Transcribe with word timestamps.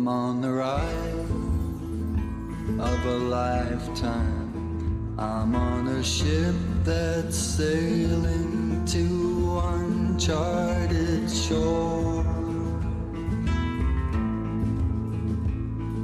I'm 0.00 0.08
on 0.08 0.40
the 0.40 0.50
ride 0.50 1.28
of 2.80 3.04
a 3.04 3.18
lifetime. 3.18 5.14
I'm 5.18 5.54
on 5.54 5.88
a 5.88 6.02
ship 6.02 6.54
that's 6.82 7.36
sailing 7.36 8.82
to 8.86 9.60
uncharted 9.62 11.30
shore. 11.30 12.24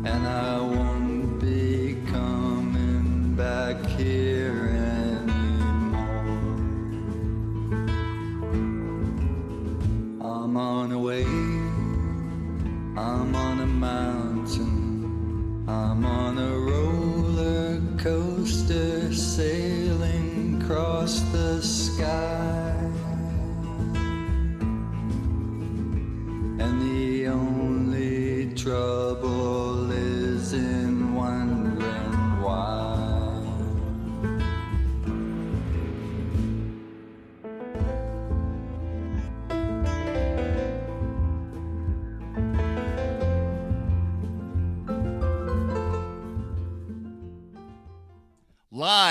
And 0.05 0.27
I 0.27 0.61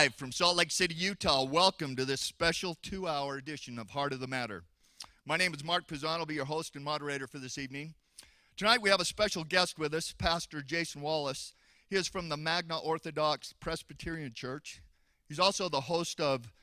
Live 0.06 0.14
from 0.14 0.32
Salt 0.32 0.58
Lake 0.58 0.70
City, 0.70 0.94
Utah, 0.94 1.44
welcome 1.44 1.96
to 1.96 2.06
this 2.06 2.22
special 2.22 2.78
two 2.84 3.08
hour 3.08 3.38
edition 3.38 3.80
of 3.80 3.90
Heart 3.90 4.14
of 4.14 4.20
the 4.20 4.28
Matter. 4.28 4.62
My 5.26 5.36
name 5.36 5.52
is 5.52 5.64
Mark 5.64 5.88
Pizzano, 5.88 6.20
I'll 6.20 6.28
be 6.28 6.36
your 6.36 6.46
host 6.46 6.76
and 6.76 6.86
moderator 6.86 7.26
for 7.26 7.40
this 7.40 7.58
evening. 7.58 7.96
Tonight 8.56 8.84
we 8.84 8.92
have 8.92 9.02
a 9.02 9.06
special 9.06 9.44
guest 9.44 9.80
with 9.80 9.96
us, 9.96 10.14
Pastor 10.16 10.62
Jason 10.62 11.02
Wallace. 11.02 11.56
He 11.90 11.96
is 11.96 12.08
from 12.08 12.30
the 12.30 12.38
Magna 12.38 12.78
Orthodox 12.78 13.52
Presbyterian 13.54 14.32
Church. 14.32 14.80
He's 15.28 15.40
also 15.40 15.70
the 15.70 15.82
host 15.82 16.22
of 16.22 16.54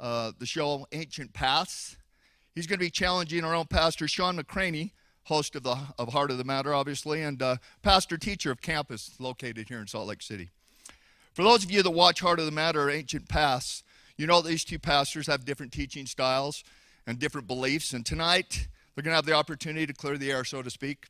uh, 0.00 0.32
the 0.36 0.46
show 0.46 0.84
Ancient 0.90 1.32
Paths. 1.32 1.98
He's 2.56 2.66
going 2.66 2.80
to 2.80 2.84
be 2.84 2.90
challenging 2.90 3.44
our 3.44 3.54
own 3.54 3.66
pastor, 3.66 4.08
Shawn 4.08 4.36
McCraney, 4.36 4.90
host 5.22 5.54
of, 5.54 5.62
the, 5.62 5.78
of 6.00 6.12
Heart 6.12 6.32
of 6.32 6.38
the 6.38 6.42
Matter, 6.42 6.74
obviously, 6.74 7.22
and 7.22 7.40
uh, 7.40 7.56
pastor 7.80 8.18
teacher 8.18 8.50
of 8.50 8.60
campus 8.60 9.14
located 9.20 9.68
here 9.68 9.78
in 9.78 9.86
Salt 9.86 10.08
Lake 10.08 10.20
City. 10.20 10.50
For 11.38 11.44
those 11.44 11.62
of 11.62 11.70
you 11.70 11.84
that 11.84 11.90
watch 11.92 12.18
Heart 12.18 12.40
of 12.40 12.46
the 12.46 12.50
Matter 12.50 12.82
or 12.82 12.90
Ancient 12.90 13.28
Paths, 13.28 13.84
you 14.16 14.26
know 14.26 14.42
these 14.42 14.64
two 14.64 14.80
pastors 14.80 15.28
have 15.28 15.44
different 15.44 15.70
teaching 15.70 16.04
styles 16.04 16.64
and 17.06 17.16
different 17.16 17.46
beliefs. 17.46 17.92
And 17.92 18.04
tonight, 18.04 18.66
they're 18.96 19.04
going 19.04 19.12
to 19.12 19.14
have 19.14 19.24
the 19.24 19.34
opportunity 19.34 19.86
to 19.86 19.92
clear 19.92 20.18
the 20.18 20.32
air, 20.32 20.42
so 20.42 20.62
to 20.62 20.68
speak, 20.68 21.06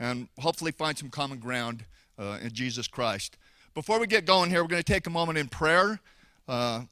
and 0.00 0.28
hopefully 0.38 0.72
find 0.72 0.96
some 0.96 1.10
common 1.10 1.38
ground 1.38 1.84
uh, 2.18 2.38
in 2.40 2.54
Jesus 2.54 2.88
Christ. 2.88 3.36
Before 3.74 4.00
we 4.00 4.06
get 4.06 4.24
going 4.24 4.48
here, 4.48 4.62
we're 4.62 4.68
going 4.68 4.82
to 4.82 4.90
take 4.90 5.06
a 5.06 5.10
moment 5.10 5.36
in 5.36 5.48
prayer. 5.48 6.00
Uh, 6.48 6.84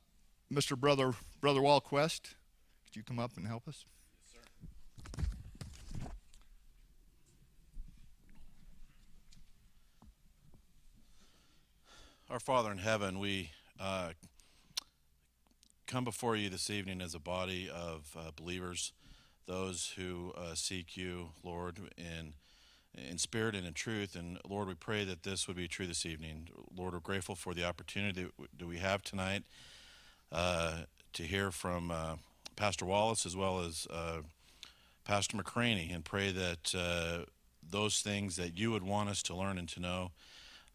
Mr. 0.53 0.77
Brother 0.77 1.15
Brother 1.41 1.61
Walquest, 1.61 2.35
could 2.85 2.95
you 2.95 3.03
come 3.03 3.19
up 3.19 3.39
and 3.39 3.47
help 3.47 3.67
us? 3.69 3.87
Our 12.29 12.41
Father 12.41 12.73
in 12.73 12.79
heaven, 12.79 13.21
we 13.21 13.51
uh, 13.79 14.11
come 15.87 16.03
before 16.03 16.35
you 16.35 16.51
this 16.51 16.69
evening 16.71 17.01
as 17.01 17.15
a 17.15 17.21
body 17.21 17.71
of 17.73 18.17
uh, 18.19 18.33
believers, 18.35 18.93
those 19.47 19.95
who 19.97 20.33
uh, 20.37 20.57
seek 20.57 20.97
you, 20.97 21.29
Lord, 21.45 21.79
in 21.97 22.33
in 22.97 23.19
spirit 23.19 23.55
and 23.55 23.65
in 23.65 23.75
truth. 23.75 24.17
And 24.17 24.41
Lord, 24.49 24.67
we 24.67 24.75
pray 24.75 25.05
that 25.05 25.23
this 25.23 25.47
would 25.47 25.57
be 25.57 25.69
true 25.69 25.87
this 25.87 26.05
evening. 26.05 26.49
Lord, 26.77 26.95
we're 26.95 26.99
grateful 26.99 27.37
for 27.37 27.55
the 27.55 27.65
opportunity 27.65 28.27
that 28.59 28.67
we 28.67 28.79
have 28.79 29.03
tonight 29.03 29.45
uh, 30.33 30.79
to 31.13 31.23
hear 31.23 31.53
from 31.53 31.93
uh, 31.93 32.17
Pastor 32.57 32.87
Wallace 32.87 33.25
as 33.25 33.37
well 33.37 33.61
as 33.61 33.87
uh, 33.89 34.23
Pastor 35.05 35.37
McCraney, 35.37 35.95
and 35.95 36.05
pray 36.05 36.33
that 36.33 37.25
those 37.71 38.01
things 38.01 38.35
that 38.35 38.59
you 38.59 38.73
would 38.73 38.83
want 38.83 39.11
us 39.11 39.23
to 39.23 39.37
learn 39.37 39.59
and 39.59 39.69
to 39.69 39.79
know 39.79 40.11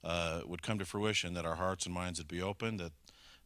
uh, 0.03 0.41
would 0.45 0.62
come 0.62 0.79
to 0.79 0.85
fruition, 0.85 1.34
that 1.34 1.45
our 1.45 1.56
hearts 1.56 1.85
and 1.85 1.94
minds 1.94 2.19
would 2.19 2.28
be 2.28 2.41
open, 2.41 2.78
that 2.78 2.91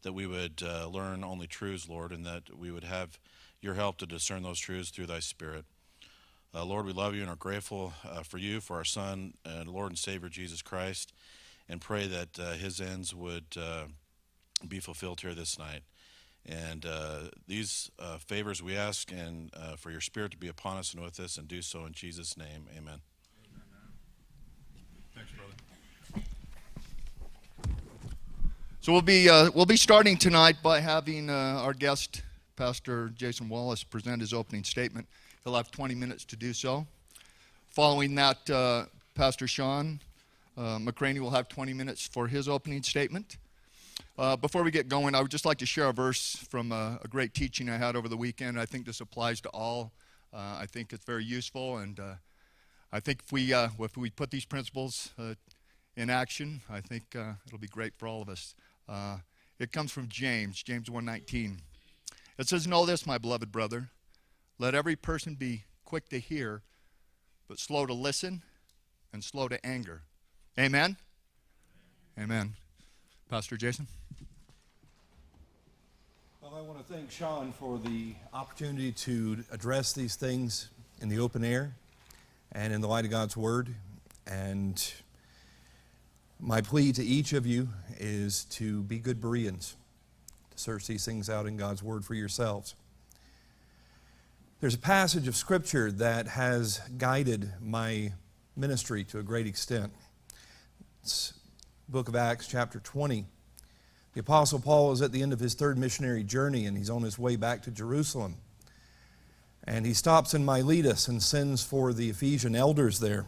that 0.02 0.14
we 0.14 0.28
would 0.28 0.62
uh, 0.64 0.88
learn 0.88 1.24
only 1.24 1.48
truths, 1.48 1.90
Lord, 1.90 2.12
and 2.12 2.24
that 2.28 2.56
we 2.56 2.70
would 2.70 2.84
have 2.84 3.18
your 3.60 3.74
help 3.74 3.98
to 3.98 4.06
discern 4.06 4.44
those 4.44 4.60
truths 4.60 4.92
through 4.92 5.08
thy 5.08 5.20
Spirit. 5.20 5.66
Uh, 6.54 6.64
Lord, 6.64 6.86
we 6.86 6.94
love 6.94 7.16
you 7.16 7.22
and 7.22 7.30
are 7.30 7.36
grateful 7.36 7.92
uh, 8.08 8.22
for 8.22 8.38
you, 8.38 8.62
for 8.62 8.76
our 8.76 8.86
Son 8.86 9.34
and 9.44 9.68
Lord 9.68 9.90
and 9.90 9.98
Savior 9.98 10.30
Jesus 10.30 10.62
Christ, 10.62 11.12
and 11.68 11.82
pray 11.82 12.06
that 12.06 12.40
uh, 12.40 12.52
his 12.52 12.80
ends 12.80 13.16
would 13.16 13.58
uh, 13.60 13.86
be 14.68 14.80
fulfilled 14.80 15.22
here 15.22 15.34
this 15.34 15.58
night. 15.58 15.82
And 16.46 16.86
uh, 16.86 17.32
these 17.48 17.90
uh, 17.98 18.20
favors 18.20 18.62
we 18.62 18.78
ask, 18.78 19.12
and 19.12 19.52
for 19.78 19.90
your 19.90 20.02
Spirit 20.02 20.32
to 20.32 20.38
be 20.38 20.48
upon 20.48 20.78
us 20.78 20.94
and 20.94 21.04
with 21.04 21.20
us, 21.20 21.38
and 21.38 21.48
do 21.48 21.64
so 21.64 21.86
in 21.86 21.94
Jesus' 21.94 22.38
name. 22.38 22.68
Amen. 22.78 23.00
Thanks, 25.16 25.32
brother. 25.32 25.56
So 28.86 28.92
we'll 28.92 29.02
be 29.02 29.28
uh, 29.28 29.50
we'll 29.56 29.66
be 29.66 29.78
starting 29.78 30.16
tonight 30.16 30.58
by 30.62 30.80
having 30.80 31.28
uh, 31.28 31.34
our 31.34 31.74
guest, 31.74 32.22
Pastor 32.56 33.10
Jason 33.16 33.50
Wallace, 33.50 33.84
present 33.84 34.22
his 34.22 34.32
opening 34.32 34.64
statement. 34.64 35.08
He'll 35.44 35.56
have 35.56 35.72
20 35.72 35.96
minutes 35.96 36.24
to 36.26 36.36
do 36.36 36.54
so. 36.54 36.86
Following 37.70 38.14
that, 38.14 38.48
uh, 38.48 38.86
Pastor 39.16 39.48
Shawn 39.48 40.02
uh, 40.56 40.78
McCraney 40.78 41.18
will 41.18 41.32
have 41.32 41.50
20 41.50 41.74
minutes 41.74 42.06
for 42.06 42.28
his 42.28 42.48
opening 42.48 42.84
statement. 42.84 43.38
Uh, 44.20 44.36
before 44.36 44.62
we 44.62 44.70
get 44.70 44.88
going, 44.88 45.16
I 45.16 45.22
would 45.24 45.32
just 45.32 45.48
like 45.48 45.58
to 45.58 45.66
share 45.66 45.88
a 45.88 45.92
verse 45.92 46.36
from 46.52 46.72
a, 46.72 47.00
a 47.04 47.08
great 47.08 47.34
teaching 47.34 47.72
I 47.72 47.78
had 47.78 47.96
over 47.96 48.08
the 48.08 48.18
weekend. 48.18 48.60
I 48.60 48.68
think 48.68 48.86
this 48.86 49.02
applies 49.02 49.42
to 49.42 49.50
all. 49.50 49.94
Uh, 50.32 50.60
I 50.60 50.68
think 50.68 50.94
it's 50.94 51.06
very 51.06 51.26
useful, 51.26 51.78
and 51.78 52.00
I 52.94 53.00
think 53.00 53.24
if 53.26 53.32
we 53.32 53.52
if 53.52 53.98
we 53.98 54.12
put 54.12 54.30
these 54.30 54.46
principles 54.46 55.10
in 55.98 56.12
action, 56.12 56.62
I 56.70 56.82
think 56.82 57.16
it'll 57.16 57.58
be 57.60 57.68
great 57.68 57.96
for 57.98 58.08
all 58.08 58.22
of 58.22 58.30
us. 58.30 58.54
Uh, 58.88 59.18
it 59.60 59.72
comes 59.72 59.92
from 59.92 60.08
James, 60.08 60.62
James 60.64 60.90
1:19. 60.90 61.62
It 62.38 62.48
says, 62.48 62.68
"Know 62.68 62.86
this, 62.86 63.06
my 63.06 63.18
beloved 63.18 63.52
brother, 63.52 63.90
let 64.60 64.76
every 64.76 64.96
person 64.96 65.36
be 65.36 65.66
quick 65.84 66.10
to 66.10 66.20
hear, 66.20 66.62
but 67.48 67.60
slow 67.60 67.86
to 67.86 67.94
listen 67.94 68.44
and 69.14 69.24
slow 69.24 69.48
to 69.48 69.66
anger." 69.66 70.04
Amen. 70.60 70.98
Amen. 72.18 72.56
Pastor 73.30 73.58
Jason. 73.58 73.88
Well, 76.42 76.54
I 76.56 76.62
want 76.62 76.86
to 76.86 76.94
thank 76.94 77.10
Shawn 77.10 77.54
for 77.54 77.80
the 77.80 78.14
opportunity 78.32 78.92
to 78.92 79.44
address 79.52 79.94
these 79.94 80.16
things 80.16 80.70
in 81.02 81.10
the 81.10 81.20
open 81.20 81.44
air 81.44 81.76
and 82.52 82.72
in 82.72 82.82
the 82.82 82.88
light 82.88 83.04
of 83.04 83.12
God's 83.12 83.36
Word. 83.36 83.74
And 84.28 84.82
my 86.40 86.62
plea 86.62 86.92
to 86.94 87.04
each 87.04 87.34
of 87.34 87.46
you 87.46 87.70
is 87.98 88.46
to 88.46 88.84
be 88.84 89.00
good 89.00 89.22
Bereans, 89.22 89.76
to 90.52 90.58
search 90.58 90.88
these 90.88 91.06
things 91.06 91.30
out 91.30 91.46
in 91.46 91.58
God's 91.58 91.82
Word 91.82 92.06
for 92.06 92.14
yourselves. 92.14 92.76
There's 94.60 94.76
a 94.76 94.80
passage 94.80 95.28
of 95.28 95.36
Scripture 95.36 95.92
that 95.92 96.28
has 96.28 96.80
guided 96.98 97.54
my 97.62 98.14
ministry 98.56 99.04
to 99.06 99.20
a 99.20 99.24
great 99.24 99.48
extent. 99.48 99.94
It's 101.04 101.34
book 101.88 102.08
of 102.08 102.16
Acts, 102.16 102.48
chapter 102.48 102.80
20. 102.80 103.26
The 104.14 104.20
Apostle 104.20 104.60
Paul 104.60 104.92
is 104.92 105.02
at 105.02 105.12
the 105.12 105.22
end 105.22 105.34
of 105.34 105.40
his 105.40 105.54
third 105.54 105.78
missionary 105.78 106.24
journey 106.24 106.66
and 106.66 106.78
he's 106.78 106.90
on 106.90 107.04
his 107.04 107.20
way 107.20 107.36
back 107.36 107.62
to 107.64 107.72
Jerusalem. 107.72 108.38
And 109.66 109.86
he 109.86 109.94
stops 109.94 110.34
in 110.34 110.46
Miletus 110.46 111.08
and 111.08 111.22
sends 111.22 111.64
for 111.64 111.92
the 111.92 112.10
Ephesian 112.10 112.56
elders 112.56 113.00
there. 113.00 113.26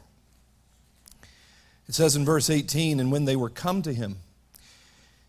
It 1.88 1.96
says 1.96 2.16
in 2.16 2.26
verse 2.26 2.50
18, 2.50 3.00
And 3.00 3.12
when 3.12 3.26
they 3.26 3.36
were 3.36 3.50
come 3.50 3.82
to 3.84 3.94
him, 3.94 4.18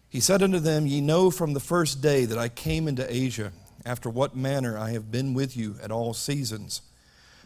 he 0.08 0.20
said 0.20 0.42
unto 0.42 0.58
them, 0.58 0.86
Ye 0.86 1.00
know 1.00 1.30
from 1.30 1.52
the 1.52 1.60
first 1.60 2.00
day 2.00 2.24
that 2.24 2.38
I 2.38 2.48
came 2.48 2.88
into 2.88 3.12
Asia, 3.12 3.52
after 3.84 4.10
what 4.10 4.36
manner 4.36 4.76
I 4.76 4.90
have 4.90 5.10
been 5.10 5.34
with 5.34 5.56
you 5.56 5.76
at 5.82 5.90
all 5.90 6.14
seasons, 6.14 6.82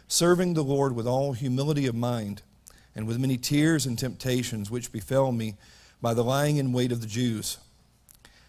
serving 0.07 0.53
the 0.53 0.63
Lord 0.63 0.95
with 0.95 1.07
all 1.07 1.33
humility 1.33 1.85
of 1.85 1.95
mind, 1.95 2.41
and 2.95 3.07
with 3.07 3.19
many 3.19 3.37
tears 3.37 3.85
and 3.85 3.97
temptations 3.97 4.71
which 4.71 4.91
befell 4.91 5.31
me 5.31 5.55
by 6.01 6.13
the 6.13 6.23
lying 6.23 6.57
in 6.57 6.73
wait 6.73 6.91
of 6.91 7.01
the 7.01 7.07
Jews, 7.07 7.57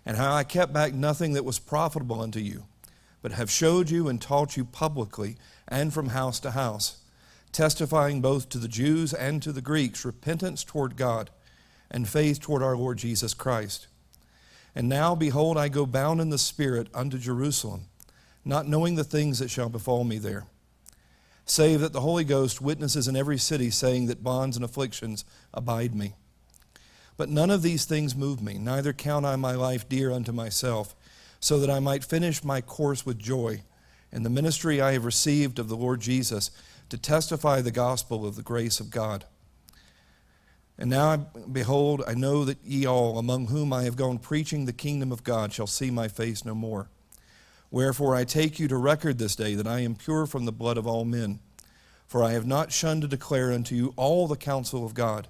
and 0.07 0.17
how 0.17 0.35
I 0.35 0.45
kept 0.45 0.73
back 0.73 0.93
nothing 0.93 1.35
that 1.35 1.45
was 1.45 1.59
profitable 1.59 2.21
unto 2.21 2.41
you, 2.41 2.65
but 3.23 3.33
have 3.33 3.51
showed 3.51 3.91
you 3.91 4.09
and 4.09 4.21
taught 4.21 4.57
you 4.57 4.65
publicly 4.65 5.37
and 5.69 5.93
from 5.93 6.11
house 6.11 6.41
to 6.41 6.53
house 6.53 7.04
testifying 7.55 8.21
both 8.21 8.49
to 8.51 8.59
the 8.59 8.69
Jews 8.69 9.15
and 9.15 9.43
to 9.43 9.53
the 9.53 9.63
Greeks 9.63 10.05
repentance 10.05 10.65
toward 10.65 10.97
God 10.97 11.31
and 11.91 12.09
faith 12.09 12.41
toward 12.41 12.63
our 12.63 12.77
Lord 12.77 12.99
Jesus 12.99 13.33
Christ. 13.33 13.87
And 14.75 14.89
now, 14.89 15.15
behold, 15.15 15.57
I 15.57 15.69
go 15.69 15.87
bound 15.87 16.21
in 16.21 16.31
the 16.31 16.39
Spirit 16.39 16.89
unto 16.93 17.17
Jerusalem, 17.17 17.87
not 18.45 18.67
knowing 18.67 18.97
the 18.97 19.05
things 19.05 19.39
that 19.39 19.51
shall 19.51 19.69
befall 19.69 20.03
me 20.03 20.19
there, 20.19 20.47
save 21.47 21.81
that 21.81 21.93
the 21.93 22.01
Holy 22.01 22.25
Ghost 22.25 22.61
witnesses 22.61 23.07
in 23.07 23.17
every 23.17 23.39
city, 23.39 23.71
saying 23.71 24.07
that 24.07 24.25
bonds 24.25 24.57
and 24.57 24.65
afflictions 24.65 25.25
abide 25.55 25.95
me. 25.95 26.15
But 27.17 27.29
none 27.29 27.51
of 27.51 27.63
these 27.63 27.85
things 27.85 28.17
move 28.17 28.43
me, 28.43 28.59
neither 28.59 28.93
count 28.93 29.25
I 29.25 29.37
my 29.37 29.55
life 29.55 29.89
dear 29.89 30.11
unto 30.11 30.33
myself, 30.33 30.97
so 31.39 31.61
that 31.61 31.71
I 31.71 31.79
might 31.79 32.03
finish 32.03 32.43
my 32.43 32.61
course 32.61 33.07
with 33.07 33.19
joy 33.19 33.63
in 34.11 34.23
the 34.23 34.31
ministry 34.31 34.81
I 34.81 34.93
have 34.93 35.05
received 35.05 35.59
of 35.59 35.69
the 35.69 35.77
Lord 35.77 36.01
Jesus 36.01 36.51
to 36.89 36.99
testify 36.99 37.61
the 37.61 37.71
gospel 37.71 38.27
of 38.27 38.37
the 38.37 38.43
grace 38.43 38.81
of 38.81 38.91
God. 38.91 39.25
And 40.77 40.91
now, 40.91 41.29
behold, 41.51 42.03
I 42.07 42.15
know 42.15 42.45
that 42.45 42.59
ye 42.65 42.85
all, 42.87 43.19
among 43.19 43.47
whom 43.47 43.73
I 43.73 43.85
have 43.85 43.97
gone 43.97 44.19
preaching 44.19 44.65
the 44.65 44.73
kingdom 44.73 45.13
of 45.13 45.23
God, 45.23 45.53
shall 45.53 45.67
see 45.67 45.91
my 45.91 46.09
face 46.09 46.45
no 46.45 46.55
more. 46.55 46.89
Wherefore 47.71 48.15
I 48.15 48.25
take 48.25 48.59
you 48.59 48.69
to 48.69 48.77
record 48.77 49.19
this 49.19 49.37
day 49.37 49.55
that 49.55 49.67
I 49.67 49.81
am 49.81 49.95
pure 49.95 50.27
from 50.27 50.45
the 50.45 50.53
blood 50.53 50.79
of 50.79 50.87
all 50.87 51.05
men. 51.05 51.39
For 52.07 52.23
I 52.23 52.33
have 52.33 52.47
not 52.47 52.73
shunned 52.73 53.03
to 53.03 53.09
declare 53.09 53.53
unto 53.53 53.75
you 53.75 53.95
all 53.97 54.29
the 54.29 54.37
counsel 54.37 54.85
of 54.85 54.95
God. 54.95 55.29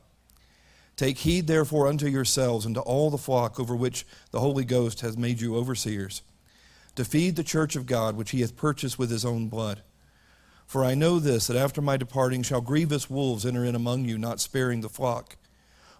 Take 0.96 1.18
heed 1.18 1.46
therefore 1.46 1.88
unto 1.88 2.06
yourselves 2.06 2.66
and 2.66 2.74
to 2.74 2.80
all 2.80 3.10
the 3.10 3.18
flock 3.18 3.58
over 3.58 3.74
which 3.74 4.06
the 4.30 4.40
Holy 4.40 4.64
Ghost 4.64 5.00
has 5.00 5.16
made 5.16 5.40
you 5.40 5.56
overseers, 5.56 6.22
to 6.94 7.04
feed 7.04 7.36
the 7.36 7.42
church 7.42 7.74
of 7.74 7.86
God 7.86 8.16
which 8.16 8.30
he 8.30 8.42
hath 8.42 8.56
purchased 8.56 8.98
with 8.98 9.10
his 9.10 9.24
own 9.24 9.48
blood. 9.48 9.82
For 10.74 10.84
I 10.84 10.96
know 10.96 11.20
this, 11.20 11.46
that 11.46 11.56
after 11.56 11.80
my 11.80 11.96
departing 11.96 12.42
shall 12.42 12.60
grievous 12.60 13.08
wolves 13.08 13.46
enter 13.46 13.64
in 13.64 13.76
among 13.76 14.06
you, 14.06 14.18
not 14.18 14.40
sparing 14.40 14.80
the 14.80 14.88
flock. 14.88 15.36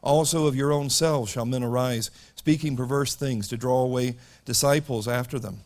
Also 0.03 0.47
of 0.47 0.57
your 0.57 0.73
own 0.73 0.91
selves 0.91 1.31
shall 1.31 1.47
men 1.47 1.63
arise, 1.63 2.11
speaking 2.35 2.77
perverse 2.77 3.15
things, 3.15 3.47
to 3.47 3.57
draw 3.57 3.83
away 3.83 4.17
disciples 4.45 5.07
after 5.07 5.39
them. 5.39 5.61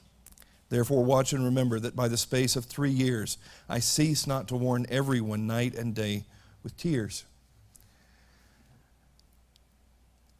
Therefore, 0.68 1.06
watch 1.06 1.32
and 1.32 1.42
remember 1.42 1.80
that 1.80 1.96
by 1.96 2.06
the 2.06 2.18
space 2.18 2.54
of 2.54 2.66
three 2.66 2.90
years 2.90 3.38
I 3.66 3.78
cease 3.78 4.26
not 4.26 4.46
to 4.48 4.56
warn 4.56 4.84
everyone 4.90 5.46
night 5.46 5.74
and 5.74 5.94
day 5.94 6.26
with 6.62 6.76
tears. 6.76 7.24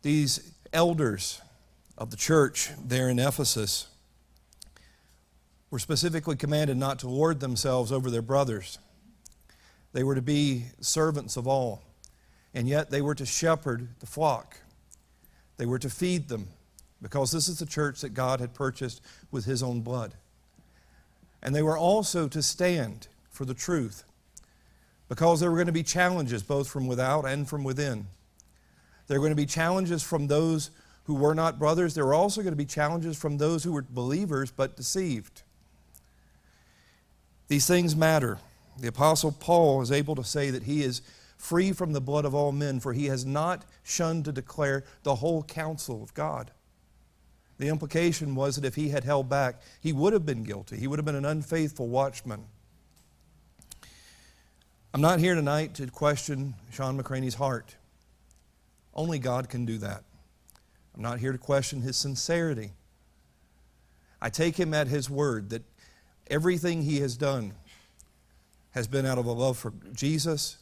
These 0.02 0.52
elders 0.74 1.40
of 1.96 2.10
the 2.10 2.18
church 2.18 2.68
there 2.84 3.08
in 3.08 3.18
Ephesus 3.18 3.86
were 5.70 5.78
specifically 5.78 6.36
commanded 6.36 6.76
not 6.76 6.98
to 7.00 7.08
lord 7.08 7.40
themselves 7.40 7.92
over 7.92 8.10
their 8.10 8.22
brothers. 8.22 8.78
They 9.92 10.02
were 10.02 10.14
to 10.14 10.22
be 10.22 10.66
servants 10.80 11.36
of 11.36 11.46
all, 11.46 11.82
and 12.54 12.68
yet 12.68 12.90
they 12.90 13.02
were 13.02 13.14
to 13.14 13.26
shepherd 13.26 13.88
the 14.00 14.06
flock. 14.06 14.58
They 15.56 15.66
were 15.66 15.78
to 15.78 15.90
feed 15.90 16.28
them, 16.28 16.48
because 17.02 17.30
this 17.30 17.48
is 17.48 17.58
the 17.58 17.66
church 17.66 18.00
that 18.00 18.10
God 18.10 18.40
had 18.40 18.54
purchased 18.54 19.00
with 19.30 19.44
His 19.44 19.62
own 19.62 19.80
blood. 19.80 20.14
And 21.42 21.54
they 21.54 21.62
were 21.62 21.78
also 21.78 22.28
to 22.28 22.42
stand 22.42 23.08
for 23.30 23.44
the 23.44 23.54
truth, 23.54 24.04
because 25.08 25.40
there 25.40 25.50
were 25.50 25.56
going 25.56 25.66
to 25.66 25.72
be 25.72 25.82
challenges 25.82 26.42
both 26.42 26.68
from 26.68 26.86
without 26.86 27.24
and 27.24 27.48
from 27.48 27.64
within. 27.64 28.06
There 29.06 29.18
were 29.18 29.26
going 29.26 29.36
to 29.36 29.42
be 29.42 29.46
challenges 29.46 30.02
from 30.02 30.26
those 30.26 30.70
who 31.04 31.14
were 31.14 31.34
not 31.34 31.58
brothers. 31.58 31.94
There 31.94 32.04
were 32.04 32.14
also 32.14 32.42
going 32.42 32.52
to 32.52 32.56
be 32.56 32.66
challenges 32.66 33.16
from 33.16 33.38
those 33.38 33.64
who 33.64 33.72
were 33.72 33.86
believers 33.88 34.50
but 34.50 34.76
deceived. 34.76 35.42
These 37.48 37.66
things 37.66 37.96
matter. 37.96 38.38
The 38.78 38.88
Apostle 38.88 39.32
Paul 39.32 39.82
is 39.82 39.90
able 39.90 40.14
to 40.14 40.24
say 40.24 40.50
that 40.50 40.64
he 40.64 40.82
is 40.82 41.02
free 41.36 41.72
from 41.72 41.92
the 41.92 42.00
blood 42.00 42.24
of 42.24 42.34
all 42.34 42.52
men, 42.52 42.78
for 42.80 42.92
he 42.92 43.06
has 43.06 43.24
not 43.24 43.64
shunned 43.82 44.24
to 44.26 44.32
declare 44.32 44.84
the 45.02 45.16
whole 45.16 45.42
counsel 45.42 46.02
of 46.02 46.14
God. 46.14 46.50
The 47.58 47.68
implication 47.68 48.34
was 48.34 48.56
that 48.56 48.64
if 48.64 48.76
he 48.76 48.90
had 48.90 49.04
held 49.04 49.28
back, 49.28 49.60
he 49.80 49.92
would 49.92 50.12
have 50.12 50.26
been 50.26 50.44
guilty. 50.44 50.76
He 50.76 50.86
would 50.86 50.98
have 50.98 51.06
been 51.06 51.16
an 51.16 51.24
unfaithful 51.24 51.88
watchman. 51.88 52.44
I'm 54.94 55.00
not 55.00 55.18
here 55.18 55.34
tonight 55.34 55.74
to 55.74 55.86
question 55.88 56.54
Shawn 56.70 57.00
McCraney's 57.00 57.34
heart. 57.34 57.74
Only 58.94 59.18
God 59.18 59.48
can 59.48 59.64
do 59.64 59.78
that. 59.78 60.04
I'm 60.94 61.02
not 61.02 61.18
here 61.18 61.32
to 61.32 61.38
question 61.38 61.82
his 61.82 61.96
sincerity. 61.96 62.72
I 64.20 64.30
take 64.30 64.58
him 64.58 64.74
at 64.74 64.88
his 64.88 65.08
word 65.08 65.50
that 65.50 65.62
Everything 66.30 66.82
he 66.82 67.00
has 67.00 67.16
done 67.16 67.54
has 68.70 68.86
been 68.86 69.06
out 69.06 69.18
of 69.18 69.26
a 69.26 69.32
love 69.32 69.56
for 69.56 69.72
Jesus, 69.92 70.58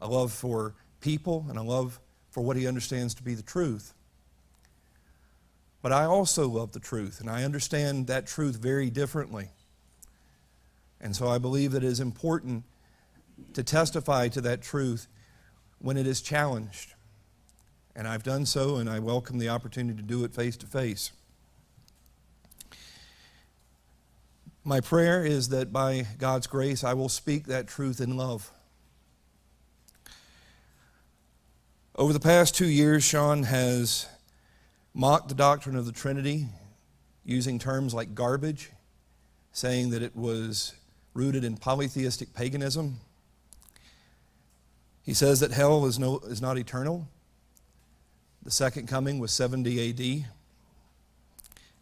a 0.00 0.08
love 0.08 0.32
for 0.32 0.74
people, 1.00 1.46
and 1.48 1.58
a 1.58 1.62
love 1.62 2.00
for 2.30 2.42
what 2.42 2.56
he 2.56 2.66
understands 2.66 3.14
to 3.14 3.22
be 3.22 3.34
the 3.34 3.42
truth. 3.42 3.94
But 5.82 5.92
I 5.92 6.04
also 6.04 6.48
love 6.48 6.72
the 6.72 6.80
truth, 6.80 7.20
and 7.20 7.28
I 7.28 7.44
understand 7.44 8.06
that 8.06 8.26
truth 8.26 8.56
very 8.56 8.88
differently. 8.88 9.50
And 11.00 11.14
so 11.14 11.28
I 11.28 11.38
believe 11.38 11.72
that 11.72 11.84
it 11.84 11.88
is 11.88 12.00
important 12.00 12.64
to 13.52 13.62
testify 13.62 14.28
to 14.28 14.40
that 14.40 14.62
truth 14.62 15.06
when 15.78 15.96
it 15.96 16.06
is 16.06 16.22
challenged. 16.22 16.94
And 17.94 18.08
I've 18.08 18.22
done 18.22 18.46
so, 18.46 18.76
and 18.76 18.88
I 18.88 18.98
welcome 18.98 19.38
the 19.38 19.50
opportunity 19.50 19.96
to 19.96 20.02
do 20.02 20.24
it 20.24 20.34
face 20.34 20.56
to 20.56 20.66
face. 20.66 21.12
My 24.66 24.80
prayer 24.80 25.22
is 25.22 25.50
that 25.50 25.74
by 25.74 26.06
God's 26.16 26.46
grace, 26.46 26.84
I 26.84 26.94
will 26.94 27.10
speak 27.10 27.44
that 27.48 27.68
truth 27.68 28.00
in 28.00 28.16
love. 28.16 28.50
Over 31.96 32.14
the 32.14 32.20
past 32.20 32.54
two 32.54 32.66
years, 32.66 33.04
Shawn 33.04 33.42
has 33.42 34.08
mocked 34.94 35.28
the 35.28 35.34
doctrine 35.34 35.76
of 35.76 35.84
the 35.84 35.92
Trinity 35.92 36.46
using 37.26 37.58
terms 37.58 37.92
like 37.92 38.14
garbage, 38.14 38.70
saying 39.52 39.90
that 39.90 40.02
it 40.02 40.16
was 40.16 40.72
rooted 41.12 41.44
in 41.44 41.58
polytheistic 41.58 42.32
paganism. 42.32 43.00
He 45.02 45.12
says 45.12 45.40
that 45.40 45.50
hell 45.50 45.84
is, 45.84 45.98
no, 45.98 46.20
is 46.20 46.40
not 46.40 46.56
eternal. 46.56 47.06
The 48.42 48.50
second 48.50 48.88
coming 48.88 49.18
was 49.18 49.30
70 49.30 49.90
AD. 49.90 50.30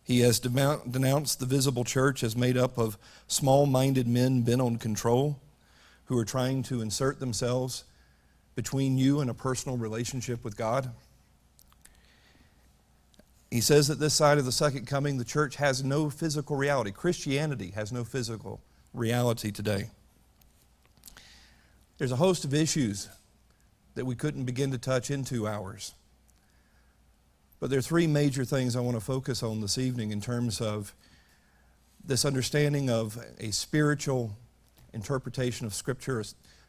He 0.04 0.20
has 0.20 0.40
denounced 0.40 1.38
the 1.38 1.46
visible 1.46 1.84
church 1.84 2.24
as 2.24 2.36
made 2.36 2.56
up 2.56 2.76
of 2.76 2.98
small 3.28 3.66
minded 3.66 4.08
men 4.08 4.42
bent 4.42 4.60
on 4.60 4.76
control 4.76 5.38
who 6.06 6.18
are 6.18 6.24
trying 6.24 6.62
to 6.64 6.80
insert 6.80 7.20
themselves 7.20 7.84
between 8.54 8.98
you 8.98 9.20
and 9.20 9.30
a 9.30 9.34
personal 9.34 9.78
relationship 9.78 10.44
with 10.44 10.56
God. 10.56 10.90
He 13.50 13.60
says 13.60 13.88
that 13.88 14.00
this 14.00 14.14
side 14.14 14.38
of 14.38 14.44
the 14.44 14.52
second 14.52 14.86
coming, 14.86 15.18
the 15.18 15.24
church 15.24 15.56
has 15.56 15.84
no 15.84 16.10
physical 16.10 16.56
reality. 16.56 16.90
Christianity 16.90 17.70
has 17.74 17.92
no 17.92 18.02
physical 18.02 18.60
reality 18.92 19.52
today. 19.52 19.90
There's 21.98 22.12
a 22.12 22.16
host 22.16 22.44
of 22.44 22.52
issues 22.52 23.08
that 23.94 24.04
we 24.04 24.14
couldn't 24.14 24.44
begin 24.44 24.70
to 24.72 24.78
touch 24.78 25.10
in 25.10 25.22
two 25.22 25.46
hours. 25.46 25.94
But 27.62 27.70
there 27.70 27.78
are 27.78 27.80
three 27.80 28.08
major 28.08 28.44
things 28.44 28.74
I 28.74 28.80
want 28.80 28.96
to 28.96 29.00
focus 29.00 29.40
on 29.40 29.60
this 29.60 29.78
evening 29.78 30.10
in 30.10 30.20
terms 30.20 30.60
of 30.60 30.92
this 32.04 32.24
understanding 32.24 32.90
of 32.90 33.16
a 33.38 33.52
spiritual 33.52 34.36
interpretation 34.92 35.64
of 35.64 35.72
Scripture, 35.72 36.18
a 36.18 36.24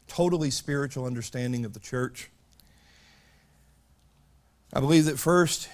totally 0.06 0.52
spiritual 0.52 1.04
understanding 1.04 1.64
of 1.64 1.72
the 1.72 1.80
church. 1.80 2.30
I 4.72 4.78
believe 4.78 5.06
that 5.06 5.18
first, 5.18 5.68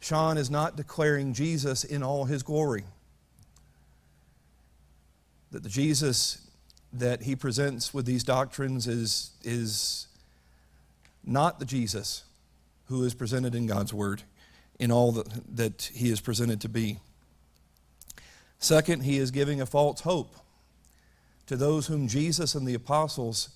Shawn 0.00 0.36
is 0.36 0.50
not 0.50 0.76
declaring 0.76 1.32
Jesus 1.32 1.82
in 1.82 2.02
all 2.02 2.26
his 2.26 2.42
glory. 2.42 2.84
That 5.52 5.62
the 5.62 5.70
Jesus 5.70 6.46
that 6.92 7.22
he 7.22 7.34
presents 7.34 7.94
with 7.94 8.04
these 8.04 8.22
doctrines 8.22 8.86
is, 8.86 9.30
is 9.42 10.06
not 11.24 11.60
the 11.60 11.64
Jesus 11.64 12.24
who 12.88 13.04
is 13.04 13.14
presented 13.14 13.54
in 13.54 13.66
God's 13.66 13.94
Word 13.94 14.22
in 14.84 14.92
all 14.92 15.12
that, 15.12 15.56
that 15.56 15.90
he 15.94 16.10
is 16.10 16.20
presented 16.20 16.60
to 16.60 16.68
be. 16.68 16.98
Second, 18.58 19.00
he 19.00 19.16
is 19.16 19.30
giving 19.30 19.58
a 19.58 19.64
false 19.64 20.02
hope 20.02 20.36
to 21.46 21.56
those 21.56 21.86
whom 21.86 22.06
Jesus 22.06 22.54
and 22.54 22.68
the 22.68 22.74
apostles 22.74 23.48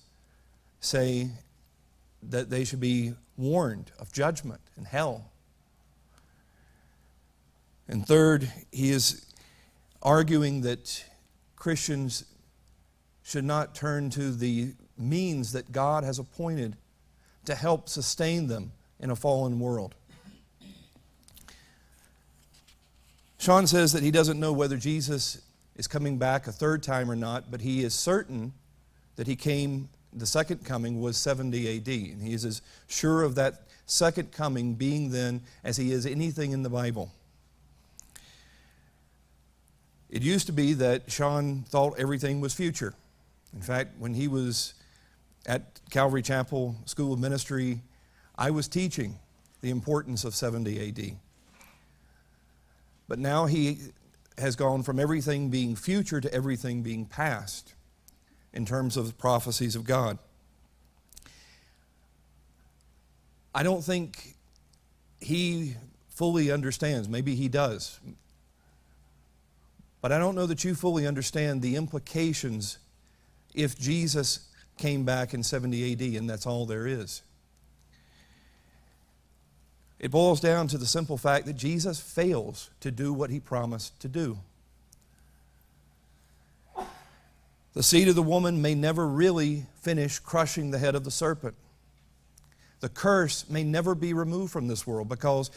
say 0.79 1.29
that 2.23 2.49
they 2.49 2.63
should 2.63 2.79
be 2.79 3.13
warned 3.37 3.91
of 3.99 4.11
judgment 4.11 4.59
and 4.75 4.87
hell. 4.87 5.29
And 7.87 8.07
third, 8.07 8.51
he 8.71 8.89
is 8.89 9.23
arguing 10.01 10.61
that 10.61 11.05
Christians 11.55 12.25
should 13.21 13.45
not 13.45 13.75
turn 13.75 14.09
to 14.11 14.31
the 14.31 14.73
means 14.97 15.51
that 15.51 15.71
God 15.71 16.03
has 16.03 16.17
appointed 16.17 16.75
to 17.45 17.53
help 17.53 17.87
sustain 17.87 18.47
them 18.47 18.71
in 18.99 19.11
a 19.11 19.15
fallen 19.15 19.59
world. 19.59 19.93
Shawn 23.39 23.67
says 23.67 23.93
that 23.93 24.03
he 24.03 24.11
doesn't 24.11 24.39
know 24.39 24.51
whether 24.51 24.77
Jesus 24.77 25.41
is 25.75 25.87
coming 25.87 26.17
back 26.17 26.45
a 26.45 26.51
third 26.51 26.83
time 26.83 27.09
or 27.09 27.15
not, 27.15 27.49
but 27.49 27.61
he 27.61 27.83
is 27.83 27.93
certain 27.93 28.53
that 29.15 29.27
he 29.27 29.35
came 29.35 29.89
the 30.11 30.25
second 30.25 30.65
coming 30.65 30.99
was 31.01 31.17
70 31.17 31.77
AD. 31.77 31.87
And 31.87 32.21
he 32.21 32.33
is 32.33 32.43
as 32.43 32.61
sure 32.87 33.23
of 33.23 33.35
that 33.35 33.63
second 33.85 34.31
coming 34.31 34.73
being 34.73 35.11
then 35.11 35.41
as 35.63 35.77
he 35.77 35.91
is 35.91 36.05
anything 36.05 36.51
in 36.51 36.63
the 36.63 36.69
Bible. 36.69 37.11
It 40.09 40.23
used 40.23 40.47
to 40.47 40.51
be 40.51 40.73
that 40.73 41.11
Shawn 41.11 41.63
thought 41.69 41.93
everything 41.97 42.41
was 42.41 42.53
future. 42.53 42.93
In 43.53 43.61
fact, 43.61 43.97
when 43.99 44.15
he 44.15 44.27
was 44.27 44.73
at 45.45 45.79
Calvary 45.91 46.23
Chapel 46.23 46.75
School 46.85 47.13
of 47.13 47.19
Ministry, 47.19 47.81
I 48.35 48.49
was 48.51 48.67
teaching 48.67 49.19
the 49.61 49.69
importance 49.69 50.23
of 50.23 50.35
70 50.35 50.89
AD. 50.89 51.17
But 53.09 53.17
now 53.17 53.47
he 53.47 53.79
has 54.37 54.55
gone 54.55 54.83
from 54.83 54.99
everything 54.99 55.49
being 55.49 55.75
future 55.75 56.21
to 56.21 56.33
everything 56.33 56.83
being 56.83 57.05
past 57.05 57.73
in 58.53 58.65
terms 58.65 58.95
of 58.95 59.07
the 59.07 59.13
prophecies 59.13 59.75
of 59.75 59.83
God. 59.83 60.19
I 63.53 63.63
don't 63.63 63.83
think 63.83 64.35
he 65.19 65.75
fully 66.07 66.51
understands. 66.51 67.09
Maybe 67.09 67.33
he 67.33 67.49
does. 67.49 67.99
But 70.01 70.11
I 70.11 70.19
don't 70.19 70.35
know 70.35 70.45
that 70.45 70.63
you 70.63 70.75
fully 70.75 71.07
understand 71.07 71.63
the 71.63 71.75
implications 71.75 72.77
if 73.55 73.77
Jesus 73.77 74.47
came 74.77 75.03
back 75.03 75.33
in 75.33 75.41
70 75.41 75.93
AD 75.93 76.01
and 76.15 76.29
that's 76.29 76.45
all 76.45 76.67
there 76.67 76.85
is. 76.85 77.23
It 79.99 80.11
boils 80.11 80.39
down 80.39 80.67
to 80.69 80.77
the 80.77 80.85
simple 80.85 81.17
fact 81.17 81.45
that 81.45 81.57
Jesus 81.57 81.99
fails 81.99 82.69
to 82.79 82.89
do 82.89 83.11
what 83.11 83.29
he 83.29 83.39
promised 83.39 83.99
to 83.99 84.07
do. 84.07 84.39
The 87.73 87.83
seed 87.83 88.07
of 88.07 88.15
the 88.15 88.23
woman 88.23 88.61
may 88.61 88.75
never 88.75 89.07
really 89.07 89.65
finish 89.81 90.19
crushing 90.19 90.71
the 90.71 90.79
head 90.79 90.95
of 90.95 91.03
the 91.03 91.11
serpent. 91.11 91.55
The 92.79 92.89
curse 92.89 93.49
may 93.49 93.63
never 93.63 93.93
be 93.93 94.13
removed 94.13 94.51
from 94.51 94.67
this 94.67 94.87
world 94.87 95.09
because 95.09 95.51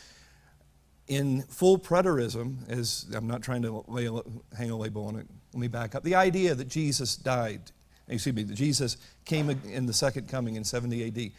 in 1.06 1.42
full 1.42 1.78
preterism, 1.78 2.68
as 2.68 3.06
I'm 3.14 3.26
not 3.26 3.42
trying 3.42 3.62
to 3.62 3.84
lay 3.86 4.08
hang 4.56 4.70
a 4.70 4.76
label 4.76 5.06
on 5.06 5.16
it, 5.16 5.26
let 5.52 5.60
me 5.60 5.68
back 5.68 5.94
up. 5.94 6.02
The 6.02 6.14
idea 6.14 6.54
that 6.54 6.68
Jesus 6.68 7.16
died, 7.16 7.60
excuse 8.08 8.34
me, 8.34 8.42
that 8.42 8.54
Jesus 8.54 8.96
came 9.24 9.50
in 9.50 9.86
the 9.86 9.92
second 9.92 10.28
coming 10.28 10.56
in 10.56 10.64
70 10.64 11.06
AD, 11.06 11.32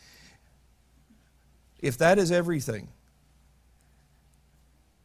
if 1.84 1.98
that 1.98 2.18
is 2.18 2.32
everything, 2.32 2.88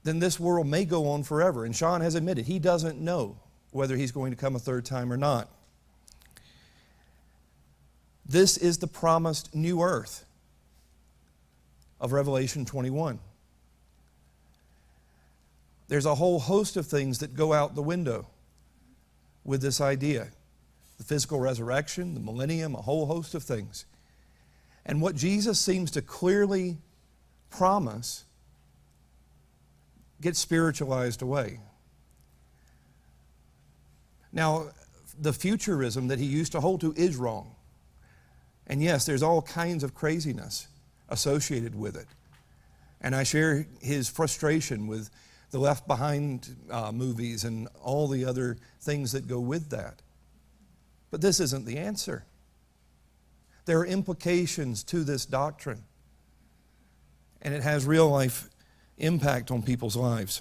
then 0.04 0.20
this 0.20 0.38
world 0.38 0.68
may 0.68 0.84
go 0.84 1.08
on 1.08 1.24
forever. 1.24 1.64
And 1.64 1.74
Shawn 1.74 2.00
has 2.00 2.14
admitted 2.14 2.46
he 2.46 2.60
doesn't 2.60 3.00
know 3.00 3.36
whether 3.72 3.96
he's 3.96 4.12
going 4.12 4.30
to 4.30 4.36
come 4.36 4.54
a 4.54 4.60
third 4.60 4.84
time 4.84 5.12
or 5.12 5.16
not. 5.16 5.50
This 8.24 8.56
is 8.56 8.78
the 8.78 8.86
promised 8.86 9.54
new 9.56 9.82
earth 9.82 10.24
of 12.00 12.12
Revelation 12.12 12.64
21. 12.64 13.18
There's 15.88 16.06
a 16.06 16.14
whole 16.14 16.38
host 16.38 16.76
of 16.76 16.86
things 16.86 17.18
that 17.18 17.34
go 17.34 17.52
out 17.52 17.74
the 17.74 17.82
window 17.82 18.28
with 19.44 19.60
this 19.60 19.80
idea 19.80 20.28
the 20.98 21.04
physical 21.04 21.38
resurrection, 21.38 22.14
the 22.14 22.20
millennium, 22.20 22.74
a 22.74 22.82
whole 22.82 23.06
host 23.06 23.34
of 23.34 23.44
things. 23.44 23.84
And 24.86 25.02
what 25.02 25.14
Jesus 25.14 25.58
seems 25.58 25.90
to 25.92 26.02
clearly 26.02 26.78
promise 27.50 28.24
gets 30.20 30.38
spiritualized 30.38 31.22
away. 31.22 31.60
Now, 34.32 34.68
the 35.20 35.32
futurism 35.32 36.08
that 36.08 36.18
he 36.18 36.26
used 36.26 36.52
to 36.52 36.60
hold 36.60 36.80
to 36.82 36.92
is 36.96 37.16
wrong. 37.16 37.54
And 38.66 38.82
yes, 38.82 39.06
there's 39.06 39.22
all 39.22 39.42
kinds 39.42 39.82
of 39.82 39.94
craziness 39.94 40.68
associated 41.08 41.74
with 41.74 41.96
it. 41.96 42.06
And 43.00 43.14
I 43.14 43.22
share 43.22 43.66
his 43.80 44.08
frustration 44.08 44.86
with 44.86 45.10
the 45.50 45.58
Left 45.58 45.86
Behind 45.86 46.56
uh, 46.70 46.92
movies 46.92 47.44
and 47.44 47.68
all 47.82 48.08
the 48.08 48.24
other 48.24 48.58
things 48.80 49.12
that 49.12 49.26
go 49.26 49.40
with 49.40 49.70
that. 49.70 50.02
But 51.10 51.20
this 51.20 51.40
isn't 51.40 51.64
the 51.64 51.78
answer. 51.78 52.24
There 53.68 53.80
are 53.80 53.86
implications 53.86 54.82
to 54.84 55.04
this 55.04 55.26
doctrine, 55.26 55.84
and 57.42 57.52
it 57.52 57.62
has 57.62 57.84
real 57.84 58.08
life 58.08 58.48
impact 58.96 59.50
on 59.50 59.60
people's 59.62 59.94
lives. 59.94 60.40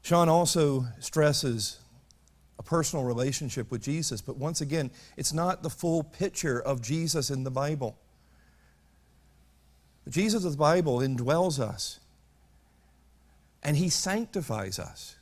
Shawn 0.00 0.30
also 0.30 0.86
stresses 1.00 1.80
a 2.58 2.62
personal 2.62 3.04
relationship 3.04 3.70
with 3.70 3.82
Jesus. 3.82 4.22
But 4.22 4.38
once 4.38 4.62
again, 4.62 4.90
it's 5.18 5.34
not 5.34 5.62
the 5.62 5.68
full 5.68 6.02
picture 6.02 6.58
of 6.58 6.80
Jesus 6.80 7.28
in 7.28 7.44
the 7.44 7.50
Bible. 7.50 7.98
The 10.06 10.12
Jesus 10.12 10.46
of 10.46 10.52
the 10.52 10.56
Bible 10.56 11.00
indwells 11.00 11.58
us, 11.58 12.00
and 13.62 13.76
He 13.76 13.90
sanctifies 13.90 14.78
us. 14.78 15.16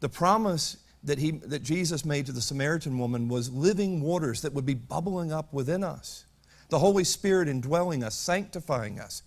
The 0.00 0.08
promise 0.08 0.78
that, 1.04 1.18
he, 1.18 1.32
that 1.32 1.62
Jesus 1.62 2.04
made 2.04 2.26
to 2.26 2.32
the 2.32 2.40
Samaritan 2.40 2.98
woman 2.98 3.28
was 3.28 3.50
living 3.50 4.00
waters 4.00 4.42
that 4.42 4.52
would 4.52 4.66
be 4.66 4.74
bubbling 4.74 5.32
up 5.32 5.52
within 5.52 5.84
us. 5.84 6.24
The 6.70 6.78
Holy 6.78 7.04
Spirit 7.04 7.48
indwelling 7.48 8.02
us, 8.04 8.14
sanctifying 8.14 9.00
us. 9.00 9.22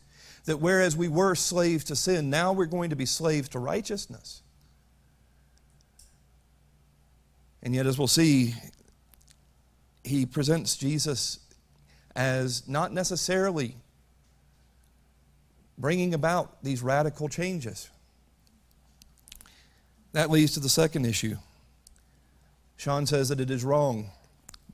That 0.45 0.57
whereas 0.57 0.97
we 0.97 1.07
were 1.07 1.35
slaves 1.35 1.83
to 1.85 1.95
sin, 1.95 2.29
now 2.29 2.51
we're 2.51 2.65
going 2.65 2.89
to 2.89 2.95
be 2.95 3.05
slaves 3.05 3.49
to 3.49 3.59
righteousness. 3.59 4.41
And 7.63 7.75
yet, 7.75 7.85
as 7.85 7.97
we'll 7.97 8.07
see, 8.07 8.55
he 10.03 10.25
presents 10.25 10.75
Jesus 10.75 11.39
as 12.15 12.67
not 12.67 12.91
necessarily 12.91 13.77
bringing 15.77 16.13
about 16.13 16.63
these 16.63 16.81
radical 16.81 17.29
changes. 17.29 17.89
That 20.13 20.29
leads 20.29 20.53
to 20.53 20.59
the 20.59 20.69
second 20.69 21.05
issue. 21.05 21.37
Shawn 22.81 23.05
says 23.05 23.29
that 23.29 23.39
it 23.39 23.51
is 23.51 23.63
wrong 23.63 24.09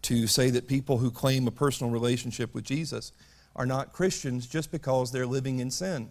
to 0.03 0.27
say 0.27 0.49
that 0.51 0.69
people 0.69 0.99
who 0.99 1.11
claim 1.11 1.45
a 1.45 1.51
personal 1.51 1.91
relationship 1.91 2.55
with 2.55 2.63
Jesus 2.63 3.11
are 3.53 3.65
not 3.65 3.91
Christians 3.91 4.47
just 4.47 4.71
because 4.71 5.11
they're 5.11 5.25
living 5.25 5.59
in 5.59 5.69
sin. 5.69 6.09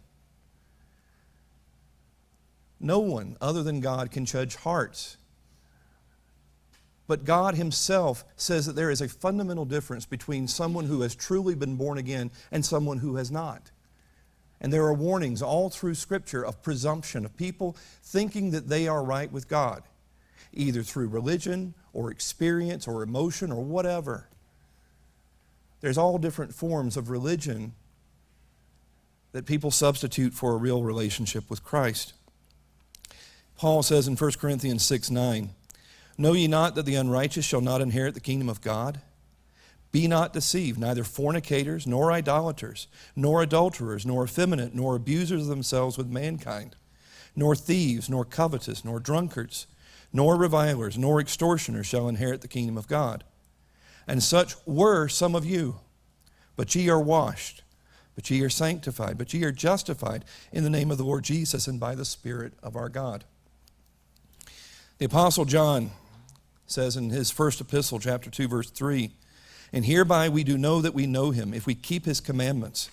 No 2.78 2.98
one 2.98 3.38
other 3.40 3.62
than 3.62 3.80
God 3.80 4.10
can 4.10 4.26
judge 4.26 4.56
hearts. 4.56 5.16
But 7.06 7.24
God 7.24 7.54
Himself 7.54 8.26
says 8.36 8.66
that 8.66 8.76
there 8.76 8.90
is 8.90 9.00
a 9.00 9.08
fundamental 9.08 9.64
difference 9.64 10.04
between 10.04 10.48
someone 10.48 10.84
who 10.84 11.00
has 11.00 11.14
truly 11.14 11.54
been 11.54 11.76
born 11.76 11.96
again 11.96 12.30
and 12.52 12.62
someone 12.62 12.98
who 12.98 13.16
has 13.16 13.30
not. 13.30 13.70
And 14.60 14.70
there 14.70 14.84
are 14.84 14.92
warnings 14.92 15.40
all 15.40 15.70
through 15.70 15.94
Scripture 15.94 16.44
of 16.44 16.62
presumption, 16.62 17.24
of 17.24 17.38
people 17.38 17.74
thinking 18.02 18.50
that 18.50 18.68
they 18.68 18.86
are 18.86 19.02
right 19.02 19.32
with 19.32 19.48
God, 19.48 19.82
either 20.56 20.82
through 20.82 21.08
religion 21.08 21.74
or 21.92 22.10
experience 22.10 22.88
or 22.88 23.02
emotion 23.02 23.52
or 23.52 23.62
whatever. 23.62 24.28
There's 25.80 25.98
all 25.98 26.18
different 26.18 26.54
forms 26.54 26.96
of 26.96 27.10
religion 27.10 27.74
that 29.32 29.46
people 29.46 29.70
substitute 29.70 30.32
for 30.32 30.52
a 30.52 30.56
real 30.56 30.82
relationship 30.82 31.50
with 31.50 31.62
Christ. 31.62 32.14
Paul 33.56 33.82
says 33.82 34.08
in 34.08 34.16
1 34.16 34.32
Corinthians 34.32 34.84
6 34.84 35.10
9, 35.10 35.50
Know 36.18 36.32
ye 36.32 36.46
not 36.46 36.74
that 36.74 36.86
the 36.86 36.94
unrighteous 36.94 37.44
shall 37.44 37.60
not 37.60 37.80
inherit 37.80 38.14
the 38.14 38.20
kingdom 38.20 38.48
of 38.48 38.62
God? 38.62 39.00
Be 39.92 40.08
not 40.08 40.32
deceived, 40.32 40.78
neither 40.78 41.04
fornicators, 41.04 41.86
nor 41.86 42.12
idolaters, 42.12 42.88
nor 43.14 43.42
adulterers, 43.42 44.04
nor 44.04 44.24
effeminate, 44.24 44.74
nor 44.74 44.96
abusers 44.96 45.42
of 45.42 45.48
themselves 45.48 45.96
with 45.96 46.08
mankind, 46.08 46.76
nor 47.34 47.54
thieves, 47.54 48.10
nor 48.10 48.24
covetous, 48.24 48.84
nor 48.84 49.00
drunkards, 49.00 49.66
nor 50.12 50.36
revilers, 50.36 50.96
nor 50.96 51.20
extortioners 51.20 51.86
shall 51.86 52.08
inherit 52.08 52.40
the 52.40 52.48
kingdom 52.48 52.76
of 52.76 52.88
God. 52.88 53.24
And 54.06 54.22
such 54.22 54.54
were 54.66 55.08
some 55.08 55.34
of 55.34 55.44
you. 55.44 55.80
But 56.56 56.74
ye 56.74 56.88
are 56.88 57.00
washed, 57.00 57.62
but 58.14 58.30
ye 58.30 58.42
are 58.42 58.48
sanctified, 58.48 59.18
but 59.18 59.34
ye 59.34 59.44
are 59.44 59.52
justified 59.52 60.24
in 60.52 60.64
the 60.64 60.70
name 60.70 60.90
of 60.90 60.98
the 60.98 61.04
Lord 61.04 61.24
Jesus 61.24 61.66
and 61.66 61.78
by 61.78 61.94
the 61.94 62.04
Spirit 62.04 62.54
of 62.62 62.76
our 62.76 62.88
God. 62.88 63.24
The 64.98 65.04
Apostle 65.04 65.44
John 65.44 65.90
says 66.66 66.96
in 66.96 67.10
his 67.10 67.30
first 67.30 67.60
epistle, 67.60 67.98
chapter 67.98 68.30
2, 68.30 68.48
verse 68.48 68.70
3 68.70 69.10
And 69.72 69.84
hereby 69.84 70.28
we 70.28 70.44
do 70.44 70.56
know 70.56 70.80
that 70.80 70.94
we 70.94 71.06
know 71.06 71.30
him, 71.30 71.52
if 71.52 71.66
we 71.66 71.74
keep 71.74 72.06
his 72.06 72.20
commandments. 72.20 72.90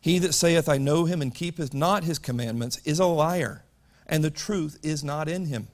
He 0.00 0.18
that 0.18 0.32
saith, 0.32 0.68
I 0.68 0.78
know 0.78 1.04
him, 1.04 1.22
and 1.22 1.34
keepeth 1.34 1.72
not 1.72 2.04
his 2.04 2.18
commandments, 2.18 2.78
is 2.84 2.98
a 2.98 3.06
liar, 3.06 3.64
and 4.06 4.24
the 4.24 4.30
truth 4.30 4.78
is 4.82 5.04
not 5.04 5.28
in 5.28 5.46
him. 5.46 5.68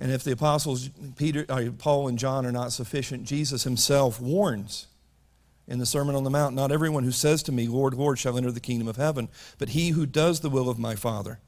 And 0.00 0.10
if 0.10 0.24
the 0.24 0.32
apostles 0.32 0.88
Peter, 1.16 1.44
uh, 1.50 1.66
Paul 1.76 2.08
and 2.08 2.18
John 2.18 2.46
are 2.46 2.52
not 2.52 2.72
sufficient, 2.72 3.24
Jesus 3.24 3.64
himself 3.64 4.18
warns 4.18 4.86
in 5.68 5.78
the 5.78 5.84
Sermon 5.84 6.16
on 6.16 6.24
the 6.24 6.30
Mount 6.30 6.54
Not 6.54 6.72
everyone 6.72 7.04
who 7.04 7.12
says 7.12 7.42
to 7.44 7.52
me, 7.52 7.68
Lord, 7.68 7.92
Lord, 7.92 8.18
shall 8.18 8.38
enter 8.38 8.50
the 8.50 8.60
kingdom 8.60 8.88
of 8.88 8.96
heaven, 8.96 9.28
but 9.58 9.68
he 9.68 9.90
who 9.90 10.06
does 10.06 10.40
the 10.40 10.48
will 10.48 10.70
of 10.70 10.78
my 10.78 10.96
Father. 10.96 11.38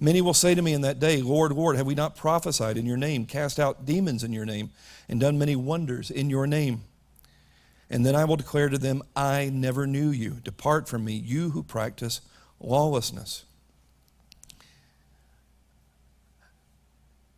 Many 0.00 0.20
will 0.20 0.34
say 0.34 0.56
to 0.56 0.60
me 0.60 0.72
in 0.72 0.80
that 0.80 0.98
day, 0.98 1.22
Lord, 1.22 1.52
Lord, 1.52 1.76
have 1.76 1.86
we 1.86 1.94
not 1.94 2.16
prophesied 2.16 2.76
in 2.76 2.84
your 2.84 2.96
name, 2.96 3.26
cast 3.26 3.60
out 3.60 3.86
demons 3.86 4.24
in 4.24 4.32
your 4.32 4.44
name, 4.44 4.70
and 5.08 5.20
done 5.20 5.38
many 5.38 5.54
wonders 5.54 6.10
in 6.10 6.28
your 6.28 6.48
name? 6.48 6.82
And 7.88 8.04
then 8.04 8.16
I 8.16 8.24
will 8.24 8.36
declare 8.36 8.68
to 8.70 8.78
them, 8.78 9.04
I 9.14 9.50
never 9.52 9.86
knew 9.86 10.10
you. 10.10 10.38
Depart 10.42 10.88
from 10.88 11.04
me, 11.04 11.12
you 11.12 11.50
who 11.50 11.62
practice 11.62 12.22
lawlessness. 12.58 13.44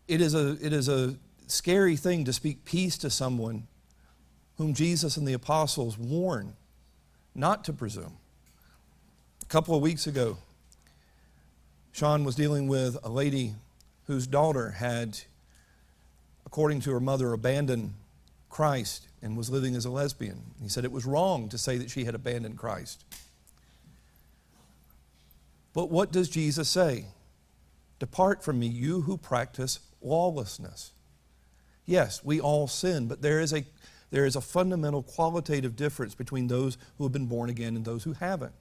It 0.09 0.21
is 0.21 0.35
a, 0.35 0.57
it 0.65 0.73
is 0.73 0.89
a 0.89 1.17
scary 1.47 1.97
thing 1.97 2.25
to 2.25 2.33
speak 2.33 2.65
peace 2.65 2.97
to 2.99 3.11
someone 3.11 3.67
whom 4.57 4.75
Jesus 4.75 5.17
and 5.17 5.27
the 5.27 5.33
apostles 5.33 5.99
warn 5.99 6.55
not 7.35 7.65
to 7.65 7.73
presume. 7.73 8.17
A 9.43 9.47
couple 9.47 9.75
of 9.75 9.83
weeks 9.83 10.07
ago, 10.07 10.39
Shawn 11.93 12.25
was 12.25 12.35
dealing 12.35 12.69
with 12.69 12.97
a 13.03 13.09
lady 13.09 13.55
whose 14.07 14.27
daughter 14.27 14.71
had, 14.71 15.19
according 16.45 16.81
to 16.83 16.93
her 16.93 17.01
mother, 17.01 17.33
abandoned 17.33 17.95
Christ 18.49 19.09
and 19.23 19.37
was 19.37 19.51
living 19.51 19.75
as 19.75 19.85
a 19.85 19.91
lesbian. 19.91 20.41
He 20.63 20.69
said 20.69 20.85
it 20.85 20.93
was 20.93 21.05
wrong 21.05 21.49
to 21.49 21.59
say 21.59 21.79
that 21.79 21.91
she 21.91 22.05
had 22.05 22.15
abandoned 22.15 22.59
Christ. 22.59 23.05
But 25.75 25.91
what 25.91 26.13
does 26.13 26.29
Jesus 26.29 26.69
say? 26.69 27.07
Depart 27.99 28.45
from 28.45 28.59
me, 28.59 28.67
you 28.67 29.03
who 29.03 29.17
practice 29.17 29.81
lawlessness. 30.07 30.93
Yes, 31.85 32.25
we 32.25 32.41
all 32.41 32.67
sin, 32.67 33.07
but 33.07 33.23
there 33.23 33.41
is 33.41 33.53
a, 33.53 33.65
there 34.11 34.25
is 34.25 34.37
a 34.37 34.41
fundamental 34.41 35.03
qualitative 35.03 35.77
difference 35.77 36.15
between 36.15 36.49
those 36.49 36.79
who 36.97 37.05
have 37.05 37.13
been 37.13 37.27
born 37.27 37.51
again 37.51 37.77
and 37.77 37.85
those 37.85 38.05
who 38.05 38.13
haven't. 38.15 38.53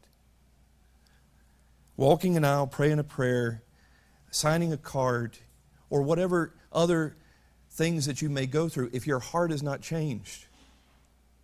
Walking 1.98 2.36
an 2.36 2.44
aisle, 2.44 2.68
praying 2.68 3.00
a 3.00 3.04
prayer, 3.04 3.64
signing 4.30 4.74
a 4.74 4.78
card, 4.78 5.38
or 5.90 6.02
whatever 6.02 6.54
other 6.74 7.16
things 7.72 8.06
that 8.06 8.22
you 8.22 8.30
may 8.30 8.46
go 8.46 8.68
through, 8.68 8.90
if 8.94 9.08
your 9.08 9.20
heart 9.20 9.52
is 9.52 9.64
not 9.64 9.82
changed, 9.82 10.46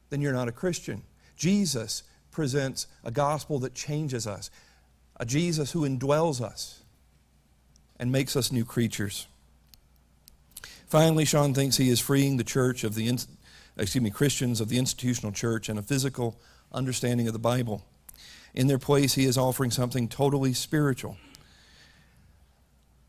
then 0.10 0.22
you're 0.22 0.34
not 0.34 0.48
a 0.48 0.52
Christian. 0.52 1.04
Jesus 1.36 2.04
presents 2.32 2.88
a 3.04 3.12
gospel 3.12 3.60
that 3.60 3.74
changes 3.74 4.28
us, 4.28 4.50
a 5.18 5.26
Jesus 5.26 5.72
who 5.72 5.88
indwells 5.88 6.42
us 6.42 6.84
and 8.00 8.12
makes 8.12 8.36
us 8.36 8.52
new 8.52 8.66
creatures. 8.66 9.28
Finally, 10.92 11.24
Shawn 11.24 11.54
thinks 11.54 11.78
he 11.78 11.90
is 11.90 12.02
freeing 12.02 12.36
the 12.36 12.44
church 12.44 12.84
of 12.84 12.96
the, 12.96 13.08
excuse 13.78 14.04
me, 14.04 14.10
Christians 14.10 14.60
of 14.60 14.68
the 14.68 14.78
institutional 14.78 15.32
church 15.32 15.70
and 15.70 15.80
a 15.80 15.82
physical 15.82 16.38
understanding 16.74 17.28
of 17.28 17.34
the 17.34 17.40
Bible. 17.40 17.86
In 18.54 18.68
their 18.68 18.78
place, 18.78 19.14
he 19.14 19.24
is 19.24 19.38
offering 19.38 19.72
something 19.72 20.10
totally 20.10 20.52
spiritual. 20.52 21.16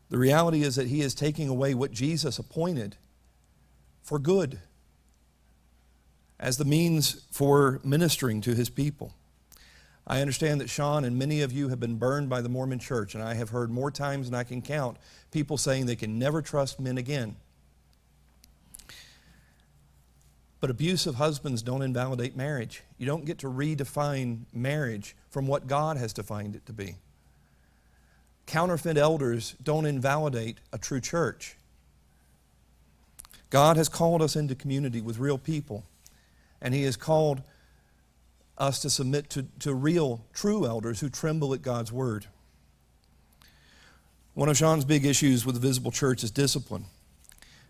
The 0.09 0.17
reality 0.17 0.63
is 0.63 0.77
that 0.77 0.87
he 0.87 1.01
is 1.01 1.13
taking 1.13 1.49
away 1.49 1.73
what 1.73 1.91
Jesus 1.91 2.39
appointed 2.39 2.95
for 4.01 4.17
good 4.17 4.59
as 6.39 6.55
the 6.55 6.63
means 6.63 7.25
for 7.31 7.81
ministering 7.83 8.39
to 8.43 8.55
his 8.55 8.69
people. 8.69 9.13
I 10.07 10.21
understand 10.21 10.61
that 10.61 10.69
Shawn 10.69 11.03
and 11.03 11.19
many 11.19 11.41
of 11.41 11.51
you 11.51 11.67
have 11.67 11.81
been 11.81 11.97
burned 11.97 12.29
by 12.29 12.39
the 12.39 12.47
Mormon 12.47 12.79
church, 12.79 13.13
and 13.13 13.21
I 13.21 13.33
have 13.33 13.49
heard 13.49 13.69
more 13.69 13.91
times 13.91 14.29
than 14.29 14.39
I 14.39 14.45
can 14.45 14.61
count 14.61 14.95
people 15.31 15.57
saying 15.57 15.85
they 15.85 15.97
can 15.97 16.17
never 16.17 16.41
trust 16.41 16.79
men 16.79 16.97
again. 16.97 17.35
But 20.63 20.69
abusive 20.69 21.15
husbands 21.15 21.61
don't 21.61 21.81
invalidate 21.81 22.37
marriage. 22.37 22.83
You 22.97 23.05
don't 23.05 23.25
get 23.25 23.39
to 23.39 23.47
redefine 23.47 24.43
marriage 24.53 25.13
from 25.29 25.45
what 25.45 25.67
God 25.67 25.97
has 25.97 26.13
defined 26.13 26.55
it 26.55 26.65
to 26.67 26.71
be. 26.71 26.95
Counterfeit 28.45 28.97
elders 28.97 29.57
don't 29.61 29.85
invalidate 29.85 30.59
a 30.71 30.77
true 30.77 31.01
church. 31.01 31.57
God 33.49 33.75
has 33.75 33.89
called 33.89 34.21
us 34.21 34.37
into 34.37 34.55
community 34.55 35.01
with 35.01 35.19
real 35.19 35.37
people, 35.37 35.83
and 36.61 36.73
He 36.73 36.83
has 36.83 36.95
called 36.95 37.41
us 38.57 38.79
to 38.83 38.89
submit 38.89 39.29
to, 39.31 39.45
to 39.59 39.73
real, 39.73 40.23
true 40.31 40.65
elders 40.65 41.01
who 41.01 41.09
tremble 41.09 41.53
at 41.53 41.61
God's 41.61 41.91
word. 41.91 42.27
One 44.33 44.47
of 44.47 44.55
Shawn's 44.55 44.85
big 44.85 45.05
issues 45.05 45.45
with 45.45 45.55
the 45.55 45.61
visible 45.61 45.91
church 45.91 46.23
is 46.23 46.31
discipline. 46.31 46.85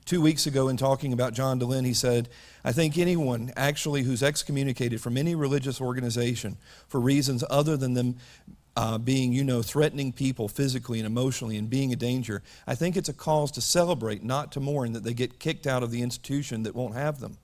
Two 0.06 0.22
weeks 0.22 0.46
ago, 0.46 0.68
in 0.68 0.76
talking 0.76 1.14
about 1.14 1.34
John 1.34 1.60
Dehlin, 1.60 1.86
he 1.86 1.94
said, 1.94 2.28
I 2.64 2.74
think 2.74 2.98
anyone 2.98 3.54
actually 3.56 4.04
who's 4.04 4.22
excommunicated 4.22 5.00
from 5.00 5.16
any 5.16 5.34
religious 5.34 5.80
organization 5.80 6.58
for 6.88 7.00
reasons 7.00 7.44
other 7.50 7.78
than 7.78 7.94
them 7.94 8.18
uh, 8.76 8.98
being, 8.98 9.32
you 9.32 9.44
know, 9.44 9.62
threatening 9.62 10.12
people 10.12 10.50
physically 10.50 11.00
and 11.00 11.06
emotionally 11.06 11.58
and 11.58 11.70
being 11.70 11.94
a 11.94 11.96
danger, 11.96 12.42
I 12.68 12.76
think 12.76 12.98
it's 12.98 13.08
a 13.08 13.14
cause 13.14 13.52
to 13.52 13.62
celebrate, 13.62 14.24
not 14.24 14.52
to 14.54 14.60
mourn 14.60 14.92
that 14.94 15.04
they 15.04 15.14
get 15.14 15.40
kicked 15.40 15.68
out 15.68 15.84
of 15.84 15.92
the 15.92 16.02
institution 16.02 16.64
that 16.64 16.76
won't 16.76 16.96
have 16.96 17.20
them. 17.20 17.38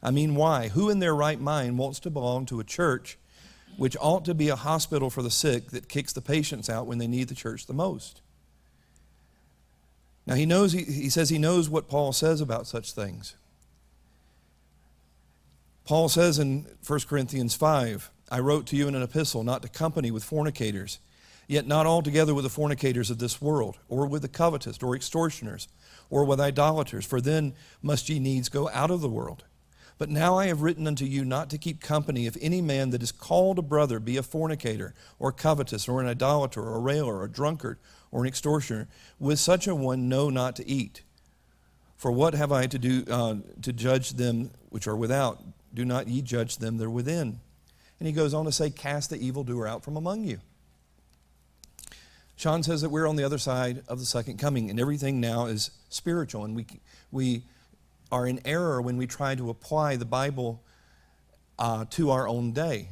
I 0.00 0.12
mean, 0.12 0.36
why? 0.36 0.68
Who 0.68 0.90
in 0.90 1.00
their 1.00 1.16
right 1.16 1.40
mind 1.40 1.78
wants 1.78 1.98
to 2.00 2.10
belong 2.10 2.46
to 2.46 2.60
a 2.60 2.64
church 2.64 3.18
which 3.76 3.96
ought 4.00 4.24
to 4.26 4.34
be 4.34 4.48
a 4.48 4.56
hospital 4.56 5.10
for 5.10 5.22
the 5.22 5.30
sick 5.30 5.70
that 5.70 5.88
kicks 5.88 6.12
the 6.12 6.20
patients 6.20 6.68
out 6.68 6.86
when 6.86 6.98
they 6.98 7.06
need 7.08 7.28
the 7.28 7.34
church 7.34 7.66
the 7.66 7.74
most? 7.74 8.20
Now, 10.28 10.34
he 10.34 10.44
knows, 10.44 10.72
he, 10.72 10.84
he 10.84 11.08
says 11.08 11.30
he 11.30 11.38
knows 11.38 11.70
what 11.70 11.88
Paul 11.88 12.12
says 12.12 12.42
about 12.42 12.66
such 12.66 12.92
things. 12.92 13.34
Paul 15.86 16.10
says 16.10 16.38
in 16.38 16.66
1 16.86 17.00
Corinthians 17.08 17.54
5, 17.54 18.10
I 18.30 18.40
wrote 18.40 18.66
to 18.66 18.76
you 18.76 18.88
in 18.88 18.94
an 18.94 19.02
epistle 19.02 19.42
not 19.42 19.62
to 19.62 19.70
company 19.70 20.10
with 20.10 20.22
fornicators, 20.22 20.98
yet 21.46 21.66
not 21.66 21.86
altogether 21.86 22.34
with 22.34 22.44
the 22.44 22.50
fornicators 22.50 23.08
of 23.08 23.16
this 23.16 23.40
world, 23.40 23.78
or 23.88 24.06
with 24.06 24.20
the 24.20 24.28
covetous, 24.28 24.82
or 24.82 24.94
extortioners, 24.94 25.66
or 26.10 26.26
with 26.26 26.40
idolaters, 26.40 27.06
for 27.06 27.22
then 27.22 27.54
must 27.80 28.10
ye 28.10 28.18
needs 28.18 28.50
go 28.50 28.68
out 28.68 28.90
of 28.90 29.00
the 29.00 29.08
world. 29.08 29.44
But 29.96 30.10
now 30.10 30.36
I 30.38 30.48
have 30.48 30.60
written 30.60 30.86
unto 30.86 31.06
you 31.06 31.24
not 31.24 31.48
to 31.50 31.58
keep 31.58 31.80
company 31.80 32.26
if 32.26 32.36
any 32.38 32.60
man 32.60 32.90
that 32.90 33.02
is 33.02 33.12
called 33.12 33.58
a 33.58 33.62
brother 33.62 33.98
be 33.98 34.18
a 34.18 34.22
fornicator, 34.22 34.94
or 35.18 35.32
covetous, 35.32 35.88
or 35.88 36.02
an 36.02 36.06
idolater, 36.06 36.60
or 36.60 36.76
a 36.76 36.80
railer, 36.80 37.16
or 37.16 37.24
a 37.24 37.30
drunkard, 37.30 37.78
or 38.10 38.22
an 38.22 38.28
extortioner. 38.28 38.88
With 39.18 39.38
such 39.38 39.66
a 39.66 39.74
one, 39.74 40.08
know 40.08 40.30
not 40.30 40.56
to 40.56 40.68
eat. 40.68 41.02
For 41.96 42.12
what 42.12 42.34
have 42.34 42.52
I 42.52 42.66
to 42.66 42.78
do 42.78 43.04
uh, 43.10 43.36
to 43.62 43.72
judge 43.72 44.10
them 44.10 44.50
which 44.70 44.86
are 44.86 44.96
without? 44.96 45.42
Do 45.74 45.84
not 45.84 46.08
ye 46.08 46.22
judge 46.22 46.58
them 46.58 46.78
that 46.78 46.84
are 46.84 46.90
within. 46.90 47.40
And 47.98 48.06
he 48.06 48.12
goes 48.12 48.32
on 48.32 48.44
to 48.44 48.52
say, 48.52 48.70
Cast 48.70 49.10
the 49.10 49.16
evildoer 49.16 49.66
out 49.66 49.82
from 49.82 49.96
among 49.96 50.24
you. 50.24 50.38
Shawn 52.36 52.62
says 52.62 52.82
that 52.82 52.90
we're 52.90 53.08
on 53.08 53.16
the 53.16 53.24
other 53.24 53.38
side 53.38 53.82
of 53.88 53.98
the 53.98 54.06
second 54.06 54.38
coming, 54.38 54.70
and 54.70 54.78
everything 54.78 55.20
now 55.20 55.46
is 55.46 55.72
spiritual, 55.88 56.44
and 56.44 56.54
we, 56.54 56.66
we 57.10 57.42
are 58.12 58.28
in 58.28 58.40
error 58.44 58.80
when 58.80 58.96
we 58.96 59.08
try 59.08 59.34
to 59.34 59.50
apply 59.50 59.96
the 59.96 60.04
Bible 60.04 60.62
uh, 61.58 61.84
to 61.90 62.10
our 62.10 62.28
own 62.28 62.52
day. 62.52 62.90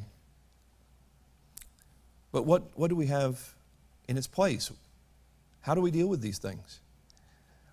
But 2.33 2.45
what, 2.45 2.77
what 2.77 2.89
do 2.89 2.97
we 2.97 3.05
have 3.07 3.55
in 4.09 4.17
its 4.17 4.27
place? 4.27 4.69
How 5.67 5.75
do 5.75 5.81
we 5.81 5.91
deal 5.91 6.07
with 6.07 6.21
these 6.21 6.37
things? 6.37 6.79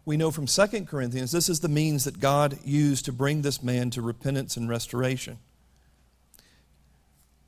We 0.04 0.16
know 0.16 0.32
from 0.32 0.46
2 0.46 0.84
Corinthians 0.84 1.30
this 1.30 1.48
is 1.48 1.60
the 1.60 1.68
means 1.68 2.02
that 2.02 2.18
God 2.18 2.58
used 2.64 3.04
to 3.04 3.12
bring 3.12 3.42
this 3.42 3.62
man 3.62 3.90
to 3.90 4.02
repentance 4.02 4.56
and 4.56 4.68
restoration. 4.68 5.38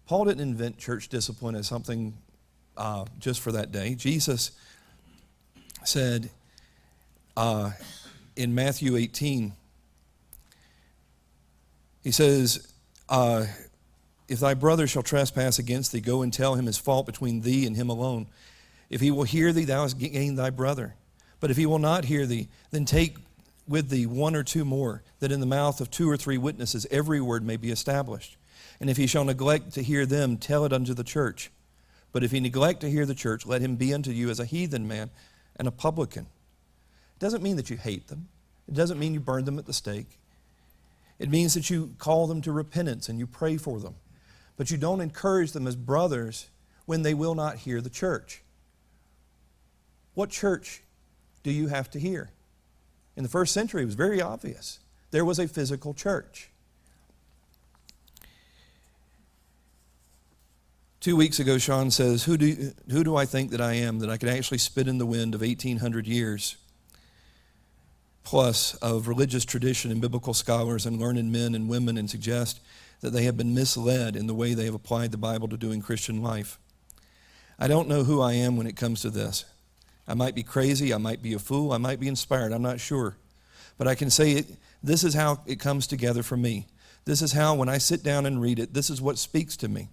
Paul 0.07 0.27
didn't 0.27 0.49
invent 0.49 0.79
church 0.79 1.09
discipline 1.09 1.57
as 1.57 1.67
something 1.67 2.17
uh, 2.77 3.07
just 3.19 3.41
for 3.41 3.51
that 3.51 3.73
day. 3.73 3.97
Jesus 3.97 4.53
said 5.83 6.31
uh, 7.37 7.73
in 8.37 8.55
Matthew 8.55 8.95
18, 8.95 9.53
he 12.05 12.13
says, 12.13 12.73
uh, 13.09 13.47
If 14.29 14.39
thy 14.39 14.55
brother 14.55 14.87
shall 14.87 15.03
trespass 15.03 15.59
against 15.59 15.91
thee, 15.91 16.01
go 16.01 16.23
and 16.23 16.33
tell 16.33 16.55
him 16.55 16.67
his 16.67 16.79
fault 16.79 17.05
between 17.05 17.41
thee 17.41 17.67
and 17.67 17.75
him 17.75 17.89
alone. 17.89 18.29
If 18.89 19.01
he 19.01 19.11
will 19.11 19.25
hear 19.25 19.53
thee, 19.53 19.65
thou 19.65 19.83
hast 19.83 19.99
gained 19.99 20.39
thy 20.39 20.51
brother. 20.51 20.95
But 21.41 21.51
if 21.51 21.57
he 21.57 21.67
will 21.67 21.79
not 21.79 22.05
hear 22.05 22.27
thee, 22.27 22.49
then 22.71 22.85
take 22.85 23.17
with 23.69 23.89
thee 23.89 24.07
one 24.07 24.37
or 24.37 24.43
two 24.43 24.65
more, 24.65 25.03
that 25.19 25.33
in 25.33 25.41
the 25.41 25.47
mouth 25.47 25.81
of 25.81 25.91
two 25.91 26.09
or 26.09 26.17
three 26.17 26.39
witnesses 26.39 26.87
every 26.91 27.21
word 27.21 27.45
may 27.45 27.57
be 27.57 27.71
established. 27.71 28.37
And 28.81 28.89
if 28.89 28.97
he 28.97 29.07
shall 29.07 29.25
neglect 29.25 29.73
to 29.75 29.83
hear 29.83 30.07
them, 30.07 30.37
tell 30.37 30.65
it 30.65 30.73
unto 30.73 30.95
the 30.95 31.05
church. 31.05 31.51
But 32.13 32.23
if 32.23 32.31
he 32.31 32.41
neglect 32.41 32.81
to 32.81 32.91
hear 32.91 33.07
the 33.07 33.15
church, 33.15 33.45
let 33.45 33.61
him 33.61 33.77
be 33.77 33.93
unto 33.93 34.11
you 34.11 34.31
as 34.31 34.41
a 34.41 34.45
heathen 34.45 34.87
man 34.87 35.11
and 35.57 35.67
a 35.67 35.73
publican. 35.73 36.25
It 36.25 37.21
doesn't 37.21 37.43
mean 37.43 37.57
that 37.57 37.71
you 37.71 37.77
hate 37.77 38.09
them. 38.09 38.29
It 38.69 38.75
doesn't 38.75 38.99
mean 38.99 39.15
you 39.15 39.21
burn 39.21 39.45
them 39.45 39.59
at 39.59 39.67
the 39.67 39.73
stake. 39.73 40.19
It 41.19 41.31
means 41.31 41.55
that 41.55 41.71
you 41.71 41.95
call 41.99 42.27
them 42.27 42.43
to 42.43 42.53
repentance 42.53 43.09
and 43.09 43.19
you 43.19 43.27
pray 43.27 43.57
for 43.57 43.81
them. 43.81 43.97
But 44.57 44.71
you 44.71 44.77
don't 44.77 45.01
encourage 45.01 45.53
them 45.53 45.67
as 45.67 45.77
brothers 45.77 46.49
when 46.85 47.03
they 47.03 47.15
will 47.15 47.35
not 47.35 47.59
hear 47.59 47.81
the 47.81 47.91
church. 47.91 48.43
What 50.17 50.31
church 50.31 50.83
do 51.43 51.51
you 51.51 51.69
have 51.69 51.91
to 51.91 52.01
hear? 52.01 52.31
In 53.17 53.23
the 53.23 53.29
first 53.29 53.53
century, 53.53 53.83
it 53.83 53.85
was 53.85 53.95
very 53.95 54.21
obvious. 54.23 54.79
There 55.11 55.27
was 55.27 55.39
a 55.39 55.47
physical 55.47 55.93
church. 55.93 56.49
Two 61.01 61.17
weeks 61.17 61.39
ago, 61.39 61.59
Shawn 61.59 61.91
says, 61.91 62.25
who 62.25 62.39
do, 62.39 62.73
who 62.91 63.05
do 63.05 63.15
I 63.15 63.27
think 63.27 63.51
that 63.51 63.61
I 63.61 63.75
am 63.75 63.99
that 63.99 64.09
I 64.09 64.17
could 64.17 64.31
actually 64.31 64.57
spit 64.57 64.89
in 64.89 64.97
the 64.97 65.05
wind 65.05 65.35
of 65.35 65.43
1,800 65.43 66.07
years 66.07 66.57
plus 68.25 68.75
of 68.77 69.09
religious 69.09 69.45
tradition 69.45 69.93
and 69.93 70.01
biblical 70.01 70.33
scholars 70.33 70.87
and 70.87 70.99
learned 70.99 71.31
men 71.31 71.55
and 71.55 71.69
women 71.69 71.99
and 71.99 72.09
suggest 72.09 72.61
that 73.03 73.11
they 73.11 73.25
have 73.25 73.37
been 73.37 73.55
misled 73.55 74.17
in 74.17 74.27
the 74.27 74.35
way 74.35 74.55
they 74.55 74.65
have 74.65 74.75
applied 74.75 75.13
the 75.13 75.19
Bible 75.19 75.47
to 75.49 75.59
doing 75.59 75.83
Christian 75.83 76.23
life? 76.23 76.59
I 77.59 77.69
don't 77.69 77.87
know 77.87 78.05
who 78.05 78.23
I 78.23 78.33
am 78.33 78.57
when 78.57 78.67
it 78.67 78.77
comes 78.77 79.03
to 79.03 79.11
this. 79.11 79.45
I 80.09 80.15
might 80.15 80.35
be 80.35 80.43
crazy, 80.43 80.95
I 80.95 80.99
might 80.99 81.23
be 81.23 81.33
a 81.35 81.39
fool, 81.39 81.73
I 81.73 81.79
might 81.79 82.01
be 82.01 82.09
inspired, 82.09 82.53
I'm 82.53 82.63
not 82.63 82.81
sure. 82.81 83.17
But 83.79 83.89
I 83.89 83.95
can 83.95 84.11
say 84.11 84.33
it, 84.33 84.47
this 84.83 85.05
is 85.05 85.15
how 85.15 85.41
it 85.47 85.61
comes 85.61 85.87
together 85.87 86.23
for 86.23 86.37
me. 86.37 86.67
This 87.05 87.23
is 87.23 87.33
how, 87.33 87.55
when 87.55 87.69
I 87.69 87.79
sit 87.79 88.03
down 88.03 88.27
and 88.27 88.41
read 88.41 88.59
it, 88.59 88.75
this 88.75 88.91
is 88.91 89.01
what 89.01 89.19
speaks 89.19 89.57
to 89.59 89.69
me. 89.69 89.89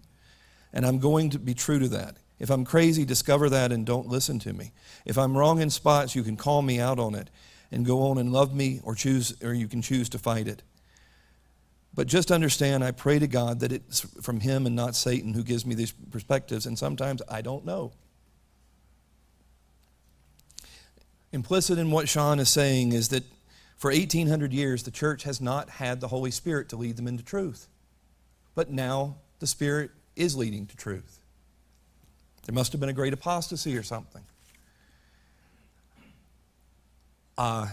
And 0.71 0.85
I'm 0.85 0.99
going 0.99 1.29
to 1.31 1.39
be 1.39 1.53
true 1.53 1.79
to 1.79 1.87
that. 1.89 2.17
If 2.39 2.49
I'm 2.49 2.65
crazy, 2.65 3.05
discover 3.05 3.49
that 3.49 3.71
and 3.71 3.85
don't 3.85 4.07
listen 4.07 4.39
to 4.39 4.53
me. 4.53 4.71
If 5.05 5.17
I'm 5.17 5.37
wrong 5.37 5.61
in 5.61 5.69
spots, 5.69 6.15
you 6.15 6.23
can 6.23 6.35
call 6.35 6.61
me 6.61 6.79
out 6.79 6.99
on 6.99 7.15
it 7.15 7.29
and 7.71 7.85
go 7.85 8.07
on 8.07 8.17
and 8.17 8.31
love 8.31 8.53
me 8.53 8.81
or 8.83 8.95
choose 8.95 9.35
or 9.43 9.53
you 9.53 9.67
can 9.67 9.81
choose 9.81 10.09
to 10.09 10.19
fight 10.19 10.47
it. 10.47 10.63
But 11.95 12.07
just 12.07 12.31
understand, 12.31 12.83
I 12.83 12.91
pray 12.91 13.19
to 13.19 13.27
God 13.27 13.59
that 13.59 13.71
it's 13.71 14.01
from 14.21 14.39
Him 14.39 14.65
and 14.65 14.75
not 14.75 14.95
Satan 14.95 15.33
who 15.33 15.43
gives 15.43 15.65
me 15.65 15.75
these 15.75 15.91
perspectives, 15.91 16.65
and 16.65 16.77
sometimes 16.77 17.21
I 17.29 17.41
don't 17.41 17.65
know. 17.65 17.91
Implicit 21.33 21.79
in 21.79 21.89
what 21.89 22.07
Shawn 22.07 22.39
is 22.39 22.49
saying 22.49 22.91
is 22.91 23.09
that 23.09 23.23
for 23.75 23.89
1800 23.89 24.53
years, 24.53 24.83
the 24.83 24.91
church 24.91 25.23
has 25.23 25.41
not 25.41 25.67
had 25.67 25.99
the 25.99 26.07
Holy 26.07 26.29
Spirit 26.29 26.69
to 26.69 26.77
lead 26.77 26.95
them 26.95 27.07
into 27.07 27.23
truth. 27.23 27.67
But 28.53 28.69
now 28.69 29.15
the 29.39 29.47
Spirit 29.47 29.89
is 30.15 30.37
leading 30.37 30.67
to 30.67 30.77
truth. 30.77 31.19
There 32.45 32.53
must 32.53 32.71
have 32.71 32.79
been 32.79 32.89
a 32.89 32.93
great 32.93 33.13
apostasy 33.13 33.75
or 33.75 33.81
something. 33.81 34.21
Uh, 37.35 37.67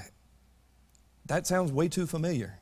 that 1.26 1.46
sounds 1.46 1.70
way 1.70 1.88
too 1.88 2.06
familiar. 2.06 2.58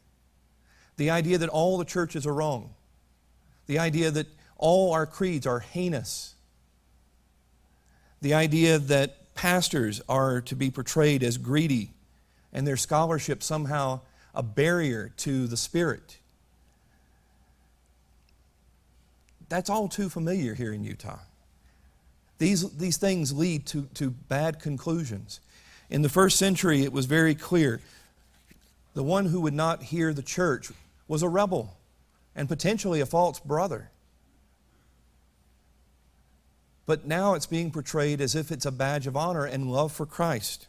The 0.96 1.10
idea 1.10 1.38
that 1.38 1.48
all 1.48 1.78
the 1.78 1.84
churches 1.84 2.26
are 2.26 2.34
wrong, 2.34 2.74
the 3.66 3.78
idea 3.78 4.10
that 4.10 4.26
all 4.56 4.92
our 4.92 5.06
creeds 5.06 5.46
are 5.46 5.60
heinous, 5.60 6.34
the 8.20 8.34
idea 8.34 8.80
that 8.80 9.16
pastors 9.38 10.02
are 10.08 10.40
to 10.40 10.56
be 10.56 10.68
portrayed 10.68 11.22
as 11.22 11.38
greedy 11.38 11.92
and 12.52 12.66
their 12.66 12.76
scholarship 12.76 13.40
somehow 13.40 14.00
a 14.34 14.42
barrier 14.42 15.12
to 15.16 15.46
the 15.46 15.56
Spirit. 15.56 16.18
That's 19.48 19.70
all 19.70 19.86
too 19.86 20.08
familiar 20.08 20.54
here 20.54 20.72
in 20.72 20.82
Utah. 20.82 21.20
These, 22.38 22.68
these 22.78 22.96
things 22.96 23.32
lead 23.32 23.64
to, 23.66 23.82
to 23.94 24.10
bad 24.10 24.58
conclusions. 24.58 25.38
In 25.88 26.02
the 26.02 26.08
first 26.08 26.36
century, 26.36 26.82
it 26.82 26.92
was 26.92 27.06
very 27.06 27.36
clear. 27.36 27.80
The 28.94 29.04
one 29.04 29.26
who 29.26 29.40
would 29.42 29.54
not 29.54 29.84
hear 29.84 30.12
the 30.12 30.20
church 30.20 30.72
was 31.06 31.22
a 31.22 31.28
rebel 31.28 31.76
and 32.34 32.48
potentially 32.48 33.00
a 33.00 33.06
false 33.06 33.38
brother. 33.38 33.92
But 36.88 37.06
now 37.06 37.34
it's 37.34 37.44
being 37.44 37.70
portrayed 37.70 38.18
as 38.22 38.34
if 38.34 38.50
it's 38.50 38.64
a 38.64 38.72
badge 38.72 39.06
of 39.06 39.14
honor 39.14 39.44
and 39.44 39.70
love 39.70 39.92
for 39.92 40.06
Christ. 40.06 40.68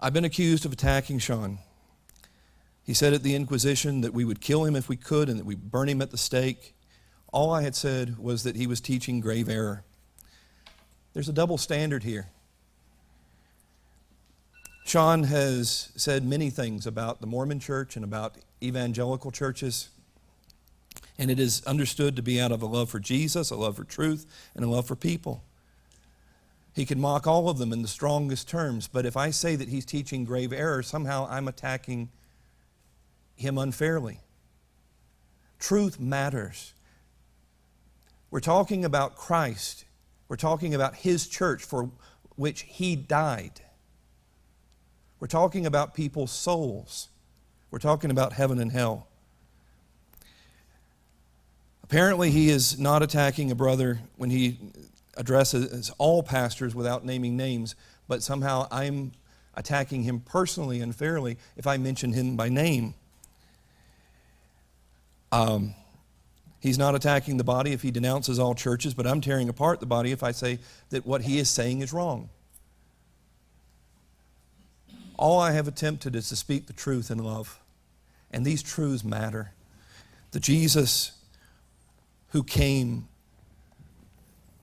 I've 0.00 0.14
been 0.14 0.24
accused 0.24 0.64
of 0.64 0.72
attacking 0.72 1.18
Shawn. 1.18 1.58
He 2.82 2.94
said 2.94 3.12
at 3.12 3.22
the 3.22 3.34
Inquisition 3.34 4.00
that 4.00 4.14
we 4.14 4.24
would 4.24 4.40
kill 4.40 4.64
him 4.64 4.74
if 4.74 4.88
we 4.88 4.96
could 4.96 5.28
and 5.28 5.38
that 5.38 5.44
we'd 5.44 5.70
burn 5.70 5.90
him 5.90 6.00
at 6.00 6.10
the 6.10 6.16
stake. 6.16 6.74
All 7.34 7.52
I 7.52 7.60
had 7.60 7.76
said 7.76 8.16
was 8.16 8.44
that 8.44 8.56
he 8.56 8.66
was 8.66 8.80
teaching 8.80 9.20
grave 9.20 9.50
error. 9.50 9.84
There's 11.12 11.28
a 11.28 11.32
double 11.34 11.58
standard 11.58 12.02
here. 12.02 12.28
Shawn 14.86 15.24
has 15.24 15.92
said 15.96 16.24
many 16.24 16.48
things 16.48 16.86
about 16.86 17.20
the 17.20 17.26
Mormon 17.26 17.60
church 17.60 17.94
and 17.94 18.06
about 18.06 18.36
evangelical 18.62 19.30
churches. 19.30 19.90
And 21.20 21.30
it 21.30 21.38
is 21.38 21.62
understood 21.66 22.16
to 22.16 22.22
be 22.22 22.40
out 22.40 22.50
of 22.50 22.62
a 22.62 22.66
love 22.66 22.88
for 22.88 22.98
Jesus, 22.98 23.50
a 23.50 23.54
love 23.54 23.76
for 23.76 23.84
truth, 23.84 24.24
and 24.54 24.64
a 24.64 24.68
love 24.68 24.86
for 24.86 24.96
people. 24.96 25.44
He 26.74 26.86
can 26.86 26.98
mock 26.98 27.26
all 27.26 27.50
of 27.50 27.58
them 27.58 27.74
in 27.74 27.82
the 27.82 27.88
strongest 27.88 28.48
terms, 28.48 28.88
but 28.88 29.04
if 29.04 29.18
I 29.18 29.28
say 29.28 29.54
that 29.54 29.68
he's 29.68 29.84
teaching 29.84 30.24
grave 30.24 30.50
error, 30.50 30.82
somehow 30.82 31.26
I'm 31.28 31.46
attacking 31.46 32.08
him 33.36 33.58
unfairly. 33.58 34.20
Truth 35.58 36.00
matters. 36.00 36.72
We're 38.30 38.40
talking 38.40 38.82
about 38.82 39.14
Christ. 39.14 39.84
We're 40.26 40.36
talking 40.36 40.74
about 40.74 40.94
his 40.94 41.28
church 41.28 41.62
for 41.62 41.90
which 42.36 42.62
he 42.62 42.96
died. 42.96 43.60
We're 45.18 45.26
talking 45.26 45.66
about 45.66 45.92
people's 45.92 46.32
souls. 46.32 47.10
We're 47.70 47.78
talking 47.78 48.10
about 48.10 48.32
heaven 48.32 48.58
and 48.58 48.72
hell. 48.72 49.06
Apparently, 51.90 52.30
he 52.30 52.50
is 52.50 52.78
not 52.78 53.02
attacking 53.02 53.50
a 53.50 53.54
brother 53.56 53.98
when 54.16 54.30
he 54.30 54.58
addresses 55.16 55.90
all 55.98 56.22
pastors 56.22 56.72
without 56.72 57.04
naming 57.04 57.36
names, 57.36 57.74
but 58.06 58.22
somehow 58.22 58.68
I'm 58.70 59.10
attacking 59.54 60.04
him 60.04 60.20
personally 60.20 60.80
and 60.80 60.94
fairly 60.94 61.36
if 61.56 61.66
I 61.66 61.78
mention 61.78 62.12
him 62.12 62.36
by 62.36 62.48
name. 62.48 62.94
Um, 65.32 65.74
he's 66.60 66.78
not 66.78 66.94
attacking 66.94 67.38
the 67.38 67.44
body 67.44 67.72
if 67.72 67.82
he 67.82 67.90
denounces 67.90 68.38
all 68.38 68.54
churches, 68.54 68.94
but 68.94 69.04
I'm 69.04 69.20
tearing 69.20 69.48
apart 69.48 69.80
the 69.80 69.86
body 69.86 70.12
if 70.12 70.22
I 70.22 70.30
say 70.30 70.60
that 70.90 71.04
what 71.04 71.22
he 71.22 71.40
is 71.40 71.50
saying 71.50 71.80
is 71.80 71.92
wrong. 71.92 72.28
All 75.16 75.40
I 75.40 75.50
have 75.50 75.66
attempted 75.66 76.14
is 76.14 76.28
to 76.28 76.36
speak 76.36 76.68
the 76.68 76.72
truth 76.72 77.10
in 77.10 77.18
love. 77.18 77.58
And 78.30 78.46
these 78.46 78.62
truths 78.62 79.02
matter. 79.02 79.50
The 80.30 80.38
Jesus 80.38 81.16
who 82.30 82.42
came 82.42 83.08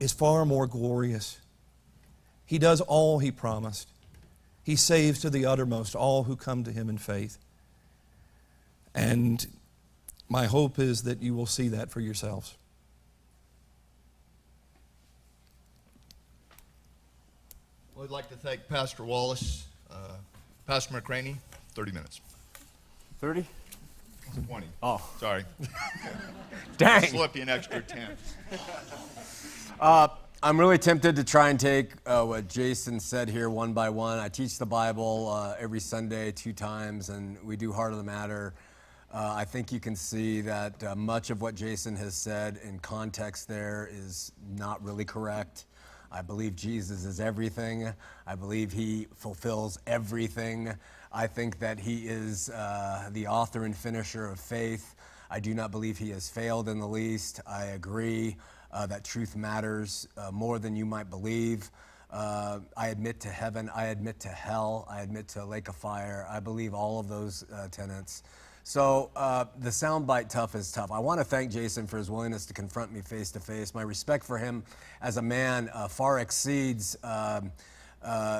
is 0.00 0.12
far 0.12 0.44
more 0.44 0.66
glorious. 0.66 1.38
He 2.44 2.58
does 2.58 2.80
all 2.80 3.18
he 3.18 3.30
promised. 3.30 3.88
He 4.62 4.76
saves 4.76 5.20
to 5.20 5.30
the 5.30 5.46
uttermost 5.46 5.94
all 5.94 6.24
who 6.24 6.36
come 6.36 6.64
to 6.64 6.72
him 6.72 6.88
in 6.88 6.98
faith. 6.98 7.38
And 8.94 9.46
my 10.28 10.46
hope 10.46 10.78
is 10.78 11.02
that 11.02 11.22
you 11.22 11.34
will 11.34 11.46
see 11.46 11.68
that 11.68 11.90
for 11.90 12.00
yourselves. 12.00 12.56
Well, 17.94 18.04
I'd 18.04 18.10
like 18.10 18.28
to 18.28 18.36
thank 18.36 18.68
Pastor 18.68 19.04
Wallace. 19.04 19.66
Uh, 19.90 20.16
Pastor 20.66 21.00
McCraney, 21.00 21.36
30 21.74 21.92
minutes. 21.92 22.20
30? 23.20 23.44
20. 24.46 24.66
Oh. 24.82 25.00
Sorry. 25.18 25.44
Dang. 26.76 27.02
Slip 27.02 27.36
you 27.36 27.42
an 27.42 27.48
extra 27.48 27.80
10. 27.80 28.08
Uh, 29.80 30.08
I'm 30.42 30.58
really 30.58 30.78
tempted 30.78 31.14
to 31.14 31.22
try 31.22 31.50
and 31.50 31.60
take 31.60 31.92
uh, 32.04 32.24
what 32.24 32.48
Jason 32.48 32.98
said 32.98 33.28
here 33.28 33.48
one 33.48 33.72
by 33.72 33.90
one. 33.90 34.18
I 34.18 34.28
teach 34.28 34.58
the 34.58 34.66
Bible 34.66 35.28
uh, 35.28 35.54
every 35.56 35.78
Sunday, 35.78 36.32
two 36.32 36.52
times, 36.52 37.10
and 37.10 37.40
we 37.44 37.56
do 37.56 37.72
Heart 37.72 37.92
of 37.92 37.98
the 37.98 38.04
Matter. 38.04 38.54
Uh, 39.12 39.34
I 39.36 39.44
think 39.44 39.70
you 39.70 39.78
can 39.78 39.96
see 39.96 40.40
that 40.40 40.82
uh, 40.82 40.94
much 40.96 41.30
of 41.30 41.42
what 41.42 41.54
Jason 41.54 41.94
has 41.94 42.14
said 42.14 42.58
in 42.64 42.78
context 42.80 43.46
there 43.46 43.88
is 43.92 44.32
not 44.56 44.82
really 44.82 45.04
correct. 45.04 45.66
I 46.10 46.22
believe 46.22 46.56
Jesus 46.56 47.04
is 47.04 47.20
everything. 47.20 47.92
I 48.26 48.34
believe 48.34 48.72
he 48.72 49.06
fulfills 49.14 49.78
everything. 49.86 50.74
I 51.18 51.26
think 51.26 51.58
that 51.58 51.80
he 51.80 52.06
is 52.06 52.48
uh, 52.48 53.10
the 53.10 53.26
author 53.26 53.64
and 53.64 53.74
finisher 53.74 54.26
of 54.26 54.38
faith. 54.38 54.94
I 55.28 55.40
do 55.40 55.52
not 55.52 55.72
believe 55.72 55.98
he 55.98 56.10
has 56.10 56.28
failed 56.28 56.68
in 56.68 56.78
the 56.78 56.86
least. 56.86 57.40
I 57.44 57.64
agree 57.64 58.36
uh, 58.70 58.86
that 58.86 59.02
truth 59.02 59.34
matters 59.34 60.06
uh, 60.16 60.30
more 60.30 60.60
than 60.60 60.76
you 60.76 60.86
might 60.86 61.10
believe. 61.10 61.72
Uh, 62.12 62.60
I 62.76 62.90
admit 62.90 63.18
to 63.22 63.30
heaven. 63.30 63.68
I 63.74 63.86
admit 63.86 64.20
to 64.20 64.28
hell. 64.28 64.86
I 64.88 65.00
admit 65.00 65.26
to 65.30 65.42
a 65.42 65.44
lake 65.44 65.66
of 65.66 65.74
fire. 65.74 66.24
I 66.30 66.38
believe 66.38 66.72
all 66.72 67.00
of 67.00 67.08
those 67.08 67.44
uh, 67.52 67.66
tenets. 67.66 68.22
So 68.62 69.10
uh, 69.16 69.46
the 69.58 69.70
soundbite 69.70 70.28
tough 70.28 70.54
is 70.54 70.70
tough. 70.70 70.92
I 70.92 71.00
want 71.00 71.18
to 71.18 71.24
thank 71.24 71.50
Jason 71.50 71.88
for 71.88 71.98
his 71.98 72.12
willingness 72.12 72.46
to 72.46 72.54
confront 72.54 72.92
me 72.92 73.00
face 73.00 73.32
to 73.32 73.40
face. 73.40 73.74
My 73.74 73.82
respect 73.82 74.24
for 74.24 74.38
him 74.38 74.62
as 75.02 75.16
a 75.16 75.22
man 75.22 75.68
uh, 75.74 75.88
far 75.88 76.20
exceeds 76.20 76.96
um, 77.02 77.50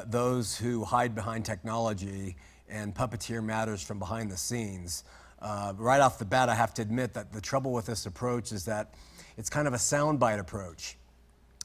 those 0.06 0.56
who 0.56 0.84
hide 0.84 1.16
behind 1.16 1.44
technology 1.44 2.36
and 2.70 2.94
puppeteer 2.94 3.42
matters 3.42 3.82
from 3.82 3.98
behind 3.98 4.30
the 4.30 4.36
scenes. 4.36 5.04
Uh, 5.40 5.72
right 5.76 6.00
off 6.00 6.18
the 6.18 6.24
bat, 6.24 6.48
I 6.48 6.54
have 6.54 6.74
to 6.74 6.82
admit 6.82 7.14
that 7.14 7.32
the 7.32 7.40
trouble 7.40 7.72
with 7.72 7.86
this 7.86 8.06
approach 8.06 8.52
is 8.52 8.64
that 8.64 8.94
it's 9.36 9.48
kind 9.48 9.68
of 9.68 9.74
a 9.74 9.78
soundbite 9.78 10.38
approach. 10.38 10.96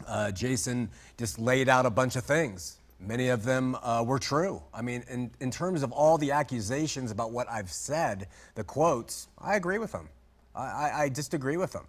Uh, 0.07 0.31
Jason 0.31 0.89
just 1.17 1.39
laid 1.39 1.69
out 1.69 1.85
a 1.85 1.89
bunch 1.89 2.15
of 2.15 2.23
things 2.23 2.77
Many 3.05 3.29
of 3.29 3.43
them 3.43 3.75
uh, 3.83 4.03
were 4.05 4.19
true. 4.19 4.61
I 4.73 4.81
mean, 4.81 5.03
in, 5.09 5.29
in 5.41 5.51
terms 5.51 5.83
of 5.83 5.91
all 5.91 6.17
the 6.17 6.31
accusations 6.31 7.11
about 7.11 7.31
what 7.31 7.49
I've 7.49 7.69
said, 7.69 8.27
the 8.55 8.63
quotes, 8.63 9.27
I 9.37 9.55
agree 9.55 9.77
with 9.77 9.91
them. 9.91 10.07
I, 10.55 10.61
I, 10.61 11.01
I 11.03 11.09
disagree 11.09 11.57
with 11.57 11.73
them. 11.73 11.85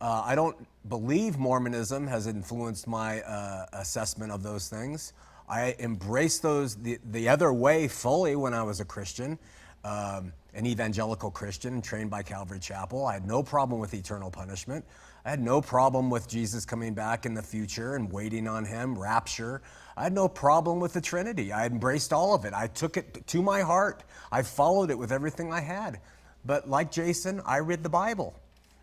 Uh, 0.00 0.22
I 0.24 0.34
don't 0.34 0.56
believe 0.88 1.38
Mormonism 1.38 2.06
has 2.08 2.26
influenced 2.26 2.86
my 2.86 3.22
uh, 3.22 3.66
assessment 3.72 4.32
of 4.32 4.42
those 4.42 4.68
things. 4.68 5.14
I 5.48 5.74
embraced 5.78 6.42
those 6.42 6.76
the, 6.76 6.98
the 7.10 7.28
other 7.28 7.52
way 7.52 7.88
fully 7.88 8.36
when 8.36 8.54
I 8.54 8.62
was 8.62 8.80
a 8.80 8.84
Christian, 8.84 9.38
um, 9.84 10.32
an 10.54 10.66
evangelical 10.66 11.30
Christian 11.30 11.82
trained 11.82 12.10
by 12.10 12.22
Calvary 12.22 12.60
Chapel. 12.60 13.06
I 13.06 13.14
had 13.14 13.26
no 13.26 13.42
problem 13.42 13.80
with 13.80 13.92
eternal 13.92 14.30
punishment. 14.30 14.84
I 15.24 15.30
had 15.30 15.40
no 15.40 15.60
problem 15.60 16.10
with 16.10 16.28
Jesus 16.28 16.64
coming 16.66 16.92
back 16.92 17.24
in 17.24 17.34
the 17.34 17.42
future 17.42 17.96
and 17.96 18.12
waiting 18.12 18.46
on 18.46 18.64
him, 18.64 18.98
rapture. 18.98 19.62
I 19.96 20.02
had 20.04 20.12
no 20.12 20.28
problem 20.28 20.80
with 20.80 20.92
the 20.92 21.00
Trinity. 21.00 21.52
I 21.52 21.66
embraced 21.66 22.12
all 22.12 22.34
of 22.34 22.44
it. 22.44 22.52
I 22.52 22.66
took 22.66 22.96
it 22.96 23.26
to 23.28 23.42
my 23.42 23.62
heart. 23.62 24.04
I 24.30 24.42
followed 24.42 24.90
it 24.90 24.98
with 24.98 25.12
everything 25.12 25.52
I 25.52 25.60
had. 25.60 26.00
But 26.44 26.68
like 26.68 26.90
Jason, 26.90 27.40
I 27.46 27.58
read 27.58 27.82
the 27.82 27.88
Bible 27.88 28.34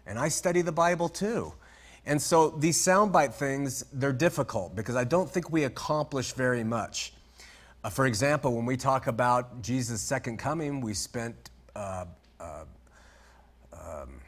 and 0.08 0.17
I 0.17 0.30
study 0.30 0.62
the 0.62 0.71
Bible 0.71 1.10
too. 1.10 1.54
And 2.06 2.22
so 2.22 2.50
these 2.50 2.78
soundbite 2.78 3.34
things, 3.34 3.86
they're 3.94 4.14
difficult 4.14 4.76
because 4.76 4.96
I 4.96 5.04
don't 5.04 5.30
think 5.30 5.52
we 5.52 5.66
accomplish 5.66 6.34
very 6.34 6.64
much. 6.64 7.14
Uh, 7.84 7.90
for 7.90 8.06
example, 8.06 8.56
when 8.56 8.66
we 8.66 8.78
talk 8.78 9.08
about 9.08 9.62
Jesus' 9.62 10.02
second 10.02 10.38
coming, 10.38 10.82
we 10.82 10.94
spent 10.94 11.50
uh, 11.76 12.06
uh, 12.40 12.64
um, 13.74 14.20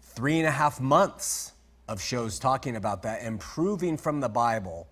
three 0.00 0.38
and 0.38 0.46
a 0.46 0.50
half 0.50 0.80
months 0.80 1.52
of 1.88 2.00
shows 2.02 2.38
talking 2.38 2.76
about 2.76 3.02
that 3.02 3.22
and 3.22 3.40
proving 3.40 3.96
from 3.96 4.20
the 4.20 4.28
Bible 4.28 4.88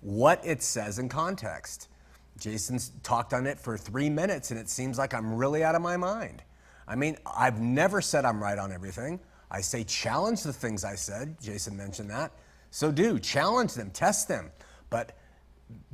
what 0.00 0.44
it 0.44 0.62
says 0.62 0.98
in 0.98 1.08
context. 1.08 1.88
Jason's 2.38 2.92
talked 3.02 3.32
on 3.32 3.46
it 3.46 3.58
for 3.58 3.78
three 3.78 4.10
minutes, 4.10 4.50
and 4.50 4.60
it 4.60 4.68
seems 4.68 4.98
like 4.98 5.14
I'm 5.14 5.34
really 5.34 5.64
out 5.64 5.74
of 5.74 5.82
my 5.82 5.96
mind. 5.96 6.42
I 6.86 6.96
mean, 6.96 7.16
I've 7.24 7.60
never 7.60 8.02
said 8.02 8.24
I'm 8.24 8.42
right 8.42 8.58
on 8.58 8.72
everything. 8.72 9.20
I 9.54 9.60
say 9.60 9.84
challenge 9.84 10.42
the 10.42 10.52
things 10.52 10.82
I 10.84 10.96
said. 10.96 11.36
Jason 11.40 11.76
mentioned 11.76 12.10
that. 12.10 12.32
So 12.72 12.90
do 12.90 13.20
challenge 13.20 13.74
them, 13.74 13.90
test 13.90 14.26
them. 14.26 14.50
But 14.90 15.12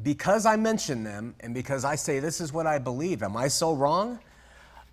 because 0.03 0.47
I 0.47 0.57
mention 0.57 1.05
them 1.05 1.35
and 1.41 1.53
because 1.53 1.85
I 1.85 1.95
say 1.95 2.21
this 2.21 2.41
is 2.41 2.55
what 2.55 2.67
I 2.67 2.79
believe, 2.79 3.23
am 3.23 3.37
I 3.37 3.49
so 3.49 3.75
wrong? 3.75 4.19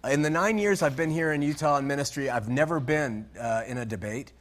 In 0.04 0.22
the 0.22 0.30
nine 0.30 0.58
years 0.58 0.82
I've 0.82 0.98
been 0.98 1.10
here 1.10 1.32
in 1.32 1.42
Utah 1.42 1.78
in 1.78 1.88
ministry, 1.88 2.30
I've 2.30 2.50
never 2.50 2.82
been 2.82 3.26
uh, 3.40 3.64
in 3.66 3.78
a 3.78 3.86
debate 3.86 4.34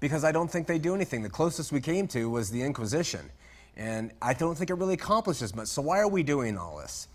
because 0.00 0.24
I 0.24 0.32
don't 0.32 0.50
think 0.50 0.66
they 0.66 0.78
do 0.78 0.94
anything. 0.94 1.22
The 1.22 1.28
closest 1.28 1.70
we 1.70 1.82
came 1.82 2.08
to 2.08 2.30
was 2.30 2.50
the 2.50 2.62
Inquisition. 2.62 3.30
And 3.76 4.12
I 4.22 4.32
don't 4.32 4.56
think 4.56 4.70
it 4.70 4.74
really 4.74 4.94
accomplishes 4.94 5.54
much. 5.54 5.68
So 5.68 5.82
why 5.82 5.98
are 5.98 6.08
we 6.08 6.22
doing 6.22 6.56
all 6.56 6.78
this? 6.78 7.08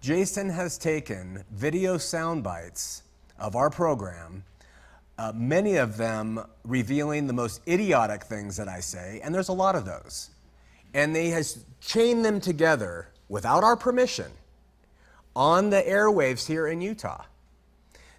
Jason 0.00 0.48
has 0.48 0.76
taken 0.76 1.44
video 1.52 1.98
sound 1.98 2.42
bites 2.42 3.04
of 3.38 3.54
our 3.54 3.70
program, 3.70 4.42
uh, 5.18 5.32
many 5.34 5.76
of 5.76 5.96
them 5.96 6.44
revealing 6.64 7.26
the 7.26 7.32
most 7.32 7.60
idiotic 7.66 8.24
things 8.24 8.56
that 8.56 8.68
I 8.68 8.80
say, 8.80 9.20
and 9.22 9.34
there's 9.34 9.48
a 9.48 9.54
lot 9.54 9.74
of 9.74 9.84
those. 9.84 10.30
And 10.94 11.14
they 11.14 11.28
has 11.30 11.64
chained 11.80 12.24
them 12.24 12.40
together 12.40 13.08
without 13.28 13.64
our 13.64 13.76
permission 13.76 14.30
on 15.34 15.70
the 15.70 15.82
airwaves 15.82 16.46
here 16.46 16.66
in 16.66 16.80
Utah. 16.80 17.24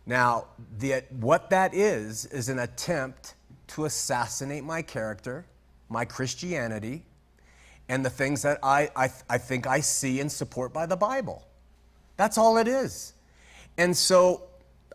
Now, 0.05 0.45
the, 0.77 1.03
what 1.19 1.49
that 1.49 1.73
is, 1.73 2.25
is 2.27 2.49
an 2.49 2.59
attempt 2.59 3.33
to 3.69 3.85
assassinate 3.85 4.63
my 4.63 4.81
character, 4.81 5.45
my 5.89 6.05
Christianity, 6.05 7.03
and 7.89 8.05
the 8.05 8.09
things 8.09 8.41
that 8.43 8.59
I, 8.63 8.89
I, 8.95 9.09
I 9.29 9.37
think 9.37 9.67
I 9.67 9.81
see 9.81 10.19
and 10.19 10.31
support 10.31 10.73
by 10.73 10.85
the 10.85 10.95
Bible. 10.95 11.45
That's 12.15 12.37
all 12.37 12.57
it 12.57 12.67
is. 12.67 13.13
And 13.77 13.95
so 13.95 14.43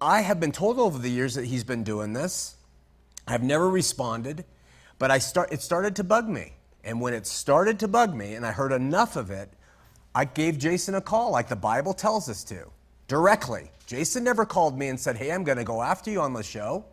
I 0.03 0.23
have 0.23 0.41
been 0.41 0.51
told 0.51 0.81
over 0.81 0.99
the 0.99 1.09
years 1.09 1.35
that 1.35 1.45
he's 1.45 1.63
been 1.63 1.85
doing 1.85 2.13
this. 2.13 2.57
I've 3.29 3.45
never 3.45 3.71
responded, 3.71 4.45
but 4.99 5.13
I 5.13 5.19
start, 5.19 5.53
it 5.53 5.63
started 5.63 5.95
to 5.97 6.05
bug 6.05 6.29
me. 6.29 6.55
And 6.83 7.01
when 7.01 7.15
it 7.15 7.25
started 7.25 7.79
to 7.79 7.89
bug 7.89 8.13
me 8.13 8.35
and 8.35 8.45
I 8.45 8.51
heard 8.51 8.73
enough 8.73 9.15
of 9.15 9.31
it, 9.31 9.49
I 10.13 10.25
gave 10.25 10.59
Jason 10.59 10.97
a 10.97 11.01
call 11.01 11.31
like 11.31 11.49
the 11.49 11.55
Bible 11.55 11.95
tells 11.95 12.29
us 12.29 12.43
to, 12.45 12.65
directly. 13.07 13.71
Jason 13.87 14.25
never 14.25 14.45
called 14.45 14.77
me 14.77 14.89
and 14.89 14.99
said, 14.99 15.17
Hey, 15.17 15.31
I'm 15.31 15.45
going 15.45 15.59
to 15.59 15.65
go 15.65 15.81
after 15.81 16.11
you 16.11 16.21
on 16.21 16.33
the 16.33 16.43
show. 16.43 16.85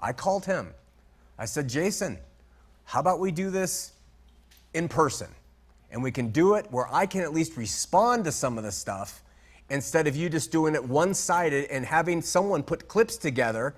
I 0.00 0.12
called 0.12 0.44
him. 0.44 0.74
I 1.38 1.44
said, 1.44 1.68
Jason, 1.68 2.18
how 2.82 2.98
about 2.98 3.20
we 3.20 3.30
do 3.30 3.50
this 3.50 3.92
in 4.74 4.88
person? 4.88 5.28
And 5.92 6.02
we 6.02 6.10
can 6.10 6.30
do 6.30 6.54
it 6.54 6.66
where 6.70 6.92
I 6.92 7.06
can 7.06 7.20
at 7.20 7.32
least 7.32 7.56
respond 7.56 8.24
to 8.24 8.32
some 8.32 8.58
of 8.58 8.64
the 8.64 8.72
stuff 8.72 9.22
instead 9.70 10.06
of 10.06 10.16
you 10.16 10.28
just 10.28 10.50
doing 10.50 10.74
it 10.74 10.84
one 10.84 11.14
sided 11.14 11.66
and 11.70 11.84
having 11.84 12.22
someone 12.22 12.62
put 12.62 12.88
clips 12.88 13.16
together 13.16 13.74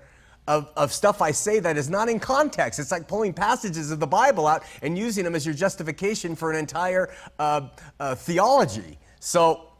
of, 0.47 0.69
of 0.75 0.91
stuff 0.91 1.21
I 1.21 1.31
say 1.31 1.59
that 1.59 1.77
is 1.77 1.89
not 1.89 2.09
in 2.09 2.19
context. 2.19 2.79
It's 2.79 2.91
like 2.91 3.07
pulling 3.07 3.33
passages 3.33 3.91
of 3.91 3.99
the 3.99 4.07
Bible 4.07 4.47
out 4.47 4.63
and 4.81 4.97
using 4.97 5.23
them 5.23 5.35
as 5.35 5.45
your 5.45 5.55
justification 5.55 6.35
for 6.35 6.51
an 6.51 6.57
entire 6.57 7.09
uh, 7.39 7.69
uh, 7.99 8.15
theology. 8.15 8.97
So 9.19 9.71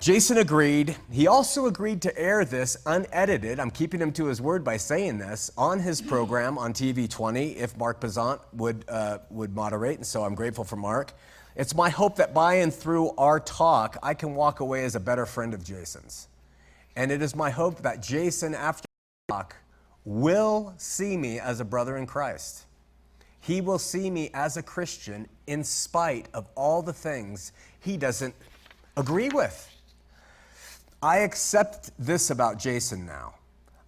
Jason 0.00 0.38
agreed. 0.38 0.96
He 1.10 1.26
also 1.26 1.66
agreed 1.66 2.00
to 2.02 2.16
air 2.16 2.44
this 2.44 2.76
unedited. 2.86 3.58
I'm 3.58 3.72
keeping 3.72 4.00
him 4.00 4.12
to 4.12 4.26
his 4.26 4.40
word 4.40 4.62
by 4.62 4.76
saying 4.76 5.18
this 5.18 5.50
on 5.58 5.80
his 5.80 6.00
program 6.00 6.56
on 6.56 6.72
TV 6.72 7.10
20 7.10 7.56
if 7.56 7.76
Mark 7.76 8.00
Pezant 8.00 8.40
would, 8.52 8.84
uh, 8.88 9.18
would 9.30 9.56
moderate. 9.56 9.96
And 9.96 10.06
so 10.06 10.22
I'm 10.22 10.36
grateful 10.36 10.62
for 10.62 10.76
Mark. 10.76 11.12
It's 11.58 11.74
my 11.74 11.90
hope 11.90 12.14
that 12.16 12.32
by 12.32 12.54
and 12.54 12.72
through 12.72 13.10
our 13.18 13.40
talk, 13.40 13.96
I 14.00 14.14
can 14.14 14.36
walk 14.36 14.60
away 14.60 14.84
as 14.84 14.94
a 14.94 15.00
better 15.00 15.26
friend 15.26 15.52
of 15.52 15.64
Jason's. 15.64 16.28
And 16.94 17.10
it 17.10 17.20
is 17.20 17.34
my 17.34 17.50
hope 17.50 17.82
that 17.82 18.00
Jason, 18.00 18.54
after 18.54 18.86
the 19.26 19.32
talk, 19.32 19.56
will 20.04 20.72
see 20.76 21.16
me 21.16 21.40
as 21.40 21.58
a 21.58 21.64
brother 21.64 21.96
in 21.96 22.06
Christ. 22.06 22.64
He 23.40 23.60
will 23.60 23.80
see 23.80 24.08
me 24.08 24.30
as 24.34 24.56
a 24.56 24.62
Christian 24.62 25.28
in 25.48 25.64
spite 25.64 26.28
of 26.32 26.48
all 26.54 26.80
the 26.80 26.92
things 26.92 27.50
he 27.80 27.96
doesn't 27.96 28.36
agree 28.96 29.28
with. 29.28 29.68
I 31.02 31.18
accept 31.18 31.90
this 31.98 32.30
about 32.30 32.60
Jason 32.60 33.04
now. 33.04 33.34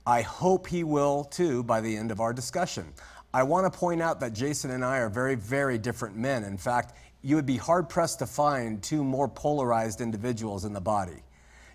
I 0.04 0.22
hope 0.22 0.66
he 0.66 0.82
will 0.82 1.22
too 1.22 1.62
by 1.62 1.80
the 1.80 1.96
end 1.96 2.10
of 2.10 2.20
our 2.20 2.32
discussion. 2.32 2.92
I 3.32 3.44
want 3.44 3.72
to 3.72 3.78
point 3.78 4.02
out 4.02 4.18
that 4.20 4.32
Jason 4.32 4.72
and 4.72 4.84
I 4.84 4.98
are 4.98 5.08
very, 5.08 5.36
very 5.36 5.78
different 5.78 6.16
men. 6.16 6.42
In 6.42 6.56
fact, 6.56 6.94
you 7.22 7.36
would 7.36 7.46
be 7.46 7.56
hard 7.56 7.88
pressed 7.88 8.20
to 8.20 8.26
find 8.26 8.82
two 8.82 9.04
more 9.04 9.28
polarized 9.28 10.00
individuals 10.00 10.64
in 10.64 10.72
the 10.72 10.80
body. 10.80 11.22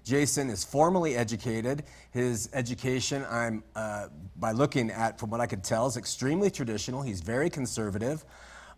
Jason 0.04 0.50
is 0.52 0.64
formally 0.64 1.16
educated. 1.16 1.84
His 2.12 2.48
education, 2.54 3.26
I'm 3.30 3.64
uh, 3.76 4.08
by 4.36 4.52
looking 4.52 4.92
at, 4.92 5.20
from 5.20 5.32
what 5.32 5.42
I 5.42 5.48
could 5.48 5.64
tell, 5.64 5.88
is 5.88 5.98
extremely 5.98 6.52
traditional. 6.52 7.02
He's 7.02 7.22
very 7.22 7.50
conservative. 7.50 8.24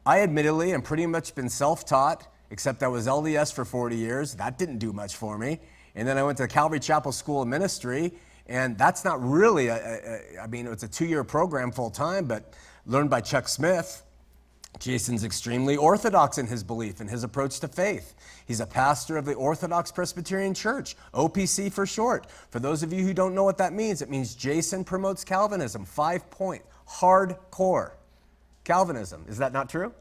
I 0.05 0.21
admittedly 0.21 0.71
am 0.71 0.81
pretty 0.81 1.05
much 1.05 1.35
been 1.35 1.49
self-taught, 1.49 2.25
except 2.49 2.81
I 2.81 2.87
was 2.87 3.07
LDS 3.07 3.53
for 3.53 3.65
40 3.65 3.97
years. 3.97 4.35
That 4.35 4.57
didn't 4.57 4.77
do 4.77 4.93
much 4.93 5.17
for 5.17 5.37
me. 5.37 5.59
And 5.95 6.07
then 6.07 6.17
I 6.17 6.23
went 6.23 6.37
to 6.37 6.47
Calvary 6.47 6.79
Chapel 6.79 7.11
School 7.11 7.41
of 7.41 7.49
Ministry, 7.49 8.13
and 8.47 8.77
that's 8.77 9.03
not 9.03 9.21
really, 9.21 9.67
a, 9.67 9.75
a, 9.75 10.37
a, 10.37 10.43
I 10.43 10.47
mean, 10.47 10.65
it's 10.67 10.83
a 10.83 10.87
two-year 10.87 11.25
program 11.25 11.71
full 11.71 11.89
time, 11.89 12.25
but 12.25 12.53
learned 12.85 13.09
by 13.09 13.19
Chuck 13.19 13.49
Smith. 13.49 14.03
Jason's 14.79 15.23
extremely 15.23 15.75
orthodox 15.75 16.37
in 16.37 16.47
his 16.47 16.63
belief 16.63 16.99
and 16.99 17.09
his 17.09 17.23
approach 17.23 17.59
to 17.61 17.67
faith. 17.67 18.15
He's 18.45 18.59
a 18.59 18.65
pastor 18.65 19.17
of 19.17 19.25
the 19.25 19.33
Orthodox 19.33 19.91
Presbyterian 19.91 20.53
Church, 20.53 20.95
OPC 21.13 21.71
for 21.71 21.85
short. 21.85 22.27
For 22.49 22.59
those 22.59 22.83
of 22.83 22.93
you 22.93 23.03
who 23.03 23.13
don't 23.13 23.35
know 23.35 23.43
what 23.43 23.57
that 23.57 23.73
means, 23.73 24.01
it 24.01 24.09
means 24.09 24.35
Jason 24.35 24.83
promotes 24.83 25.23
Calvinism, 25.23 25.85
five 25.85 26.29
point, 26.29 26.63
hardcore 26.89 27.91
Calvinism. 28.63 29.25
Is 29.27 29.37
that 29.37 29.53
not 29.53 29.69
true? 29.69 29.93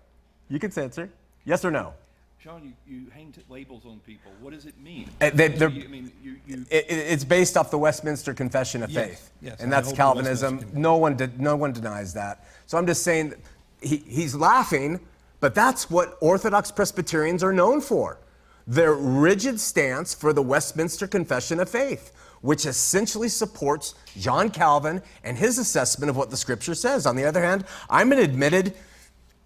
You 0.48 0.58
can 0.58 0.70
censor. 0.70 1.10
Yes 1.44 1.64
or 1.64 1.70
no? 1.70 1.94
Shawn, 2.38 2.62
you, 2.86 2.96
you 2.96 3.10
hang 3.10 3.32
t- 3.32 3.42
labels 3.48 3.84
on 3.86 3.98
people. 4.06 4.30
What 4.40 4.52
does 4.52 4.66
it 4.66 4.78
mean? 4.78 5.10
Uh, 5.20 5.30
they, 5.34 5.46
I 5.46 5.68
mean, 5.68 6.12
you, 6.22 6.36
you, 6.46 6.64
it, 6.70 6.84
it's 6.88 7.24
based 7.24 7.56
off 7.56 7.72
the 7.72 7.78
Westminster 7.78 8.34
Confession 8.34 8.84
of 8.84 8.90
Yes, 8.90 9.08
Faith, 9.08 9.30
yes, 9.40 9.60
and 9.60 9.74
I 9.74 9.80
that's 9.80 9.92
Calvinism. 9.92 10.64
No 10.72 10.96
one, 10.96 11.16
did, 11.16 11.40
no 11.40 11.56
one 11.56 11.72
denies 11.72 12.14
that. 12.14 12.44
So 12.66 12.78
I'm 12.78 12.86
just 12.86 13.02
saying, 13.02 13.30
that 13.30 13.38
he, 13.86 13.96
he's 13.96 14.34
laughing, 14.34 15.00
but 15.40 15.54
that's 15.54 15.90
what 15.90 16.18
Orthodox 16.20 16.70
Presbyterians 16.70 17.42
are 17.42 17.52
known 17.52 17.80
for: 17.80 18.18
their 18.66 18.94
rigid 18.94 19.60
stance 19.60 20.14
for 20.14 20.32
the 20.32 20.42
Westminster 20.42 21.06
Confession 21.06 21.60
of 21.60 21.68
Faith, 21.68 22.12
which 22.40 22.66
essentially 22.66 23.28
supports 23.28 23.94
John 24.18 24.50
Calvin 24.50 25.02
and 25.24 25.38
his 25.38 25.58
assessment 25.58 26.10
of 26.10 26.16
what 26.16 26.30
the 26.30 26.36
Scripture 26.36 26.74
says. 26.74 27.06
On 27.06 27.16
the 27.16 27.24
other 27.24 27.42
hand, 27.42 27.64
I'm 27.88 28.12
an 28.12 28.18
admitted, 28.18 28.74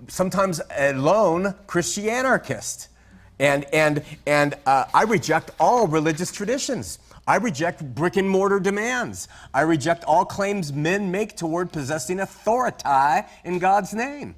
sometimes 0.09 0.61
a 0.77 0.93
lone 0.95 1.55
Christian 1.67 2.09
anarchist. 2.09 2.89
And, 3.39 3.65
and, 3.73 4.05
and 4.27 4.55
uh, 4.67 4.85
I 4.93 5.05
reject 5.05 5.51
all 5.59 5.87
religious 5.87 6.31
traditions. 6.31 6.99
I 7.31 7.37
reject 7.37 7.95
brick 7.95 8.17
and 8.17 8.29
mortar 8.29 8.59
demands. 8.59 9.29
I 9.55 9.61
reject 9.61 10.03
all 10.03 10.25
claims 10.25 10.73
men 10.73 11.13
make 11.13 11.37
toward 11.37 11.71
possessing 11.71 12.19
authority 12.19 12.83
in 13.45 13.61
God's 13.61 13.95
name. 13.95 14.35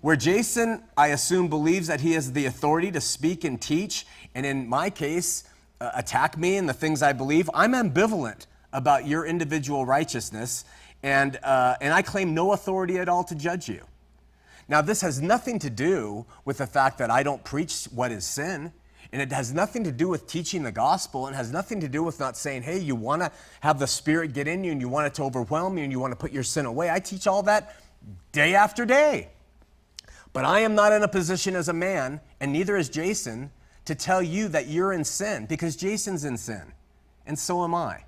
Where 0.00 0.16
Jason, 0.16 0.82
I 0.96 1.08
assume, 1.08 1.46
believes 1.46 1.86
that 1.86 2.00
he 2.00 2.14
has 2.14 2.32
the 2.32 2.46
authority 2.46 2.90
to 2.90 3.00
speak 3.00 3.44
and 3.44 3.62
teach, 3.62 4.04
and 4.34 4.44
in 4.44 4.68
my 4.68 4.90
case, 4.90 5.44
uh, 5.80 5.92
attack 5.94 6.36
me 6.36 6.56
and 6.56 6.68
the 6.68 6.72
things 6.72 7.04
I 7.04 7.12
believe, 7.12 7.48
I'm 7.54 7.70
ambivalent 7.70 8.46
about 8.72 9.06
your 9.06 9.24
individual 9.24 9.86
righteousness. 9.86 10.64
And, 11.04 11.38
uh, 11.44 11.76
and 11.80 11.94
I 11.94 12.02
claim 12.02 12.34
no 12.34 12.52
authority 12.52 12.98
at 12.98 13.08
all 13.08 13.22
to 13.22 13.36
judge 13.36 13.68
you. 13.68 13.84
Now, 14.66 14.82
this 14.82 15.02
has 15.02 15.22
nothing 15.22 15.60
to 15.60 15.70
do 15.70 16.26
with 16.44 16.58
the 16.58 16.66
fact 16.66 16.98
that 16.98 17.12
I 17.12 17.22
don't 17.22 17.44
preach 17.44 17.84
what 17.94 18.10
is 18.10 18.24
sin. 18.24 18.72
And 19.12 19.20
it 19.20 19.30
has 19.32 19.52
nothing 19.52 19.84
to 19.84 19.92
do 19.92 20.08
with 20.08 20.26
teaching 20.26 20.62
the 20.62 20.72
gospel. 20.72 21.26
and 21.26 21.36
has 21.36 21.52
nothing 21.52 21.80
to 21.80 21.88
do 21.88 22.02
with 22.02 22.18
not 22.18 22.36
saying, 22.36 22.62
hey, 22.62 22.78
you 22.78 22.94
want 22.94 23.22
to 23.22 23.30
have 23.60 23.78
the 23.78 23.86
Spirit 23.86 24.32
get 24.32 24.48
in 24.48 24.64
you 24.64 24.72
and 24.72 24.80
you 24.80 24.88
want 24.88 25.06
it 25.06 25.14
to 25.14 25.22
overwhelm 25.22 25.76
you 25.76 25.84
and 25.84 25.92
you 25.92 26.00
want 26.00 26.12
to 26.12 26.16
put 26.16 26.32
your 26.32 26.42
sin 26.42 26.66
away. 26.66 26.90
I 26.90 26.98
teach 26.98 27.26
all 27.26 27.42
that 27.42 27.76
day 28.32 28.54
after 28.54 28.86
day. 28.86 29.28
But 30.32 30.44
I 30.44 30.60
am 30.60 30.74
not 30.74 30.92
in 30.92 31.02
a 31.02 31.08
position 31.08 31.54
as 31.54 31.68
a 31.68 31.74
man, 31.74 32.20
and 32.40 32.52
neither 32.52 32.76
is 32.76 32.88
Jason, 32.88 33.50
to 33.84 33.94
tell 33.94 34.22
you 34.22 34.48
that 34.48 34.68
you're 34.68 34.92
in 34.92 35.04
sin 35.04 35.46
because 35.46 35.76
Jason's 35.76 36.24
in 36.24 36.36
sin, 36.36 36.72
and 37.26 37.38
so 37.38 37.64
am 37.64 37.74
I. 37.74 38.04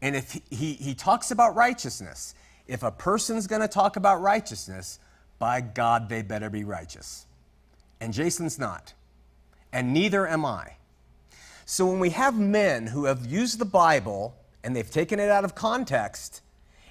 And 0.00 0.14
if 0.14 0.32
he, 0.32 0.42
he, 0.50 0.72
he 0.74 0.94
talks 0.94 1.30
about 1.30 1.56
righteousness, 1.56 2.34
if 2.68 2.82
a 2.82 2.92
person's 2.92 3.46
going 3.46 3.62
to 3.62 3.68
talk 3.68 3.96
about 3.96 4.20
righteousness, 4.20 5.00
by 5.38 5.60
God, 5.60 6.08
they 6.08 6.22
better 6.22 6.50
be 6.50 6.62
righteous. 6.62 7.26
And 8.00 8.12
Jason's 8.12 8.58
not. 8.58 8.92
And 9.72 9.92
neither 9.92 10.26
am 10.26 10.44
I. 10.44 10.76
So 11.66 11.86
when 11.86 12.00
we 12.00 12.10
have 12.10 12.38
men 12.38 12.86
who 12.86 13.04
have 13.04 13.26
used 13.26 13.58
the 13.58 13.64
Bible 13.64 14.34
and 14.64 14.74
they've 14.74 14.90
taken 14.90 15.20
it 15.20 15.30
out 15.30 15.44
of 15.44 15.54
context, 15.54 16.40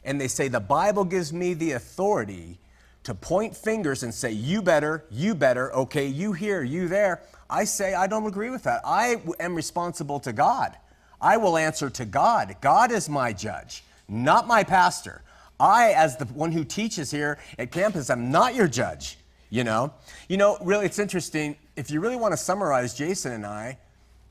and 0.04 0.22
they 0.22 0.28
say, 0.28 0.48
The 0.48 0.60
Bible 0.60 1.04
gives 1.04 1.34
me 1.34 1.54
the 1.54 1.74
authority 1.74 2.60
to 3.04 3.14
point 3.14 3.56
fingers 3.56 4.04
and 4.04 4.14
say, 4.14 4.32
You 4.32 4.62
better, 4.62 5.06
you 5.10 5.36
better, 5.36 5.74
okay, 5.74 6.08
you 6.08 6.34
here, 6.34 6.64
you 6.64 6.88
there. 6.88 7.22
I 7.50 7.64
say, 7.64 7.94
I 7.94 8.08
don't 8.08 8.26
agree 8.26 8.50
with 8.50 8.64
that. 8.64 8.82
I 8.86 9.22
am 9.40 9.56
responsible 9.56 10.20
to 10.22 10.34
God. 10.34 10.78
I 11.20 11.38
will 11.38 11.58
answer 11.58 11.90
to 11.90 12.06
God. 12.06 12.56
God 12.62 12.92
is 12.92 13.10
my 13.10 13.34
judge, 13.34 13.84
not 14.08 14.48
my 14.48 14.64
pastor. 14.64 15.22
I, 15.60 15.94
as 15.94 16.18
the 16.18 16.26
one 16.26 16.52
who 16.52 16.64
teaches 16.64 17.10
here 17.10 17.40
at 17.58 17.72
campus, 17.72 18.10
am 18.10 18.30
not 18.30 18.54
your 18.54 18.68
judge, 18.68 19.18
you 19.50 19.64
know? 19.64 19.94
You 20.28 20.38
know, 20.38 20.58
really, 20.62 20.86
it's 20.86 21.00
interesting. 21.00 21.58
If 21.76 21.92
you 21.92 22.00
really 22.00 22.16
want 22.16 22.34
to 22.34 22.38
summarize 22.38 22.94
Jason 22.94 23.32
and 23.32 23.46
I, 23.46 23.78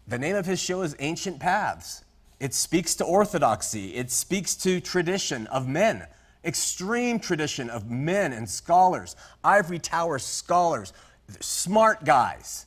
the 0.06 0.18
name 0.18 0.36
of 0.36 0.46
his 0.46 0.60
show 0.60 0.82
is 0.82 0.94
Ancient 0.98 1.40
Paths. 1.40 2.04
It 2.38 2.52
speaks 2.52 2.94
to 2.96 3.04
orthodoxy, 3.04 3.94
it 3.94 4.10
speaks 4.10 4.54
to 4.56 4.80
tradition 4.80 5.46
of 5.46 5.66
men, 5.66 6.06
extreme 6.44 7.18
tradition 7.18 7.70
of 7.70 7.90
men 7.90 8.32
and 8.32 8.48
scholars, 8.48 9.16
ivory 9.42 9.78
tower 9.78 10.18
scholars, 10.18 10.92
smart 11.40 12.04
guys. 12.04 12.66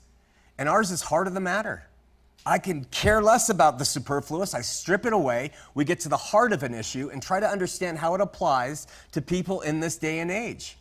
And 0.57 0.67
ours 0.67 0.91
is 0.91 1.03
heart 1.03 1.27
of 1.27 1.33
the 1.33 1.39
matter. 1.39 1.85
I 2.45 2.57
can 2.57 2.85
care 2.85 3.21
less 3.21 3.49
about 3.49 3.77
the 3.77 3.85
superfluous. 3.85 4.53
I 4.53 4.61
strip 4.61 5.05
it 5.05 5.13
away. 5.13 5.51
We 5.75 5.85
get 5.85 5.99
to 6.01 6.09
the 6.09 6.17
heart 6.17 6.51
of 6.51 6.63
an 6.63 6.73
issue 6.73 7.09
and 7.13 7.21
try 7.21 7.39
to 7.39 7.47
understand 7.47 7.99
how 7.99 8.15
it 8.15 8.21
applies 8.21 8.87
to 9.11 9.21
people 9.21 9.61
in 9.61 9.79
this 9.79 9.97
day 9.97 10.19
and 10.19 10.31
age. 10.31 10.77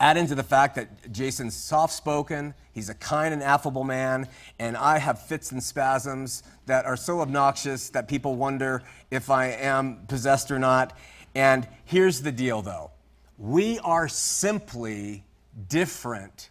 Add 0.00 0.16
into 0.16 0.34
the 0.34 0.42
fact 0.42 0.74
that 0.76 1.12
Jason's 1.12 1.54
soft 1.54 1.92
spoken, 1.92 2.54
he's 2.72 2.88
a 2.88 2.94
kind 2.94 3.32
and 3.32 3.42
affable 3.42 3.84
man, 3.84 4.28
and 4.58 4.76
I 4.76 4.98
have 4.98 5.20
fits 5.22 5.52
and 5.52 5.62
spasms 5.62 6.42
that 6.66 6.84
are 6.84 6.96
so 6.96 7.20
obnoxious 7.20 7.88
that 7.90 8.08
people 8.08 8.36
wonder 8.36 8.82
if 9.10 9.30
I 9.30 9.46
am 9.48 10.06
possessed 10.08 10.50
or 10.50 10.58
not. 10.58 10.96
And 11.34 11.66
here's 11.84 12.22
the 12.22 12.32
deal 12.32 12.62
though 12.62 12.90
we 13.38 13.78
are 13.80 14.08
simply 14.08 15.24
different 15.68 16.50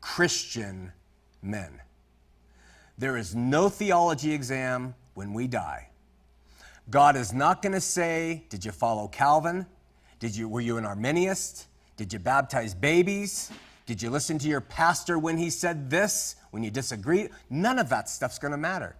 Christian 0.00 0.92
men. 1.42 1.80
There 2.98 3.16
is 3.16 3.34
no 3.34 3.68
theology 3.68 4.32
exam 4.32 4.94
when 5.14 5.32
we 5.32 5.46
die. 5.46 5.88
God 6.90 7.16
is 7.16 7.32
not 7.32 7.62
going 7.62 7.72
to 7.72 7.80
say, 7.80 8.44
Did 8.48 8.64
you 8.64 8.72
follow 8.72 9.08
Calvin? 9.08 9.66
Did 10.18 10.36
you, 10.36 10.48
were 10.48 10.60
you 10.60 10.76
an 10.76 10.84
Arminianist? 10.84 11.66
Did 12.00 12.14
you 12.14 12.18
baptize 12.18 12.72
babies? 12.72 13.50
Did 13.84 14.00
you 14.00 14.08
listen 14.08 14.38
to 14.38 14.48
your 14.48 14.62
pastor 14.62 15.18
when 15.18 15.36
he 15.36 15.50
said 15.50 15.90
this, 15.90 16.36
when 16.50 16.62
you 16.62 16.70
disagreed? 16.70 17.28
None 17.50 17.78
of 17.78 17.90
that 17.90 18.08
stuff's 18.08 18.38
going 18.38 18.52
to 18.52 18.56
matter. 18.56 18.96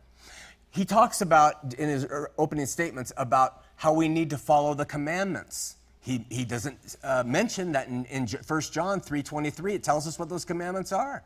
He 0.70 0.84
talks 0.84 1.22
about, 1.22 1.72
in 1.72 1.88
his 1.88 2.04
er, 2.04 2.30
opening 2.36 2.66
statements, 2.66 3.10
about 3.16 3.64
how 3.76 3.94
we 3.94 4.06
need 4.06 4.28
to 4.28 4.36
follow 4.36 4.74
the 4.74 4.84
commandments. 4.84 5.76
He, 6.02 6.26
he 6.28 6.44
doesn't 6.44 6.96
uh, 7.02 7.22
mention 7.24 7.72
that 7.72 7.88
in, 7.88 8.04
in 8.04 8.26
1 8.26 8.60
John 8.70 9.00
3.23, 9.00 9.76
it 9.76 9.82
tells 9.82 10.06
us 10.06 10.18
what 10.18 10.28
those 10.28 10.44
commandments 10.44 10.92
are 10.92 11.24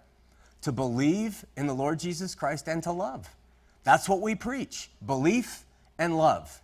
to 0.62 0.70
believe 0.70 1.44
in 1.56 1.66
the 1.66 1.74
Lord 1.74 1.98
Jesus 1.98 2.36
Christ 2.36 2.68
and 2.68 2.84
to 2.84 2.92
love. 2.92 3.28
That's 3.82 4.08
what 4.08 4.20
we 4.20 4.36
preach 4.36 4.90
belief 5.04 5.64
and 5.98 6.16
love. 6.16 6.62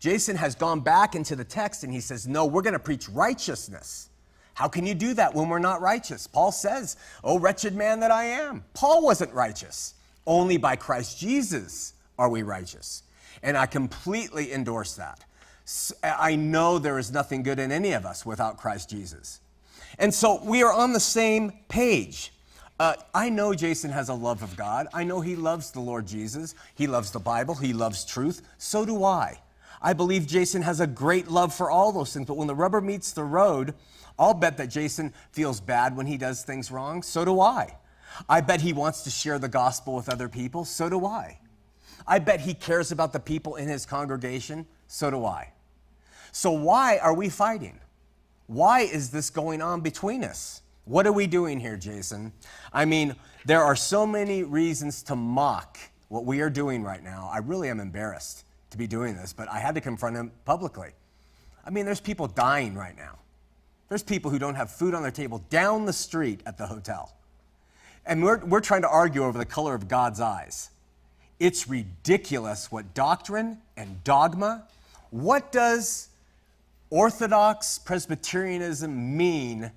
Jason 0.00 0.34
has 0.36 0.54
gone 0.54 0.80
back 0.80 1.14
into 1.14 1.36
the 1.36 1.44
text 1.44 1.84
and 1.84 1.92
he 1.92 2.00
says, 2.00 2.26
No, 2.26 2.46
we're 2.46 2.62
going 2.62 2.72
to 2.72 2.78
preach 2.78 3.06
righteousness. 3.10 4.08
How 4.56 4.68
can 4.68 4.86
you 4.86 4.94
do 4.94 5.12
that 5.12 5.34
when 5.34 5.50
we're 5.50 5.58
not 5.58 5.82
righteous? 5.82 6.26
Paul 6.26 6.50
says, 6.50 6.96
Oh, 7.22 7.38
wretched 7.38 7.74
man 7.76 8.00
that 8.00 8.10
I 8.10 8.24
am. 8.24 8.64
Paul 8.72 9.04
wasn't 9.04 9.34
righteous. 9.34 9.92
Only 10.26 10.56
by 10.56 10.76
Christ 10.76 11.18
Jesus 11.18 11.92
are 12.18 12.30
we 12.30 12.42
righteous. 12.42 13.02
And 13.42 13.54
I 13.54 13.66
completely 13.66 14.54
endorse 14.54 14.94
that. 14.94 15.22
I 16.02 16.36
know 16.36 16.78
there 16.78 16.98
is 16.98 17.12
nothing 17.12 17.42
good 17.42 17.58
in 17.58 17.70
any 17.70 17.92
of 17.92 18.06
us 18.06 18.24
without 18.24 18.56
Christ 18.56 18.88
Jesus. 18.88 19.40
And 19.98 20.12
so 20.14 20.42
we 20.42 20.62
are 20.62 20.72
on 20.72 20.94
the 20.94 21.00
same 21.00 21.52
page. 21.68 22.32
Uh, 22.80 22.94
I 23.14 23.28
know 23.28 23.52
Jason 23.52 23.90
has 23.90 24.08
a 24.08 24.14
love 24.14 24.42
of 24.42 24.56
God. 24.56 24.86
I 24.94 25.04
know 25.04 25.20
he 25.20 25.36
loves 25.36 25.70
the 25.70 25.80
Lord 25.80 26.06
Jesus. 26.06 26.54
He 26.74 26.86
loves 26.86 27.10
the 27.10 27.20
Bible. 27.20 27.56
He 27.56 27.74
loves 27.74 28.06
truth. 28.06 28.40
So 28.56 28.86
do 28.86 29.04
I. 29.04 29.38
I 29.82 29.92
believe 29.92 30.26
Jason 30.26 30.62
has 30.62 30.80
a 30.80 30.86
great 30.86 31.28
love 31.28 31.54
for 31.54 31.70
all 31.70 31.92
those 31.92 32.14
things. 32.14 32.26
But 32.26 32.38
when 32.38 32.48
the 32.48 32.54
rubber 32.54 32.80
meets 32.80 33.12
the 33.12 33.24
road, 33.24 33.74
I'll 34.18 34.34
bet 34.34 34.56
that 34.58 34.68
Jason 34.68 35.12
feels 35.32 35.60
bad 35.60 35.96
when 35.96 36.06
he 36.06 36.16
does 36.16 36.42
things 36.42 36.70
wrong. 36.70 37.02
So 37.02 37.24
do 37.24 37.40
I. 37.40 37.76
I 38.28 38.40
bet 38.40 38.60
he 38.60 38.72
wants 38.72 39.02
to 39.02 39.10
share 39.10 39.38
the 39.38 39.48
gospel 39.48 39.94
with 39.94 40.08
other 40.08 40.28
people. 40.28 40.64
So 40.64 40.88
do 40.88 41.04
I. 41.04 41.38
I 42.06 42.18
bet 42.18 42.40
he 42.40 42.54
cares 42.54 42.92
about 42.92 43.12
the 43.12 43.20
people 43.20 43.56
in 43.56 43.68
his 43.68 43.84
congregation. 43.84 44.66
So 44.88 45.10
do 45.10 45.24
I. 45.24 45.52
So 46.32 46.50
why 46.50 46.98
are 46.98 47.14
we 47.14 47.28
fighting? 47.28 47.80
Why 48.46 48.80
is 48.80 49.10
this 49.10 49.30
going 49.30 49.60
on 49.60 49.80
between 49.80 50.22
us? 50.22 50.62
What 50.84 51.06
are 51.06 51.12
we 51.12 51.26
doing 51.26 51.58
here, 51.58 51.76
Jason? 51.76 52.32
I 52.72 52.84
mean, 52.84 53.16
there 53.44 53.62
are 53.62 53.74
so 53.74 54.06
many 54.06 54.44
reasons 54.44 55.02
to 55.04 55.16
mock 55.16 55.78
what 56.08 56.24
we 56.24 56.40
are 56.40 56.50
doing 56.50 56.84
right 56.84 57.02
now. 57.02 57.28
I 57.32 57.38
really 57.38 57.68
am 57.68 57.80
embarrassed 57.80 58.44
to 58.70 58.78
be 58.78 58.86
doing 58.86 59.16
this, 59.16 59.32
but 59.32 59.48
I 59.48 59.58
had 59.58 59.74
to 59.74 59.80
confront 59.80 60.16
him 60.16 60.30
publicly. 60.44 60.90
I 61.64 61.70
mean, 61.70 61.84
there's 61.84 62.00
people 62.00 62.28
dying 62.28 62.74
right 62.74 62.96
now. 62.96 63.18
There's 63.88 64.02
people 64.02 64.30
who 64.30 64.38
don't 64.38 64.54
have 64.56 64.70
food 64.70 64.94
on 64.94 65.02
their 65.02 65.10
table 65.10 65.44
down 65.50 65.84
the 65.84 65.92
street 65.92 66.40
at 66.46 66.58
the 66.58 66.66
hotel. 66.66 67.12
And 68.04 68.22
we're, 68.22 68.38
we're 68.44 68.60
trying 68.60 68.82
to 68.82 68.88
argue 68.88 69.24
over 69.24 69.38
the 69.38 69.44
color 69.44 69.74
of 69.74 69.88
God's 69.88 70.20
eyes. 70.20 70.70
It's 71.38 71.68
ridiculous 71.68 72.72
what 72.72 72.94
doctrine 72.94 73.58
and 73.76 74.02
dogma, 74.04 74.64
what 75.10 75.52
does 75.52 76.08
Orthodox 76.90 77.78
Presbyterianism 77.78 79.16
mean 79.16 79.70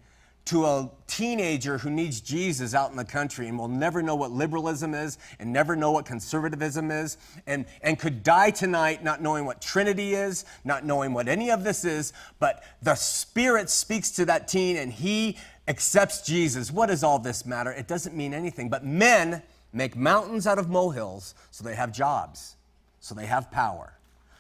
to 0.49 0.65
a 0.65 0.89
teenager 1.05 1.77
who 1.77 1.91
needs 1.91 2.21
Jesus 2.21 2.73
out 2.73 2.89
in 2.89 2.97
the 2.97 3.05
country 3.05 3.47
and 3.47 3.59
will 3.59 3.67
never 3.67 4.01
know 4.01 4.15
what 4.15 4.31
liberalism 4.31 4.95
is 4.95 5.19
and 5.37 5.53
never 5.53 5.75
know 5.75 5.91
what 5.91 6.05
conservatism 6.05 6.89
is 6.89 7.17
and, 7.45 7.67
and 7.83 7.99
could 7.99 8.23
die 8.23 8.49
tonight 8.49 9.03
not 9.03 9.21
knowing 9.21 9.45
what 9.45 9.61
Trinity 9.61 10.15
is, 10.15 10.45
not 10.63 10.83
knowing 10.83 11.13
what 11.13 11.27
any 11.27 11.51
of 11.51 11.63
this 11.63 11.85
is, 11.85 12.13
but 12.39 12.63
the 12.81 12.95
Spirit 12.95 13.69
speaks 13.69 14.09
to 14.09 14.25
that 14.25 14.47
teen 14.47 14.77
and 14.77 14.91
he 14.91 15.37
accepts 15.67 16.23
Jesus. 16.23 16.71
What 16.71 16.87
does 16.87 17.03
all 17.03 17.19
this 17.19 17.45
matter? 17.45 17.71
It 17.71 17.87
doesn't 17.87 18.15
mean 18.15 18.33
anything. 18.33 18.69
But 18.69 18.83
men 18.83 19.43
make 19.71 19.95
mountains 19.95 20.47
out 20.47 20.57
of 20.57 20.67
molehills 20.67 21.35
so 21.51 21.63
they 21.63 21.75
have 21.75 21.91
jobs, 21.91 22.55
so 22.99 23.13
they 23.13 23.27
have 23.27 23.51
power, 23.51 23.93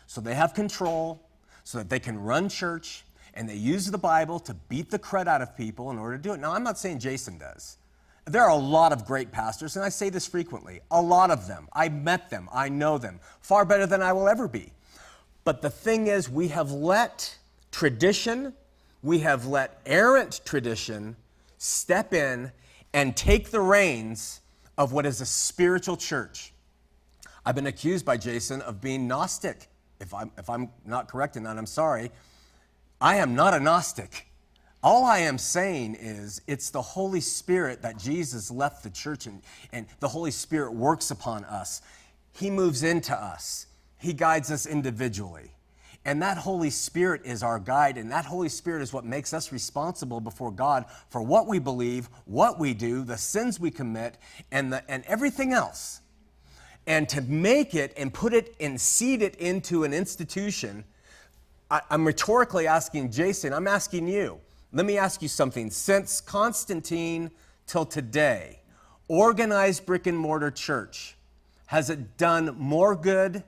so 0.07 0.21
they 0.21 0.33
have 0.33 0.55
control, 0.55 1.21
so 1.63 1.77
that 1.77 1.89
they 1.91 1.99
can 1.99 2.17
run 2.17 2.49
church 2.49 3.03
and 3.33 3.49
they 3.49 3.55
use 3.55 3.89
the 3.89 3.97
Bible 3.97 4.39
to 4.41 4.53
beat 4.53 4.89
the 4.89 4.99
crud 4.99 5.27
out 5.27 5.41
of 5.41 5.55
people 5.55 5.91
in 5.91 5.97
order 5.97 6.17
to 6.17 6.23
do 6.23 6.33
it. 6.33 6.39
Now, 6.39 6.53
I'm 6.53 6.63
not 6.63 6.77
saying 6.77 6.99
Jason 6.99 7.37
does. 7.37 7.77
There 8.25 8.43
are 8.43 8.51
a 8.51 8.55
lot 8.55 8.91
of 8.91 9.05
great 9.05 9.31
pastors, 9.31 9.75
and 9.75 9.83
I 9.83 9.89
say 9.89 10.09
this 10.09 10.27
frequently 10.27 10.81
a 10.91 11.01
lot 11.01 11.31
of 11.31 11.47
them. 11.47 11.67
I 11.73 11.89
met 11.89 12.29
them, 12.29 12.47
I 12.53 12.69
know 12.69 12.97
them, 12.97 13.19
far 13.41 13.65
better 13.65 13.87
than 13.87 14.01
I 14.01 14.13
will 14.13 14.27
ever 14.27 14.47
be. 14.47 14.71
But 15.43 15.61
the 15.61 15.69
thing 15.69 16.07
is, 16.07 16.29
we 16.29 16.49
have 16.49 16.71
let 16.71 17.37
tradition, 17.71 18.53
we 19.01 19.19
have 19.19 19.47
let 19.47 19.81
errant 19.85 20.41
tradition 20.45 21.15
step 21.57 22.13
in 22.13 22.51
and 22.93 23.15
take 23.15 23.49
the 23.51 23.61
reins 23.61 24.41
of 24.77 24.93
what 24.93 25.05
is 25.05 25.21
a 25.21 25.25
spiritual 25.25 25.97
church. 25.97 26.53
I've 27.45 27.55
been 27.55 27.67
accused 27.67 28.05
by 28.05 28.17
Jason 28.17 28.61
of 28.61 28.79
being 28.79 29.07
Gnostic. 29.07 29.69
If 29.99 30.13
I'm, 30.13 30.31
if 30.37 30.49
I'm 30.49 30.69
not 30.85 31.07
correct 31.07 31.35
in 31.35 31.43
that, 31.43 31.57
I'm 31.57 31.65
sorry. 31.65 32.11
I 33.01 33.15
am 33.17 33.33
not 33.33 33.53
a 33.53 33.59
Gnostic. 33.59 34.27
All 34.83 35.05
I 35.05 35.19
am 35.19 35.37
saying 35.37 35.95
is 35.99 36.41
it's 36.47 36.69
the 36.69 36.81
Holy 36.81 37.21
Spirit 37.21 37.81
that 37.81 37.97
Jesus 37.97 38.51
left 38.51 38.83
the 38.83 38.89
church 38.89 39.25
and, 39.25 39.41
and 39.71 39.85
the 39.99 40.07
Holy 40.07 40.31
Spirit 40.31 40.73
works 40.73 41.11
upon 41.11 41.43
us. 41.45 41.81
He 42.33 42.49
moves 42.49 42.83
into 42.83 43.13
us, 43.13 43.67
He 43.97 44.13
guides 44.13 44.51
us 44.51 44.65
individually. 44.65 45.51
And 46.05 46.21
that 46.21 46.37
Holy 46.37 46.69
Spirit 46.69 47.21
is 47.25 47.43
our 47.43 47.59
guide, 47.59 47.97
and 47.97 48.09
that 48.11 48.23
Holy 48.23 48.47
Spirit 48.47 48.81
is 48.81 48.93
what 48.93 49.03
makes 49.03 49.33
us 49.33 49.51
responsible 49.51 50.21
before 50.21 50.49
God 50.49 50.85
for 51.09 51.21
what 51.21 51.45
we 51.45 51.59
believe, 51.59 52.07
what 52.23 52.57
we 52.57 52.73
do, 52.73 53.03
the 53.03 53.17
sins 53.17 53.59
we 53.59 53.69
commit, 53.69 54.17
and, 54.49 54.71
the, 54.71 54.89
and 54.89 55.03
everything 55.07 55.51
else. 55.51 55.99
And 56.87 57.07
to 57.09 57.21
make 57.21 57.75
it 57.75 57.93
and 57.97 58.13
put 58.13 58.33
it 58.33 58.55
and 58.61 58.79
seed 58.79 59.21
it 59.21 59.35
into 59.35 59.83
an 59.83 59.93
institution, 59.93 60.85
I, 61.71 61.81
I'm 61.89 62.05
rhetorically 62.05 62.67
asking 62.67 63.11
Jason, 63.11 63.53
I'm 63.53 63.67
asking 63.67 64.07
you, 64.07 64.39
let 64.71 64.85
me 64.85 64.97
ask 64.97 65.21
you 65.21 65.27
something. 65.27 65.69
Since 65.69 66.21
Constantine 66.21 67.31
till 67.67 67.85
today, 67.85 68.59
organized 69.07 69.85
brick 69.85 70.07
and 70.07 70.17
mortar 70.17 70.51
church, 70.51 71.15
has 71.67 71.89
it 71.89 72.17
done 72.17 72.55
more 72.57 72.95
good 72.95 73.43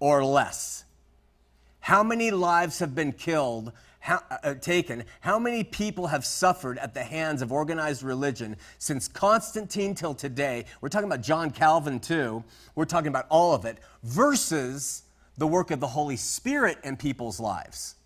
or 0.00 0.24
less? 0.24 0.84
How 1.80 2.02
many 2.02 2.30
lives 2.30 2.78
have 2.78 2.94
been 2.94 3.12
killed, 3.12 3.72
how, 4.00 4.22
uh, 4.42 4.54
taken? 4.54 5.04
How 5.20 5.38
many 5.38 5.64
people 5.64 6.06
have 6.06 6.24
suffered 6.24 6.78
at 6.78 6.94
the 6.94 7.02
hands 7.02 7.42
of 7.42 7.52
organized 7.52 8.02
religion 8.02 8.56
since 8.78 9.06
Constantine 9.06 9.94
till 9.94 10.14
today? 10.14 10.64
We're 10.80 10.88
talking 10.88 11.08
about 11.08 11.20
John 11.20 11.50
Calvin 11.50 12.00
too. 12.00 12.42
We're 12.74 12.86
talking 12.86 13.08
about 13.08 13.26
all 13.28 13.54
of 13.54 13.66
it 13.66 13.78
versus 14.02 15.03
the 15.36 15.46
work 15.46 15.70
of 15.70 15.80
the 15.80 15.88
Holy 15.88 16.16
Spirit 16.16 16.78
in 16.84 16.96
people's 16.96 17.40
lives. 17.40 17.96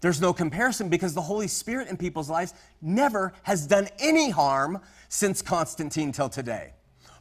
There's 0.00 0.20
no 0.20 0.32
comparison 0.32 0.88
because 0.88 1.12
the 1.14 1.20
Holy 1.20 1.48
Spirit 1.48 1.88
in 1.88 1.96
people's 1.96 2.30
lives 2.30 2.54
never 2.80 3.34
has 3.42 3.66
done 3.66 3.88
any 3.98 4.30
harm 4.30 4.80
since 5.08 5.42
Constantine 5.42 6.12
till 6.12 6.30
today. 6.30 6.72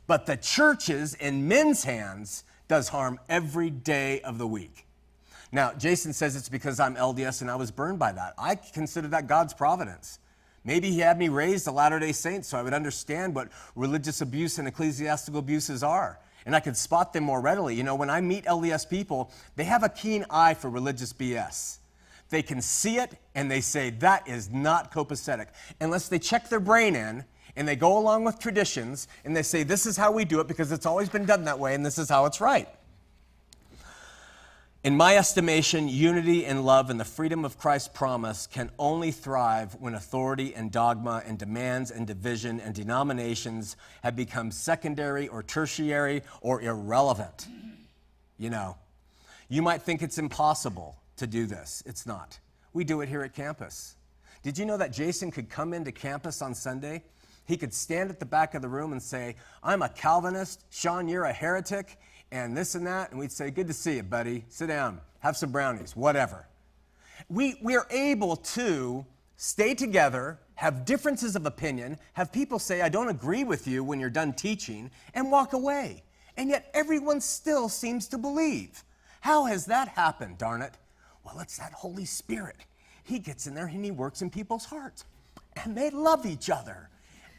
But 0.07 0.26
the 0.26 0.38
churches 0.38 1.13
in 1.13 1.47
men's 1.47 1.84
hands 1.84 2.45
does 2.67 2.88
harm 2.89 3.20
every 3.28 3.70
day 3.70 4.22
of 4.22 4.38
the 4.38 4.47
week. 4.47 4.86
Now, 5.51 5.74
Jason 5.74 6.13
says 6.13 6.36
it's 6.36 6.49
because 6.49 6.80
I'm 6.80 6.95
LDS 6.95 7.41
and 7.41 7.51
I 7.51 7.55
was 7.55 7.72
burned 7.72 7.99
by 7.99 8.11
that. 8.13 8.34
I 8.38 8.55
consider 8.55 9.07
that 9.09 9.28
God's 9.28 9.53
providence. 9.53 10.20
Maybe 10.63 10.91
he 10.91 10.99
had 10.99 11.17
me 11.17 11.30
raised 11.30 11.67
a 11.67 11.72
Latter 11.72 11.99
day 11.99 12.11
Saint 12.11 12.45
so 12.45 12.57
I 12.57 12.61
would 12.61 12.74
understand 12.74 13.34
what 13.34 13.49
religious 13.76 14.22
abuse 14.22 14.59
and 14.59 14.67
ecclesiastical 14.67 15.39
abuses 15.39 15.84
are. 15.84 16.20
And 16.50 16.56
I 16.56 16.62
could 16.62 16.76
spot 16.76 17.14
them 17.14 17.26
more 17.26 17.39
readily. 17.41 17.76
You 17.76 17.84
know, 17.84 17.93
when 17.93 18.10
I 18.10 18.22
meet 18.22 18.45
LDS 18.45 18.89
people, 18.89 19.32
they 19.56 19.66
have 19.66 19.84
a 19.84 19.89
keen 19.89 20.26
eye 20.32 20.56
for 20.56 20.68
religious 20.68 21.14
BS. 21.14 21.78
They 22.32 22.41
can 22.41 22.60
see 22.60 22.97
it 22.97 23.20
and 23.36 23.52
they 23.52 23.62
say, 23.62 23.91
that 23.91 24.28
is 24.28 24.50
not 24.50 24.91
copacetic. 24.91 25.50
Unless 25.80 26.10
they 26.10 26.18
check 26.18 26.50
their 26.50 26.60
brain 26.60 26.95
in 26.95 27.24
and 27.56 27.68
they 27.68 27.76
go 27.76 28.00
along 28.00 28.24
with 28.24 28.39
traditions 28.39 29.08
and 29.26 29.38
they 29.38 29.43
say, 29.43 29.62
this 29.62 29.86
is 29.86 29.95
how 29.95 30.12
we 30.12 30.26
do 30.26 30.39
it 30.39 30.47
because 30.47 30.72
it's 30.72 30.88
always 30.88 31.08
been 31.08 31.24
done 31.24 31.43
that 31.43 31.60
way 31.60 31.76
and 31.76 31.86
this 31.86 32.00
is 32.00 32.10
how 32.10 32.26
it's 32.26 32.41
right. 32.41 32.68
In 34.82 34.95
my 34.95 35.17
estimation, 35.17 35.89
unity 35.89 36.45
and 36.45 36.65
love 36.65 36.89
and 36.89 36.97
the 36.97 37.05
freedom 37.05 37.43
of 37.43 37.57
Christ's 37.57 37.89
promise 37.89 38.47
can 38.47 38.71
only 38.80 39.11
thrive 39.11 39.75
when 39.77 39.93
authority 39.93 40.55
and 40.55 40.71
dogma 40.71 41.21
and 41.25 41.38
demands 41.38 41.91
and 41.91 42.07
division 42.07 42.61
and 42.61 42.73
denominations 42.73 43.75
have 44.03 44.15
become 44.15 44.51
secondary 44.51 45.27
or 45.27 45.43
tertiary 45.43 46.21
or 46.39 46.61
irrelevant. 46.61 47.49
You 48.38 48.51
know, 48.51 48.77
you 49.49 49.61
might 49.61 49.82
think 49.82 50.01
it's 50.01 50.17
impossible 50.17 50.95
to 51.17 51.27
do 51.27 51.45
this. 51.45 51.84
It's 51.86 52.05
not. 52.05 52.39
We 52.71 52.86
do 52.86 53.01
it 53.01 53.09
here 53.09 53.23
at 53.23 53.34
campus. 53.34 53.97
Did 54.43 54.57
you 54.57 54.65
know 54.65 54.77
that 54.77 54.93
Jason 54.93 55.30
could 55.30 55.49
come 55.49 55.73
into 55.73 55.91
campus 55.91 56.41
on 56.41 56.55
Sunday? 56.55 57.03
He 57.45 57.57
could 57.57 57.73
stand 57.73 58.11
at 58.11 58.19
the 58.19 58.25
back 58.25 58.55
of 58.55 58.61
the 58.61 58.69
room 58.69 58.93
and 58.93 59.03
say, 59.03 59.36
I'm 59.61 59.82
a 59.82 59.89
Calvinist. 59.89 60.63
Shawn, 60.69 61.09
you're 61.09 61.25
a 61.25 61.34
heretic 61.34 61.97
and 62.32 62.55
this 62.55 62.75
and 62.75 62.86
that. 62.88 63.11
And 63.11 63.19
we'd 63.19 63.32
say, 63.32 63.51
Good 63.51 63.67
to 63.67 63.73
see 63.73 63.97
you, 63.97 64.03
buddy. 64.03 64.45
Sit 64.49 64.67
down, 64.67 65.01
have 65.19 65.38
some 65.38 65.51
brownies, 65.51 65.95
whatever. 65.95 66.47
We, 67.27 67.59
we 67.61 67.75
are 67.75 67.88
able 67.91 68.38
to 68.38 69.05
stay 69.36 69.73
together, 69.73 70.39
have 70.55 70.86
differences 70.86 71.36
of 71.36 71.45
opinion, 71.45 71.97
have 72.13 72.32
people 72.32 72.59
say, 72.59 72.82
I 72.82 72.89
don't 72.89 73.09
agree 73.09 73.43
with 73.43 73.67
you 73.67 73.84
when 73.84 73.99
you're 73.99 74.09
done 74.09 74.34
teaching, 74.34 74.91
and 75.13 75.32
walk 75.32 75.53
away. 75.53 76.03
And 76.38 76.49
yet 76.49 76.69
everyone 76.73 77.21
still 77.21 77.69
seems 77.69 78.07
to 78.09 78.17
believe. 78.17 78.84
How 79.21 79.45
has 79.45 79.65
that 79.65 79.89
happened, 79.89 80.38
darn 80.38 80.61
it? 80.61 80.73
Well, 81.23 81.39
it's 81.39 81.57
that 81.57 81.73
Holy 81.73 82.05
Spirit. 82.05 82.55
He 83.03 83.19
gets 83.19 83.47
in 83.47 83.53
there 83.53 83.65
and 83.65 83.84
he 83.84 83.91
works 83.91 84.21
in 84.21 84.30
people's 84.30 84.65
hearts. 84.65 85.05
And 85.63 85.75
they 85.75 85.89
love 85.89 86.25
each 86.25 86.49
other. 86.49 86.89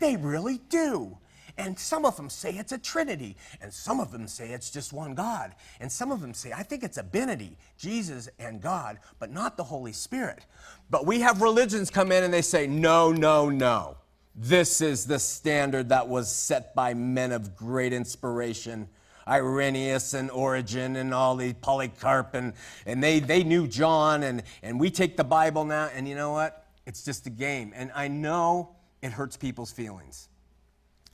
They 0.01 0.17
really 0.17 0.59
do. 0.69 1.17
And 1.61 1.79
some 1.79 2.07
of 2.07 2.17
them 2.17 2.31
say 2.31 2.53
it's 2.53 2.73
a 2.73 2.79
trinity, 2.79 3.37
and 3.61 3.71
some 3.71 4.01
of 4.01 4.13
them 4.13 4.27
say 4.27 4.49
it's 4.49 4.71
just 4.71 4.95
one 4.95 5.15
God, 5.15 5.55
and 5.79 5.93
some 5.93 6.11
of 6.11 6.23
them 6.23 6.33
say, 6.33 6.53
I 6.53 6.63
think 6.63 6.83
it's 6.83 6.97
a 6.97 7.03
binity, 7.03 7.57
Jesus 7.77 8.31
and 8.39 8.63
God, 8.63 8.99
but 9.19 9.31
not 9.31 9.59
the 9.59 9.65
Holy 9.65 9.93
Spirit. 9.93 10.47
But 10.89 11.05
we 11.05 11.21
have 11.21 11.43
religions 11.43 11.91
come 11.91 12.13
in 12.13 12.25
and 12.25 12.33
they 12.33 12.41
say, 12.41 12.67
no, 12.67 13.13
no, 13.13 13.51
no. 13.51 13.99
This 14.35 14.81
is 14.81 15.05
the 15.05 15.19
standard 15.19 15.91
that 15.91 16.09
was 16.09 16.35
set 16.35 16.75
by 16.75 16.95
men 16.95 17.31
of 17.31 17.55
great 17.55 17.93
inspiration. 17.93 18.89
Irenaeus 19.29 20.15
and 20.15 20.31
Origen 20.31 20.97
and 20.97 21.13
all 21.13 21.37
the 21.37 21.53
Polycarp, 21.53 22.35
and, 22.35 22.55
and 22.87 23.05
they, 23.05 23.21
they 23.21 23.45
knew 23.45 23.69
John, 23.69 24.23
and, 24.23 24.43
and 24.63 24.81
we 24.81 24.91
take 24.91 25.19
the 25.19 25.25
Bible 25.25 25.67
now, 25.67 25.91
and 25.95 26.09
you 26.09 26.15
know 26.15 26.33
what? 26.33 26.67
It's 26.87 27.05
just 27.05 27.27
a 27.27 27.31
game. 27.31 27.73
And 27.77 27.93
I 27.95 28.09
know 28.09 28.77
it 29.03 29.13
hurts 29.13 29.37
people's 29.37 29.71
feelings 29.71 30.30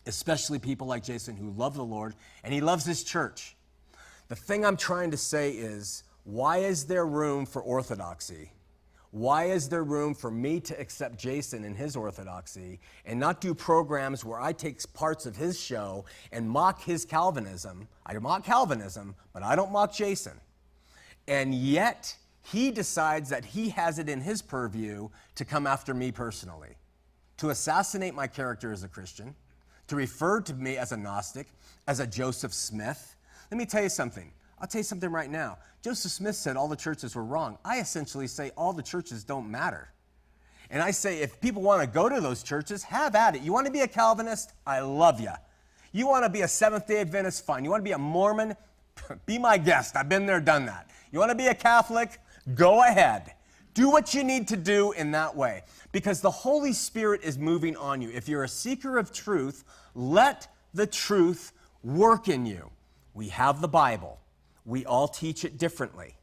especially 0.06 0.58
people 0.58 0.86
like 0.86 1.02
Jason 1.02 1.36
who 1.36 1.50
love 1.50 1.74
the 1.74 1.84
Lord 1.84 2.14
and 2.44 2.52
he 2.52 2.60
loves 2.60 2.84
his 2.84 3.02
church. 3.04 3.56
The 4.28 4.36
thing 4.36 4.64
I'm 4.64 4.76
trying 4.76 5.10
to 5.12 5.16
say 5.16 5.52
is 5.52 6.02
why 6.24 6.58
is 6.58 6.86
there 6.86 7.06
room 7.06 7.46
for 7.46 7.62
orthodoxy? 7.62 8.50
Why 9.12 9.44
is 9.44 9.68
there 9.68 9.84
room 9.84 10.14
for 10.14 10.30
me 10.30 10.60
to 10.60 10.78
accept 10.78 11.16
Jason 11.16 11.64
and 11.64 11.76
his 11.76 11.96
orthodoxy 11.96 12.80
and 13.04 13.18
not 13.18 13.40
do 13.40 13.54
programs 13.54 14.24
where 14.24 14.40
I 14.40 14.52
take 14.52 14.92
parts 14.92 15.24
of 15.24 15.36
his 15.36 15.58
show 15.58 16.04
and 16.32 16.50
mock 16.50 16.82
his 16.82 17.04
Calvinism? 17.04 17.88
I 18.04 18.12
mock 18.18 18.44
Calvinism, 18.44 19.14
but 19.32 19.42
I 19.42 19.56
don't 19.56 19.72
mock 19.72 19.94
Jason. 19.94 20.38
And 21.28 21.54
yet, 21.54 22.14
he 22.42 22.70
decides 22.70 23.30
that 23.30 23.44
he 23.44 23.70
has 23.70 23.98
it 23.98 24.08
in 24.08 24.20
his 24.20 24.42
purview 24.42 25.08
to 25.36 25.44
come 25.44 25.66
after 25.66 25.94
me 25.94 26.12
personally, 26.12 26.76
to 27.38 27.50
assassinate 27.50 28.14
my 28.14 28.26
character 28.26 28.72
as 28.72 28.82
a 28.82 28.88
Christian, 28.88 29.34
to 29.88 29.96
refer 29.96 30.40
to 30.40 30.54
me 30.54 30.76
as 30.76 30.92
a 30.92 30.96
Gnostic, 30.96 31.48
as 31.86 32.00
a 32.00 32.06
Joseph 32.06 32.52
Smith. 32.52 33.16
Let 33.50 33.58
me 33.58 33.66
tell 33.66 33.82
you 33.82 33.88
something. 33.88 34.32
I'll 34.58 34.66
tell 34.66 34.80
you 34.80 34.84
something 34.84 35.10
right 35.10 35.30
now. 35.30 35.58
Joseph 35.82 36.12
Smith 36.12 36.34
said 36.34 36.56
all 36.56 36.68
the 36.68 36.76
churches 36.76 37.14
were 37.14 37.24
wrong. 37.24 37.58
I 37.64 37.78
essentially 37.78 38.26
say 38.26 38.50
all 38.56 38.72
the 38.72 38.82
churches 38.82 39.22
don't 39.22 39.50
matter. 39.50 39.88
And 40.70 40.82
I 40.82 40.90
say 40.90 41.20
if 41.20 41.40
people 41.40 41.62
want 41.62 41.82
to 41.82 41.86
go 41.86 42.08
to 42.08 42.20
those 42.20 42.42
churches, 42.42 42.82
have 42.84 43.14
at 43.14 43.36
it. 43.36 43.42
You 43.42 43.52
want 43.52 43.66
to 43.66 43.72
be 43.72 43.80
a 43.80 43.88
Calvinist? 43.88 44.52
I 44.66 44.80
love 44.80 45.20
you. 45.20 45.30
You 45.92 46.06
want 46.06 46.24
to 46.24 46.30
be 46.30 46.42
a 46.42 46.48
Seventh 46.48 46.86
day 46.86 47.00
Adventist? 47.00 47.44
Fine. 47.46 47.64
You 47.64 47.70
want 47.70 47.80
to 47.80 47.84
be 47.84 47.92
a 47.92 47.98
Mormon? 47.98 48.56
be 49.26 49.38
my 49.38 49.58
guest. 49.58 49.96
I've 49.96 50.08
been 50.08 50.26
there, 50.26 50.40
done 50.40 50.66
that. 50.66 50.90
You 51.12 51.18
want 51.20 51.30
to 51.30 51.36
be 51.36 51.46
a 51.46 51.54
Catholic? 51.54 52.18
Go 52.54 52.82
ahead. 52.82 53.35
Do 53.76 53.90
what 53.90 54.14
you 54.14 54.24
need 54.24 54.48
to 54.48 54.56
do 54.56 54.92
in 54.92 55.10
that 55.10 55.36
way 55.36 55.62
because 55.92 56.22
the 56.22 56.30
Holy 56.30 56.72
Spirit 56.72 57.20
is 57.22 57.36
moving 57.36 57.76
on 57.76 58.00
you. 58.00 58.08
If 58.08 58.26
you're 58.26 58.42
a 58.42 58.48
seeker 58.48 58.96
of 58.96 59.12
truth, 59.12 59.64
let 59.94 60.48
the 60.72 60.86
truth 60.86 61.52
work 61.84 62.26
in 62.26 62.46
you. 62.46 62.70
We 63.12 63.28
have 63.28 63.60
the 63.60 63.68
Bible, 63.68 64.18
we 64.64 64.86
all 64.86 65.06
teach 65.06 65.44
it 65.44 65.58
differently, 65.58 66.14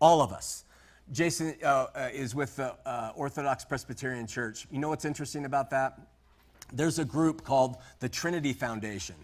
all 0.00 0.20
of 0.20 0.32
us. 0.32 0.64
Jason 1.12 1.54
uh, 1.62 1.86
uh, 1.94 2.08
is 2.12 2.34
with 2.34 2.56
the 2.56 2.74
uh, 2.84 3.12
Orthodox 3.14 3.64
Presbyterian 3.64 4.26
Church. 4.26 4.66
You 4.68 4.80
know 4.80 4.88
what's 4.88 5.04
interesting 5.04 5.44
about 5.44 5.70
that? 5.70 6.00
There's 6.72 6.98
a 6.98 7.04
group 7.04 7.44
called 7.44 7.76
the 8.00 8.08
Trinity 8.08 8.52
Foundation. 8.52 9.14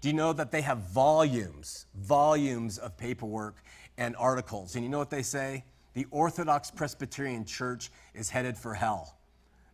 Do 0.00 0.08
you 0.08 0.14
know 0.14 0.32
that 0.34 0.52
they 0.52 0.60
have 0.60 0.78
volumes, 0.90 1.86
volumes 1.96 2.78
of 2.78 2.96
paperwork 2.96 3.56
and 3.96 4.14
articles? 4.14 4.76
And 4.76 4.84
you 4.84 4.88
know 4.88 4.98
what 5.00 5.10
they 5.10 5.24
say? 5.24 5.64
The 5.98 6.06
Orthodox 6.12 6.70
Presbyterian 6.70 7.44
Church 7.44 7.90
is 8.14 8.30
headed 8.30 8.56
for 8.56 8.72
hell. 8.72 9.16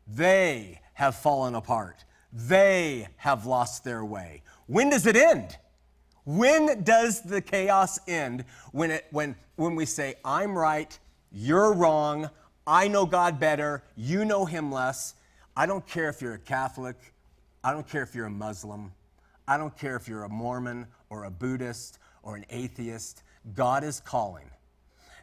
They 0.09 0.81
have 0.95 1.15
fallen 1.15 1.55
apart. 1.55 2.07
They 2.33 3.09
have 3.19 3.45
lost 3.45 3.85
their 3.85 4.03
way. 4.07 4.41
When 4.67 4.89
does 4.89 5.05
it 5.05 5.17
end? 5.17 5.59
When 6.25 6.83
does 6.83 7.21
the 7.21 7.43
chaos 7.43 7.99
end? 8.09 8.47
When, 8.73 8.91
it, 8.91 9.05
when, 9.11 9.37
when 9.57 9.77
we 9.77 9.85
say, 9.85 10.15
I'm 10.25 10.57
right, 10.57 10.99
you're 11.31 11.75
wrong, 11.75 12.31
I 12.67 12.89
know 12.89 13.05
God 13.05 13.39
better, 13.39 13.83
you 13.95 14.25
know 14.25 14.47
Him 14.47 14.73
less. 14.73 15.17
I 15.55 15.67
don't 15.67 15.87
care 15.87 16.09
if 16.09 16.23
you're 16.23 16.33
a 16.33 16.39
Catholic, 16.39 16.97
I 17.63 17.71
don't 17.71 17.87
care 17.87 18.03
if 18.03 18.15
you're 18.15 18.29
a 18.29 18.31
Muslim, 18.31 18.93
I 19.47 19.59
don't 19.59 19.77
care 19.77 19.95
if 19.95 20.09
you're 20.09 20.25
a 20.25 20.31
Mormon 20.31 20.87
or 21.11 21.25
a 21.25 21.31
Buddhist 21.31 21.99
or 22.23 22.35
an 22.35 22.47
atheist. 22.49 23.25
God 23.55 23.85
is 23.85 24.01
calling. 24.01 24.49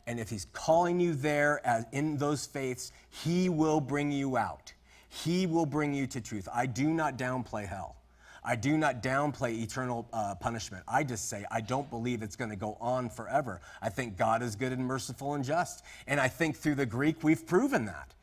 And 0.08 0.20
if 0.20 0.30
He's 0.30 0.46
calling 0.54 1.00
you 1.00 1.14
there 1.14 1.66
as 1.66 1.86
in 1.92 2.18
those 2.18 2.46
faiths, 2.46 2.92
He 3.10 3.50
will 3.50 3.80
bring 3.80 4.12
you 4.12 4.38
out. 4.38 4.74
He 5.10 5.46
will 5.46 5.66
bring 5.66 5.94
you 5.94 6.08
to 6.08 6.22
truth. 6.22 6.48
I 6.54 6.66
do 6.66 6.90
not 6.90 7.18
downplay 7.18 7.68
hell. 7.68 7.98
I 8.44 8.56
do 8.56 8.76
not 8.76 9.04
downplay 9.04 9.62
eternal 9.62 10.08
uh, 10.12 10.36
punishment. 10.36 10.84
I 10.88 11.04
just 11.04 11.30
say 11.30 11.46
I 11.52 11.62
don't 11.62 11.90
believe 11.90 12.24
it's 12.24 12.36
going 12.36 12.50
to 12.50 12.56
go 12.56 12.76
on 12.82 13.10
forever. 13.10 13.62
I 13.82 13.90
think 13.90 14.18
God 14.18 14.42
is 14.42 14.56
good 14.56 14.72
and 14.72 14.84
merciful 14.86 15.36
and 15.36 15.44
just. 15.44 15.84
And 16.08 16.20
I 16.20 16.28
think 16.28 16.58
through 16.58 16.76
the 16.76 16.86
Greek, 16.86 17.24
we've 17.24 17.46
proven 17.46 17.86
that. 17.86 18.14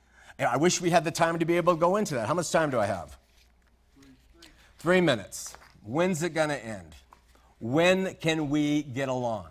I 0.40 0.56
wish 0.56 0.80
we 0.80 0.90
had 0.90 1.04
the 1.04 1.10
time 1.10 1.38
to 1.38 1.44
be 1.44 1.56
able 1.56 1.74
to 1.74 1.80
go 1.80 1.96
into 1.96 2.14
that. 2.14 2.26
How 2.26 2.34
much 2.34 2.50
time 2.50 2.70
do 2.70 2.78
I 2.78 2.86
have? 2.86 3.16
Three 4.78 5.00
minutes. 5.00 5.56
When's 5.82 6.22
it 6.22 6.30
going 6.30 6.50
to 6.50 6.64
end? 6.64 6.94
When 7.60 8.14
can 8.14 8.48
we 8.48 8.82
get 8.82 9.08
along? 9.08 9.48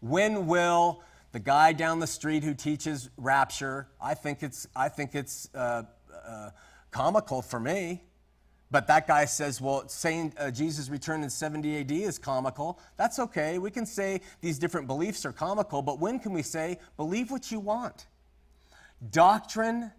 When 0.00 0.46
will 0.46 1.02
the 1.32 1.40
guy 1.40 1.72
down 1.72 2.00
the 2.00 2.06
street 2.06 2.42
who 2.42 2.54
teaches 2.54 3.10
rapture, 3.16 3.88
I 4.00 4.14
think 4.14 4.42
it's, 4.42 4.66
I 4.74 4.88
think 4.88 5.14
it's 5.14 5.48
uh, 5.54 5.84
uh, 6.26 6.50
comical 6.90 7.42
for 7.42 7.60
me. 7.60 8.02
But 8.72 8.86
that 8.86 9.08
guy 9.08 9.24
says, 9.24 9.60
well, 9.60 9.88
saying 9.88 10.32
uh, 10.38 10.50
Jesus 10.50 10.88
returned 10.88 11.24
in 11.24 11.30
70 11.30 11.80
AD 11.80 11.90
is 11.90 12.18
comical. 12.18 12.78
That's 12.96 13.18
okay. 13.18 13.58
We 13.58 13.70
can 13.70 13.84
say 13.84 14.20
these 14.40 14.60
different 14.60 14.86
beliefs 14.86 15.26
are 15.26 15.32
comical, 15.32 15.82
but 15.82 15.98
when 15.98 16.20
can 16.20 16.32
we 16.32 16.42
say, 16.42 16.78
believe 16.96 17.32
what 17.32 17.50
you 17.50 17.58
want? 17.58 18.06
Doctrine, 19.10 19.90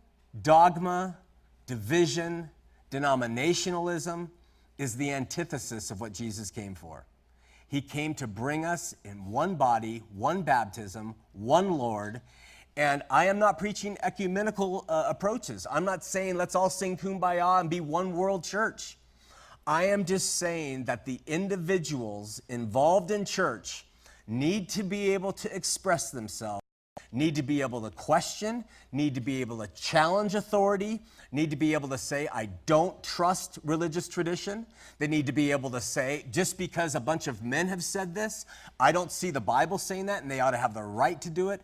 dogma, 0.41 1.17
division, 1.65 2.49
denominationalism 2.91 4.29
is 4.77 4.95
the 4.95 5.11
antithesis 5.11 5.91
of 5.91 5.99
what 5.99 6.13
Jesus 6.13 6.49
came 6.49 6.75
for. 6.75 7.05
He 7.71 7.79
came 7.79 8.13
to 8.15 8.27
bring 8.27 8.65
us 8.65 8.93
in 9.05 9.31
one 9.31 9.55
body, 9.55 10.03
one 10.13 10.41
baptism, 10.41 11.15
one 11.31 11.71
Lord, 11.71 12.19
and 12.75 13.01
I 13.09 13.27
am 13.27 13.39
not 13.39 13.57
preaching 13.57 13.97
ecumenical 14.03 14.83
uh, 14.89 15.05
approaches. 15.07 15.65
I'm 15.71 15.85
not 15.85 16.03
saying 16.03 16.35
let's 16.35 16.53
all 16.53 16.69
sing 16.69 16.97
kumbaya 16.97 17.61
and 17.61 17.69
be 17.69 17.79
one 17.79 18.13
world 18.13 18.43
church. 18.43 18.97
I 19.65 19.85
am 19.85 20.03
just 20.03 20.35
saying 20.35 20.83
that 20.85 21.05
the 21.05 21.21
individuals 21.25 22.41
involved 22.49 23.09
in 23.09 23.23
church 23.23 23.85
need 24.27 24.67
to 24.71 24.83
be 24.83 25.13
able 25.13 25.31
to 25.31 25.55
express 25.55 26.11
themselves, 26.11 26.60
need 27.11 27.35
to 27.35 27.43
be 27.43 27.61
able 27.61 27.81
to 27.81 27.89
question, 27.89 28.63
need 28.91 29.15
to 29.15 29.21
be 29.21 29.41
able 29.41 29.57
to 29.59 29.67
challenge 29.73 30.35
authority, 30.35 31.01
need 31.31 31.49
to 31.49 31.55
be 31.55 31.73
able 31.73 31.89
to 31.89 31.97
say, 31.97 32.27
I 32.33 32.49
don't 32.65 33.01
trust 33.03 33.59
religious 33.63 34.07
tradition. 34.07 34.65
They 34.99 35.07
need 35.07 35.25
to 35.25 35.31
be 35.31 35.51
able 35.51 35.69
to 35.71 35.81
say, 35.81 36.25
just 36.31 36.57
because 36.57 36.95
a 36.95 36.99
bunch 36.99 37.27
of 37.27 37.43
men 37.43 37.67
have 37.67 37.83
said 37.83 38.15
this, 38.15 38.45
I 38.79 38.91
don't 38.91 39.11
see 39.11 39.31
the 39.31 39.41
Bible 39.41 39.77
saying 39.77 40.05
that, 40.07 40.21
and 40.21 40.31
they 40.31 40.39
ought 40.39 40.51
to 40.51 40.57
have 40.57 40.73
the 40.73 40.83
right 40.83 41.21
to 41.21 41.29
do 41.29 41.49
it. 41.49 41.61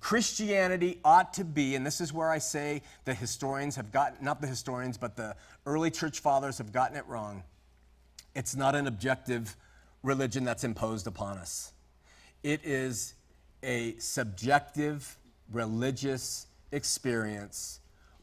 Christianity 0.00 1.00
ought 1.04 1.34
to 1.34 1.44
be, 1.44 1.74
and 1.74 1.84
this 1.84 2.00
is 2.00 2.12
where 2.12 2.30
I 2.30 2.38
say 2.38 2.82
the 3.04 3.14
historians 3.14 3.76
have 3.76 3.90
gotten, 3.90 4.24
not 4.24 4.40
the 4.40 4.46
historians, 4.46 4.96
but 4.96 5.16
the 5.16 5.34
early 5.66 5.90
church 5.90 6.20
fathers 6.20 6.58
have 6.58 6.72
gotten 6.72 6.96
it 6.96 7.06
wrong. 7.06 7.42
It's 8.34 8.54
not 8.54 8.74
an 8.74 8.86
objective 8.86 9.56
religion 10.04 10.44
that's 10.44 10.62
imposed 10.62 11.08
upon 11.08 11.38
us, 11.38 11.72
it 12.44 12.60
is 12.64 13.14
a 13.62 13.96
subjective 13.98 15.16
religious 15.50 16.46
experience 16.72 17.80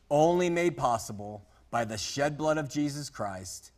only 0.10 0.50
made 0.50 0.78
possible 0.78 1.46
by 1.72 1.84
the 1.84 1.98
shed 1.98 2.38
blood 2.38 2.58
of 2.58 2.70
Jesus 2.70 3.10
Christ 3.10 3.72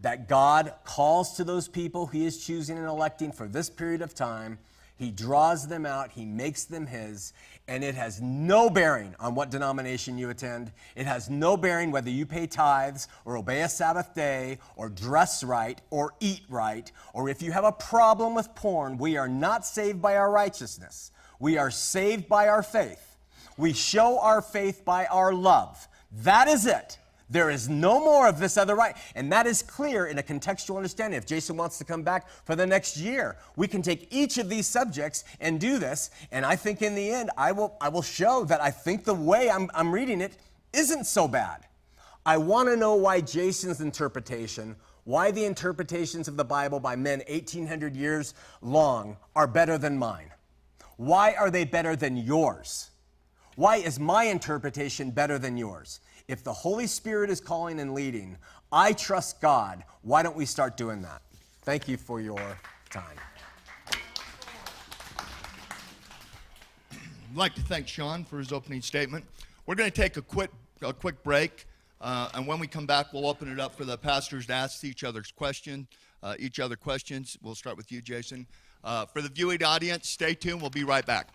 that 0.00 0.28
God 0.28 0.72
calls 0.84 1.36
to 1.36 1.44
those 1.44 1.68
people 1.68 2.06
he 2.06 2.24
is 2.24 2.44
choosing 2.44 2.78
and 2.78 2.86
electing 2.86 3.32
for 3.32 3.46
this 3.46 3.70
period 3.70 4.02
of 4.02 4.14
time 4.14 4.58
he 5.00 5.10
draws 5.10 5.66
them 5.66 5.86
out, 5.86 6.10
He 6.10 6.26
makes 6.26 6.64
them 6.64 6.86
His, 6.86 7.32
and 7.66 7.82
it 7.82 7.94
has 7.94 8.20
no 8.20 8.68
bearing 8.68 9.14
on 9.18 9.34
what 9.34 9.50
denomination 9.50 10.18
you 10.18 10.28
attend. 10.28 10.72
It 10.94 11.06
has 11.06 11.30
no 11.30 11.56
bearing 11.56 11.90
whether 11.90 12.10
you 12.10 12.26
pay 12.26 12.46
tithes 12.46 13.08
or 13.24 13.38
obey 13.38 13.62
a 13.62 13.68
Sabbath 13.70 14.14
day 14.14 14.58
or 14.76 14.90
dress 14.90 15.42
right 15.42 15.80
or 15.88 16.12
eat 16.20 16.42
right, 16.50 16.92
or 17.14 17.30
if 17.30 17.40
you 17.40 17.50
have 17.50 17.64
a 17.64 17.72
problem 17.72 18.34
with 18.34 18.54
porn. 18.54 18.98
We 18.98 19.16
are 19.16 19.26
not 19.26 19.64
saved 19.64 20.02
by 20.02 20.16
our 20.18 20.30
righteousness, 20.30 21.12
we 21.38 21.56
are 21.56 21.70
saved 21.70 22.28
by 22.28 22.48
our 22.48 22.62
faith. 22.62 23.16
We 23.56 23.72
show 23.72 24.20
our 24.20 24.42
faith 24.42 24.84
by 24.84 25.06
our 25.06 25.32
love. 25.32 25.88
That 26.12 26.46
is 26.46 26.66
it. 26.66 26.98
There 27.30 27.48
is 27.48 27.68
no 27.68 28.00
more 28.00 28.28
of 28.28 28.40
this 28.40 28.56
other 28.56 28.74
right. 28.74 28.96
And 29.14 29.30
that 29.30 29.46
is 29.46 29.62
clear 29.62 30.06
in 30.06 30.18
a 30.18 30.22
contextual 30.22 30.76
understanding. 30.76 31.16
If 31.16 31.26
Jason 31.26 31.56
wants 31.56 31.78
to 31.78 31.84
come 31.84 32.02
back 32.02 32.28
for 32.44 32.56
the 32.56 32.66
next 32.66 32.96
year, 32.96 33.36
we 33.54 33.68
can 33.68 33.82
take 33.82 34.08
each 34.10 34.36
of 34.38 34.48
these 34.48 34.66
subjects 34.66 35.22
and 35.40 35.60
do 35.60 35.78
this. 35.78 36.10
And 36.32 36.44
I 36.44 36.56
think 36.56 36.82
in 36.82 36.96
the 36.96 37.10
end, 37.10 37.30
I 37.36 37.52
will, 37.52 37.76
I 37.80 37.88
will 37.88 38.02
show 38.02 38.44
that 38.44 38.60
I 38.60 38.72
think 38.72 39.04
the 39.04 39.14
way 39.14 39.48
I'm, 39.48 39.70
I'm 39.74 39.92
reading 39.92 40.20
it 40.20 40.32
isn't 40.72 41.04
so 41.04 41.28
bad. 41.28 41.66
I 42.26 42.36
want 42.36 42.68
to 42.68 42.76
know 42.76 42.96
why 42.96 43.20
Jason's 43.20 43.80
interpretation, 43.80 44.74
why 45.04 45.30
the 45.30 45.44
interpretations 45.44 46.26
of 46.26 46.36
the 46.36 46.44
Bible 46.44 46.80
by 46.80 46.96
men 46.96 47.22
1800 47.28 47.94
years 47.94 48.34
long 48.60 49.16
are 49.36 49.46
better 49.46 49.78
than 49.78 49.96
mine. 49.96 50.30
Why 50.96 51.32
are 51.34 51.50
they 51.50 51.64
better 51.64 51.96
than 51.96 52.16
yours? 52.16 52.90
Why 53.56 53.76
is 53.76 53.98
my 53.98 54.24
interpretation 54.24 55.12
better 55.12 55.38
than 55.38 55.56
yours? 55.56 56.00
If 56.30 56.44
the 56.44 56.52
Holy 56.52 56.86
Spirit 56.86 57.28
is 57.28 57.40
calling 57.40 57.80
and 57.80 57.92
leading, 57.92 58.36
I 58.70 58.92
trust 58.92 59.40
God. 59.40 59.82
Why 60.02 60.22
don't 60.22 60.36
we 60.36 60.46
start 60.46 60.76
doing 60.76 61.02
that? 61.02 61.22
Thank 61.62 61.88
you 61.88 61.96
for 61.96 62.20
your 62.20 62.56
time. 62.88 63.16
I'd 66.92 67.34
like 67.34 67.56
to 67.56 67.60
thank 67.62 67.88
Shawn 67.88 68.24
for 68.24 68.38
his 68.38 68.52
opening 68.52 68.80
statement. 68.80 69.24
We're 69.66 69.74
going 69.74 69.90
to 69.90 69.96
take 69.96 70.18
a 70.18 70.22
quick, 70.22 70.52
a 70.82 70.92
quick 70.92 71.20
break, 71.24 71.66
uh, 72.00 72.28
and 72.34 72.46
when 72.46 72.60
we 72.60 72.68
come 72.68 72.86
back, 72.86 73.12
we'll 73.12 73.26
open 73.26 73.50
it 73.50 73.58
up 73.58 73.74
for 73.74 73.84
the 73.84 73.98
pastors 73.98 74.46
to 74.46 74.52
ask 74.52 74.84
each 74.84 75.02
other's 75.02 75.32
question, 75.32 75.88
uh, 76.22 76.36
each 76.38 76.60
other 76.60 76.76
questions. 76.76 77.36
We'll 77.42 77.56
start 77.56 77.76
with 77.76 77.90
you, 77.90 78.00
Jason. 78.00 78.46
Uh, 78.84 79.04
for 79.04 79.20
the 79.20 79.28
viewing 79.28 79.64
audience, 79.64 80.08
stay 80.08 80.34
tuned. 80.34 80.60
We'll 80.60 80.70
be 80.70 80.84
right 80.84 81.04
back. 81.04 81.30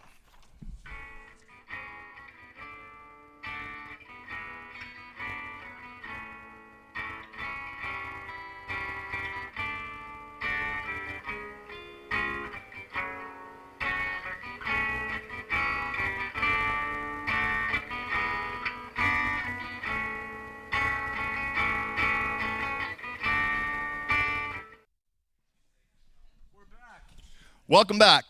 Welcome 27.67 27.97
back. 27.97 28.25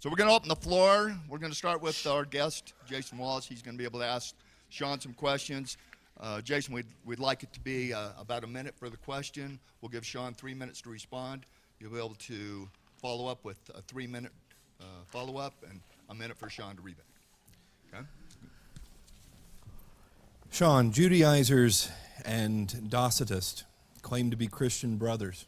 So 0.00 0.08
we're 0.08 0.16
going 0.16 0.30
to 0.30 0.34
open 0.34 0.48
the 0.48 0.56
floor. 0.56 1.14
We're 1.28 1.36
going 1.36 1.52
to 1.52 1.56
start 1.56 1.82
with 1.82 2.06
our 2.06 2.24
guest, 2.24 2.72
Jason 2.88 3.18
Wallace. 3.18 3.44
He's 3.44 3.60
going 3.60 3.74
to 3.74 3.78
be 3.78 3.84
able 3.84 3.98
to 3.98 4.06
ask 4.06 4.34
Shawn 4.70 4.98
some 4.98 5.12
questions. 5.12 5.76
Uh, 6.18 6.40
Jason, 6.40 6.72
we'd, 6.72 6.86
we'd 7.04 7.18
like 7.18 7.42
it 7.42 7.52
to 7.52 7.60
be 7.60 7.92
uh, 7.92 8.12
about 8.18 8.42
a 8.42 8.46
minute 8.46 8.74
for 8.78 8.88
the 8.88 8.96
question. 8.96 9.60
We'll 9.82 9.90
give 9.90 10.06
Shawn 10.06 10.32
three 10.32 10.54
minutes 10.54 10.80
to 10.80 10.88
respond. 10.88 11.44
You'll 11.80 11.90
be 11.90 11.98
able 11.98 12.14
to 12.14 12.66
follow 12.96 13.26
up 13.26 13.44
with 13.44 13.58
a 13.74 13.82
three 13.82 14.06
minute 14.06 14.32
uh, 14.80 14.84
follow 15.04 15.36
up 15.36 15.52
and 15.68 15.78
a 16.08 16.14
minute 16.14 16.38
for 16.38 16.48
Shawn 16.48 16.76
to 16.76 16.80
read 16.80 16.96
Okay? 17.92 18.06
Shawn, 20.50 20.92
Judaizers 20.92 21.90
and 22.24 22.68
Docetists 22.88 23.64
claim 24.00 24.30
to 24.30 24.36
be 24.36 24.46
Christian 24.46 24.96
brothers. 24.96 25.44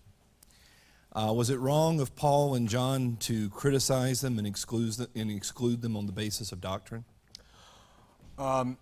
Uh, 1.14 1.30
was 1.30 1.50
it 1.50 1.58
wrong 1.58 2.00
of 2.00 2.16
Paul 2.16 2.54
and 2.54 2.66
John 2.66 3.18
to 3.20 3.50
criticize 3.50 4.22
them 4.22 4.38
and 4.38 4.46
exclude 4.46 4.94
them, 4.94 5.08
and 5.14 5.30
exclude 5.30 5.82
them 5.82 5.94
on 5.94 6.06
the 6.06 6.12
basis 6.12 6.52
of 6.52 6.60
doctrine? 6.62 7.04
Um, 8.38 8.78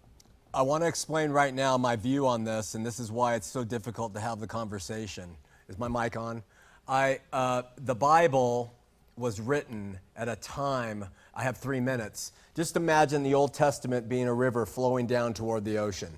I 0.55 0.63
want 0.63 0.85
to 0.85 0.89
explain 0.89 1.33
right 1.33 1.53
now 1.53 1.77
my 1.77 1.97
view 1.97 2.29
on 2.29 2.45
this, 2.45 2.77
and 2.77 2.87
this 2.87 3.01
is 3.01 3.11
why 3.11 3.35
it's 3.35 3.49
so 3.49 3.65
difficult 3.65 4.15
to 4.15 4.21
have 4.21 4.39
the 4.39 4.47
conversation. 4.47 5.37
Is 5.69 5.77
my 5.77 5.89
mic 5.89 6.17
on? 6.17 6.45
I, 6.87 7.19
uh, 7.33 7.63
the 7.79 7.97
Bible 7.97 8.75
was 9.17 9.41
written 9.41 9.99
at 10.17 10.29
a 10.29 10.37
time, 10.37 11.07
I 11.35 11.43
have 11.43 11.57
three 11.57 11.81
minutes. 11.81 12.31
Just 12.55 12.77
imagine 12.77 13.25
the 13.25 13.35
Old 13.35 13.55
Testament 13.55 14.09
being 14.09 14.29
a 14.29 14.35
river 14.35 14.67
flowing 14.67 15.07
down 15.07 15.35
toward 15.35 15.65
the 15.65 15.79
ocean 15.79 16.17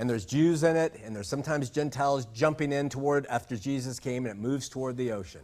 and 0.00 0.08
there's 0.08 0.24
Jews 0.24 0.62
in 0.62 0.76
it, 0.76 0.98
and 1.04 1.14
there's 1.14 1.28
sometimes 1.28 1.68
Gentiles 1.68 2.24
jumping 2.32 2.72
in 2.72 2.88
toward 2.88 3.26
after 3.26 3.54
Jesus 3.54 4.00
came, 4.00 4.24
and 4.24 4.34
it 4.34 4.40
moves 4.40 4.66
toward 4.66 4.96
the 4.96 5.12
ocean. 5.12 5.42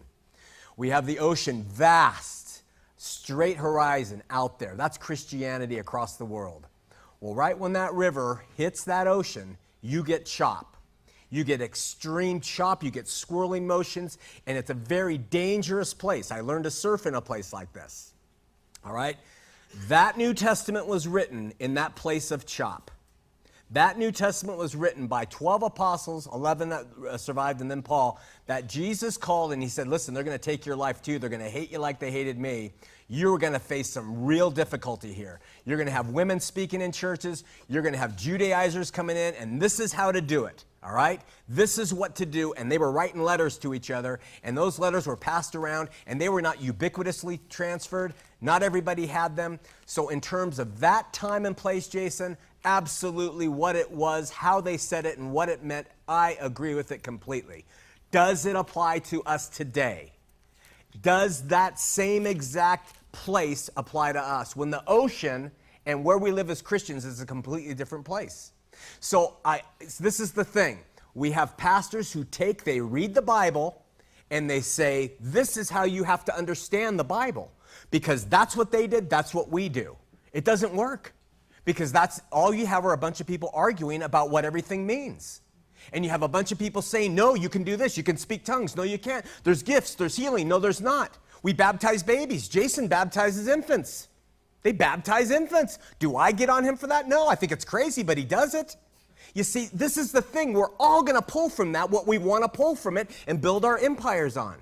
We 0.79 0.89
have 0.89 1.05
the 1.05 1.19
ocean, 1.19 1.63
vast, 1.65 2.63
straight 2.97 3.59
horizon 3.59 4.23
out 4.31 4.59
there. 4.59 4.75
That's 4.75 4.97
Christianity 4.97 5.79
across 5.79 6.17
the 6.17 6.25
world. 6.25 6.67
Well, 7.21 7.35
right 7.35 7.59
when 7.59 7.75
that 7.75 7.93
river 7.93 8.45
hits 8.57 8.83
that 8.85 9.07
ocean, 9.07 9.59
you 9.83 10.03
get 10.03 10.25
chop. 10.25 10.79
You 11.29 11.45
get 11.45 11.61
extreme 11.61 12.41
chop, 12.41 12.83
you 12.83 12.91
get 12.91 13.09
swirling 13.09 13.67
motions, 13.67 14.17
and 14.47 14.57
it's 14.57 14.71
a 14.71 14.75
very 14.75 15.19
dangerous 15.19 15.93
place. 15.93 16.31
I 16.31 16.41
learned 16.41 16.65
to 16.65 16.71
surf 16.71 17.05
in 17.05 17.15
a 17.15 17.21
place 17.21 17.53
like 17.53 17.75
this. 17.75 18.15
All 18.87 18.95
right? 18.95 19.19
That 19.89 20.17
New 20.17 20.33
Testament 20.33 20.87
was 20.87 21.07
written 21.07 21.53
in 21.59 21.75
that 21.75 21.95
place 21.95 22.31
of 22.31 22.47
chop. 22.47 22.91
That 23.71 23.99
New 23.99 24.13
Testament 24.13 24.59
was 24.59 24.77
written 24.77 25.09
by 25.09 25.25
12 25.25 25.65
apostles, 25.65 26.29
11 26.33 26.69
that 26.69 26.87
uh, 27.09 27.17
survived, 27.17 27.61
and 27.61 27.71
then 27.71 27.83
Paul, 27.83 28.21
that 28.47 28.69
Jesus 28.69 29.17
called 29.17 29.53
and 29.53 29.61
he 29.61 29.69
said, 29.69 29.89
Listen, 29.89 30.15
they're 30.15 30.23
going 30.23 30.39
to 30.39 30.45
take 30.45 30.65
your 30.65 30.77
life 30.77 31.03
too. 31.03 31.19
They're 31.19 31.31
going 31.31 31.43
to 31.43 31.51
hate 31.51 31.73
you 31.73 31.79
like 31.79 31.99
they 31.99 32.13
hated 32.13 32.39
me. 32.39 32.73
You're 33.09 33.39
going 33.39 33.53
to 33.53 33.61
face 33.61 33.89
some 33.89 34.25
real 34.25 34.51
difficulty 34.51 35.13
here. 35.13 35.39
You're 35.65 35.77
going 35.77 35.87
to 35.87 35.93
have 35.93 36.11
women 36.11 36.41
speaking 36.41 36.81
in 36.81 36.91
churches. 36.91 37.45
You're 37.69 37.83
going 37.83 37.93
to 37.93 37.99
have 37.99 38.17
Judaizers 38.17 38.91
coming 38.91 39.17
in, 39.17 39.35
and 39.35 39.63
this 39.63 39.79
is 39.79 39.93
how 39.93 40.11
to 40.11 40.21
do 40.21 40.47
it. 40.47 40.65
All 40.83 40.93
right? 40.93 41.21
This 41.49 41.79
is 41.79 41.95
what 41.95 42.17
to 42.17 42.27
do. 42.27 42.53
And 42.55 42.71
they 42.71 42.79
were 42.79 42.91
writing 42.91 43.23
letters 43.23 43.59
to 43.59 43.75
each 43.75 43.91
other, 43.93 44.19
and 44.43 44.57
those 44.57 44.79
letters 44.79 45.07
were 45.07 45.17
passed 45.17 45.55
around, 45.55 45.89
and 46.07 46.21
they 46.21 46.29
were 46.29 46.43
not 46.43 46.59
ubiquitously 46.59 47.41
transferred. 47.49 48.13
Not 48.41 48.65
everybody 48.65 49.07
had 49.07 49.37
them. 49.37 49.61
So, 49.85 50.09
in 50.09 50.21
terms 50.21 50.59
of 50.59 50.81
that 50.81 51.13
time 51.13 51.47
and 51.47 51.57
place, 51.57 51.87
Jason, 51.89 52.37
absolutely 52.65 53.47
what 53.47 53.77
it 53.77 53.91
was, 53.91 54.31
how 54.31 54.61
they 54.61 54.77
said 54.77 55.07
it, 55.07 55.19
and 55.19 55.33
what 55.33 55.49
it 55.49 55.63
meant, 55.63 55.87
I 56.09 56.37
agree 56.41 56.75
with 56.75 56.91
it 56.91 57.05
completely. 57.05 57.65
Does 58.11 58.47
it 58.47 58.57
apply 58.57 59.01
to 59.01 59.23
us 59.23 59.49
today? 59.49 60.13
Does 61.03 61.43
that 61.49 61.79
same 61.79 62.27
exact 62.27 62.95
place 63.13 63.71
apply 63.77 64.13
to 64.13 64.21
us 64.21 64.55
when 64.55 64.71
the 64.71 64.83
ocean 64.87 65.51
and 65.87 66.05
where 66.05 66.19
we 66.19 66.31
live 66.31 66.51
as 66.51 66.63
Christians 66.63 67.05
is 67.05 67.21
a 67.21 67.27
completely 67.27 67.75
different 67.75 68.05
place? 68.05 68.53
So, 69.01 69.37
I, 69.45 69.63
this 70.01 70.21
is 70.21 70.33
the 70.33 70.45
thing. 70.45 70.81
We 71.15 71.31
have 71.31 71.57
pastors 71.57 72.13
who 72.13 72.25
take, 72.25 72.65
they 72.65 72.81
read 72.81 73.15
the 73.15 73.23
Bible, 73.23 73.83
and 74.31 74.51
they 74.51 74.61
say, 74.61 75.15
This 75.21 75.57
is 75.57 75.71
how 75.71 75.85
you 75.85 76.05
have 76.05 76.25
to 76.27 76.37
understand 76.37 76.99
the 76.99 77.05
Bible. 77.05 77.53
Because 77.91 78.25
that's 78.25 78.57
what 78.57 78.71
they 78.71 78.87
did, 78.87 79.09
that's 79.09 79.35
what 79.35 79.51
we 79.51 79.69
do. 79.69 79.97
It 80.33 80.45
doesn't 80.45 80.75
work 80.75 81.15
because 81.65 81.93
that's 81.93 82.21
all 82.33 82.55
you 82.55 82.67
have 82.67 82.85
are 82.85 82.93
a 82.93 82.99
bunch 82.99 83.21
of 83.21 83.27
people 83.27 83.51
arguing 83.53 84.03
about 84.03 84.31
what 84.31 84.45
everything 84.45 84.87
means. 84.87 85.41
And 85.93 86.05
you 86.05 86.11
have 86.11 86.23
a 86.23 86.29
bunch 86.29 86.53
of 86.53 86.59
people 86.59 86.83
saying, 86.83 87.15
no, 87.15 87.35
you 87.35 87.49
can 87.49 87.63
do 87.63 87.77
this, 87.77 87.97
you 87.97 88.03
can 88.03 88.17
speak 88.17 88.45
tongues, 88.45 88.77
no, 88.77 88.83
you 88.83 88.99
can't. 88.99 89.25
There's 89.45 89.63
gifts, 89.63 89.95
there's 89.95 90.17
healing, 90.17 90.49
no, 90.49 90.59
there's 90.59 90.81
not. 90.81 91.19
We 91.43 91.53
baptize 91.53 92.03
babies. 92.03 92.49
Jason 92.49 92.89
baptizes 92.89 93.47
infants. 93.47 94.09
They 94.63 94.73
baptize 94.73 95.31
infants. 95.31 95.79
Do 95.99 96.17
I 96.17 96.33
get 96.33 96.51
on 96.51 96.65
him 96.65 96.77
for 96.77 96.89
that? 96.89 97.09
No, 97.09 97.29
I 97.29 97.37
think 97.37 97.53
it's 97.53 97.65
crazy, 97.65 98.03
but 98.03 98.19
he 98.19 98.25
does 98.25 98.55
it. 98.55 98.77
You 99.33 99.45
see, 99.45 99.69
this 99.73 99.97
is 99.97 100.13
the 100.13 100.23
thing. 100.23 100.55
We're 100.55 100.75
all 100.81 101.03
going 101.03 101.15
to 101.15 101.23
pull 101.23 101.49
from 101.49 101.73
that 101.73 101.91
what 101.91 102.07
we 102.07 102.19
want 102.19 102.43
to 102.43 102.49
pull 102.49 102.75
from 102.75 102.97
it 102.97 103.11
and 103.27 103.41
build 103.41 103.65
our 103.65 103.79
empires 103.79 104.37
on. 104.37 104.57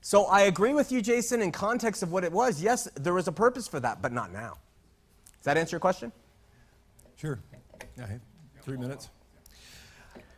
So 0.00 0.24
I 0.24 0.42
agree 0.42 0.74
with 0.74 0.90
you, 0.90 1.02
Jason, 1.02 1.42
in 1.42 1.52
context 1.52 2.02
of 2.02 2.10
what 2.10 2.24
it 2.24 2.32
was. 2.32 2.62
Yes, 2.62 2.88
there 2.94 3.14
was 3.14 3.28
a 3.28 3.32
purpose 3.32 3.68
for 3.68 3.78
that, 3.80 4.02
but 4.02 4.12
not 4.12 4.32
now. 4.32 4.58
Does 5.38 5.44
that 5.44 5.56
answer 5.56 5.74
your 5.74 5.80
question? 5.80 6.12
Sure. 7.16 7.38
have 7.98 8.20
three 8.62 8.76
minutes. 8.76 9.10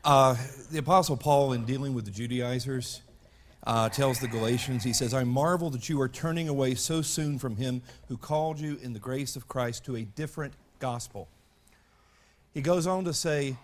Uh, 0.05 0.37
the 0.71 0.79
Apostle 0.79 1.17
Paul, 1.17 1.55
in 1.55 1.65
dealing 1.65 1.95
with 1.95 2.05
the 2.05 2.11
Judaizers, 2.11 3.01
uh, 3.67 3.89
tells 3.89 4.19
the 4.19 4.29
Galatians, 4.29 4.85
he 4.85 4.93
says, 4.93 5.15
I 5.15 5.25
marvel 5.25 5.71
that 5.71 5.89
you 5.89 5.99
are 6.03 6.11
turning 6.11 6.47
away 6.47 6.75
so 6.75 7.01
soon 7.01 7.39
from 7.39 7.57
him 7.57 7.81
who 8.09 8.19
called 8.19 8.61
you 8.61 8.79
in 8.83 8.93
the 8.93 8.99
grace 8.99 9.35
of 9.35 9.49
Christ 9.49 9.87
to 9.87 9.97
a 9.97 10.03
different 10.03 10.53
gospel. 10.79 11.29
He 12.53 12.61
goes 12.61 12.87
on 12.87 13.05
to 13.07 13.15
say 13.15 13.57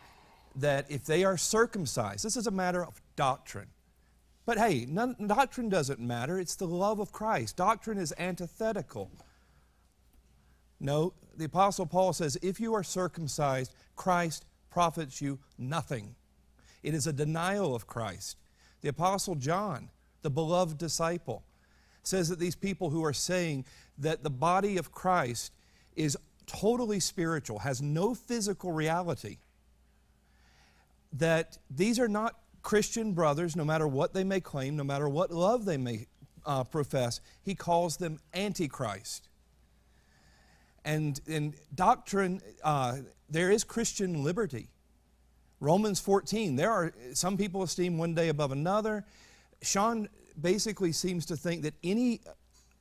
that 0.56 0.90
if 0.90 1.04
they 1.04 1.24
are 1.24 1.36
circumcised, 1.36 2.24
this 2.24 2.38
is 2.38 2.46
a 2.46 2.50
matter 2.50 2.82
of 2.82 3.02
doctrine. 3.16 3.68
But 4.46 4.56
hey, 4.56 4.86
none, 4.88 5.16
doctrine 5.26 5.68
doesn't 5.68 6.00
matter. 6.00 6.40
It's 6.40 6.56
the 6.56 6.66
love 6.66 7.00
of 7.00 7.12
Christ. 7.12 7.58
Doctrine 7.58 7.98
is 7.98 8.14
antithetical. 8.18 9.10
No, 10.80 11.12
the 11.36 11.44
Apostle 11.44 11.84
Paul 11.84 12.14
says, 12.14 12.38
if 12.40 12.58
you 12.58 12.72
are 12.72 12.82
circumcised, 12.82 13.74
Christ 13.94 14.46
profits 14.70 15.20
you 15.20 15.38
nothing. 15.58 16.14
It 16.82 16.94
is 16.94 17.06
a 17.06 17.12
denial 17.12 17.74
of 17.74 17.86
Christ. 17.86 18.36
The 18.80 18.88
Apostle 18.88 19.34
John, 19.34 19.90
the 20.22 20.30
beloved 20.30 20.78
disciple, 20.78 21.42
says 22.02 22.28
that 22.28 22.38
these 22.38 22.56
people 22.56 22.90
who 22.90 23.04
are 23.04 23.12
saying 23.12 23.64
that 23.98 24.22
the 24.22 24.30
body 24.30 24.76
of 24.78 24.90
Christ 24.90 25.52
is 25.94 26.16
totally 26.46 27.00
spiritual, 27.00 27.60
has 27.60 27.82
no 27.82 28.14
physical 28.14 28.72
reality, 28.72 29.38
that 31.12 31.58
these 31.68 31.98
are 31.98 32.08
not 32.08 32.38
Christian 32.62 33.12
brothers, 33.12 33.56
no 33.56 33.64
matter 33.64 33.86
what 33.86 34.14
they 34.14 34.24
may 34.24 34.40
claim, 34.40 34.76
no 34.76 34.84
matter 34.84 35.08
what 35.08 35.30
love 35.30 35.64
they 35.64 35.76
may 35.76 36.06
uh, 36.46 36.64
profess, 36.64 37.20
he 37.42 37.54
calls 37.54 37.96
them 37.96 38.18
antichrist. 38.34 39.28
And 40.84 41.20
in 41.26 41.54
doctrine, 41.74 42.40
uh, 42.64 42.98
there 43.28 43.50
is 43.50 43.64
Christian 43.64 44.24
liberty. 44.24 44.68
Romans 45.60 46.00
14, 46.00 46.56
there 46.56 46.70
are 46.70 46.92
some 47.12 47.36
people 47.36 47.62
esteem 47.62 47.98
one 47.98 48.14
day 48.14 48.28
above 48.28 48.50
another. 48.50 49.04
Shawn 49.62 50.08
basically 50.40 50.92
seems 50.92 51.26
to 51.26 51.36
think 51.36 51.62
that 51.62 51.74
any 51.84 52.20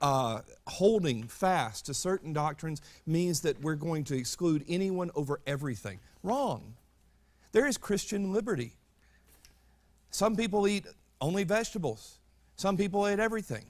uh, 0.01 0.39
holding 0.65 1.27
fast 1.27 1.85
to 1.87 1.93
certain 1.93 2.31
doctrines 2.31 2.81
means 3.05 3.41
that 3.41 3.61
we're 3.61 3.75
going 3.75 4.05
to 4.05 4.15
exclude 4.15 4.63
anyone 4.69 5.11
over 5.13 5.41
everything. 5.45 5.99
Wrong. 6.23 6.75
There 7.51 7.67
is 7.67 7.77
Christian 7.77 8.31
liberty. 8.31 8.73
Some 10.11 10.35
people 10.35 10.67
eat 10.67 10.85
only 11.21 11.43
vegetables, 11.43 12.17
some 12.55 12.77
people 12.77 13.07
eat 13.09 13.19
everything. 13.19 13.65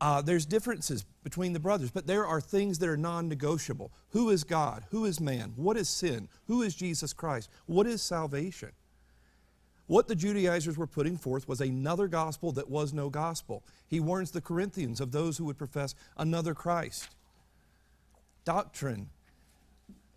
Uh, 0.00 0.20
there's 0.20 0.44
differences 0.44 1.04
between 1.24 1.52
the 1.52 1.60
brothers, 1.60 1.90
but 1.90 2.06
there 2.06 2.26
are 2.26 2.40
things 2.40 2.78
that 2.78 2.88
are 2.88 2.96
non 2.96 3.28
negotiable. 3.28 3.92
Who 4.10 4.28
is 4.30 4.44
God? 4.44 4.84
Who 4.90 5.06
is 5.06 5.20
man? 5.20 5.52
What 5.56 5.76
is 5.76 5.88
sin? 5.88 6.28
Who 6.46 6.62
is 6.62 6.74
Jesus 6.74 7.12
Christ? 7.12 7.48
What 7.64 7.86
is 7.86 8.02
salvation? 8.02 8.72
What 9.86 10.08
the 10.08 10.16
Judaizers 10.16 10.76
were 10.76 10.86
putting 10.86 11.16
forth 11.16 11.48
was 11.48 11.60
another 11.60 12.08
gospel 12.08 12.52
that 12.52 12.68
was 12.68 12.92
no 12.92 13.08
gospel. 13.08 13.62
He 13.86 14.00
warns 14.00 14.32
the 14.32 14.40
Corinthians 14.40 15.00
of 15.00 15.12
those 15.12 15.38
who 15.38 15.44
would 15.44 15.58
profess 15.58 15.94
another 16.16 16.54
Christ. 16.54 17.14
Doctrine 18.44 19.10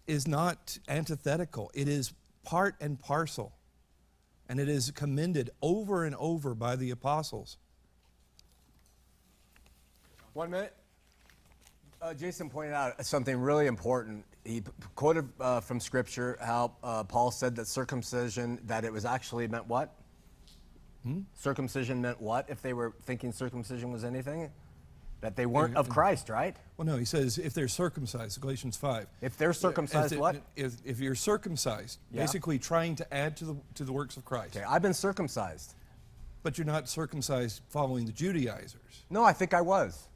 is 0.08 0.28
not 0.28 0.80
antithetical, 0.88 1.72
it 1.74 1.88
is 1.88 2.14
part 2.44 2.76
and 2.82 3.00
parcel. 3.00 3.54
And 4.52 4.60
it 4.60 4.68
is 4.68 4.90
commended 4.90 5.52
over 5.62 6.04
and 6.04 6.16
over 6.16 6.56
by 6.56 6.76
the 6.76 6.90
apostles. 6.90 7.58
One 10.34 10.52
minute. 10.52 10.76
Uh, 12.02 12.14
Jason 12.14 12.50
pointed 12.50 12.74
out 12.74 13.06
something 13.06 13.38
really 13.38 13.68
important. 13.68 14.24
He 14.46 14.62
p- 14.62 14.72
quoted 14.96 15.28
uh, 15.40 15.60
from 15.60 15.80
Scripture 15.82 16.38
how 16.42 16.74
uh, 16.82 17.04
Paul 17.04 17.30
said 17.30 17.58
that 17.58 17.68
circumcision, 17.68 18.60
that 18.66 18.86
it 18.86 18.94
was 18.94 19.04
actually 19.04 19.48
meant 19.48 19.68
what? 19.68 19.94
Hmm? 21.04 21.22
Circumcision 21.34 22.02
meant 22.02 22.22
what 22.22 22.50
if 22.50 22.62
they 22.62 22.74
were 22.74 22.94
thinking 23.04 23.34
circumcision 23.34 23.92
was 23.92 24.06
anything? 24.06 24.50
That 25.22 25.36
they 25.36 25.46
weren't 25.46 25.76
of 25.76 25.90
Christ, 25.90 26.30
right? 26.30 26.56
Well, 26.78 26.86
no, 26.86 26.96
he 26.96 27.04
says 27.04 27.38
if 27.38 27.54
they're 27.54 27.68
circumcised, 27.68 28.40
Galatians 28.40 28.78
5. 28.78 29.06
If 29.22 29.38
they're 29.38 29.52
circumcised, 29.52 30.14
if, 30.14 30.20
what? 30.20 30.38
If, 30.56 30.76
if 30.86 31.02
you're 31.02 31.16
circumcised, 31.16 32.00
yeah. 32.10 32.22
basically 32.22 32.58
trying 32.58 32.96
to 32.96 33.14
add 33.14 33.36
to 33.38 33.46
the, 33.46 33.58
to 33.76 33.84
the 33.84 33.92
works 33.92 34.16
of 34.16 34.24
Christ. 34.24 34.56
Okay, 34.56 34.66
I've 34.66 34.82
been 34.82 34.94
circumcised. 34.94 35.76
But 36.42 36.58
you're 36.58 36.66
not 36.66 36.88
circumcised 36.88 37.62
following 37.68 38.06
the 38.06 38.14
Judaizers. 38.14 39.04
No, 39.10 39.26
I 39.26 39.34
think 39.34 39.54
I 39.54 39.60
was. 39.60 40.08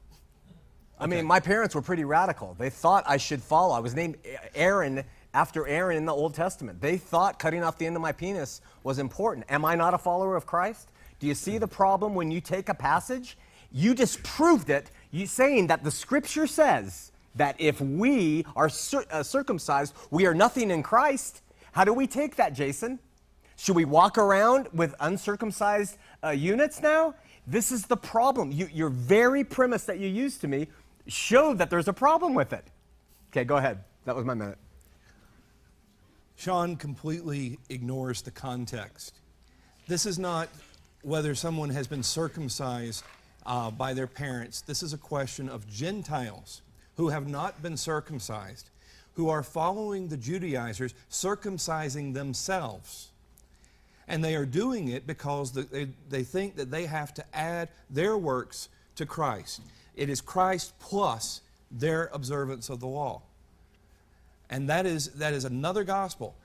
I 1.04 1.08
mean, 1.08 1.26
my 1.26 1.42
parents 1.42 1.76
were 1.76 1.82
pretty 1.82 2.06
radical. 2.06 2.56
They 2.58 2.70
thought 2.70 3.04
I 3.06 3.18
should 3.18 3.42
follow. 3.42 3.74
I 3.74 3.80
was 3.80 3.94
named 3.94 4.16
Aaron 4.56 5.04
after 5.34 5.68
Aaron 5.68 5.98
in 5.98 6.06
the 6.06 6.14
Old 6.14 6.34
Testament. 6.34 6.80
They 6.80 6.96
thought 6.96 7.40
cutting 7.40 7.62
off 7.62 7.78
the 7.78 7.86
end 7.86 7.98
of 7.98 8.02
my 8.02 8.14
penis 8.14 8.62
was 8.84 9.00
important. 9.00 9.46
Am 9.50 9.66
I 9.66 9.76
not 9.76 9.94
a 9.94 9.98
follower 9.98 10.38
of 10.38 10.46
Christ? 10.46 10.92
Do 11.20 11.28
you 11.28 11.36
see 11.36 11.58
the 11.58 11.68
problem 11.68 12.16
when 12.16 12.32
you 12.32 12.40
take 12.40 12.70
a 12.70 12.74
passage? 12.74 13.38
You 13.70 13.94
disproved 13.94 14.70
it, 14.70 14.92
you 15.12 15.26
saying 15.26 15.68
that 15.68 15.84
the 15.84 15.92
scripture 15.92 16.48
says 16.48 17.12
that 17.36 17.58
if 17.60 17.82
we 17.82 18.46
are 18.56 18.70
cir- 18.70 19.06
uh, 19.12 19.24
circumcised, 19.24 19.94
we 20.10 20.26
are 20.26 20.34
nothing 20.34 20.72
in 20.72 20.84
Christ. 20.84 21.42
How 21.74 21.84
do 21.84 21.94
we 21.94 22.08
take 22.08 22.38
that, 22.38 22.54
Jason? 22.54 23.00
Should 23.58 23.76
we 23.76 23.84
walk 23.84 24.18
around 24.18 24.70
with 24.72 24.96
uncircumcised 25.02 25.98
uh, 26.24 26.30
units 26.30 26.82
now? 26.82 27.16
This 27.46 27.72
is 27.72 27.88
the 27.88 27.98
problem. 27.98 28.52
You, 28.52 28.70
your 28.72 28.90
very 28.90 29.44
premise 29.44 29.84
that 29.86 30.00
you 30.00 30.08
used 30.08 30.40
to 30.42 30.48
me 30.48 30.68
showed 31.08 31.58
that 31.58 31.70
there's 31.70 31.88
a 31.88 31.94
problem 31.94 32.34
with 32.34 32.54
it. 32.54 32.66
Okay, 33.32 33.44
go 33.44 33.58
ahead. 33.58 33.84
That 34.06 34.16
was 34.16 34.26
my 34.26 34.34
minute. 34.34 34.58
Shawn 36.36 36.76
completely 36.76 37.60
ignores 37.70 38.22
the 38.22 38.32
context. 38.32 39.16
This 39.88 40.06
is 40.06 40.18
not 40.18 40.50
whether 41.02 41.36
someone 41.36 41.70
has 41.70 41.88
been 41.88 42.04
circumcised 42.04 43.04
uh, 43.46 43.70
by 43.72 43.94
their 43.94 44.08
parents. 44.08 44.62
This 44.62 44.84
is 44.84 44.94
a 44.94 44.98
question 44.98 45.50
of 45.50 45.70
Gentiles 45.70 46.62
who 46.96 47.10
have 47.10 47.28
not 47.28 47.62
been 47.62 47.78
circumcised, 47.78 48.70
who 49.14 49.30
are 49.30 49.44
following 49.44 50.08
the 50.08 50.18
Judaizers, 50.18 50.94
circumcising 51.10 52.14
themselves. 52.14 53.10
And 54.08 54.24
they 54.24 54.36
are 54.36 54.46
doing 54.46 54.90
it 54.90 55.08
because 55.08 55.52
they, 55.52 55.88
they 56.10 56.24
think 56.24 56.56
that 56.58 56.72
they 56.72 56.86
have 56.86 57.14
to 57.16 57.26
add 57.34 57.70
their 57.90 58.18
works 58.18 58.70
to 58.96 59.06
Christ. 59.06 59.62
It 59.96 60.10
is 60.10 60.22
Christ 60.22 60.74
plus 60.80 61.42
their 61.72 62.10
observance 62.14 62.70
of 62.70 62.80
the 62.80 62.88
law. 62.88 63.22
And 64.50 64.70
that 64.70 64.86
is, 64.86 65.10
that 65.14 65.34
is 65.34 65.46
another 65.46 65.84
gospel. 65.84 66.36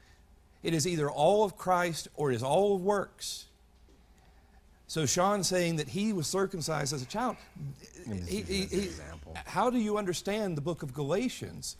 It 0.62 0.74
is 0.74 0.86
either 0.86 1.10
all 1.10 1.44
of 1.44 1.56
Christ 1.56 2.08
or 2.16 2.32
it 2.32 2.34
is 2.36 2.42
all 2.42 2.76
of 2.76 2.82
works. 2.82 3.46
So 4.86 5.04
Shawn 5.04 5.44
saying 5.44 5.76
that 5.76 5.88
he 5.88 6.12
was 6.14 6.26
circumcised 6.26 6.94
as 6.94 7.02
a 7.02 7.06
child, 7.06 7.36
he, 8.26 8.40
he, 8.40 8.62
he, 8.64 8.88
how 9.44 9.68
do 9.68 9.78
you 9.78 9.98
understand 9.98 10.56
the 10.56 10.62
book 10.62 10.82
of 10.82 10.94
Galatians 10.94 11.76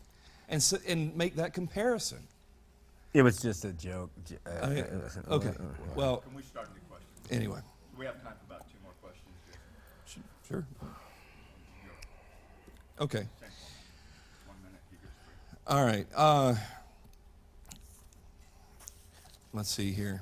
and, 0.49 0.57
s- 0.59 0.75
and 0.87 1.17
make 1.17 1.37
that 1.37 1.55
comparison? 1.55 2.19
It 3.15 3.23
was 3.23 3.41
just 3.41 3.65
a 3.65 3.73
joke. 3.73 4.11
Uh, 4.47 4.51
I 4.63 4.69
mean, 4.69 4.85
okay, 5.31 5.53
well, 5.97 6.19
Can 6.19 6.35
we 6.35 6.43
start 6.43 6.69
the 6.75 6.81
question? 6.91 7.09
anyway, 7.31 7.61
We 7.97 8.05
have 8.05 8.23
time 8.23 8.35
for 8.47 8.55
about 8.55 8.67
two 8.69 8.77
more 8.83 8.93
questions. 9.01 9.25
Jason. 10.07 10.23
sure. 10.47 10.67
Okay. 13.01 13.29
One 14.47 14.57
minute, 14.65 14.81
you 14.91 14.99
get 15.01 15.11
three. 15.25 15.77
All 15.77 15.85
right. 15.85 16.07
Uh, 16.17 16.57
let's 19.53 19.71
see 19.71 19.93
here. 19.93 20.21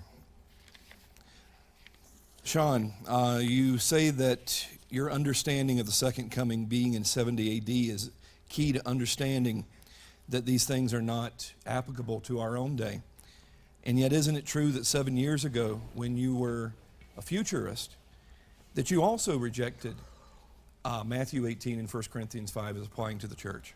Shawn, 2.44 2.92
uh, 3.08 3.40
you 3.42 3.78
say 3.78 4.10
that 4.10 4.68
your 4.90 5.10
understanding 5.10 5.80
of 5.80 5.86
the 5.86 5.92
second 5.92 6.30
coming 6.30 6.66
being 6.66 6.92
in 6.92 7.02
70 7.02 7.56
AD 7.56 7.68
is 7.68 8.10
key 8.50 8.72
to 8.72 8.86
understanding 8.86 9.64
that 10.28 10.44
these 10.44 10.66
things 10.66 10.92
are 10.92 11.00
not 11.00 11.54
applicable 11.64 12.20
to 12.20 12.40
our 12.40 12.58
own 12.58 12.76
day. 12.76 13.00
And 13.84 13.98
yet, 13.98 14.12
isn't 14.12 14.36
it 14.36 14.44
true 14.44 14.70
that 14.72 14.84
seven 14.84 15.16
years 15.16 15.46
ago, 15.46 15.80
when 15.94 16.18
you 16.18 16.36
were 16.36 16.74
a 17.16 17.22
futurist, 17.22 17.96
that 18.74 18.90
you 18.90 19.02
also 19.02 19.38
rejected 19.38 19.94
uh, 20.86 21.02
Matthew 21.04 21.46
18 21.46 21.80
and 21.80 21.92
1 21.92 22.02
Corinthians 22.12 22.52
5 22.52 22.76
is 22.76 22.86
applying 22.86 23.18
to 23.18 23.26
the 23.26 23.34
church? 23.34 23.74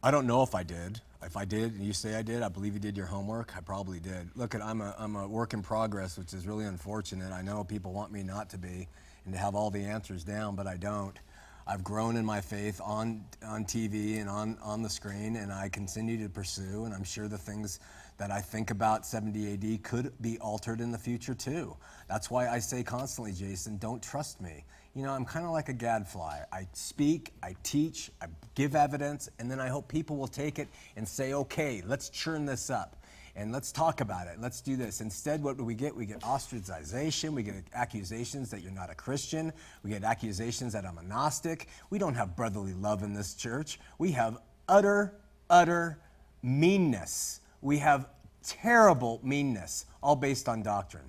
I 0.00 0.12
don't 0.12 0.28
know 0.28 0.44
if 0.44 0.54
I 0.54 0.62
did. 0.62 1.00
If 1.24 1.36
I 1.36 1.44
did, 1.44 1.74
and 1.74 1.84
you 1.84 1.92
say 1.92 2.14
I 2.14 2.22
did, 2.22 2.42
I 2.42 2.48
believe 2.48 2.74
you 2.74 2.78
did 2.78 2.96
your 2.96 3.06
homework. 3.06 3.56
I 3.56 3.60
probably 3.60 3.98
did. 3.98 4.30
Look, 4.36 4.54
at 4.54 4.62
I'm 4.62 4.80
a, 4.80 4.94
I'm 4.96 5.16
a 5.16 5.26
work 5.26 5.52
in 5.52 5.62
progress, 5.62 6.16
which 6.16 6.32
is 6.32 6.46
really 6.46 6.64
unfortunate. 6.64 7.32
I 7.32 7.42
know 7.42 7.64
people 7.64 7.92
want 7.92 8.12
me 8.12 8.22
not 8.22 8.50
to 8.50 8.58
be 8.58 8.86
and 9.24 9.34
to 9.34 9.40
have 9.40 9.56
all 9.56 9.70
the 9.72 9.82
answers 9.82 10.22
down, 10.22 10.54
but 10.54 10.68
I 10.68 10.76
don't. 10.76 11.18
I've 11.66 11.82
grown 11.82 12.16
in 12.16 12.24
my 12.24 12.40
faith 12.40 12.80
on, 12.82 13.24
on 13.44 13.64
TV 13.64 14.20
and 14.20 14.30
on, 14.30 14.56
on 14.62 14.82
the 14.82 14.88
screen, 14.88 15.34
and 15.34 15.52
I 15.52 15.68
continue 15.68 16.22
to 16.22 16.28
pursue, 16.28 16.84
and 16.84 16.94
I'm 16.94 17.04
sure 17.04 17.26
the 17.26 17.36
things 17.36 17.80
that 18.18 18.30
I 18.30 18.40
think 18.40 18.70
about 18.70 19.06
70 19.06 19.54
AD 19.54 19.82
could 19.82 20.12
be 20.20 20.38
altered 20.38 20.80
in 20.80 20.90
the 20.90 20.98
future 20.98 21.34
too. 21.34 21.76
That's 22.08 22.30
why 22.30 22.48
I 22.48 22.58
say 22.58 22.82
constantly, 22.82 23.32
Jason, 23.32 23.78
don't 23.78 24.02
trust 24.02 24.40
me. 24.40 24.64
You 24.94 25.04
know, 25.04 25.12
I'm 25.12 25.24
kind 25.24 25.46
of 25.46 25.52
like 25.52 25.68
a 25.68 25.72
gadfly. 25.72 26.40
I 26.52 26.66
speak, 26.72 27.32
I 27.42 27.54
teach, 27.62 28.10
I 28.20 28.26
give 28.54 28.74
evidence, 28.74 29.28
and 29.38 29.50
then 29.50 29.60
I 29.60 29.68
hope 29.68 29.86
people 29.88 30.16
will 30.16 30.26
take 30.26 30.58
it 30.58 30.68
and 30.96 31.06
say, 31.06 31.32
okay, 31.32 31.82
let's 31.86 32.08
churn 32.08 32.44
this 32.44 32.70
up 32.70 32.96
and 33.38 33.52
let's 33.52 33.70
talk 33.70 34.00
about 34.00 34.26
it. 34.26 34.40
Let's 34.40 34.60
do 34.60 34.74
this. 34.76 35.00
Instead, 35.00 35.40
what 35.44 35.56
do 35.56 35.62
we 35.62 35.76
get? 35.76 35.94
We 35.94 36.06
get 36.06 36.20
ostracization. 36.22 37.30
We 37.30 37.44
get 37.44 37.54
accusations 37.72 38.50
that 38.50 38.62
you're 38.62 38.72
not 38.72 38.90
a 38.90 38.96
Christian. 38.96 39.52
We 39.84 39.90
get 39.90 40.02
accusations 40.02 40.72
that 40.72 40.84
I'm 40.84 40.98
a 40.98 41.04
Gnostic. 41.04 41.68
We 41.90 42.00
don't 42.00 42.14
have 42.14 42.34
brotherly 42.34 42.74
love 42.74 43.04
in 43.04 43.14
this 43.14 43.34
church. 43.34 43.78
We 43.98 44.10
have 44.12 44.38
utter, 44.68 45.14
utter 45.48 46.00
meanness. 46.42 47.40
We 47.60 47.78
have 47.78 48.08
terrible 48.42 49.20
meanness, 49.22 49.86
all 50.02 50.16
based 50.16 50.48
on 50.48 50.62
doctrine. 50.62 51.04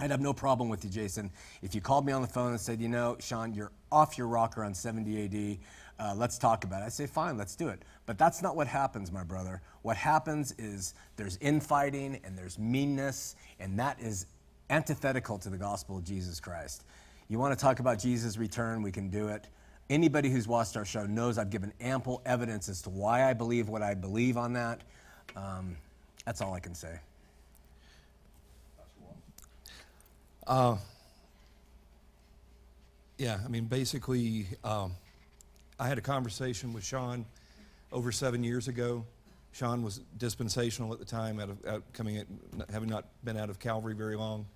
I'd 0.00 0.10
have 0.10 0.20
no 0.20 0.32
problem 0.32 0.68
with 0.68 0.84
you, 0.84 0.90
Jason, 0.90 1.30
if 1.60 1.74
you 1.74 1.80
called 1.80 2.06
me 2.06 2.12
on 2.12 2.22
the 2.22 2.28
phone 2.28 2.52
and 2.52 2.60
said, 2.60 2.80
you 2.80 2.88
know, 2.88 3.16
Shawn, 3.18 3.52
you're 3.52 3.72
off 3.90 4.16
your 4.16 4.28
rocker 4.28 4.62
on 4.62 4.72
70 4.72 5.24
AD. 5.24 5.58
Uh, 5.98 6.14
let's 6.14 6.38
talk 6.38 6.62
about 6.62 6.82
it. 6.82 6.84
I 6.86 6.88
say, 6.88 7.06
fine, 7.06 7.36
let's 7.36 7.56
do 7.56 7.68
it. 7.68 7.82
But 8.06 8.16
that's 8.16 8.40
not 8.40 8.54
what 8.54 8.68
happens, 8.68 9.10
my 9.10 9.24
brother. 9.24 9.60
What 9.82 9.96
happens 9.96 10.54
is 10.56 10.94
there's 11.16 11.36
infighting 11.38 12.20
and 12.22 12.38
there's 12.38 12.58
meanness, 12.60 13.34
and 13.58 13.76
that 13.80 13.98
is 14.00 14.26
antithetical 14.70 15.36
to 15.38 15.50
the 15.50 15.56
gospel 15.56 15.98
of 15.98 16.04
Jesus 16.04 16.38
Christ. 16.38 16.84
You 17.26 17.40
want 17.40 17.58
to 17.58 17.60
talk 17.60 17.80
about 17.80 17.98
Jesus' 17.98 18.38
return? 18.38 18.82
We 18.82 18.92
can 18.92 19.10
do 19.10 19.28
it. 19.28 19.48
Anybody 19.90 20.30
who's 20.30 20.46
watched 20.46 20.76
our 20.76 20.84
show 20.84 21.06
knows 21.06 21.38
I've 21.38 21.50
given 21.50 21.72
ample 21.80 22.22
evidence 22.24 22.68
as 22.68 22.82
to 22.82 22.90
why 22.90 23.28
I 23.28 23.32
believe 23.32 23.68
what 23.68 23.82
I 23.82 23.94
believe 23.94 24.36
on 24.36 24.52
that. 24.52 24.82
Um, 25.36 25.76
that's 26.24 26.40
all 26.40 26.54
I 26.54 26.60
can 26.60 26.74
say. 26.74 26.98
Yeah, 33.18 33.40
I 33.44 33.48
mean, 33.48 33.64
basically, 33.64 34.46
um, 34.62 34.92
I 35.80 35.88
had 35.88 35.98
a 35.98 36.00
conversation 36.00 36.72
with 36.72 36.84
Shawn 36.84 37.26
over 37.90 38.12
seven 38.12 38.44
years 38.44 38.68
ago. 38.68 39.04
Shawn 39.50 39.82
was 39.82 40.00
dispensational 40.18 40.92
at 40.92 41.00
the 41.00 41.04
time, 41.04 41.40
out 41.40 41.48
of 41.48 41.66
out 41.66 41.82
coming 41.92 42.18
at, 42.18 42.26
having 42.70 42.88
not 42.88 43.06
been 43.24 43.36
out 43.36 43.50
of 43.50 43.58
Calvary 43.58 43.94
very 43.94 44.14
long. 44.14 44.46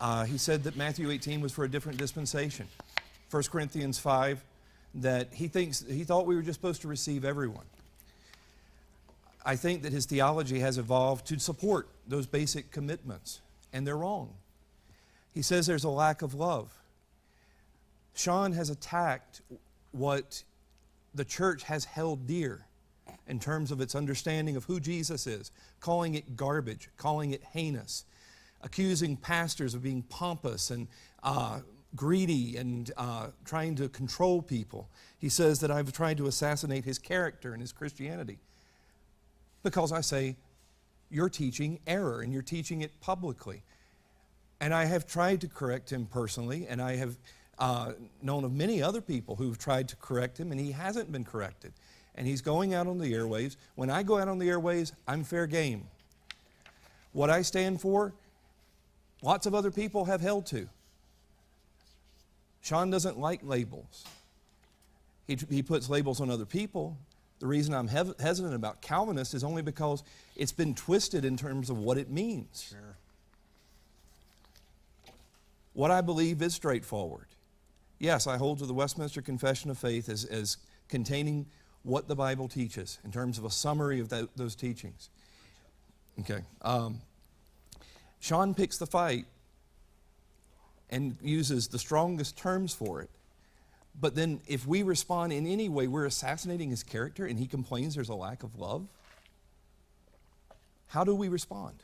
Uh, 0.00 0.24
he 0.24 0.36
said 0.36 0.64
that 0.64 0.76
Matthew 0.76 1.10
18 1.10 1.40
was 1.40 1.52
for 1.52 1.64
a 1.64 1.68
different 1.68 1.96
dispensation. 1.96 2.66
1 3.30 3.42
Corinthians 3.44 4.00
5, 4.00 4.42
that 4.96 5.28
he 5.32 5.46
thinks 5.46 5.84
he 5.88 6.02
thought 6.02 6.26
we 6.26 6.34
were 6.34 6.42
just 6.42 6.58
supposed 6.58 6.82
to 6.82 6.88
receive 6.88 7.24
everyone. 7.24 7.66
I 9.44 9.56
think 9.56 9.82
that 9.82 9.92
his 9.92 10.06
theology 10.06 10.60
has 10.60 10.78
evolved 10.78 11.26
to 11.28 11.38
support 11.38 11.88
those 12.06 12.26
basic 12.26 12.70
commitments, 12.70 13.40
and 13.72 13.86
they're 13.86 13.96
wrong. 13.96 14.34
He 15.32 15.42
says 15.42 15.66
there's 15.66 15.84
a 15.84 15.90
lack 15.90 16.22
of 16.22 16.34
love. 16.34 16.72
Shawn 18.14 18.52
has 18.52 18.68
attacked 18.68 19.40
what 19.92 20.42
the 21.14 21.24
church 21.24 21.62
has 21.64 21.84
held 21.84 22.26
dear 22.26 22.66
in 23.26 23.38
terms 23.38 23.70
of 23.70 23.80
its 23.80 23.94
understanding 23.94 24.56
of 24.56 24.64
who 24.64 24.78
Jesus 24.78 25.26
is, 25.26 25.50
calling 25.80 26.14
it 26.14 26.36
garbage, 26.36 26.90
calling 26.96 27.30
it 27.30 27.42
heinous, 27.52 28.04
accusing 28.62 29.16
pastors 29.16 29.74
of 29.74 29.82
being 29.82 30.02
pompous 30.02 30.70
and 30.70 30.86
uh, 31.22 31.60
greedy 31.96 32.56
and 32.56 32.90
uh, 32.96 33.28
trying 33.44 33.74
to 33.76 33.88
control 33.88 34.42
people. 34.42 34.88
He 35.18 35.28
says 35.28 35.60
that 35.60 35.70
I've 35.70 35.92
tried 35.92 36.18
to 36.18 36.26
assassinate 36.26 36.84
his 36.84 36.98
character 36.98 37.52
and 37.52 37.60
his 37.60 37.72
Christianity 37.72 38.38
because 39.62 39.92
I 39.92 40.00
say 40.00 40.36
you're 41.10 41.28
teaching 41.28 41.80
error 41.86 42.22
and 42.22 42.32
you're 42.32 42.42
teaching 42.42 42.82
it 42.82 43.00
publicly. 43.00 43.62
And 44.60 44.74
I 44.74 44.84
have 44.84 45.06
tried 45.06 45.40
to 45.40 45.48
correct 45.48 45.90
him 45.90 46.06
personally, 46.06 46.66
and 46.68 46.82
I 46.82 46.96
have 46.96 47.16
uh, 47.58 47.92
known 48.22 48.44
of 48.44 48.52
many 48.52 48.82
other 48.82 49.00
people 49.00 49.36
who've 49.36 49.58
tried 49.58 49.88
to 49.88 49.96
correct 49.96 50.38
him, 50.38 50.52
and 50.52 50.60
he 50.60 50.72
hasn't 50.72 51.10
been 51.10 51.24
corrected. 51.24 51.72
And 52.14 52.26
he's 52.26 52.42
going 52.42 52.74
out 52.74 52.86
on 52.86 52.98
the 52.98 53.12
airwaves. 53.12 53.56
When 53.74 53.88
I 53.88 54.02
go 54.02 54.18
out 54.18 54.28
on 54.28 54.38
the 54.38 54.48
airwaves, 54.48 54.92
I'm 55.08 55.24
fair 55.24 55.46
game. 55.46 55.86
What 57.12 57.30
I 57.30 57.42
stand 57.42 57.80
for, 57.80 58.12
lots 59.22 59.46
of 59.46 59.54
other 59.54 59.70
people 59.70 60.04
have 60.04 60.20
held 60.20 60.46
to. 60.46 60.68
Shawn 62.60 62.90
doesn't 62.90 63.18
like 63.18 63.40
labels. 63.42 64.04
He, 65.26 65.38
he 65.48 65.62
puts 65.62 65.88
labels 65.88 66.20
on 66.20 66.30
other 66.30 66.44
people. 66.44 66.96
The 67.40 67.46
reason 67.46 67.74
I'm 67.74 67.88
hev- 67.88 68.14
hesitant 68.20 68.54
about 68.54 68.82
Calvinist 68.82 69.34
is 69.34 69.42
only 69.42 69.62
because 69.62 70.02
it's 70.36 70.52
been 70.52 70.74
twisted 70.74 71.24
in 71.24 71.36
terms 71.36 71.70
of 71.70 71.78
what 71.78 71.96
it 71.98 72.10
means. 72.10 72.68
Sure. 72.70 72.96
What 75.72 75.90
I 75.90 76.02
believe 76.02 76.42
is 76.42 76.54
straightforward. 76.54 77.26
Yes, 77.98 78.26
I 78.26 78.36
hold 78.36 78.58
to 78.58 78.66
the 78.66 78.74
Westminster 78.74 79.22
Confession 79.22 79.70
of 79.70 79.78
Faith 79.78 80.08
as, 80.08 80.24
as 80.24 80.58
containing 80.88 81.46
what 81.82 82.08
the 82.08 82.16
Bible 82.16 82.48
teaches 82.48 82.98
in 83.04 83.10
terms 83.10 83.38
of 83.38 83.44
a 83.44 83.50
summary 83.50 84.00
of 84.00 84.10
tho- 84.10 84.28
those 84.36 84.54
teachings. 84.54 85.08
Okay. 86.20 86.42
Um, 86.60 87.00
Shawn 88.20 88.54
picks 88.54 88.76
the 88.76 88.86
fight 88.86 89.24
and 90.90 91.16
uses 91.22 91.68
the 91.68 91.78
strongest 91.78 92.36
terms 92.36 92.74
for 92.74 93.00
it. 93.00 93.10
But 93.98 94.14
then, 94.14 94.40
if 94.46 94.66
we 94.66 94.82
respond 94.82 95.32
in 95.32 95.46
any 95.46 95.68
way, 95.68 95.86
we're 95.86 96.06
assassinating 96.06 96.70
his 96.70 96.82
character 96.82 97.26
and 97.26 97.38
he 97.38 97.46
complains 97.46 97.94
there's 97.94 98.08
a 98.08 98.14
lack 98.14 98.42
of 98.42 98.56
love. 98.56 98.86
How 100.88 101.04
do 101.04 101.14
we 101.14 101.28
respond? 101.28 101.82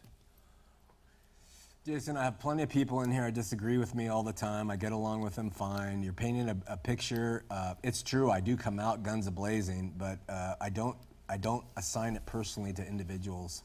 Jason, 1.86 2.16
I 2.16 2.24
have 2.24 2.40
plenty 2.40 2.64
of 2.64 2.68
people 2.68 3.02
in 3.02 3.12
here 3.12 3.22
that 3.22 3.34
disagree 3.34 3.78
with 3.78 3.94
me 3.94 4.08
all 4.08 4.24
the 4.24 4.32
time. 4.32 4.72
I 4.72 4.76
get 4.76 4.90
along 4.90 5.20
with 5.20 5.36
them 5.36 5.50
fine. 5.50 6.02
You're 6.02 6.12
painting 6.12 6.48
a, 6.48 6.56
a 6.66 6.76
picture. 6.76 7.44
Uh, 7.48 7.74
it's 7.84 8.02
true. 8.02 8.28
I 8.28 8.40
do 8.40 8.56
come 8.56 8.80
out 8.80 9.04
guns 9.04 9.28
a 9.28 9.30
blazing, 9.30 9.94
but 9.96 10.18
uh, 10.28 10.56
I 10.60 10.70
don't. 10.70 10.96
I 11.28 11.36
don't 11.36 11.64
assign 11.76 12.14
it 12.14 12.24
personally 12.24 12.72
to 12.72 12.86
individuals. 12.86 13.62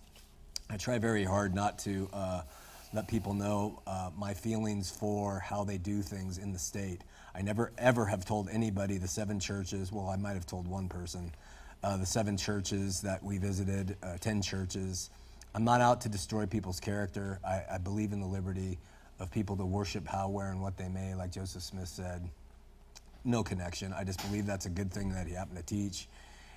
I 0.70 0.78
try 0.78 0.98
very 0.98 1.24
hard 1.24 1.54
not 1.54 1.80
to 1.80 2.10
uh, 2.14 2.42
let 2.94 3.08
people 3.08 3.34
know 3.34 3.82
uh, 3.88 4.10
my 4.18 4.34
feelings 4.34 4.90
for 4.90 5.40
how 5.40 5.64
they 5.64 5.78
do 5.78 6.02
things 6.02 6.38
in 6.38 6.54
the 6.54 6.60
state. 6.60 7.04
I 7.36 7.42
never 7.42 7.72
ever 7.78 8.06
have 8.06 8.26
told 8.26 8.50
anybody 8.50 8.98
the 8.98 9.08
seven 9.08 9.40
churches. 9.40 9.92
Well, 9.92 10.10
I 10.10 10.18
might 10.18 10.34
have 10.34 10.46
told 10.46 10.68
one 10.68 10.90
person. 10.90 11.32
Uh, 11.84 11.98
the 11.98 12.06
seven 12.06 12.38
churches 12.38 13.02
that 13.02 13.24
we 13.24 13.38
visited, 13.40 13.98
uh, 14.04 14.18
ten 14.20 14.42
churches. 14.42 15.10
I'm 15.56 15.64
not 15.64 15.82
out 15.82 16.02
to 16.02 16.10
destroy 16.10 16.46
people's 16.46 16.80
character. 16.80 17.40
I, 17.46 17.64
I 17.74 17.78
believe 17.78 18.14
in 18.14 18.22
the 18.22 18.28
liberty 18.28 18.80
of 19.20 19.32
people 19.32 19.58
to 19.58 19.66
worship 19.66 20.08
how, 20.08 20.30
where, 20.30 20.50
and 20.52 20.62
what 20.62 20.78
they 20.78 20.88
may, 20.90 21.16
like 21.16 21.32
Joseph 21.32 21.64
Smith 21.64 21.88
said. 21.88 22.30
no 23.24 23.44
connection. 23.44 23.94
I 23.94 24.04
just 24.04 24.22
believe 24.28 24.46
that's 24.46 24.66
a 24.66 24.70
good 24.70 24.92
thing 24.92 25.10
that 25.14 25.28
he 25.28 25.34
happened 25.34 25.58
to 25.58 25.64
teach. 25.64 26.08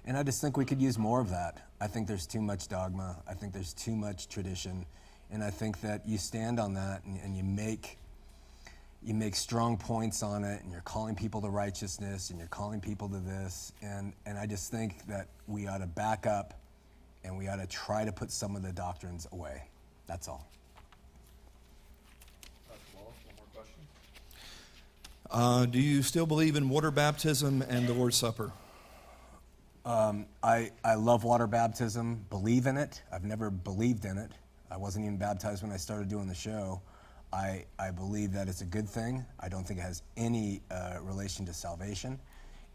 And 0.07 0.16
I 0.16 0.22
just 0.22 0.41
think 0.41 0.57
we 0.57 0.64
could 0.64 0.81
use 0.81 0.99
more 0.99 1.20
of 1.20 1.31
that. 1.31 1.59
I 1.81 1.87
think 1.87 2.07
there's 2.07 2.27
too 2.27 2.41
much 2.41 2.68
dogma. 2.68 3.16
I 3.29 3.35
think 3.35 3.53
there's 3.53 3.72
too 3.72 3.97
much 3.97 4.29
tradition. 4.29 4.87
And 5.31 5.43
I 5.43 5.51
think 5.51 5.81
that 5.81 6.07
you 6.07 6.18
stand 6.18 6.61
on 6.61 6.75
that 6.75 7.05
and, 7.05 7.18
and 7.22 7.37
you 7.37 7.45
make 7.45 7.99
you 9.05 9.14
make 9.14 9.36
strong 9.36 9.76
points 9.76 10.22
on 10.22 10.44
it 10.44 10.62
and 10.62 10.72
you're 10.72 10.80
calling 10.80 11.14
people 11.14 11.42
to 11.42 11.48
righteousness 11.48 12.30
and 12.30 12.38
you're 12.38 12.48
calling 12.48 12.80
people 12.80 13.09
to 13.11 13.18
this. 13.18 13.72
And, 13.82 14.14
and 14.24 14.38
I 14.38 14.46
just 14.46 14.70
think 14.70 15.07
that 15.07 15.28
we 15.46 15.66
ought 15.66 15.78
to 15.78 15.86
back 15.86 16.26
up 16.26 16.55
and 17.22 17.36
we 17.36 17.48
ought 17.48 17.57
to 17.57 17.66
try 17.66 18.05
to 18.05 18.12
put 18.12 18.30
some 18.30 18.57
of 18.57 18.62
the 18.62 18.72
doctrines 18.72 19.26
away. 19.32 19.62
That's 20.07 20.26
all. 20.26 20.48
One 22.94 23.07
more 23.36 23.46
question. 23.55 23.74
Uh, 25.30 25.66
do 25.66 25.78
you 25.78 26.02
still 26.02 26.26
believe 26.26 26.57
in 26.57 26.70
water 26.70 26.90
baptism 26.90 27.62
and 27.62 27.86
the 27.86 27.92
Lord's 27.92 28.16
Supper? 28.16 28.52
Um, 29.84 30.24
I, 30.42 30.70
I 30.82 30.94
love 30.94 31.24
water 31.24 31.46
baptism, 31.46 32.24
believe 32.30 32.66
in 32.66 32.78
it. 32.78 33.02
I've 33.12 33.24
never 33.24 33.50
believed 33.50 34.07
in 34.07 34.16
it. 34.16 34.30
I 34.70 34.78
wasn't 34.78 35.05
even 35.05 35.18
baptized 35.18 35.62
when 35.62 35.72
I 35.72 35.76
started 35.76 36.09
doing 36.09 36.26
the 36.26 36.34
show. 36.34 36.80
I, 37.35 37.64
I 37.80 37.91
believe 37.91 38.32
that 38.35 38.49
it's 38.49 38.61
a 38.61 38.66
good 38.66 38.89
thing. 38.89 39.24
I 39.41 39.49
don't 39.49 39.66
think 39.66 39.80
it 39.80 39.82
has 39.82 40.03
any 40.16 40.62
uh, 40.70 40.99
relation 41.03 41.45
to 41.47 41.53
salvation. 41.53 42.20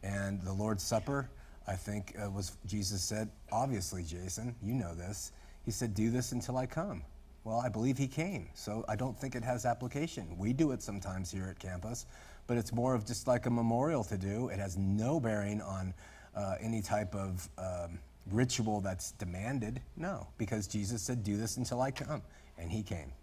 And 0.03 0.41
the 0.41 0.51
Lord's 0.51 0.83
Supper, 0.83 1.29
I 1.65 1.75
think, 1.75 2.13
uh, 2.21 2.29
was 2.29 2.57
Jesus 2.65 3.01
said, 3.01 3.29
obviously, 3.53 4.03
Jason, 4.03 4.53
you 4.61 4.73
know 4.73 4.93
this. 4.93 5.31
He 5.63 5.71
said, 5.71 5.93
Do 5.93 6.09
this 6.09 6.33
until 6.33 6.57
I 6.57 6.65
come. 6.65 7.03
Well, 7.45 7.61
I 7.61 7.69
believe 7.69 7.97
he 7.97 8.07
came, 8.07 8.49
so 8.53 8.83
I 8.89 8.97
don't 8.97 9.17
think 9.17 9.33
it 9.33 9.45
has 9.45 9.65
application. 9.65 10.37
We 10.37 10.51
do 10.51 10.71
it 10.73 10.81
sometimes 10.81 11.31
here 11.31 11.47
at 11.49 11.57
campus, 11.57 12.05
but 12.47 12.57
it's 12.57 12.73
more 12.73 12.93
of 12.93 13.05
just 13.05 13.27
like 13.27 13.45
a 13.45 13.49
memorial 13.49 14.03
to 14.03 14.17
do. 14.17 14.49
It 14.49 14.59
has 14.59 14.77
no 14.77 15.21
bearing 15.21 15.61
on 15.61 15.93
uh, 16.35 16.55
any 16.59 16.81
type 16.81 17.15
of 17.15 17.47
um, 17.57 17.97
ritual 18.29 18.81
that's 18.81 19.13
demanded. 19.13 19.81
No, 19.95 20.27
because 20.37 20.67
Jesus 20.67 21.01
said, 21.01 21.23
Do 21.23 21.37
this 21.37 21.55
until 21.55 21.81
I 21.81 21.91
come, 21.91 22.21
and 22.57 22.69
he 22.69 22.83
came. 22.83 23.13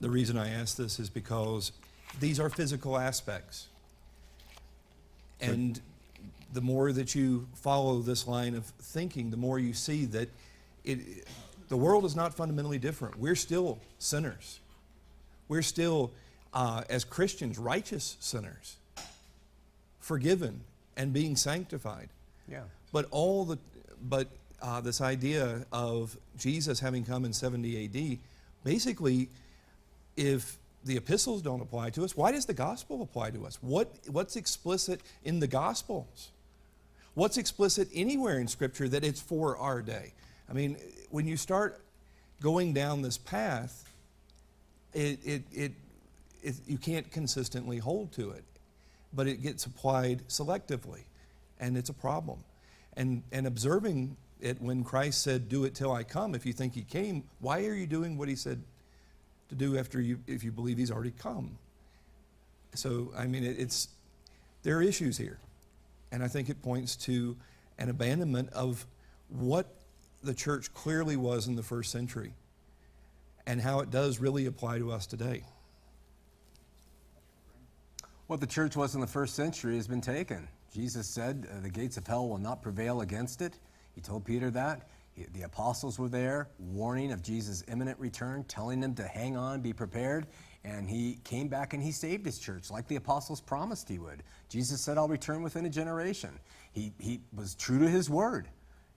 The 0.00 0.10
reason 0.10 0.36
I 0.36 0.50
ask 0.50 0.76
this 0.76 0.98
is 0.98 1.08
because 1.08 1.72
these 2.20 2.38
are 2.38 2.50
physical 2.50 2.98
aspects. 2.98 3.68
And 5.40 5.80
the 6.52 6.60
more 6.60 6.92
that 6.92 7.14
you 7.14 7.46
follow 7.54 8.00
this 8.00 8.26
line 8.26 8.54
of 8.54 8.64
thinking, 8.64 9.30
the 9.30 9.36
more 9.36 9.58
you 9.58 9.74
see 9.74 10.04
that 10.06 10.28
it, 10.84 11.26
the 11.68 11.76
world 11.76 12.04
is 12.04 12.14
not 12.14 12.34
fundamentally 12.34 12.78
different. 12.78 13.18
We're 13.18 13.34
still 13.34 13.78
sinners. 13.98 14.60
We're 15.48 15.62
still, 15.62 16.12
uh, 16.54 16.84
as 16.88 17.04
Christians, 17.04 17.58
righteous 17.58 18.16
sinners, 18.20 18.76
forgiven 20.00 20.60
and 20.96 21.12
being 21.12 21.36
sanctified. 21.36 22.08
Yeah. 22.48 22.62
But 22.92 23.06
all 23.10 23.44
the, 23.44 23.58
but 24.00 24.28
uh, 24.62 24.80
this 24.80 25.00
idea 25.00 25.66
of 25.72 26.16
Jesus 26.38 26.80
having 26.80 27.04
come 27.04 27.24
in 27.24 27.32
70 27.32 27.84
AD, 27.84 28.18
basically, 28.64 29.28
if 30.16 30.58
the 30.84 30.96
epistles 30.96 31.42
don't 31.42 31.60
apply 31.60 31.90
to 31.90 32.04
us, 32.04 32.16
why 32.16 32.32
does 32.32 32.46
the 32.46 32.54
gospel 32.54 33.02
apply 33.02 33.30
to 33.32 33.44
us? 33.44 33.58
What, 33.60 33.92
what's 34.08 34.36
explicit 34.36 35.00
in 35.24 35.40
the 35.40 35.48
gospels? 35.48 36.30
What's 37.14 37.36
explicit 37.36 37.88
anywhere 37.94 38.38
in 38.38 38.46
Scripture 38.46 38.88
that 38.88 39.04
it's 39.04 39.20
for 39.20 39.56
our 39.56 39.82
day? 39.82 40.12
I 40.48 40.52
mean, 40.52 40.76
when 41.10 41.26
you 41.26 41.36
start 41.36 41.80
going 42.40 42.72
down 42.72 43.02
this 43.02 43.18
path, 43.18 43.90
it, 44.94 45.18
it, 45.24 45.42
it, 45.52 45.72
it, 46.42 46.54
you 46.66 46.78
can't 46.78 47.10
consistently 47.10 47.78
hold 47.78 48.12
to 48.12 48.30
it, 48.30 48.44
but 49.12 49.26
it 49.26 49.42
gets 49.42 49.66
applied 49.66 50.26
selectively, 50.28 51.02
and 51.58 51.76
it's 51.76 51.90
a 51.90 51.94
problem. 51.94 52.44
And, 52.96 53.22
and 53.32 53.46
observing 53.46 54.16
it 54.40 54.60
when 54.60 54.84
Christ 54.84 55.22
said, 55.22 55.48
Do 55.48 55.64
it 55.64 55.74
till 55.74 55.92
I 55.92 56.04
come, 56.04 56.34
if 56.34 56.46
you 56.46 56.52
think 56.52 56.74
he 56.74 56.82
came, 56.82 57.24
why 57.40 57.64
are 57.66 57.74
you 57.74 57.86
doing 57.86 58.16
what 58.16 58.28
he 58.28 58.36
said 58.36 58.62
to 59.48 59.54
do 59.54 59.78
after 59.78 60.00
you, 60.00 60.18
if 60.26 60.44
you 60.44 60.52
believe 60.52 60.78
he's 60.78 60.90
already 60.90 61.12
come? 61.12 61.58
So, 62.74 63.12
I 63.16 63.26
mean, 63.26 63.44
it, 63.44 63.58
it's, 63.58 63.88
there 64.62 64.76
are 64.76 64.82
issues 64.82 65.16
here. 65.16 65.38
And 66.12 66.22
I 66.22 66.28
think 66.28 66.48
it 66.48 66.62
points 66.62 66.96
to 66.96 67.36
an 67.78 67.88
abandonment 67.90 68.50
of 68.52 68.86
what 69.28 69.66
the 70.22 70.34
church 70.34 70.72
clearly 70.74 71.16
was 71.16 71.46
in 71.46 71.56
the 71.56 71.62
first 71.62 71.90
century 71.90 72.32
and 73.46 73.60
how 73.60 73.80
it 73.80 73.90
does 73.90 74.18
really 74.18 74.46
apply 74.46 74.78
to 74.78 74.90
us 74.90 75.06
today. 75.06 75.44
What 78.26 78.40
the 78.40 78.46
church 78.46 78.76
was 78.76 78.94
in 78.94 79.00
the 79.00 79.06
first 79.06 79.34
century 79.34 79.76
has 79.76 79.86
been 79.86 80.00
taken. 80.00 80.48
Jesus 80.74 81.06
said, 81.06 81.46
The 81.62 81.70
gates 81.70 81.96
of 81.96 82.06
hell 82.06 82.28
will 82.28 82.38
not 82.38 82.60
prevail 82.60 83.00
against 83.00 83.40
it. 83.40 83.54
He 83.94 84.00
told 84.00 84.24
Peter 84.24 84.50
that. 84.50 84.88
He, 85.16 85.26
the 85.32 85.42
apostles 85.42 85.98
were 85.98 86.08
there, 86.08 86.48
warning 86.58 87.12
of 87.12 87.22
Jesus' 87.22 87.64
imminent 87.68 87.98
return, 87.98 88.44
telling 88.44 88.80
them 88.80 88.94
to 88.96 89.06
hang 89.06 89.36
on, 89.36 89.60
be 89.60 89.72
prepared. 89.72 90.26
And 90.64 90.88
he 90.88 91.18
came 91.24 91.48
back 91.48 91.74
and 91.74 91.82
he 91.82 91.92
saved 91.92 92.26
his 92.26 92.38
church, 92.38 92.70
like 92.70 92.88
the 92.88 92.96
apostles 92.96 93.40
promised 93.40 93.88
he 93.88 93.98
would. 93.98 94.22
Jesus 94.48 94.80
said, 94.80 94.98
I'll 94.98 95.08
return 95.08 95.42
within 95.42 95.64
a 95.64 95.70
generation. 95.70 96.30
He, 96.72 96.92
he 96.98 97.20
was 97.34 97.54
true 97.54 97.78
to 97.78 97.88
his 97.88 98.10
word. 98.10 98.48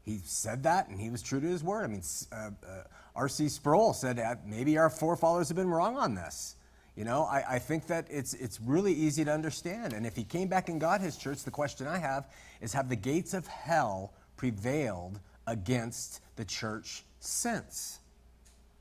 He 0.01 0.19
said 0.23 0.63
that, 0.63 0.89
and 0.89 0.99
he 0.99 1.09
was 1.09 1.21
true 1.21 1.39
to 1.39 1.47
his 1.47 1.63
word. 1.63 1.83
I 1.83 1.87
mean, 1.87 2.01
uh, 2.31 2.35
uh, 2.35 2.83
R.C. 3.15 3.49
Sproul 3.49 3.93
said 3.93 4.19
maybe 4.45 4.77
our 4.77 4.89
forefathers 4.89 5.49
have 5.49 5.57
been 5.57 5.69
wrong 5.69 5.97
on 5.97 6.15
this. 6.15 6.55
You 6.95 7.05
know, 7.05 7.23
I, 7.23 7.43
I, 7.55 7.59
think 7.59 7.87
that 7.87 8.07
it's, 8.09 8.33
it's 8.33 8.59
really 8.59 8.91
easy 8.91 9.23
to 9.23 9.31
understand. 9.31 9.93
And 9.93 10.05
if 10.05 10.17
he 10.17 10.23
came 10.25 10.49
back 10.49 10.67
and 10.67 10.81
got 10.81 10.99
his 10.99 11.15
church, 11.15 11.43
the 11.43 11.51
question 11.51 11.87
I 11.87 11.97
have 11.97 12.27
is 12.59 12.73
have 12.73 12.89
the 12.89 12.95
gates 12.95 13.33
of 13.33 13.47
hell 13.47 14.13
prevailed 14.35 15.19
against 15.49 16.21
the 16.35 16.45
church 16.45 17.03
since? 17.19 17.99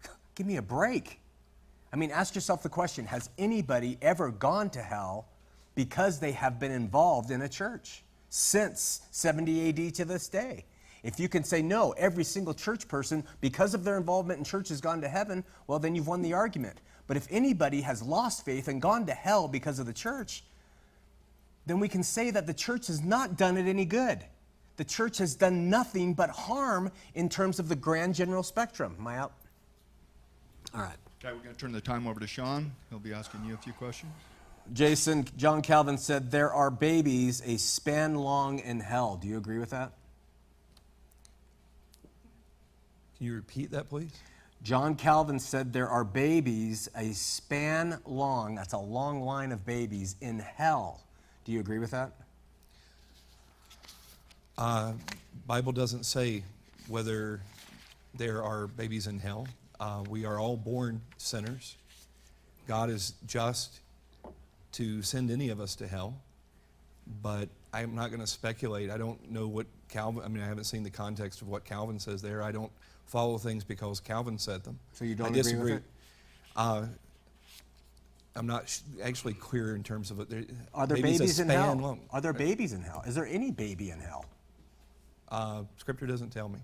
Give 0.35 0.47
me 0.47 0.57
a 0.57 0.63
break. 0.63 1.21
I 1.93 1.97
mean, 1.97 2.11
ask 2.11 2.35
yourself 2.35 2.63
the 2.63 2.69
question 2.69 3.07
Has 3.07 3.31
anybody 3.39 3.99
ever 4.03 4.31
gone 4.31 4.71
to 4.71 4.83
hell 4.83 5.27
because 5.75 6.21
they 6.21 6.33
have 6.33 6.61
been 6.61 6.73
involved 6.73 7.31
in 7.31 7.43
a 7.43 7.49
church 7.49 8.03
since 8.29 9.01
70 9.11 9.69
AD 9.69 9.95
to 9.95 10.05
this 10.05 10.29
day? 10.29 10.65
If 11.03 11.21
you 11.21 11.29
can 11.29 11.45
say 11.45 11.63
no, 11.63 11.93
every 11.93 12.25
single 12.25 12.55
church 12.55 12.89
person, 12.89 13.25
because 13.41 13.73
of 13.73 13.85
their 13.85 13.97
involvement 13.97 14.39
in 14.39 14.45
church, 14.45 14.69
has 14.69 14.81
gone 14.81 15.01
to 15.01 15.09
heaven, 15.09 15.45
well, 15.67 15.79
then 15.79 15.95
you've 15.95 16.09
won 16.09 16.23
the 16.23 16.33
argument. 16.33 16.81
But 17.07 17.17
if 17.17 17.27
anybody 17.31 17.81
has 17.83 18.03
lost 18.03 18.45
faith 18.45 18.69
and 18.69 18.83
gone 18.83 19.07
to 19.07 19.15
hell 19.15 19.49
because 19.49 19.79
of 19.79 19.87
the 19.87 19.93
church, 19.93 20.43
then 21.67 21.79
we 21.79 21.89
can 21.89 22.03
say 22.03 22.31
that 22.31 22.47
the 22.47 22.55
church 22.55 22.89
has 22.89 23.03
not 23.03 23.37
done 23.37 23.57
it 23.57 23.69
any 23.69 23.85
good. 23.85 24.25
The 24.79 24.85
church 24.85 25.19
has 25.19 25.35
done 25.35 25.69
nothing 25.69 26.15
but 26.15 26.31
harm 26.31 26.91
in 27.15 27.29
terms 27.29 27.59
of 27.59 27.69
the 27.69 27.77
grand 27.77 28.15
general 28.15 28.45
spectrum. 28.45 28.95
Am 28.99 29.07
I 29.07 29.19
out? 29.19 29.33
All 30.73 30.81
right. 30.81 30.97
Okay, 31.21 31.35
we're 31.35 31.43
going 31.43 31.55
to 31.55 31.61
turn 31.61 31.73
the 31.73 31.81
time 31.81 32.07
over 32.07 32.21
to 32.21 32.29
Shawn. 32.29 32.71
He'll 32.89 33.01
be 33.01 33.13
asking 33.13 33.45
you 33.45 33.55
a 33.55 33.57
few 33.57 33.73
questions. 33.73 34.13
Jason, 34.73 35.27
John 35.37 35.63
Calvin 35.63 35.99
said, 35.99 36.31
There 36.31 36.53
are 36.53 36.71
babies 36.71 37.43
a 37.45 37.57
span 37.57 38.15
long 38.15 38.61
in 38.61 38.79
hell. 38.79 39.19
Do 39.21 39.27
you 39.27 39.37
agree 39.37 39.59
with 39.59 39.71
that? 39.71 39.93
Can 43.17 43.27
you 43.27 43.35
repeat 43.35 43.73
that, 43.73 43.89
please? 43.89 44.13
John 44.63 44.95
Calvin 44.95 45.41
said 45.41 45.73
there 45.73 45.89
are 45.89 46.05
babies 46.05 46.89
a 46.97 47.13
span 47.13 47.99
long, 48.05 48.55
that's 48.55 48.75
a 48.75 48.79
long 48.79 49.23
line 49.23 49.51
of 49.51 49.67
babies 49.67 50.15
in 50.21 50.39
hell. 50.39 51.03
Do 51.45 51.53
you 51.53 51.61
agree 51.61 51.79
with 51.79 51.91
that? 51.93 52.13
Uh, 54.59 54.93
Bible 55.47 55.73
doesn't 55.73 56.05
say 56.05 56.43
whether 56.89 57.41
there 58.15 58.43
are 58.43 58.67
babies 58.67 59.07
in 59.07 59.19
hell. 59.19 59.47
Uh, 59.79 60.03
we 60.11 60.25
are 60.25 60.41
all 60.41 60.57
born 60.57 61.01
sinners. 61.17 61.77
God 62.67 62.91
is 62.91 63.15
just 63.27 63.79
to 64.73 65.01
send 65.03 65.31
any 65.31 65.49
of 65.49 65.61
us 65.61 65.77
to 65.77 65.87
hell, 65.87 66.15
but 67.23 67.49
I'm 67.73 67.95
not 67.95 68.09
going 68.11 68.21
to 68.21 68.27
speculate. 68.27 68.91
I 68.91 68.99
don't 68.99 69.31
know 69.31 69.47
what 69.47 69.67
Calvin, 69.89 70.23
I 70.25 70.29
mean, 70.29 70.43
I 70.43 70.47
haven't 70.47 70.65
seen 70.65 70.83
the 70.83 70.91
context 70.91 71.41
of 71.41 71.49
what 71.49 71.65
Calvin 71.65 71.99
says 71.99 72.21
there. 72.21 72.43
I 72.43 72.51
don't 72.51 72.73
follow 73.07 73.39
things 73.39 73.63
because 73.65 74.01
Calvin 74.01 74.39
said 74.39 74.65
them. 74.65 74.79
So 74.93 75.05
you 75.05 75.15
don't 75.15 75.35
I 75.35 75.39
agree 75.39 75.55
with 75.57 75.73
it? 75.75 75.83
Uh, 76.57 76.87
I'm 78.35 78.47
not 78.47 78.69
sh- 78.69 78.81
actually 79.03 79.35
clear 79.35 79.75
in 79.75 79.83
terms 79.83 80.11
of 80.11 80.21
it. 80.21 80.29
There, 80.29 80.45
Are 80.75 80.87
there 80.87 81.01
babies 81.01 81.39
in 81.39 81.49
hell? 81.49 81.75
long. 81.77 82.01
Are 82.11 82.21
there 82.21 82.33
babies 82.33 82.73
in 82.73 82.83
hell? 82.83 83.03
Is 83.07 83.15
there 83.15 83.27
any 83.27 83.51
baby 83.51 83.91
in 83.91 84.01
hell? 84.01 84.25
Uh, 85.31 85.63
scripture 85.77 86.07
doesn't 86.07 86.31
tell 86.31 86.49
me. 86.49 86.59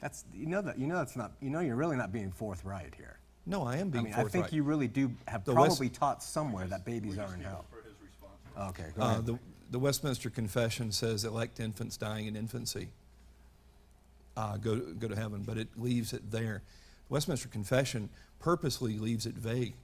That's 0.00 0.24
you 0.34 0.46
know 0.46 0.62
that 0.62 0.78
you 0.78 0.86
know 0.86 0.96
that's 0.96 1.16
not 1.16 1.32
you 1.40 1.50
know 1.50 1.60
you're 1.60 1.76
really 1.76 1.96
not 1.96 2.12
being 2.12 2.30
forthright 2.30 2.94
here. 2.96 3.18
No, 3.46 3.64
I 3.64 3.76
am 3.76 3.88
I 3.88 3.90
being 3.90 4.04
mean, 4.04 4.14
I 4.14 4.24
think 4.24 4.52
you 4.52 4.62
really 4.62 4.88
do 4.88 5.10
have 5.26 5.44
The 5.44 5.54
West- 5.54 5.68
probably 5.78 5.88
taught 5.88 6.22
somewhere 6.22 6.66
that 6.66 6.84
babies 6.84 7.18
are 7.18 7.34
in 7.34 7.40
hell. 7.40 7.64
Okay, 8.58 8.86
go 8.96 9.02
Uh, 9.02 9.06
ahead. 9.12 9.26
the, 9.26 9.38
the 9.70 9.78
Westminster 9.78 10.30
Confession 10.30 10.92
says 10.92 11.24
elect 11.24 11.58
infants 11.58 11.96
dying 11.96 12.26
in 12.26 12.36
infancy 12.36 12.88
uh, 14.36 14.56
go, 14.58 14.76
go 14.98 15.08
to 15.08 15.16
heaven, 15.16 15.42
but 15.42 15.56
it 15.58 15.68
leaves 15.76 16.12
it 16.12 16.30
there. 16.30 16.62
Westminster 17.08 17.48
Confession 17.48 18.08
purposely 18.38 18.98
leaves 18.98 19.26
it 19.26 19.34
vague. 19.34 19.74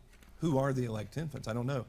Who 0.41 0.59
are 0.59 0.73
the 0.73 0.85
elect 0.85 1.17
infants? 1.17 1.49
I 1.49 1.53
don't 1.53 1.67
know. 1.67 1.85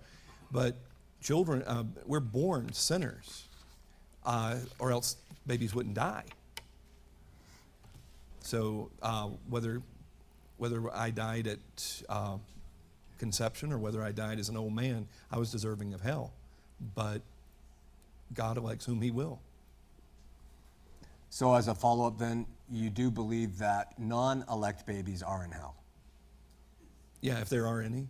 But 0.51 0.75
children, 1.21 1.61
uh, 1.63 1.83
we're 2.05 2.19
born 2.19 2.71
sinners, 2.73 3.45
uh, 4.25 4.57
or 4.79 4.91
else 4.91 5.17
babies 5.47 5.73
wouldn't 5.73 5.95
die. 5.95 6.25
So 8.41 8.91
uh, 9.01 9.29
whether 9.49 9.81
whether 10.57 10.93
I 10.93 11.11
died 11.11 11.47
at 11.47 12.03
uh, 12.09 12.37
conception 13.17 13.71
or 13.71 13.77
whether 13.77 14.03
I 14.03 14.11
died 14.11 14.39
as 14.39 14.49
an 14.49 14.57
old 14.57 14.73
man, 14.73 15.07
I 15.31 15.37
was 15.37 15.51
deserving 15.51 15.93
of 15.93 16.01
hell. 16.01 16.33
But 16.95 17.21
God 18.33 18.57
elects 18.57 18.85
whom 18.85 19.01
He 19.01 19.11
will. 19.11 19.39
So, 21.29 21.53
as 21.53 21.67
a 21.67 21.75
follow 21.75 22.07
up, 22.07 22.17
then, 22.17 22.45
you 22.71 22.89
do 22.89 23.11
believe 23.11 23.57
that 23.57 23.99
non 23.99 24.45
elect 24.49 24.85
babies 24.85 25.21
are 25.21 25.43
in 25.43 25.51
hell? 25.51 25.75
Yeah, 27.21 27.39
if 27.39 27.49
there 27.49 27.67
are 27.67 27.81
any. 27.81 28.07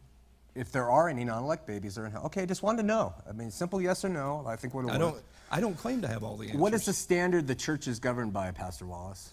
If 0.55 0.71
there 0.71 0.89
are 0.89 1.09
any 1.09 1.23
non 1.23 1.43
elect 1.43 1.65
babies, 1.65 1.95
they're 1.95 2.05
in 2.05 2.11
hell. 2.11 2.25
Okay, 2.25 2.45
just 2.45 2.63
wanted 2.63 2.81
to 2.83 2.88
know. 2.88 3.13
I 3.27 3.31
mean, 3.31 3.51
simple 3.51 3.81
yes 3.81 4.05
or 4.05 4.09
no. 4.09 4.43
I 4.47 4.55
think 4.55 4.73
we're 4.73 4.89
I 4.89 4.97
don't. 4.97 5.17
I 5.49 5.61
don't 5.61 5.77
claim 5.77 6.01
to 6.01 6.07
have 6.07 6.23
all 6.23 6.35
the 6.37 6.45
answers. 6.47 6.59
What 6.59 6.73
is 6.73 6.85
the 6.85 6.93
standard 6.93 7.47
the 7.47 7.55
church 7.55 7.87
is 7.87 7.99
governed 7.99 8.33
by, 8.33 8.51
Pastor 8.51 8.85
Wallace? 8.85 9.31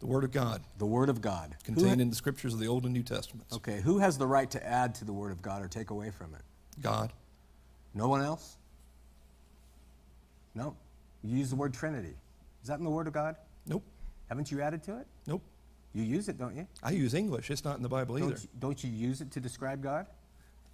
The 0.00 0.06
Word 0.06 0.24
of 0.24 0.30
God, 0.32 0.62
The 0.78 0.86
Word 0.86 1.08
of 1.08 1.20
God. 1.20 1.56
Contained 1.64 1.96
ha- 1.96 2.02
in 2.02 2.10
the 2.10 2.16
Scriptures 2.16 2.54
of 2.54 2.60
the 2.60 2.68
Old 2.68 2.84
and 2.84 2.92
New 2.94 3.02
Testaments. 3.02 3.52
okay, 3.56 3.80
who 3.80 3.98
has 3.98 4.16
the 4.18 4.26
right 4.26 4.50
to 4.52 4.64
add 4.64 4.94
to 4.96 5.04
the 5.04 5.12
Word 5.12 5.32
of 5.32 5.42
God 5.42 5.62
or 5.62 5.68
take 5.68 5.90
away 5.90 6.10
from 6.10 6.34
it? 6.34 6.42
God. 6.80 7.12
No 7.94 8.08
one 8.08 8.22
else? 8.22 8.56
No. 10.54 10.76
You 11.22 11.36
use 11.36 11.50
the 11.50 11.56
word 11.56 11.74
Trinity. 11.74 12.14
Is 12.62 12.68
that 12.68 12.78
in 12.78 12.84
the 12.84 12.90
Word 12.90 13.06
of 13.06 13.12
God? 13.12 13.36
Nope. 13.66 13.82
Haven't 14.28 14.50
you 14.50 14.60
added 14.60 14.82
to 14.84 14.98
it? 14.98 15.06
Nope. 15.26 15.42
You 15.94 16.02
use 16.02 16.28
it, 16.28 16.38
don't 16.38 16.54
you? 16.54 16.66
I 16.82 16.90
use 16.90 17.14
English. 17.14 17.50
It's 17.50 17.64
not 17.64 17.76
in 17.76 17.82
the 17.82 17.88
Bible 17.88 18.18
either. 18.18 18.28
Don't 18.30 18.42
you, 18.42 18.48
don't 18.60 18.84
you 18.84 18.90
use 18.90 19.20
it 19.20 19.30
to 19.32 19.40
describe 19.40 19.82
God? 19.82 20.06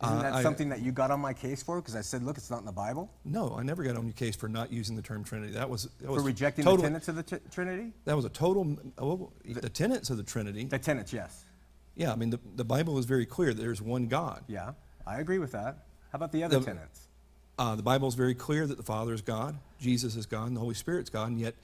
Isn't 0.05 0.19
Uh, 0.19 0.23
that 0.23 0.33
I- 0.35 0.43
something 0.43 0.69
that 0.71 0.81
you 0.83 0.93
got 0.93 1.11
on 1.11 1.21
my 1.21 1.33
case 1.33 1.63
for? 1.63 1.81
Because 1.81 1.97
I 1.97 2.01
said, 2.01 2.23
look, 2.23 2.37
it's 2.37 2.51
not 2.51 2.61
in 2.61 2.65
the 2.67 2.73
Bible. 2.73 3.11
No, 3.25 3.55
I 3.57 3.63
never 3.63 3.83
got 3.85 3.97
on 3.97 4.05
your 4.05 4.13
case 4.15 4.37
for 4.37 4.49
not 4.49 4.73
using 4.73 4.97
the 4.97 5.03
term 5.03 5.25
Trinity. 5.25 5.53
That 5.53 5.69
was 5.71 5.89
that 6.01 6.07
For 6.07 6.21
rejecting 6.21 6.65
total, 6.65 6.79
the 6.79 6.83
tenets 6.89 7.09
of 7.09 7.17
the 7.17 7.41
Trinity? 7.51 7.93
That 8.05 8.17
was 8.17 8.25
a 8.25 8.29
total. 8.31 8.77
Oh, 8.99 9.31
the 9.45 9.69
tenets 9.69 10.11
of 10.11 10.17
the 10.17 10.23
Trinity. 10.23 10.65
The 10.65 10.79
tenets, 10.79 11.13
yes. 11.13 11.45
Yeah, 11.97 12.13
I 12.13 12.17
mean 12.17 12.31
the, 12.31 12.41
the 12.57 12.65
Bible 12.65 12.99
is 12.99 13.05
very 13.07 13.27
clear. 13.27 13.55
that 13.55 13.61
There's 13.63 13.81
one 13.83 14.07
God. 14.09 14.43
Yeah, 14.49 14.73
I 15.07 15.21
agree 15.21 15.39
with 15.39 15.53
that. 15.53 15.85
How 16.11 16.17
about 16.17 16.33
the 16.33 16.43
other 16.45 16.59
The- 16.59 16.65
tenets? 16.67 17.01
Uh, 17.57 17.77
the 17.77 17.85
Bible 17.85 18.09
is 18.09 18.15
very 18.17 18.35
clear 18.35 18.67
that 18.67 18.77
the 18.77 18.83
Father 18.83 19.15
is 19.15 19.23
God, 19.23 19.57
Jesus 19.79 20.17
is 20.17 20.27
God, 20.27 20.49
and 20.49 20.57
the 20.57 20.61
Holy 20.61 20.75
Spirit's 20.75 21.09
God. 21.09 21.29
And 21.29 21.39
yet, 21.41 21.55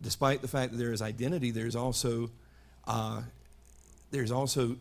despite 0.00 0.42
the 0.42 0.48
fact 0.48 0.72
that 0.72 0.78
there 0.78 0.90
is 0.92 1.00
identity, 1.00 1.52
there's 1.52 1.76
also 1.76 2.30
uh, 2.88 3.22
there's 4.10 4.32
also 4.32 4.76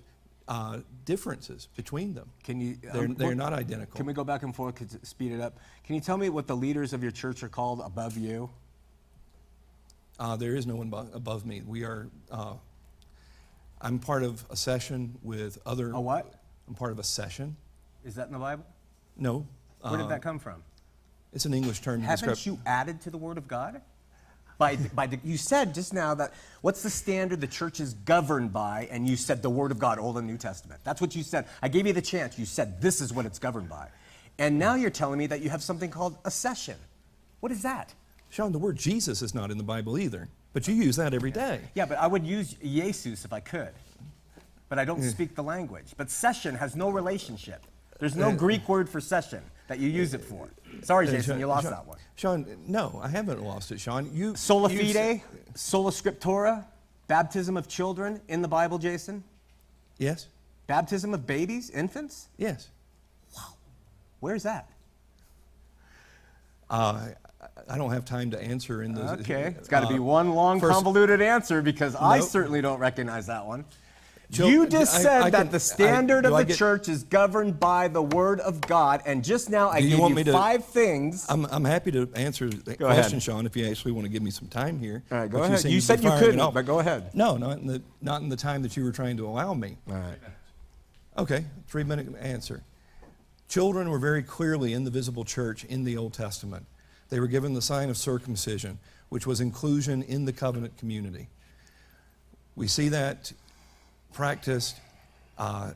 uh, 0.48 0.80
differences 1.06 1.68
between 1.76 2.14
them. 2.14 2.30
Can 2.44 2.60
you? 2.62 2.78
They're, 2.82 3.06
um, 3.06 3.14
they're 3.16 3.28
what- 3.30 3.38
not 3.38 3.54
identical. 3.54 3.98
Can 3.98 4.06
we 4.06 4.14
go 4.14 4.24
back 4.24 4.44
and 4.44 4.56
forth 4.56 4.76
to 4.76 5.06
speed 5.06 5.32
it 5.32 5.42
up? 5.42 5.60
Can 5.84 5.96
you 5.96 6.02
tell 6.02 6.18
me 6.18 6.30
what 6.30 6.48
the 6.48 6.56
leaders 6.56 6.94
of 6.94 7.04
your 7.04 7.12
church 7.12 7.44
are 7.44 7.50
called 7.50 7.82
above 7.82 8.18
you? 8.18 8.50
Uh, 10.20 10.36
there 10.36 10.56
is 10.56 10.66
no 10.66 10.76
one 10.76 10.90
bu- 10.90 11.12
above 11.14 11.46
me. 11.46 11.62
We 11.66 11.84
are. 11.84 12.08
Uh, 12.32 12.54
I'm 13.80 14.00
part 14.00 14.24
of 14.24 14.44
a 14.50 14.56
session 14.56 15.18
with 15.22 15.60
other. 15.66 15.92
A 15.92 16.02
what? 16.02 16.34
I'm 16.68 16.74
part 16.76 16.92
of 16.92 17.00
a 17.00 17.04
session. 17.04 17.56
Is 18.04 18.16
that 18.16 18.28
in 18.28 18.34
the 18.34 18.40
Bible? 18.40 18.66
No. 19.18 19.46
Where 19.82 19.94
uh, 19.94 19.98
did 19.98 20.10
that 20.10 20.22
come 20.22 20.40
from? 20.40 20.64
It's 21.34 21.46
an 21.46 21.54
English 21.54 21.82
term 21.82 22.02
Haven't 22.02 22.30
describe. 22.30 22.46
you 22.56 22.60
added 22.66 23.02
to 23.02 23.10
the 23.12 23.18
Word 23.18 23.38
of 23.38 23.48
God? 23.48 23.82
By, 24.58 24.76
the- 24.76 24.90
by 24.90 25.06
the, 25.08 25.20
you 25.24 25.38
said 25.38 25.74
just 25.76 25.94
now 25.94 26.16
that 26.16 26.34
what's 26.62 26.82
the 26.82 26.90
standard 26.90 27.42
the 27.42 27.48
church 27.48 27.80
is 27.80 27.94
governed 27.94 28.52
by, 28.52 28.88
and 28.90 29.08
you 29.08 29.16
said 29.16 29.42
the 29.44 29.50
Word 29.50 29.72
of 29.72 29.78
God, 29.80 30.00
Old 30.00 30.18
and 30.18 30.26
New 30.26 30.38
Testament. 30.38 30.82
That's 30.84 31.00
what 31.00 31.16
you 31.16 31.22
said. 31.24 31.46
I 31.62 31.68
gave 31.68 31.86
you 31.86 31.94
the 31.94 32.02
chance. 32.02 32.40
You 32.40 32.46
said 32.46 32.82
this 32.82 33.00
is 33.00 33.14
what 33.14 33.26
it's 33.26 33.38
governed 33.40 33.70
by. 33.70 33.90
And 34.40 34.58
now 34.58 34.76
you're 34.76 34.90
telling 34.90 35.20
me 35.20 35.28
that 35.28 35.42
you 35.42 35.50
have 35.50 35.62
something 35.62 35.90
called 35.92 36.18
a 36.26 36.32
session. 36.32 36.76
What 37.40 37.52
is 37.52 37.62
that? 37.64 37.94
Shawn, 38.30 38.52
the 38.52 38.58
word 38.60 38.78
Jesus 38.78 39.22
is 39.22 39.34
not 39.36 39.52
in 39.52 39.58
the 39.58 39.64
Bible 39.64 39.98
either, 39.98 40.28
but 40.54 40.68
you 40.68 40.74
use 40.74 40.96
that 40.96 41.14
every 41.14 41.32
day. 41.32 41.62
Yeah, 41.76 41.86
but 41.86 41.98
I 42.00 42.08
would 42.08 42.26
use 42.26 42.54
Jesus 42.54 43.26
if 43.26 43.32
I 43.34 43.40
could. 43.40 43.70
But 44.70 44.80
I 44.80 44.86
don't 44.86 45.02
speak 45.04 45.36
the 45.36 45.44
language. 45.44 45.94
But 45.98 46.10
session 46.10 46.56
has 46.56 46.76
no 46.76 46.90
relationship. 46.90 47.64
There's 48.00 48.16
no 48.16 48.34
Greek 48.34 48.68
word 48.68 48.90
for 48.90 49.00
session 49.00 49.42
that 49.68 49.80
you 49.80 49.88
use 49.90 50.14
it 50.14 50.22
for. 50.22 50.50
Sorry, 50.84 51.08
Uh, 51.08 51.12
Jason, 51.12 51.34
Shawn- 51.34 51.40
you 51.40 51.48
lost 51.48 51.64
Shawn- 51.64 51.72
that 51.74 51.88
one. 51.88 51.98
Shawn, 52.18 52.48
no, 52.66 53.00
I 53.04 53.10
haven't 53.10 53.44
lost 53.44 53.72
it, 53.72 53.80
Shawn. 53.80 54.10
You 54.12 54.36
Sola 54.36 54.72
you 54.72 54.92
fide, 54.92 55.22
sola 55.54 55.92
scriptura, 55.92 56.66
baptism 57.08 57.56
of 57.56 57.68
children 57.68 58.20
in 58.28 58.42
the 58.42 58.48
Bible, 58.48 58.80
Jason? 58.80 59.24
Yes, 60.00 60.28
Baptism 60.66 61.14
of 61.14 61.26
babies, 61.28 61.70
infants? 61.70 62.28
yes. 62.38 62.68
Wow, 63.36 63.54
where's 64.20 64.44
that? 64.44 64.68
Uh, 66.70 67.10
I- 67.70 67.78
don't 67.78 67.92
have 67.92 68.04
time 68.04 68.32
to 68.32 68.42
answer 68.42 68.82
in 68.82 68.94
those. 68.96 69.20
Okay, 69.22 69.54
it's 69.58 69.70
got 69.70 69.82
to 69.82 69.88
be 69.88 70.00
uh, 70.00 70.02
one 70.02 70.32
long, 70.34 70.60
first- 70.60 70.74
convoluted 70.74 71.22
answer 71.22 71.62
because 71.62 71.96
I 71.96 72.20
certainly 72.20 72.62
don't 72.62 72.80
recognize 72.80 73.28
that 73.28 73.46
one. 73.46 73.64
You 74.30 74.68
just 74.68 74.94
I- 74.96 75.02
said 75.02 75.22
I 75.22 75.30
that 75.30 75.38
can- 75.44 75.52
the 75.52 75.60
standard 75.60 76.26
of 76.26 76.36
the 76.36 76.44
get- 76.44 76.58
church 76.58 76.90
is 76.90 77.04
governed 77.04 77.60
by 77.62 77.88
the 77.88 78.02
Word 78.02 78.42
of 78.42 78.60
God, 78.60 79.02
and 79.06 79.24
just 79.24 79.50
now 79.50 79.70
I 79.70 79.78
you 79.78 79.96
gave 79.98 80.18
you 80.18 80.24
to- 80.26 80.32
five 80.34 80.66
things. 80.66 81.26
I'm, 81.30 81.46
I'm 81.46 81.64
happy 81.64 81.92
to 81.92 82.10
answer 82.14 82.50
the 82.50 82.76
Go 82.76 82.88
ahead. 82.88 83.04
question, 83.04 83.20
Shawn, 83.22 83.46
if 83.46 83.56
you 83.56 83.66
actually 83.66 83.94
want 83.94 84.04
to 84.06 84.10
give 84.10 84.22
me 84.22 84.32
some 84.32 84.50
time 84.50 84.80
here. 84.80 85.02
All 85.12 85.20
right, 85.20 85.32
go 85.32 85.44
ahead. 85.44 85.60
seem 85.60 85.72
You 85.72 85.80
said 85.80 86.04
you 86.04 86.12
couldn't, 86.12 86.54
but 86.54 86.66
go 86.66 86.80
ahead. 86.80 87.12
No, 87.16 87.38
not 87.38 87.60
in 87.60 87.68
the 87.68 87.82
not 88.02 88.22
in 88.22 88.28
the 88.30 88.36
time 88.36 88.62
that 88.64 88.76
you 88.76 88.84
were 88.84 88.92
trying 88.92 89.16
to 89.18 89.26
allow 89.28 89.54
me. 89.54 89.78
All 89.90 89.96
right. 89.96 90.20
Okay, 91.18 91.46
three 91.68 91.84
minute 91.86 92.08
answer. 92.20 92.64
Children 93.48 93.90
were 93.90 93.98
very 94.00 94.24
clearly 94.24 94.74
in 94.74 94.84
the 94.84 94.92
visible 94.92 95.24
church 95.24 95.64
in 95.64 95.86
the 95.86 95.96
Old 95.96 96.12
Testament. 96.14 96.66
They 97.10 97.22
were 97.22 97.28
given 97.28 97.54
the 97.54 97.62
sign 97.62 97.90
of 97.90 97.96
circumcision, 97.96 98.78
which 99.08 99.26
was 99.26 99.40
inclusion 99.40 100.04
in 100.04 100.26
the 100.26 100.34
covenant 100.34 100.78
community. 100.78 101.30
We 102.58 102.68
see 102.68 102.90
that 102.90 103.32
practiced 104.18 104.80
uh, 105.38 105.70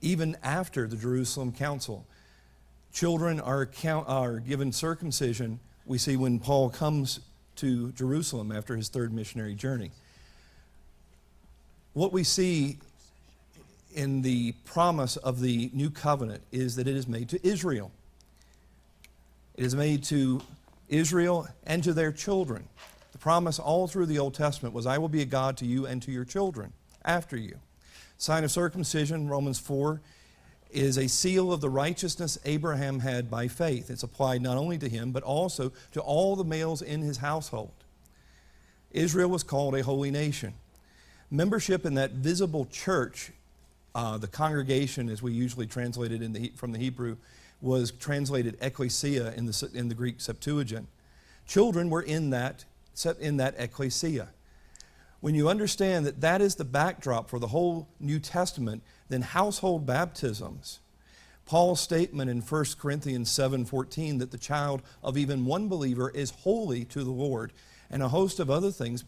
even 0.00 0.34
after 0.42 0.86
the 0.86 0.96
Jerusalem 0.96 1.52
Council. 1.52 2.06
Children 2.90 3.38
are, 3.38 3.66
count, 3.66 4.08
are 4.08 4.38
given 4.38 4.72
circumcision, 4.72 5.60
we 5.84 5.98
see 5.98 6.16
when 6.16 6.38
Paul 6.38 6.70
comes 6.70 7.20
to 7.56 7.92
Jerusalem 7.92 8.50
after 8.50 8.74
his 8.74 8.88
third 8.88 9.12
missionary 9.12 9.54
journey. 9.54 9.90
What 11.92 12.14
we 12.14 12.24
see 12.24 12.78
in 13.94 14.22
the 14.22 14.52
promise 14.64 15.18
of 15.18 15.40
the 15.40 15.68
new 15.74 15.90
covenant 15.90 16.42
is 16.50 16.76
that 16.76 16.88
it 16.88 16.96
is 16.96 17.06
made 17.06 17.28
to 17.28 17.46
Israel. 17.46 17.90
It 19.54 19.66
is 19.66 19.74
made 19.74 20.02
to 20.04 20.40
Israel 20.88 21.46
and 21.66 21.84
to 21.84 21.92
their 21.92 22.10
children. 22.10 22.66
The 23.12 23.18
promise 23.18 23.58
all 23.58 23.86
through 23.86 24.06
the 24.06 24.18
Old 24.18 24.32
Testament 24.32 24.74
was, 24.74 24.86
I 24.86 24.96
will 24.96 25.10
be 25.10 25.20
a 25.20 25.26
God 25.26 25.58
to 25.58 25.66
you 25.66 25.84
and 25.84 26.00
to 26.04 26.10
your 26.10 26.24
children 26.24 26.72
after 27.04 27.36
you. 27.36 27.58
Sign 28.16 28.44
of 28.44 28.50
circumcision, 28.50 29.28
Romans 29.28 29.58
4, 29.58 30.00
is 30.70 30.98
a 30.98 31.08
seal 31.08 31.52
of 31.52 31.60
the 31.60 31.70
righteousness 31.70 32.38
Abraham 32.44 33.00
had 33.00 33.30
by 33.30 33.48
faith. 33.48 33.90
It's 33.90 34.02
applied 34.02 34.42
not 34.42 34.56
only 34.56 34.78
to 34.78 34.88
him, 34.88 35.12
but 35.12 35.22
also 35.22 35.72
to 35.92 36.00
all 36.00 36.36
the 36.36 36.44
males 36.44 36.82
in 36.82 37.00
his 37.00 37.18
household. 37.18 37.72
Israel 38.90 39.30
was 39.30 39.42
called 39.42 39.74
a 39.74 39.82
holy 39.82 40.10
nation. 40.10 40.54
Membership 41.30 41.84
in 41.84 41.94
that 41.94 42.12
visible 42.12 42.66
church, 42.66 43.32
uh, 43.94 44.18
the 44.18 44.26
congregation, 44.26 45.08
as 45.08 45.22
we 45.22 45.32
usually 45.32 45.66
translate 45.66 46.12
it 46.12 46.32
the, 46.32 46.52
from 46.56 46.72
the 46.72 46.78
Hebrew, 46.78 47.16
was 47.60 47.90
translated 47.90 48.56
ecclesia 48.60 49.34
in 49.36 49.46
the, 49.46 49.70
in 49.74 49.88
the 49.88 49.94
Greek 49.94 50.20
Septuagint. 50.20 50.86
Children 51.46 51.90
were 51.90 52.02
in 52.02 52.30
that, 52.30 52.64
in 53.20 53.38
that 53.38 53.54
ecclesia. 53.58 54.28
When 55.20 55.34
you 55.34 55.48
understand 55.48 56.06
that 56.06 56.20
that 56.20 56.40
is 56.40 56.54
the 56.54 56.64
backdrop 56.64 57.28
for 57.28 57.38
the 57.38 57.48
whole 57.48 57.88
New 57.98 58.20
Testament, 58.20 58.82
then 59.08 59.22
household 59.22 59.84
baptisms, 59.84 60.80
Paul's 61.44 61.80
statement 61.80 62.30
in 62.30 62.42
1 62.42 62.78
Corinthians 62.78 63.30
7:14 63.30 64.18
that 64.18 64.30
the 64.30 64.38
child 64.38 64.82
of 65.02 65.16
even 65.16 65.46
one 65.46 65.66
believer 65.66 66.10
is 66.10 66.30
holy 66.30 66.84
to 66.84 67.02
the 67.02 67.10
Lord, 67.10 67.52
and 67.90 68.02
a 68.02 68.10
host 68.10 68.38
of 68.38 68.50
other 68.50 68.70
things 68.70 69.04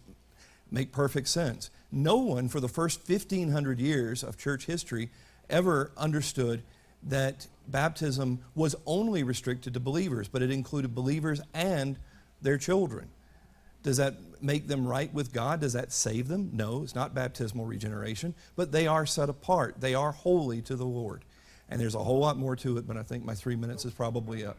make 0.70 0.90
perfect 0.90 1.28
sense. 1.28 1.70
No 1.92 2.16
one 2.16 2.48
for 2.48 2.60
the 2.60 2.68
first 2.68 3.06
1500 3.06 3.78
years 3.78 4.24
of 4.24 4.38
church 4.38 4.66
history 4.66 5.10
ever 5.48 5.92
understood 5.96 6.62
that 7.02 7.46
baptism 7.68 8.40
was 8.54 8.74
only 8.86 9.22
restricted 9.22 9.74
to 9.74 9.80
believers, 9.80 10.28
but 10.28 10.42
it 10.42 10.50
included 10.50 10.94
believers 10.94 11.40
and 11.52 11.98
their 12.40 12.58
children. 12.58 13.10
Does 13.82 13.96
that 13.96 14.14
make 14.42 14.68
them 14.68 14.86
right 14.86 15.12
with 15.12 15.32
God? 15.32 15.60
Does 15.60 15.72
that 15.72 15.92
save 15.92 16.28
them? 16.28 16.50
No, 16.52 16.82
it's 16.82 16.94
not 16.94 17.14
baptismal 17.14 17.66
regeneration, 17.66 18.34
but 18.56 18.72
they 18.72 18.86
are 18.86 19.06
set 19.06 19.28
apart. 19.28 19.80
They 19.80 19.94
are 19.94 20.12
holy 20.12 20.62
to 20.62 20.76
the 20.76 20.84
Lord. 20.84 21.24
And 21.68 21.80
there's 21.80 21.94
a 21.94 22.02
whole 22.02 22.18
lot 22.18 22.36
more 22.36 22.56
to 22.56 22.78
it, 22.78 22.86
but 22.86 22.96
I 22.96 23.02
think 23.02 23.24
my 23.24 23.34
three 23.34 23.56
minutes 23.56 23.84
is 23.84 23.92
probably 23.92 24.44
up. 24.44 24.58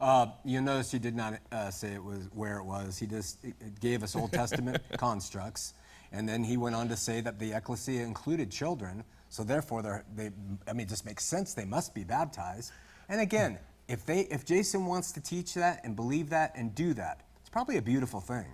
Uh, 0.00 0.28
you 0.46 0.62
notice 0.62 0.90
he 0.90 0.98
did 0.98 1.14
not 1.14 1.38
uh, 1.52 1.70
say 1.70 1.92
it 1.92 2.02
was 2.02 2.28
where 2.32 2.56
it 2.56 2.64
was. 2.64 2.98
He 2.98 3.06
just 3.06 3.38
gave 3.80 4.02
us 4.02 4.16
Old 4.16 4.32
Testament 4.32 4.80
constructs, 4.96 5.74
and 6.10 6.26
then 6.26 6.42
he 6.42 6.56
went 6.56 6.74
on 6.74 6.88
to 6.88 6.96
say 6.96 7.20
that 7.20 7.38
the 7.38 7.52
ecclesia 7.52 8.02
included 8.02 8.50
children. 8.50 9.04
So 9.28 9.44
therefore, 9.44 9.82
they're, 9.82 10.04
they, 10.16 10.30
I 10.66 10.72
mean, 10.72 10.86
it 10.86 10.88
just 10.88 11.04
makes 11.04 11.24
sense. 11.24 11.52
They 11.52 11.66
must 11.66 11.94
be 11.94 12.02
baptized. 12.02 12.72
And 13.10 13.20
again, 13.20 13.58
if 13.90 14.06
they, 14.06 14.20
if 14.20 14.44
Jason 14.44 14.86
wants 14.86 15.10
to 15.12 15.20
teach 15.20 15.54
that 15.54 15.80
and 15.82 15.96
believe 15.96 16.30
that 16.30 16.52
and 16.54 16.72
do 16.74 16.94
that, 16.94 17.22
it's 17.40 17.50
probably 17.50 17.76
a 17.76 17.82
beautiful 17.82 18.20
thing. 18.20 18.46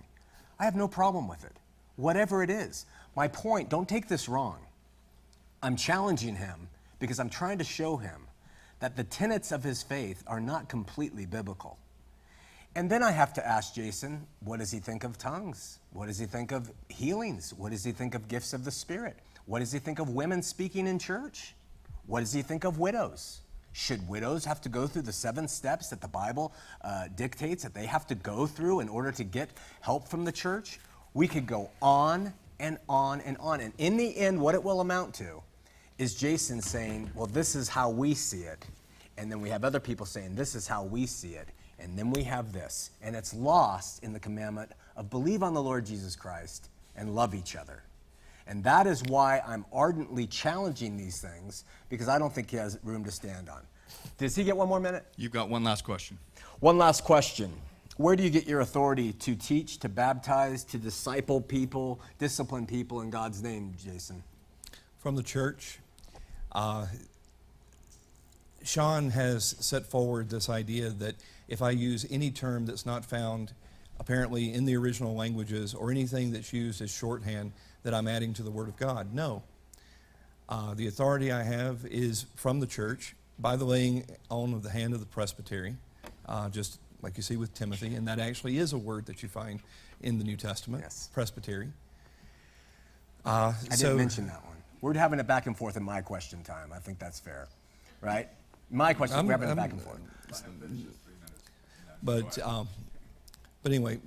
I 0.59 0.65
have 0.65 0.75
no 0.75 0.87
problem 0.87 1.27
with 1.27 1.45
it, 1.45 1.55
whatever 1.95 2.41
it 2.41 2.49
is. 2.49 2.87
My 3.15 3.27
point, 3.27 3.69
don't 3.69 3.87
take 3.87 4.07
this 4.07 4.27
wrong. 4.27 4.57
I'm 5.61 5.75
challenging 5.75 6.35
him 6.35 6.69
because 6.99 7.19
I'm 7.19 7.29
trying 7.29 7.59
to 7.59 7.63
show 7.63 7.97
him 7.97 8.23
that 8.79 8.95
the 8.95 9.03
tenets 9.03 9.51
of 9.51 9.63
his 9.63 9.83
faith 9.83 10.23
are 10.25 10.39
not 10.39 10.69
completely 10.69 11.27
biblical. 11.27 11.77
And 12.75 12.89
then 12.89 13.03
I 13.03 13.11
have 13.11 13.33
to 13.33 13.47
ask 13.47 13.75
Jason, 13.75 14.25
what 14.39 14.57
does 14.57 14.71
he 14.71 14.79
think 14.79 15.03
of 15.03 15.19
tongues? 15.19 15.77
What 15.93 16.07
does 16.07 16.17
he 16.17 16.25
think 16.25 16.51
of 16.51 16.71
healings? 16.89 17.53
What 17.53 17.71
does 17.71 17.83
he 17.83 17.91
think 17.91 18.15
of 18.15 18.27
gifts 18.27 18.53
of 18.53 18.65
the 18.65 18.71
Spirit? 18.71 19.17
What 19.45 19.59
does 19.59 19.71
he 19.71 19.77
think 19.77 19.99
of 19.99 20.09
women 20.09 20.41
speaking 20.41 20.87
in 20.87 20.97
church? 20.97 21.53
What 22.07 22.21
does 22.21 22.33
he 22.33 22.41
think 22.41 22.63
of 22.63 22.79
widows? 22.79 23.41
Should 23.77 24.09
widows 24.09 24.43
have 24.45 24.59
to 24.61 24.69
go 24.69 24.87
through 24.87 25.03
the 25.03 25.13
seven 25.13 25.47
steps 25.47 25.89
that 25.89 26.01
the 26.01 26.07
Bible 26.07 26.51
uh, 26.81 27.09
dictates 27.15 27.61
that 27.61 27.75
they 27.75 27.85
have 27.85 28.07
to 28.07 28.15
go 28.15 28.47
through 28.47 28.79
in 28.79 28.89
order 28.89 29.11
to 29.11 29.23
get 29.23 29.51
help 29.81 30.07
from 30.07 30.25
the 30.25 30.31
church? 30.31 30.79
We 31.13 31.27
could 31.27 31.45
go 31.45 31.69
on 31.79 32.33
and 32.59 32.79
on 32.89 33.21
and 33.21 33.37
on. 33.37 33.61
And 33.61 33.73
in 33.77 33.95
the 33.95 34.17
end, 34.17 34.41
what 34.41 34.55
it 34.55 34.63
will 34.63 34.81
amount 34.81 35.13
to 35.15 35.43
is 35.99 36.15
Jason 36.15 36.59
saying, 36.59 37.11
Well, 37.13 37.27
this 37.27 37.53
is 37.53 37.69
how 37.69 37.91
we 37.91 38.15
see 38.15 38.45
it. 38.45 38.65
And 39.15 39.31
then 39.31 39.41
we 39.41 39.49
have 39.49 39.63
other 39.63 39.79
people 39.79 40.07
saying, 40.07 40.33
This 40.33 40.55
is 40.55 40.67
how 40.67 40.83
we 40.83 41.05
see 41.05 41.35
it. 41.35 41.47
And 41.77 41.95
then 41.95 42.09
we 42.09 42.23
have 42.23 42.53
this. 42.53 42.89
And 43.03 43.15
it's 43.15 43.31
lost 43.31 44.03
in 44.03 44.11
the 44.11 44.19
commandment 44.19 44.71
of 44.95 45.11
believe 45.11 45.43
on 45.43 45.53
the 45.53 45.61
Lord 45.61 45.85
Jesus 45.85 46.15
Christ 46.15 46.69
and 46.95 47.13
love 47.13 47.35
each 47.35 47.55
other. 47.55 47.83
And 48.47 48.63
that 48.63 48.87
is 48.87 49.03
why 49.03 49.41
I'm 49.45 49.65
ardently 49.73 50.25
challenging 50.25 50.97
these 50.97 51.19
things 51.19 51.65
because 51.89 52.07
I 52.07 52.17
don't 52.17 52.33
think 52.33 52.49
he 52.49 52.57
has 52.57 52.79
room 52.83 53.03
to 53.03 53.11
stand 53.11 53.49
on. 53.49 53.61
Does 54.17 54.35
he 54.35 54.43
get 54.43 54.55
one 54.55 54.67
more 54.67 54.79
minute? 54.79 55.05
You've 55.17 55.31
got 55.31 55.49
one 55.49 55.63
last 55.63 55.83
question. 55.83 56.17
One 56.59 56.77
last 56.77 57.03
question. 57.03 57.51
Where 57.97 58.15
do 58.15 58.23
you 58.23 58.29
get 58.29 58.47
your 58.47 58.61
authority 58.61 59.13
to 59.13 59.35
teach, 59.35 59.79
to 59.79 59.89
baptize, 59.89 60.63
to 60.65 60.77
disciple 60.77 61.41
people, 61.41 61.99
discipline 62.19 62.67
people 62.67 63.01
in 63.01 63.09
God's 63.09 63.41
name, 63.41 63.73
Jason? 63.77 64.23
From 64.99 65.15
the 65.15 65.23
church. 65.23 65.79
Uh, 66.51 66.85
Shawn 68.63 69.09
has 69.11 69.55
set 69.59 69.85
forward 69.85 70.29
this 70.29 70.49
idea 70.49 70.89
that 70.89 71.15
if 71.47 71.61
I 71.61 71.71
use 71.71 72.05
any 72.09 72.31
term 72.31 72.65
that's 72.65 72.85
not 72.85 73.05
found 73.05 73.53
apparently 73.99 74.53
in 74.53 74.65
the 74.65 74.75
original 74.75 75.15
languages 75.15 75.73
or 75.73 75.89
anything 75.89 76.31
that's 76.31 76.53
used 76.53 76.81
as 76.81 76.91
shorthand, 76.91 77.51
that 77.83 77.93
I'm 77.93 78.07
adding 78.07 78.33
to 78.35 78.43
the 78.43 78.51
Word 78.51 78.67
of 78.67 78.77
God. 78.77 79.13
No. 79.13 79.43
Uh, 80.49 80.73
the 80.73 80.87
authority 80.87 81.31
I 81.31 81.43
have 81.43 81.85
is 81.85 82.25
from 82.35 82.59
the 82.59 82.67
church 82.67 83.15
by 83.39 83.55
the 83.55 83.65
laying 83.65 84.05
on 84.29 84.53
of 84.53 84.63
the 84.63 84.69
hand 84.69 84.93
of 84.93 84.99
the 84.99 85.05
presbytery, 85.05 85.75
uh, 86.25 86.49
just 86.49 86.79
like 87.01 87.17
you 87.17 87.23
see 87.23 87.35
with 87.37 87.53
Timothy, 87.53 87.95
and 87.95 88.07
that 88.07 88.19
actually 88.19 88.57
is 88.57 88.73
a 88.73 88.77
word 88.77 89.05
that 89.05 89.21
you 89.21 89.29
find 89.29 89.59
in 90.01 90.17
the 90.17 90.23
New 90.23 90.37
Testament, 90.37 90.83
Yes. 90.83 91.09
presbytery. 91.13 91.71
Uh, 93.25 93.53
I 93.69 93.75
so- 93.75 93.87
didn't 93.87 93.97
mention 93.97 94.27
that 94.27 94.43
one. 94.45 94.55
We're 94.81 94.93
having 94.93 95.19
it 95.19 95.27
back 95.27 95.47
and 95.47 95.57
forth 95.57 95.75
in 95.75 95.83
my 95.83 96.01
question 96.01 96.43
time. 96.43 96.71
I 96.71 96.79
think 96.79 96.97
that's 96.99 97.19
fair, 97.19 97.47
right? 98.01 98.29
My 98.69 98.93
question, 98.93 99.17
I'm- 99.17 99.25
we're 99.27 99.33
having 99.33 99.47
it 99.47 99.51
I'm- 99.51 99.57
back 99.57 99.71
and 99.71 99.81
forth. 99.81 99.99
But, 102.03 102.37
um, 102.39 102.69
but 103.63 103.71
anyway, 103.71 103.99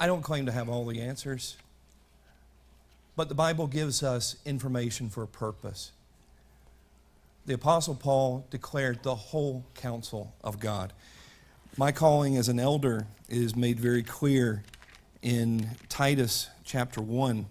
I 0.00 0.06
don't 0.06 0.22
claim 0.22 0.46
to 0.46 0.52
have 0.52 0.68
all 0.68 0.84
the 0.84 1.00
answers, 1.00 1.56
but 3.16 3.28
the 3.28 3.34
Bible 3.34 3.66
gives 3.66 4.02
us 4.02 4.36
information 4.44 5.08
for 5.08 5.22
a 5.22 5.28
purpose. 5.28 5.92
The 7.46 7.54
Apostle 7.54 7.94
Paul 7.94 8.46
declared 8.50 9.02
the 9.02 9.14
whole 9.14 9.64
counsel 9.74 10.34
of 10.42 10.58
God. 10.58 10.92
My 11.76 11.92
calling 11.92 12.36
as 12.36 12.48
an 12.48 12.58
elder 12.58 13.06
is 13.28 13.54
made 13.54 13.78
very 13.78 14.02
clear 14.02 14.62
in 15.22 15.70
Titus 15.88 16.48
chapter 16.64 17.00
1. 17.00 17.46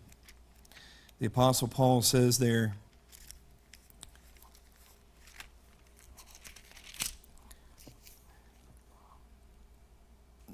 The 1.19 1.25
Apostle 1.27 1.67
Paul 1.67 2.01
says 2.01 2.37
there, 2.37 2.75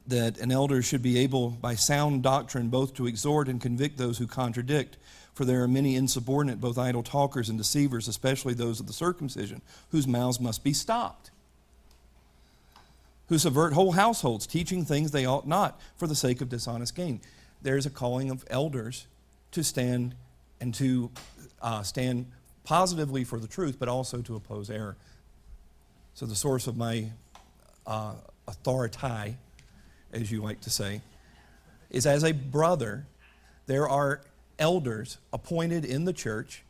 that 0.10 0.39
an 0.39 0.51
elder 0.51 0.82
should 0.82 1.01
be 1.01 1.18
able, 1.20 1.49
by 1.49 1.76
sound 1.76 2.24
doctrine, 2.24 2.70
both 2.70 2.93
to 2.95 3.07
exhort 3.07 3.47
and 3.47 3.62
convict 3.62 3.97
those 3.97 4.18
who 4.18 4.28
contradict. 4.28 4.97
For 5.34 5.45
there 5.45 5.64
are 5.64 5.68
many 5.68 5.95
insubordinate, 5.95 6.60
both 6.60 6.78
idle 6.78 7.03
talkers 7.03 7.47
and 7.47 7.57
deceivers, 7.57 8.07
especially 8.07 8.53
those 8.53 8.80
of 8.80 8.88
the 8.88 8.93
circumcision, 8.93 9.62
whose 9.91 10.07
mouths 10.07 10.39
must 10.39 10.64
be 10.64 10.74
stopped, 10.74 11.32
who 13.28 13.38
subvert 13.38 13.74
whole 13.74 13.93
households, 13.93 14.45
teaching 14.45 14.84
things 14.84 15.12
they 15.12 15.26
ought 15.26 15.47
not 15.47 15.80
for 15.95 16.07
the 16.07 16.16
sake 16.16 16.41
of 16.41 16.49
dishonest 16.49 16.95
gain. 16.95 17.22
There's 17.62 17.86
a 17.86 17.89
calling 17.89 18.32
of 18.32 18.43
elders 18.49 19.05
to 19.51 19.64
stand 19.64 20.16
and 20.60 20.74
to 20.76 21.12
uh, 21.62 21.84
stand 21.84 22.26
positively 22.64 23.24
for 23.24 23.39
the 23.39 23.47
truth, 23.47 23.78
but 23.80 23.88
also 23.88 24.22
to 24.22 24.36
oppose 24.36 24.70
error. 24.70 24.97
So 26.16 26.26
the 26.26 26.36
source 26.36 26.68
of 26.68 26.76
my 26.76 27.12
uh, 27.88 28.16
authority 28.47 29.38
as 30.14 30.32
you 30.32 30.41
like 30.41 30.62
to 30.62 30.70
say, 30.70 31.01
is 31.89 32.05
as 32.05 32.24
a 32.24 32.32
brother, 32.32 33.05
there 33.68 33.88
are 33.88 34.22
elders 34.57 35.18
appointed 35.32 35.86
in 35.86 36.05
the 36.05 36.14
church. 36.14 36.64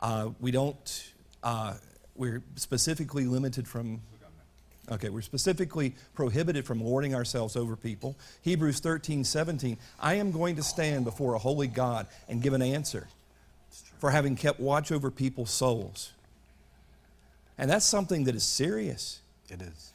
Uh, 0.00 0.30
we 0.40 0.50
don't, 0.50 1.12
uh, 1.42 1.74
we're 2.14 2.42
specifically 2.56 3.24
limited 3.24 3.66
from, 3.66 4.00
okay, 4.90 5.08
we're 5.08 5.22
specifically 5.22 5.94
prohibited 6.14 6.64
from 6.64 6.82
lording 6.82 7.14
ourselves 7.14 7.56
over 7.56 7.76
people. 7.76 8.16
Hebrews 8.42 8.80
13, 8.80 9.24
17, 9.24 9.78
I 10.00 10.14
am 10.14 10.30
going 10.30 10.56
to 10.56 10.62
stand 10.62 11.04
before 11.04 11.34
a 11.34 11.38
holy 11.38 11.66
God 11.66 12.06
and 12.28 12.42
give 12.42 12.52
an 12.52 12.62
answer 12.62 13.08
for 13.98 14.10
having 14.10 14.36
kept 14.36 14.60
watch 14.60 14.92
over 14.92 15.10
people's 15.10 15.50
souls. 15.50 16.12
And 17.56 17.70
that's 17.70 17.86
something 17.86 18.24
that 18.24 18.34
is 18.34 18.44
serious. 18.44 19.20
It 19.48 19.62
is. 19.62 19.93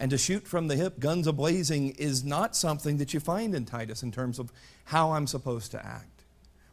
And 0.00 0.10
to 0.12 0.18
shoot 0.18 0.48
from 0.48 0.68
the 0.68 0.76
hip, 0.76 0.98
guns 0.98 1.26
a 1.26 1.32
blazing, 1.32 1.90
is 1.90 2.24
not 2.24 2.56
something 2.56 2.96
that 2.96 3.12
you 3.12 3.20
find 3.20 3.54
in 3.54 3.66
Titus 3.66 4.02
in 4.02 4.10
terms 4.10 4.38
of 4.38 4.50
how 4.84 5.12
I'm 5.12 5.26
supposed 5.26 5.70
to 5.72 5.86
act. 5.86 6.24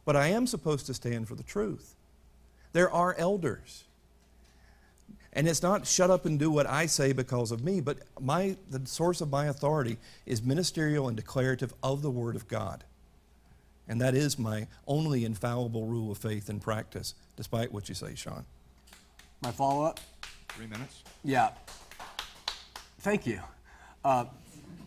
But 0.06 0.16
I 0.16 0.28
am 0.28 0.46
supposed 0.46 0.86
to 0.86 0.94
stand 0.94 1.28
for 1.28 1.34
the 1.34 1.42
truth. 1.42 1.94
There 2.72 2.90
are 2.90 3.14
elders. 3.18 3.84
And 5.34 5.46
it's 5.46 5.62
not 5.62 5.86
shut 5.86 6.10
up 6.10 6.24
and 6.24 6.38
do 6.38 6.50
what 6.50 6.66
I 6.66 6.86
say 6.86 7.12
because 7.12 7.52
of 7.52 7.62
me, 7.62 7.82
but 7.82 7.98
my, 8.18 8.56
the 8.70 8.86
source 8.86 9.20
of 9.20 9.28
my 9.28 9.44
authority 9.44 9.98
is 10.24 10.42
ministerial 10.42 11.06
and 11.06 11.14
declarative 11.14 11.74
of 11.82 12.00
the 12.00 12.10
Word 12.10 12.34
of 12.34 12.48
God. 12.48 12.82
And 13.86 14.00
that 14.00 14.14
is 14.14 14.38
my 14.38 14.68
only 14.86 15.26
infallible 15.26 15.84
rule 15.84 16.10
of 16.10 16.16
faith 16.16 16.48
and 16.48 16.62
practice, 16.62 17.14
despite 17.36 17.72
what 17.72 17.90
you 17.90 17.94
say, 17.94 18.14
Shawn. 18.14 18.46
My 19.42 19.50
follow 19.50 19.84
up? 19.84 20.00
Three 20.48 20.66
minutes. 20.66 21.02
Yeah. 21.22 21.50
Thank 23.00 23.28
you. 23.28 23.40
Uh, 24.04 24.24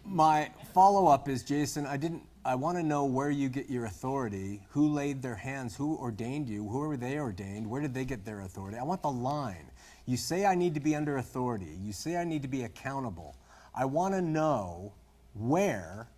my 0.04 0.52
follow 0.74 1.08
up 1.08 1.30
is 1.30 1.44
Jason, 1.44 1.86
I 1.86 1.96
didn't. 1.96 2.24
I 2.44 2.56
want 2.56 2.78
to 2.78 2.84
know 2.84 3.06
where 3.06 3.30
you 3.30 3.48
get 3.48 3.70
your 3.70 3.86
authority, 3.86 4.62
who 4.72 4.90
laid 4.90 5.22
their 5.22 5.36
hands, 5.36 5.76
who 5.76 5.96
ordained 5.98 6.50
you, 6.50 6.68
who 6.68 6.80
were 6.80 6.98
they 6.98 7.20
ordained, 7.20 7.70
where 7.70 7.82
did 7.82 7.94
they 7.94 8.04
get 8.04 8.26
their 8.26 8.42
authority? 8.42 8.78
I 8.78 8.84
want 8.84 9.04
the 9.04 9.12
line. 9.12 9.70
You 10.08 10.18
say 10.18 10.46
I 10.46 10.56
need 10.56 10.74
to 10.74 10.80
be 10.80 10.96
under 10.96 11.18
authority, 11.18 11.78
you 11.82 11.94
say 11.94 12.18
I 12.18 12.24
need 12.26 12.42
to 12.42 12.48
be 12.48 12.64
accountable. 12.64 13.38
I 13.74 13.86
want 13.86 14.14
to 14.16 14.22
know 14.22 14.92
where 15.34 16.10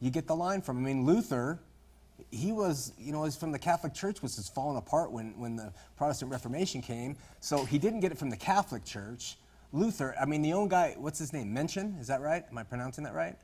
you 0.00 0.10
get 0.10 0.26
the 0.26 0.36
line 0.36 0.60
from. 0.60 0.78
I 0.78 0.80
mean, 0.80 1.06
Luther, 1.06 1.60
he 2.30 2.52
was, 2.52 2.92
you 2.98 3.12
know, 3.12 3.24
he's 3.24 3.36
from 3.36 3.52
the 3.52 3.58
Catholic 3.58 3.94
Church, 3.94 4.20
which 4.20 4.36
was 4.36 4.50
falling 4.54 4.76
apart 4.76 5.12
when, 5.12 5.38
when 5.38 5.56
the 5.56 5.72
Protestant 5.96 6.30
Reformation 6.30 6.82
came. 6.82 7.16
So 7.40 7.64
he 7.64 7.78
didn't 7.78 8.00
get 8.00 8.12
it 8.12 8.18
from 8.18 8.28
the 8.28 8.36
Catholic 8.36 8.84
Church. 8.84 9.38
Luther, 9.72 10.14
I 10.20 10.24
mean, 10.24 10.42
the 10.42 10.52
own 10.52 10.68
guy, 10.68 10.94
what's 10.98 11.18
his 11.18 11.32
name? 11.32 11.52
Machen? 11.52 11.96
Is 12.00 12.06
that 12.06 12.20
right? 12.20 12.44
Am 12.50 12.56
I 12.56 12.62
pronouncing 12.62 13.04
that 13.04 13.14
right? 13.14 13.36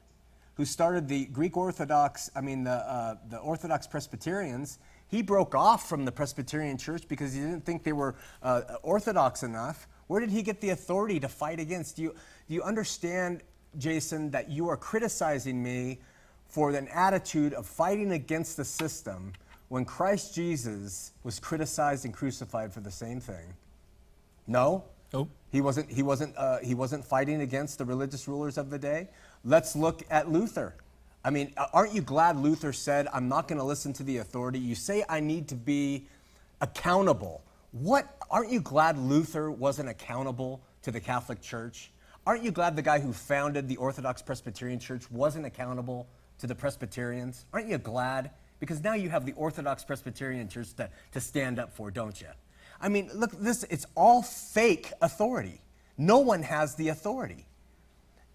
Who 0.55 0.65
started 0.65 1.09
the 1.09 1.27
Greek 1.27 1.57
Orthodox, 1.57 2.31
I 2.35 2.41
mean, 2.41 2.65
the, 2.65 2.71
uh, 2.71 3.17
the 3.29 3.39
Orthodox 3.39 3.87
Presbyterians. 3.87 4.79
He 5.09 5.21
broke 5.21 5.55
off 5.55 5.89
from 5.89 6.05
the 6.05 6.13
Presbyterian 6.13 6.79
Church 6.79 7.07
because 7.09 7.35
he 7.35 7.41
didn't 7.41 7.65
think 7.67 7.83
they 7.85 7.93
were 7.93 8.15
uh, 8.43 8.63
Orthodox 8.83 9.43
enough. 9.43 9.87
Where 10.07 10.21
did 10.21 10.31
he 10.31 10.43
get 10.43 10.61
the 10.61 10.71
authority 10.71 11.21
to 11.21 11.29
fight 11.29 11.61
against? 11.61 11.97
Do 11.97 12.03
you, 12.03 12.15
do 12.49 12.55
you 12.55 12.63
understand, 12.63 13.43
Jason, 13.79 14.31
that 14.31 14.49
you 14.49 14.69
are 14.69 14.77
criticizing 14.77 15.63
me 15.63 15.99
for 16.49 16.71
an 16.71 16.89
attitude 16.89 17.53
of 17.53 17.67
fighting 17.67 18.13
against 18.13 18.57
the 18.57 18.65
system 18.65 19.33
when 19.69 19.85
Christ 19.85 20.35
Jesus 20.35 21.13
was 21.23 21.41
criticized 21.41 22.05
and 22.05 22.15
crucified 22.15 22.73
for 22.73 22.81
the 22.81 22.91
same 22.91 23.21
thing? 23.21 23.55
No? 24.47 24.85
Nope. 25.13 25.31
He 25.55 25.61
wasn't, 25.61 25.89
he, 25.89 26.03
wasn't, 26.03 26.37
uh, 26.37 26.59
he 26.65 26.75
wasn't 26.75 27.05
fighting 27.05 27.41
against 27.41 27.79
the 27.79 27.85
religious 27.85 28.27
rulers 28.27 28.59
of 28.59 28.71
the 28.71 28.79
day. 28.79 29.07
Let's 29.45 29.77
look 29.77 30.03
at 30.11 30.29
Luther. 30.29 30.75
I 31.25 31.31
mean, 31.31 31.55
aren't 31.73 31.95
you 31.95 32.03
glad 32.03 32.37
Luther 32.37 32.73
said, 32.73 33.07
I'm 33.13 33.29
not 33.29 33.47
going 33.47 33.61
to 33.61 33.65
listen 33.65 33.93
to 33.93 34.03
the 34.03 34.17
authority? 34.17 34.59
You 34.59 34.75
say 34.75 35.05
I 35.09 35.21
need 35.21 35.47
to 35.51 35.55
be 35.55 36.09
accountable. 36.61 37.45
What 37.71 38.17
aren't 38.33 38.51
you 38.51 38.61
glad 38.61 38.99
Luther 38.99 39.49
wasn't 39.49 39.89
accountable 39.89 40.61
to 40.83 40.91
the 40.91 40.99
Catholic 40.99 41.41
Church? 41.41 41.93
Aren't 42.27 42.43
you 42.43 42.51
glad 42.51 42.75
the 42.75 42.83
guy 42.83 42.99
who 42.99 43.13
founded 43.13 43.69
the 43.69 43.77
Orthodox 43.77 44.23
Presbyterian 44.23 44.81
Church 44.81 45.09
wasn't 45.09 45.47
accountable 45.47 46.09
to 46.41 46.49
the 46.49 46.55
Presbyterians? 46.57 47.47
Aren't 47.53 47.69
you 47.69 47.79
glad? 47.79 48.33
Because 48.59 48.83
now 48.83 48.95
you 48.95 49.09
have 49.09 49.25
the 49.25 49.35
Orthodox 49.35 49.85
Presbyterian 49.85 50.49
Church 50.49 50.75
to, 50.75 50.91
to 51.13 51.21
stand 51.21 51.61
up 51.61 51.73
for, 51.73 51.93
don't 51.93 52.21
you? 52.21 52.27
I 52.85 52.91
mean, 52.91 53.11
look, 53.15 53.31
this 53.41 53.65
it's 53.71 53.87
all 53.95 54.21
fake 54.21 54.93
authority. 55.01 55.63
No 55.97 56.19
one 56.19 56.43
has 56.43 56.75
the 56.75 56.89
authority. 56.89 57.47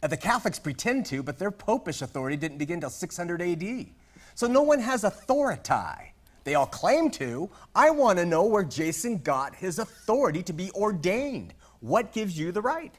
Uh, 0.02 0.08
the 0.08 0.18
Catholics 0.18 0.58
pretend 0.58 1.06
to, 1.08 1.22
but 1.22 1.38
their 1.38 1.52
popish 1.52 2.02
authority 2.02 2.36
didn't 2.36 2.58
begin 2.58 2.76
until 2.76 2.90
600 2.90 3.44
AD. 3.44 3.86
So 4.34 4.48
no 4.48 4.64
one 4.64 4.80
has 4.80 5.04
authority. 5.04 6.14
They 6.46 6.56
all 6.56 6.66
claim 6.66 7.12
to. 7.12 7.48
I 7.76 7.92
want 7.92 8.18
to 8.18 8.26
know 8.26 8.44
where 8.44 8.64
Jason 8.64 9.20
got 9.20 9.54
his 9.54 9.78
authority 9.78 10.42
to 10.44 10.54
be 10.54 10.72
ordained. 10.72 11.54
What 11.82 12.12
gives 12.12 12.36
you 12.36 12.52
the 12.52 12.62
right? 12.62 12.96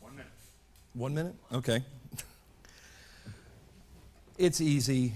One 0.00 0.16
minute. 0.16 0.32
One 0.94 1.14
minute? 1.14 1.34
Okay. 1.52 1.84
it's 4.38 4.62
easy 4.62 5.12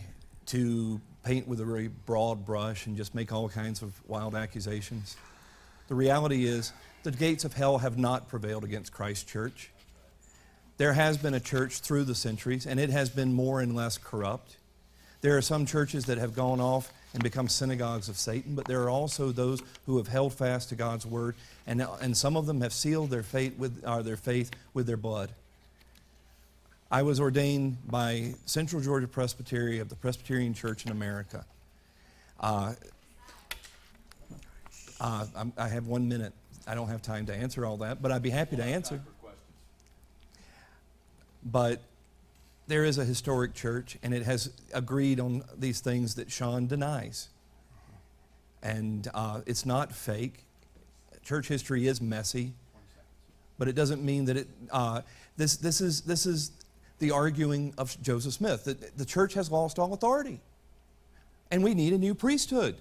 to 0.46 1.00
paint 1.28 1.46
with 1.46 1.60
a 1.60 1.64
very 1.64 1.88
broad 1.88 2.46
brush 2.46 2.86
and 2.86 2.96
just 2.96 3.14
make 3.14 3.30
all 3.34 3.50
kinds 3.50 3.82
of 3.82 3.92
wild 4.08 4.34
accusations. 4.34 5.14
The 5.88 5.94
reality 5.94 6.46
is, 6.46 6.72
the 7.02 7.10
gates 7.10 7.44
of 7.44 7.52
hell 7.52 7.76
have 7.76 7.98
not 7.98 8.28
prevailed 8.28 8.64
against 8.64 8.94
Christ's 8.94 9.30
church. 9.30 9.70
There 10.78 10.94
has 10.94 11.18
been 11.18 11.34
a 11.34 11.40
church 11.40 11.80
through 11.80 12.04
the 12.04 12.14
centuries, 12.14 12.66
and 12.66 12.80
it 12.80 12.88
has 12.88 13.10
been 13.10 13.34
more 13.34 13.60
and 13.60 13.76
less 13.76 13.98
corrupt. 13.98 14.56
There 15.20 15.36
are 15.36 15.42
some 15.42 15.66
churches 15.66 16.06
that 16.06 16.16
have 16.16 16.34
gone 16.34 16.60
off 16.60 16.90
and 17.12 17.22
become 17.22 17.46
synagogues 17.46 18.08
of 18.08 18.16
Satan, 18.16 18.54
but 18.54 18.64
there 18.64 18.82
are 18.84 18.90
also 18.90 19.30
those 19.30 19.60
who 19.84 19.98
have 19.98 20.08
held 20.08 20.32
fast 20.32 20.70
to 20.70 20.76
God's 20.76 21.04
word, 21.04 21.34
and, 21.66 21.86
and 22.00 22.16
some 22.16 22.38
of 22.38 22.46
them 22.46 22.62
have 22.62 22.72
sealed 22.72 23.10
their 23.10 23.22
faith 23.22 23.58
with, 23.58 23.84
uh, 23.84 24.00
their 24.00 24.16
faith 24.16 24.50
with 24.72 24.86
their 24.86 24.96
blood. 24.96 25.28
I 26.90 27.02
was 27.02 27.20
ordained 27.20 27.76
by 27.86 28.34
Central 28.46 28.80
Georgia 28.80 29.06
Presbytery 29.06 29.78
of 29.78 29.90
the 29.90 29.94
Presbyterian 29.94 30.54
Church 30.54 30.86
in 30.86 30.90
America. 30.90 31.44
Uh, 32.40 32.72
uh, 34.98 35.26
i 35.58 35.68
have 35.68 35.86
one 35.86 36.08
minute. 36.08 36.32
I 36.66 36.74
don't 36.74 36.88
have 36.88 37.02
time 37.02 37.26
to 37.26 37.34
answer 37.34 37.66
all 37.66 37.76
that, 37.78 38.00
but 38.00 38.10
I'd 38.10 38.22
be 38.22 38.30
happy 38.30 38.56
to 38.56 38.64
answer. 38.64 39.02
But 41.44 41.82
there 42.68 42.86
is 42.86 42.96
a 42.96 43.04
historic 43.04 43.52
church, 43.52 43.98
and 44.02 44.14
it 44.14 44.22
has 44.22 44.50
agreed 44.72 45.20
on 45.20 45.44
these 45.58 45.80
things 45.80 46.14
that 46.14 46.30
Shawn 46.30 46.68
denies. 46.68 47.28
And 48.62 49.08
uh, 49.12 49.42
it's 49.44 49.66
not 49.66 49.92
fake. 49.92 50.44
Church 51.22 51.48
history 51.48 51.86
is 51.86 52.00
messy, 52.00 52.54
but 53.58 53.68
it 53.68 53.74
doesn't 53.74 54.02
mean 54.02 54.24
that 54.24 54.38
it. 54.38 54.48
Uh, 54.70 55.02
this, 55.36 55.56
this, 55.56 55.80
is, 55.80 56.00
this 56.00 56.26
is 56.26 56.50
the 56.98 57.10
arguing 57.10 57.74
of 57.78 58.00
Joseph 58.02 58.34
Smith 58.34 58.64
that 58.64 58.96
the 58.96 59.04
church 59.04 59.34
has 59.34 59.50
lost 59.50 59.78
all 59.78 59.92
authority, 59.92 60.40
and 61.50 61.62
we 61.62 61.74
need 61.74 61.92
a 61.92 61.98
new 61.98 62.14
priesthood. 62.14 62.76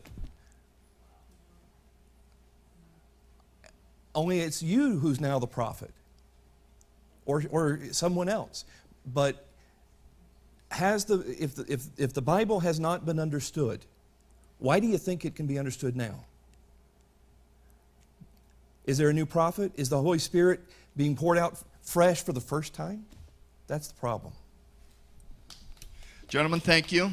Only 4.16 4.40
it's 4.40 4.64
you 4.64 4.98
who's 4.98 5.20
now 5.22 5.38
the 5.38 5.48
prophet, 5.48 5.92
or, 7.26 7.44
or 7.52 7.80
someone 7.92 8.30
else. 8.30 8.66
But 9.06 9.46
has 10.72 11.06
the, 11.06 11.20
if, 11.40 11.56
the, 11.56 11.66
if, 11.72 11.86
if 11.98 12.14
the 12.14 12.22
Bible 12.22 12.62
has 12.62 12.80
not 12.80 13.06
been 13.06 13.20
understood, 13.20 13.86
why 14.60 14.80
do 14.80 14.88
you 14.88 14.98
think 14.98 15.24
it 15.24 15.36
can 15.36 15.46
be 15.46 15.60
understood 15.60 15.96
now? 15.96 16.26
Is 18.86 18.98
there 18.98 19.10
a 19.10 19.14
new 19.14 19.26
prophet? 19.26 19.72
Is 19.76 19.90
the 19.90 20.02
Holy 20.02 20.20
Spirit 20.20 20.62
being 20.96 21.16
poured 21.16 21.38
out 21.38 21.60
fresh 21.84 22.24
for 22.24 22.34
the 22.34 22.42
first 22.42 22.74
time? 22.74 23.06
That's 23.68 23.90
the 23.90 23.96
problem. 23.96 24.34
Gentlemen, 26.30 26.62
thank 26.62 26.92
you. 26.92 27.12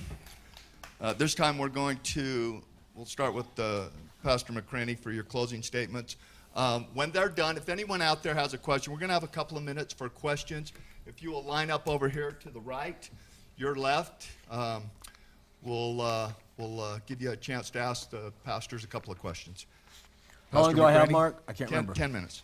Uh, 1.01 1.13
this 1.13 1.35
time 1.35 1.59
we're 1.59 1.69
going 1.69 1.99
to, 2.05 2.63
we'll 2.95 3.07
start 3.07 3.35
with 3.35 3.47
uh, 3.59 3.87
Pastor 4.23 4.53
McCraney 4.53 4.99
for 4.99 5.11
your 5.11 5.25
closing 5.25 5.63
statements. 5.63 6.17
Um, 6.55 6.87
when 6.95 7.11
they're 7.11 7.29
done, 7.29 7.57
if 7.57 7.69
anyone 7.69 8.01
out 8.01 8.23
there 8.23 8.35
has 8.35 8.55
a 8.55 8.59
question, 8.59 8.93
we're 8.93 9.01
going 9.01 9.09
to 9.09 9.15
have 9.15 9.25
a 9.25 9.29
couple 9.29 9.59
of 9.59 9.65
minutes 9.65 9.93
for 9.93 10.09
questions. 10.09 10.73
If 11.07 11.23
you 11.23 11.33
will 11.33 11.43
line 11.43 11.71
up 11.71 11.89
over 11.89 12.09
here 12.09 12.31
to 12.31 12.51
the 12.51 12.61
right, 12.61 13.11
your 13.57 13.75
left, 13.75 14.29
um, 14.49 14.85
we'll, 15.63 16.01
uh, 16.01 16.31
we'll 16.57 16.81
uh, 16.81 17.01
give 17.07 17.21
you 17.21 17.33
a 17.33 17.37
chance 17.37 17.71
to 17.71 17.81
ask 17.81 18.11
the 18.11 18.33
pastors 18.45 18.85
a 18.85 18.87
couple 18.87 19.13
of 19.13 19.19
questions. 19.19 19.67
How 20.53 20.63
long 20.63 20.77
do 20.77 20.85
I 20.85 20.93
have, 20.93 21.11
Mark? 21.11 21.43
I 21.49 21.53
can't 21.53 21.69
ten, 21.69 21.79
remember. 21.79 21.95
Ten 21.95 22.13
minutes. 22.13 22.43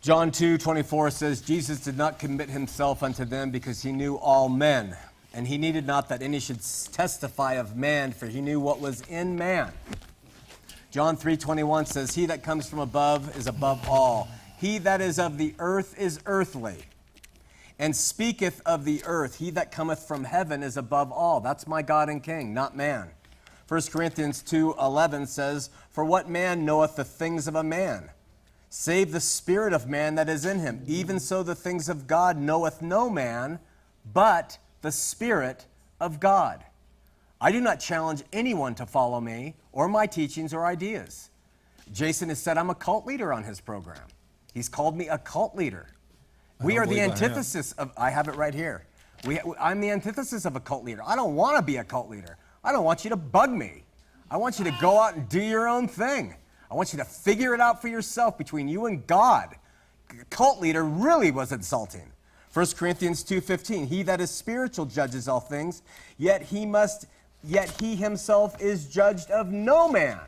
John 0.00 0.30
2 0.30 0.58
24 0.58 1.10
says, 1.10 1.40
Jesus 1.40 1.80
did 1.80 1.98
not 1.98 2.18
commit 2.18 2.50
himself 2.50 3.02
unto 3.02 3.24
them 3.24 3.50
because 3.50 3.82
he 3.82 3.90
knew 3.90 4.16
all 4.16 4.48
men. 4.48 4.96
And 5.34 5.46
he 5.46 5.58
needed 5.58 5.86
not 5.86 6.08
that 6.08 6.22
any 6.22 6.38
should 6.40 6.60
testify 6.92 7.54
of 7.54 7.76
man, 7.76 8.12
for 8.12 8.26
he 8.26 8.40
knew 8.40 8.60
what 8.60 8.80
was 8.80 9.02
in 9.02 9.36
man. 9.36 9.72
John 10.90 11.16
3:21 11.16 11.84
says, 11.84 12.14
"He 12.14 12.26
that 12.26 12.42
comes 12.42 12.66
from 12.66 12.78
above 12.78 13.36
is 13.36 13.46
above 13.46 13.86
all. 13.88 14.28
He 14.56 14.78
that 14.78 15.00
is 15.00 15.18
of 15.18 15.36
the 15.36 15.54
earth 15.58 15.94
is 15.98 16.18
earthly, 16.24 16.84
and 17.78 17.94
speaketh 17.94 18.62
of 18.64 18.84
the 18.84 19.04
earth. 19.04 19.36
He 19.36 19.50
that 19.50 19.70
cometh 19.70 20.08
from 20.08 20.24
heaven 20.24 20.62
is 20.62 20.78
above 20.78 21.12
all." 21.12 21.40
That's 21.40 21.66
my 21.66 21.82
God 21.82 22.08
and 22.08 22.22
King, 22.22 22.54
not 22.54 22.74
man. 22.74 23.10
1 23.66 23.92
Corinthians 23.92 24.42
2:11 24.42 25.26
says, 25.26 25.68
"For 25.90 26.04
what 26.04 26.28
man 26.28 26.64
knoweth 26.64 26.96
the 26.96 27.04
things 27.04 27.46
of 27.46 27.54
a 27.54 27.62
man, 27.62 28.10
save 28.68 29.12
the 29.12 29.20
spirit 29.20 29.72
of 29.72 29.88
man 29.88 30.14
that 30.16 30.28
is 30.28 30.44
in 30.44 30.58
him? 30.60 30.82
Even 30.86 31.20
so 31.20 31.42
the 31.42 31.54
things 31.54 31.88
of 31.88 32.06
God 32.06 32.36
knoweth 32.36 32.82
no 32.82 33.08
man, 33.08 33.58
but 34.12 34.58
the 34.82 34.92
spirit 34.92 35.66
of 36.00 36.20
God." 36.20 36.64
I 37.40 37.52
do 37.52 37.60
not 37.60 37.78
challenge 37.78 38.24
anyone 38.32 38.74
to 38.76 38.86
follow 38.86 39.20
me 39.20 39.54
or 39.72 39.88
my 39.88 40.06
teachings 40.06 40.52
or 40.52 40.66
ideas. 40.66 41.30
Jason 41.92 42.28
has 42.28 42.38
said 42.38 42.58
I'm 42.58 42.70
a 42.70 42.74
cult 42.74 43.06
leader 43.06 43.32
on 43.32 43.44
his 43.44 43.60
program. 43.60 44.02
He's 44.52 44.68
called 44.68 44.96
me 44.96 45.08
a 45.08 45.18
cult 45.18 45.54
leader. 45.54 45.86
We 46.60 46.78
are 46.78 46.86
the 46.86 47.00
antithesis 47.00 47.74
I 47.78 47.82
of, 47.82 47.92
I 47.96 48.10
have 48.10 48.28
it 48.28 48.34
right 48.34 48.54
here. 48.54 48.86
We, 49.24 49.40
I'm 49.58 49.80
the 49.80 49.90
antithesis 49.90 50.44
of 50.44 50.56
a 50.56 50.60
cult 50.60 50.84
leader. 50.84 51.02
I 51.06 51.14
don't 51.14 51.36
want 51.36 51.56
to 51.56 51.62
be 51.62 51.76
a 51.76 51.84
cult 51.84 52.08
leader. 52.08 52.36
I 52.64 52.72
don't 52.72 52.84
want 52.84 53.04
you 53.04 53.10
to 53.10 53.16
bug 53.16 53.50
me. 53.50 53.84
I 54.30 54.36
want 54.36 54.58
you 54.58 54.64
to 54.64 54.76
go 54.80 55.00
out 55.00 55.14
and 55.14 55.28
do 55.28 55.40
your 55.40 55.68
own 55.68 55.86
thing. 55.86 56.34
I 56.70 56.74
want 56.74 56.92
you 56.92 56.98
to 56.98 57.04
figure 57.04 57.54
it 57.54 57.60
out 57.60 57.80
for 57.80 57.88
yourself 57.88 58.36
between 58.36 58.68
you 58.68 58.86
and 58.86 59.06
God. 59.06 59.56
Cult 60.30 60.60
leader 60.60 60.84
really 60.84 61.30
was 61.30 61.52
insulting. 61.52 62.12
1 62.52 62.66
Corinthians 62.76 63.22
2:15 63.24 63.86
He 63.86 64.02
that 64.04 64.20
is 64.20 64.30
spiritual 64.30 64.86
judges 64.86 65.28
all 65.28 65.40
things, 65.40 65.82
yet 66.16 66.42
he 66.42 66.66
must 66.66 67.06
yet 67.44 67.70
he 67.80 67.94
himself 67.96 68.60
is 68.60 68.86
judged 68.86 69.30
of 69.30 69.52
no 69.52 69.88
man. 69.88 70.20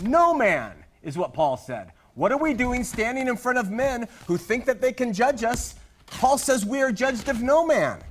No 0.00 0.34
man 0.34 0.72
is 1.02 1.16
what 1.16 1.32
Paul 1.34 1.56
said. 1.56 1.92
What 2.14 2.32
are 2.32 2.38
we 2.38 2.52
doing 2.52 2.84
standing 2.84 3.28
in 3.28 3.36
front 3.36 3.58
of 3.58 3.70
men 3.70 4.08
who 4.26 4.36
think 4.36 4.66
that 4.66 4.80
they 4.80 4.92
can 4.92 5.12
judge 5.12 5.44
us? 5.44 5.74
Paul 6.06 6.36
says 6.36 6.66
we 6.66 6.82
are 6.82 6.92
judged 6.92 7.28
of 7.28 7.40
no 7.40 7.66
man. 7.66 8.02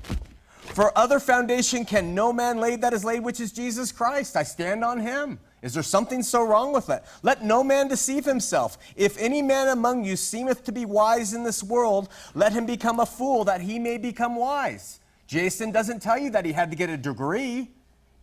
For 0.73 0.97
other 0.97 1.19
foundation 1.19 1.85
can 1.85 2.15
no 2.15 2.31
man 2.31 2.59
lay 2.59 2.77
that 2.77 2.93
is 2.93 3.03
laid, 3.03 3.23
which 3.23 3.39
is 3.39 3.51
Jesus 3.51 3.91
Christ. 3.91 4.35
I 4.35 4.43
stand 4.43 4.83
on 4.83 4.99
him. 4.99 5.39
Is 5.61 5.73
there 5.73 5.83
something 5.83 6.23
so 6.23 6.43
wrong 6.43 6.73
with 6.73 6.89
it? 6.89 7.03
Let 7.21 7.43
no 7.43 7.63
man 7.63 7.87
deceive 7.87 8.25
himself. 8.25 8.77
If 8.95 9.17
any 9.19 9.41
man 9.41 9.67
among 9.67 10.03
you 10.03 10.15
seemeth 10.15 10.63
to 10.63 10.71
be 10.71 10.85
wise 10.85 11.33
in 11.33 11.43
this 11.43 11.63
world, 11.63 12.09
let 12.33 12.51
him 12.51 12.65
become 12.65 12.99
a 12.99 13.05
fool 13.05 13.43
that 13.45 13.61
he 13.61 13.77
may 13.77 13.97
become 13.97 14.35
wise. 14.35 14.99
Jason 15.27 15.71
doesn't 15.71 16.01
tell 16.01 16.17
you 16.17 16.31
that 16.31 16.45
he 16.45 16.51
had 16.51 16.71
to 16.71 16.77
get 16.77 16.89
a 16.89 16.97
degree. 16.97 17.69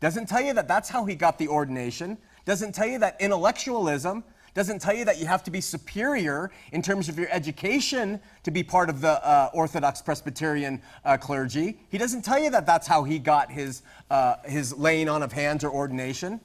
Doesn't 0.00 0.28
tell 0.28 0.40
you 0.40 0.52
that 0.54 0.68
that's 0.68 0.88
how 0.88 1.04
he 1.04 1.14
got 1.14 1.38
the 1.38 1.48
ordination. 1.48 2.18
Doesn't 2.44 2.74
tell 2.74 2.88
you 2.88 2.98
that 2.98 3.16
intellectualism. 3.20 4.24
Doesn't 4.54 4.80
tell 4.80 4.94
you 4.94 5.04
that 5.04 5.20
you 5.20 5.26
have 5.26 5.44
to 5.44 5.50
be 5.52 5.60
superior 5.60 6.50
in 6.72 6.82
terms 6.82 7.08
of 7.08 7.16
your 7.18 7.28
education 7.30 8.20
to 8.42 8.50
be 8.50 8.64
part 8.64 8.90
of 8.90 9.00
the 9.00 9.24
uh, 9.24 9.50
Orthodox 9.54 10.02
Presbyterian 10.02 10.82
uh, 11.04 11.16
clergy. 11.16 11.78
He 11.90 11.98
doesn't 11.98 12.24
tell 12.24 12.38
you 12.38 12.50
that 12.50 12.66
that's 12.66 12.88
how 12.88 13.04
he 13.04 13.20
got 13.20 13.52
his, 13.52 13.82
uh, 14.10 14.36
his 14.44 14.76
laying 14.76 15.08
on 15.08 15.22
of 15.22 15.30
hands 15.30 15.62
or 15.62 15.70
ordination. 15.70 16.40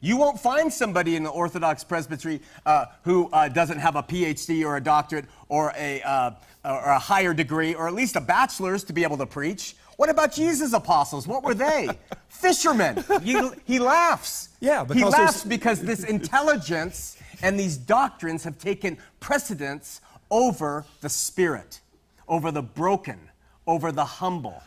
You 0.00 0.16
won't 0.16 0.40
find 0.40 0.72
somebody 0.72 1.16
in 1.16 1.22
the 1.22 1.30
Orthodox 1.30 1.84
Presbytery 1.84 2.40
uh, 2.64 2.86
who 3.02 3.28
uh, 3.32 3.48
doesn't 3.48 3.78
have 3.78 3.96
a 3.96 4.02
PhD 4.02 4.64
or 4.64 4.76
a 4.76 4.80
doctorate 4.80 5.26
or 5.48 5.72
a, 5.76 6.00
uh, 6.02 6.30
or 6.64 6.90
a 6.90 6.98
higher 6.98 7.34
degree 7.34 7.74
or 7.74 7.86
at 7.86 7.94
least 7.94 8.16
a 8.16 8.20
bachelor's 8.20 8.82
to 8.84 8.92
be 8.92 9.02
able 9.02 9.18
to 9.18 9.26
preach. 9.26 9.76
What 9.96 10.08
about 10.08 10.32
Jesus' 10.32 10.72
apostles? 10.72 11.28
What 11.28 11.42
were 11.42 11.52
they? 11.52 11.88
Fishermen. 12.28 13.04
He, 13.22 13.38
he 13.66 13.78
laughs. 13.78 14.48
Yeah, 14.60 14.86
he 14.90 15.04
laughs 15.04 15.44
because 15.44 15.80
this 15.80 16.04
intelligence 16.04 17.18
and 17.42 17.60
these 17.60 17.76
doctrines 17.76 18.44
have 18.44 18.58
taken 18.58 18.96
precedence 19.20 20.00
over 20.30 20.86
the 21.02 21.08
spirit, 21.08 21.80
over 22.28 22.50
the 22.50 22.62
broken, 22.62 23.18
over 23.66 23.92
the 23.92 24.04
humble, 24.04 24.62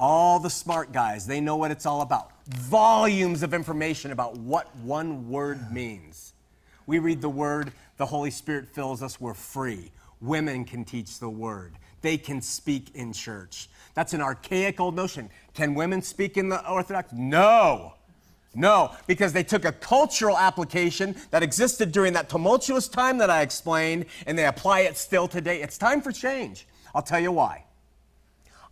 All 0.00 0.38
the 0.38 0.48
smart 0.48 0.92
guys, 0.92 1.26
they 1.26 1.42
know 1.42 1.56
what 1.56 1.70
it's 1.70 1.84
all 1.84 2.00
about. 2.00 2.32
Volumes 2.46 3.42
of 3.42 3.52
information 3.52 4.12
about 4.12 4.34
what 4.38 4.74
one 4.76 5.28
word 5.28 5.70
means. 5.70 6.32
We 6.86 6.98
read 7.00 7.20
the 7.20 7.28
word, 7.28 7.72
the 7.98 8.06
Holy 8.06 8.30
Spirit 8.30 8.66
fills 8.66 9.02
us, 9.02 9.20
we're 9.20 9.34
free. 9.34 9.92
Women 10.22 10.64
can 10.64 10.86
teach 10.86 11.18
the 11.18 11.28
word, 11.28 11.74
they 12.00 12.16
can 12.16 12.40
speak 12.40 12.94
in 12.94 13.12
church. 13.12 13.68
That's 13.92 14.14
an 14.14 14.22
archaic 14.22 14.80
old 14.80 14.96
notion. 14.96 15.28
Can 15.52 15.74
women 15.74 16.00
speak 16.00 16.38
in 16.38 16.48
the 16.48 16.66
Orthodox? 16.66 17.12
No. 17.12 17.92
No, 18.54 18.92
because 19.06 19.34
they 19.34 19.44
took 19.44 19.66
a 19.66 19.72
cultural 19.72 20.38
application 20.38 21.14
that 21.30 21.42
existed 21.42 21.92
during 21.92 22.14
that 22.14 22.30
tumultuous 22.30 22.88
time 22.88 23.18
that 23.18 23.28
I 23.28 23.42
explained 23.42 24.06
and 24.26 24.38
they 24.38 24.46
apply 24.46 24.80
it 24.80 24.96
still 24.96 25.28
today. 25.28 25.60
It's 25.60 25.76
time 25.76 26.00
for 26.00 26.10
change. 26.10 26.66
I'll 26.94 27.02
tell 27.02 27.20
you 27.20 27.32
why. 27.32 27.64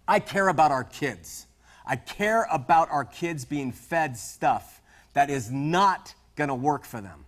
I 0.09 0.19
care 0.19 0.49
about 0.49 0.73
our 0.73 0.85
kids. 0.85 1.47
I 1.87 1.97
care 1.97 2.49
about 2.51 2.91
our 2.91 3.05
kids 3.05 3.45
being 3.45 3.71
fed 3.73 4.17
stuff 4.17 4.81
that 5.13 5.31
is 5.31 5.51
not 5.51 6.15
going 6.35 6.49
to 6.49 6.55
work 6.55 6.85
for 6.85 7.01
them. 7.01 7.27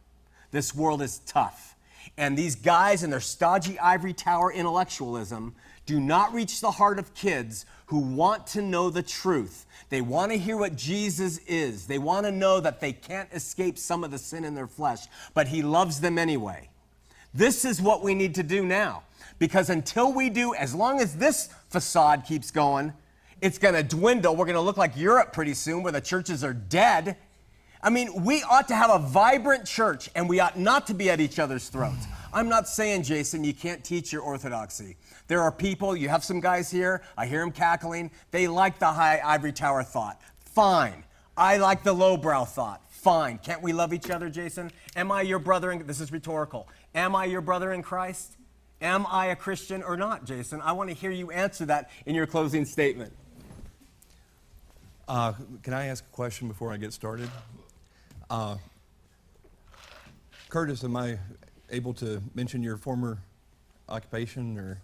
This 0.50 0.74
world 0.74 1.02
is 1.02 1.18
tough. 1.20 1.76
And 2.16 2.36
these 2.36 2.56
guys 2.56 3.02
and 3.02 3.12
their 3.12 3.20
stodgy 3.20 3.78
ivory 3.78 4.12
tower 4.12 4.50
intellectualism 4.52 5.54
do 5.86 6.00
not 6.00 6.32
reach 6.32 6.60
the 6.60 6.70
heart 6.70 6.98
of 6.98 7.14
kids 7.14 7.66
who 7.86 7.98
want 7.98 8.46
to 8.48 8.62
know 8.62 8.90
the 8.90 9.02
truth. 9.02 9.66
They 9.88 10.00
want 10.00 10.32
to 10.32 10.38
hear 10.38 10.56
what 10.56 10.76
Jesus 10.76 11.38
is. 11.46 11.86
They 11.86 11.98
want 11.98 12.26
to 12.26 12.32
know 12.32 12.60
that 12.60 12.80
they 12.80 12.92
can't 12.92 13.28
escape 13.32 13.76
some 13.76 14.04
of 14.04 14.10
the 14.10 14.18
sin 14.18 14.44
in 14.44 14.54
their 14.54 14.66
flesh, 14.66 15.06
but 15.34 15.48
He 15.48 15.62
loves 15.62 16.00
them 16.00 16.18
anyway. 16.18 16.68
This 17.34 17.64
is 17.64 17.82
what 17.82 18.02
we 18.02 18.14
need 18.14 18.34
to 18.36 18.42
do 18.42 18.64
now. 18.64 19.02
Because 19.38 19.70
until 19.70 20.12
we 20.12 20.30
do, 20.30 20.54
as 20.54 20.74
long 20.74 21.00
as 21.00 21.16
this 21.16 21.48
facade 21.70 22.24
keeps 22.26 22.50
going, 22.50 22.92
it's 23.40 23.58
going 23.58 23.74
to 23.74 23.82
dwindle. 23.82 24.36
We're 24.36 24.44
going 24.44 24.56
to 24.56 24.60
look 24.60 24.76
like 24.76 24.96
Europe 24.96 25.32
pretty 25.32 25.54
soon, 25.54 25.82
where 25.82 25.92
the 25.92 26.00
churches 26.00 26.44
are 26.44 26.52
dead. 26.52 27.16
I 27.82 27.88
mean, 27.88 28.24
we 28.24 28.42
ought 28.42 28.68
to 28.68 28.74
have 28.74 28.90
a 28.90 28.98
vibrant 28.98 29.64
church, 29.64 30.10
and 30.14 30.28
we 30.28 30.40
ought 30.40 30.58
not 30.58 30.86
to 30.88 30.94
be 30.94 31.08
at 31.08 31.20
each 31.20 31.38
other's 31.38 31.68
throats. 31.68 32.06
I'm 32.32 32.48
not 32.48 32.68
saying, 32.68 33.04
Jason, 33.04 33.42
you 33.42 33.54
can't 33.54 33.82
teach 33.82 34.12
your 34.12 34.22
orthodoxy. 34.22 34.96
There 35.26 35.40
are 35.40 35.50
people, 35.50 35.96
you 35.96 36.08
have 36.08 36.22
some 36.22 36.40
guys 36.40 36.70
here, 36.70 37.02
I 37.16 37.26
hear 37.26 37.40
them 37.40 37.50
cackling. 37.50 38.10
They 38.30 38.46
like 38.46 38.78
the 38.78 38.86
high 38.86 39.20
ivory 39.24 39.52
tower 39.52 39.82
thought. 39.82 40.20
Fine. 40.40 41.04
I 41.36 41.56
like 41.56 41.82
the 41.82 41.92
lowbrow 41.92 42.44
thought. 42.44 42.82
Fine. 42.90 43.38
Can't 43.38 43.62
we 43.62 43.72
love 43.72 43.94
each 43.94 44.10
other, 44.10 44.28
Jason? 44.28 44.70
Am 44.94 45.10
I 45.10 45.22
your 45.22 45.38
brother 45.38 45.72
in 45.72 45.86
this 45.86 46.00
is 46.00 46.12
rhetorical. 46.12 46.68
Am 46.94 47.16
I 47.16 47.24
your 47.24 47.40
brother 47.40 47.72
in 47.72 47.82
Christ? 47.82 48.36
Am 48.82 49.06
I 49.06 49.26
a 49.26 49.36
Christian 49.36 49.82
or 49.82 49.96
not, 49.96 50.24
Jason? 50.24 50.62
I 50.62 50.72
want 50.72 50.88
to 50.88 50.94
hear 50.94 51.10
you 51.10 51.30
answer 51.30 51.66
that 51.66 51.90
in 52.06 52.14
your 52.14 52.26
closing 52.26 52.64
statement. 52.64 53.12
Uh, 55.06 55.34
can 55.62 55.74
I 55.74 55.86
ask 55.86 56.02
a 56.02 56.14
question 56.14 56.48
before 56.48 56.72
I 56.72 56.78
get 56.78 56.94
started? 56.94 57.28
Uh, 58.30 58.56
Curtis, 60.48 60.82
am 60.82 60.96
I 60.96 61.18
able 61.68 61.92
to 61.94 62.22
mention 62.34 62.62
your 62.62 62.78
former 62.78 63.18
occupation 63.88 64.58
or? 64.58 64.80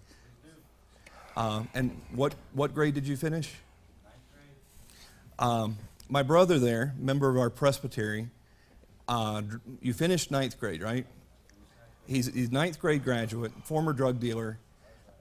Uh, 1.36 1.62
and 1.74 1.98
what, 2.12 2.34
what 2.52 2.74
grade 2.74 2.94
did 2.94 3.06
you 3.06 3.16
finish? 3.16 3.54
Ninth 4.04 4.16
grade. 4.32 5.48
Um, 5.48 5.78
my 6.08 6.22
brother 6.22 6.58
there, 6.58 6.94
member 6.98 7.30
of 7.30 7.36
our 7.38 7.50
presbytery, 7.50 8.28
uh, 9.08 9.42
you 9.80 9.92
finished 9.92 10.30
ninth 10.30 10.58
grade, 10.58 10.82
right? 10.82 11.06
He's, 12.06 12.32
he's 12.32 12.52
ninth 12.52 12.78
grade 12.78 13.02
graduate, 13.04 13.52
former 13.64 13.92
drug 13.92 14.20
dealer, 14.20 14.58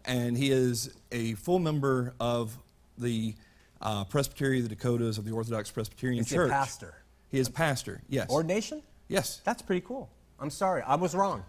and 0.05 0.37
he 0.37 0.51
is 0.51 0.93
a 1.11 1.33
full 1.33 1.59
member 1.59 2.13
of 2.19 2.57
the 2.97 3.33
uh, 3.81 4.03
Presbytery 4.05 4.59
of 4.59 4.69
the 4.69 4.75
Dakotas 4.75 5.17
of 5.17 5.25
the 5.25 5.31
Orthodox 5.31 5.71
Presbyterian 5.71 6.21
Is 6.21 6.29
he 6.29 6.35
Church. 6.35 6.49
a 6.49 6.53
pastor? 6.53 6.93
He 7.29 7.39
is 7.39 7.49
pastor, 7.49 8.01
yes. 8.07 8.29
Ordination? 8.29 8.81
yes. 9.07 9.41
That's 9.43 9.61
pretty 9.61 9.81
cool. 9.85 10.09
I'm 10.39 10.49
sorry. 10.49 10.81
I 10.83 10.95
was 10.95 11.15
wrong. 11.15 11.43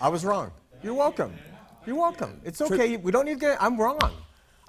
I 0.00 0.08
was 0.08 0.24
wrong. 0.24 0.50
You're 0.82 0.94
welcome. 0.94 1.34
You're 1.86 1.96
welcome. 1.96 2.40
It's 2.44 2.60
okay. 2.60 2.96
We 2.96 3.10
don't 3.10 3.24
need 3.24 3.34
to 3.34 3.40
get. 3.40 3.62
I'm 3.62 3.76
wrong. 3.80 3.98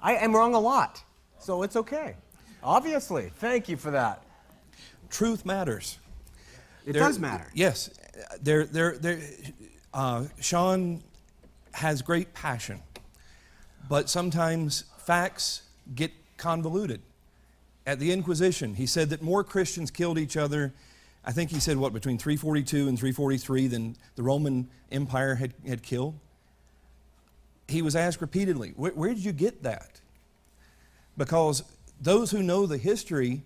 I 0.00 0.14
am 0.16 0.34
wrong 0.34 0.54
a 0.54 0.60
lot. 0.60 1.02
So 1.38 1.62
it's 1.62 1.76
okay. 1.76 2.16
Obviously. 2.62 3.30
Thank 3.36 3.68
you 3.68 3.76
for 3.76 3.90
that. 3.90 4.22
Truth 5.10 5.44
matters. 5.44 5.98
It 6.86 6.92
There- 6.92 7.02
does 7.02 7.18
matter. 7.18 7.46
Yes. 7.54 7.90
There, 8.42 8.64
there, 8.64 8.96
there, 8.98 9.20
uh, 9.92 10.24
Shawn 10.40 11.02
has 11.72 12.02
great 12.02 12.34
passion, 12.34 12.80
but 13.88 14.08
sometimes 14.08 14.84
facts 14.98 15.62
get 15.94 16.12
convoluted. 16.36 17.00
At 17.86 17.98
the 17.98 18.12
Inquisition, 18.12 18.74
he 18.74 18.86
said 18.86 19.10
that 19.10 19.22
more 19.22 19.42
Christians 19.42 19.90
killed 19.90 20.18
each 20.18 20.36
other. 20.36 20.72
I 21.24 21.32
think 21.32 21.50
he 21.50 21.60
said, 21.60 21.76
what, 21.76 21.92
between 21.92 22.18
342 22.18 22.88
and 22.88 22.98
343 22.98 23.66
than 23.66 23.96
the 24.16 24.22
Roman 24.22 24.68
Empire 24.92 25.34
had, 25.34 25.54
had 25.66 25.82
killed. 25.82 26.14
He 27.68 27.82
was 27.82 27.96
asked 27.96 28.20
repeatedly, 28.20 28.72
where, 28.76 28.92
where 28.92 29.08
did 29.10 29.24
you 29.24 29.32
get 29.32 29.62
that? 29.62 30.00
Because 31.16 31.62
those 32.00 32.30
who 32.30 32.42
know 32.42 32.66
the 32.66 32.78
history 32.78 33.42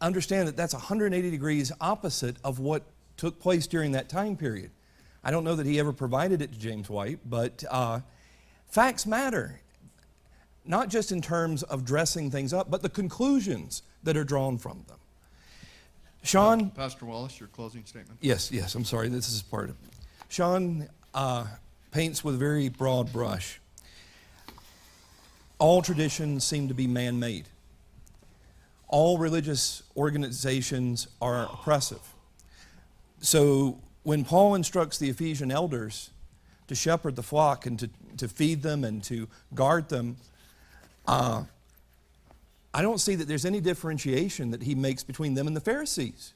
understand 0.00 0.48
that 0.48 0.56
that's 0.56 0.74
180 0.74 1.30
degrees 1.30 1.72
opposite 1.80 2.36
of 2.44 2.58
what 2.58 2.82
took 3.16 3.40
place 3.40 3.66
during 3.66 3.92
that 3.92 4.08
time 4.08 4.36
period. 4.36 4.70
I 5.26 5.32
don't 5.32 5.42
know 5.42 5.56
that 5.56 5.66
he 5.66 5.80
ever 5.80 5.92
provided 5.92 6.40
it 6.40 6.52
to 6.52 6.58
James 6.58 6.88
White, 6.88 7.18
but 7.28 7.64
uh, 7.68 7.98
facts 8.68 9.06
matter, 9.06 9.60
not 10.64 10.88
just 10.88 11.10
in 11.10 11.20
terms 11.20 11.64
of 11.64 11.84
dressing 11.84 12.30
things 12.30 12.52
up, 12.52 12.70
but 12.70 12.80
the 12.80 12.88
conclusions 12.88 13.82
that 14.04 14.16
are 14.16 14.22
drawn 14.22 14.56
from 14.56 14.84
them. 14.86 14.98
Shawn, 16.22 16.70
Pastor 16.70 17.06
Wallace, 17.06 17.40
your 17.40 17.48
closing 17.48 17.84
statement. 17.86 18.20
yes, 18.20 18.52
yes, 18.52 18.76
I'm 18.76 18.84
sorry, 18.84 19.08
this 19.08 19.28
is 19.28 19.42
part 19.42 19.68
of 19.68 19.74
Shawn 20.28 20.88
uh, 21.12 21.46
paints 21.90 22.22
with 22.22 22.36
a 22.36 22.38
very 22.38 22.68
broad 22.68 23.12
brush. 23.12 23.60
All 25.58 25.82
traditions 25.82 26.44
seem 26.44 26.68
to 26.68 26.74
be 26.74 26.86
man 26.86 27.18
made 27.18 27.46
all 28.86 29.18
religious 29.18 29.82
organizations 29.96 31.08
are 31.20 31.46
oppressive. 31.46 32.00
So 33.20 33.80
when 34.06 34.24
Paul 34.24 34.54
instructs 34.54 34.98
the 34.98 35.10
Ephesian 35.10 35.50
elders 35.50 36.10
to 36.68 36.76
shepherd 36.76 37.16
the 37.16 37.24
flock 37.24 37.66
and 37.66 37.76
to, 37.80 37.90
to 38.18 38.28
feed 38.28 38.62
them 38.62 38.84
and 38.84 39.02
to 39.02 39.26
guard 39.52 39.88
them, 39.88 40.16
uh, 41.08 41.42
I 42.72 42.82
don't 42.82 42.98
see 42.98 43.16
that 43.16 43.26
there's 43.26 43.44
any 43.44 43.60
differentiation 43.60 44.52
that 44.52 44.62
he 44.62 44.76
makes 44.76 45.02
between 45.02 45.34
them 45.34 45.48
and 45.48 45.56
the 45.56 45.60
Pharisees. 45.60 46.34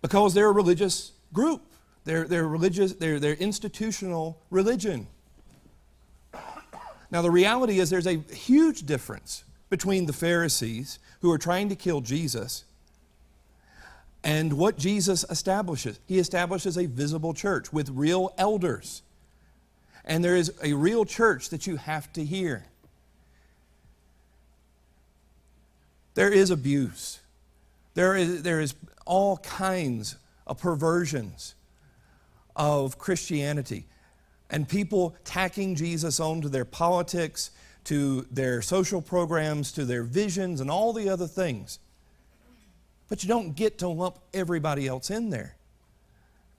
Because 0.00 0.32
they're 0.32 0.48
a 0.48 0.52
religious 0.52 1.12
group. 1.34 1.60
They're, 2.04 2.24
they're 2.24 2.48
religious, 2.48 2.94
they're, 2.94 3.20
they're 3.20 3.34
institutional 3.34 4.38
religion. 4.48 5.06
Now, 7.10 7.20
the 7.20 7.30
reality 7.30 7.78
is 7.78 7.90
there's 7.90 8.06
a 8.06 8.20
huge 8.32 8.86
difference 8.86 9.44
between 9.68 10.06
the 10.06 10.14
Pharisees 10.14 10.98
who 11.20 11.30
are 11.30 11.36
trying 11.38 11.68
to 11.68 11.76
kill 11.76 12.00
Jesus 12.00 12.64
and 14.24 14.54
what 14.54 14.78
Jesus 14.78 15.24
establishes. 15.28 16.00
He 16.06 16.18
establishes 16.18 16.78
a 16.78 16.86
visible 16.86 17.34
church 17.34 17.72
with 17.72 17.90
real 17.90 18.32
elders. 18.38 19.02
And 20.06 20.24
there 20.24 20.34
is 20.34 20.52
a 20.62 20.72
real 20.72 21.04
church 21.04 21.50
that 21.50 21.66
you 21.66 21.76
have 21.76 22.10
to 22.14 22.24
hear. 22.24 22.64
There 26.14 26.32
is 26.32 26.50
abuse. 26.50 27.20
There 27.92 28.16
is, 28.16 28.42
there 28.42 28.60
is 28.60 28.74
all 29.04 29.36
kinds 29.38 30.16
of 30.46 30.58
perversions 30.58 31.54
of 32.56 32.98
Christianity 32.98 33.84
and 34.48 34.68
people 34.68 35.16
tacking 35.24 35.74
Jesus 35.74 36.20
onto 36.20 36.48
their 36.48 36.64
politics, 36.64 37.50
to 37.84 38.26
their 38.30 38.62
social 38.62 39.02
programs, 39.02 39.72
to 39.72 39.84
their 39.84 40.02
visions, 40.02 40.60
and 40.60 40.70
all 40.70 40.92
the 40.92 41.08
other 41.08 41.26
things. 41.26 41.78
But 43.14 43.22
you 43.22 43.28
don't 43.28 43.54
get 43.54 43.78
to 43.78 43.86
lump 43.86 44.18
everybody 44.34 44.88
else 44.88 45.08
in 45.08 45.30
there. 45.30 45.54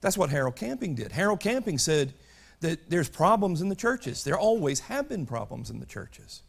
That's 0.00 0.16
what 0.16 0.30
Harold 0.30 0.56
Camping 0.56 0.94
did. 0.94 1.12
Harold 1.12 1.38
Camping 1.38 1.76
said 1.76 2.14
that 2.60 2.88
there's 2.88 3.10
problems 3.10 3.60
in 3.60 3.68
the 3.68 3.76
churches. 3.76 4.24
There 4.24 4.38
always 4.38 4.80
have 4.80 5.06
been 5.06 5.26
problems 5.26 5.68
in 5.68 5.80
the 5.80 5.84
churches. 5.84 6.40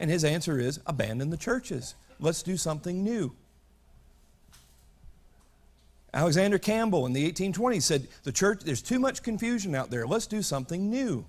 And 0.00 0.10
his 0.10 0.24
answer 0.24 0.58
is 0.58 0.80
abandon 0.84 1.30
the 1.30 1.36
churches. 1.36 1.94
Let's 2.18 2.42
do 2.42 2.56
something 2.56 3.04
new. 3.04 3.36
Alexander 6.12 6.58
Campbell 6.58 7.06
in 7.06 7.12
the 7.12 7.30
1820s 7.30 7.82
said, 7.82 8.08
The 8.24 8.32
church, 8.32 8.62
there's 8.64 8.82
too 8.82 8.98
much 8.98 9.22
confusion 9.22 9.76
out 9.76 9.90
there. 9.90 10.08
Let's 10.08 10.26
do 10.26 10.42
something 10.42 10.90
new. 10.90 11.24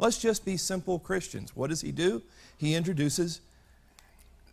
Let's 0.00 0.18
just 0.18 0.44
be 0.44 0.56
simple 0.56 0.98
Christians. 0.98 1.54
What 1.54 1.70
does 1.70 1.82
he 1.82 1.92
do? 1.92 2.20
He 2.56 2.74
introduces 2.74 3.42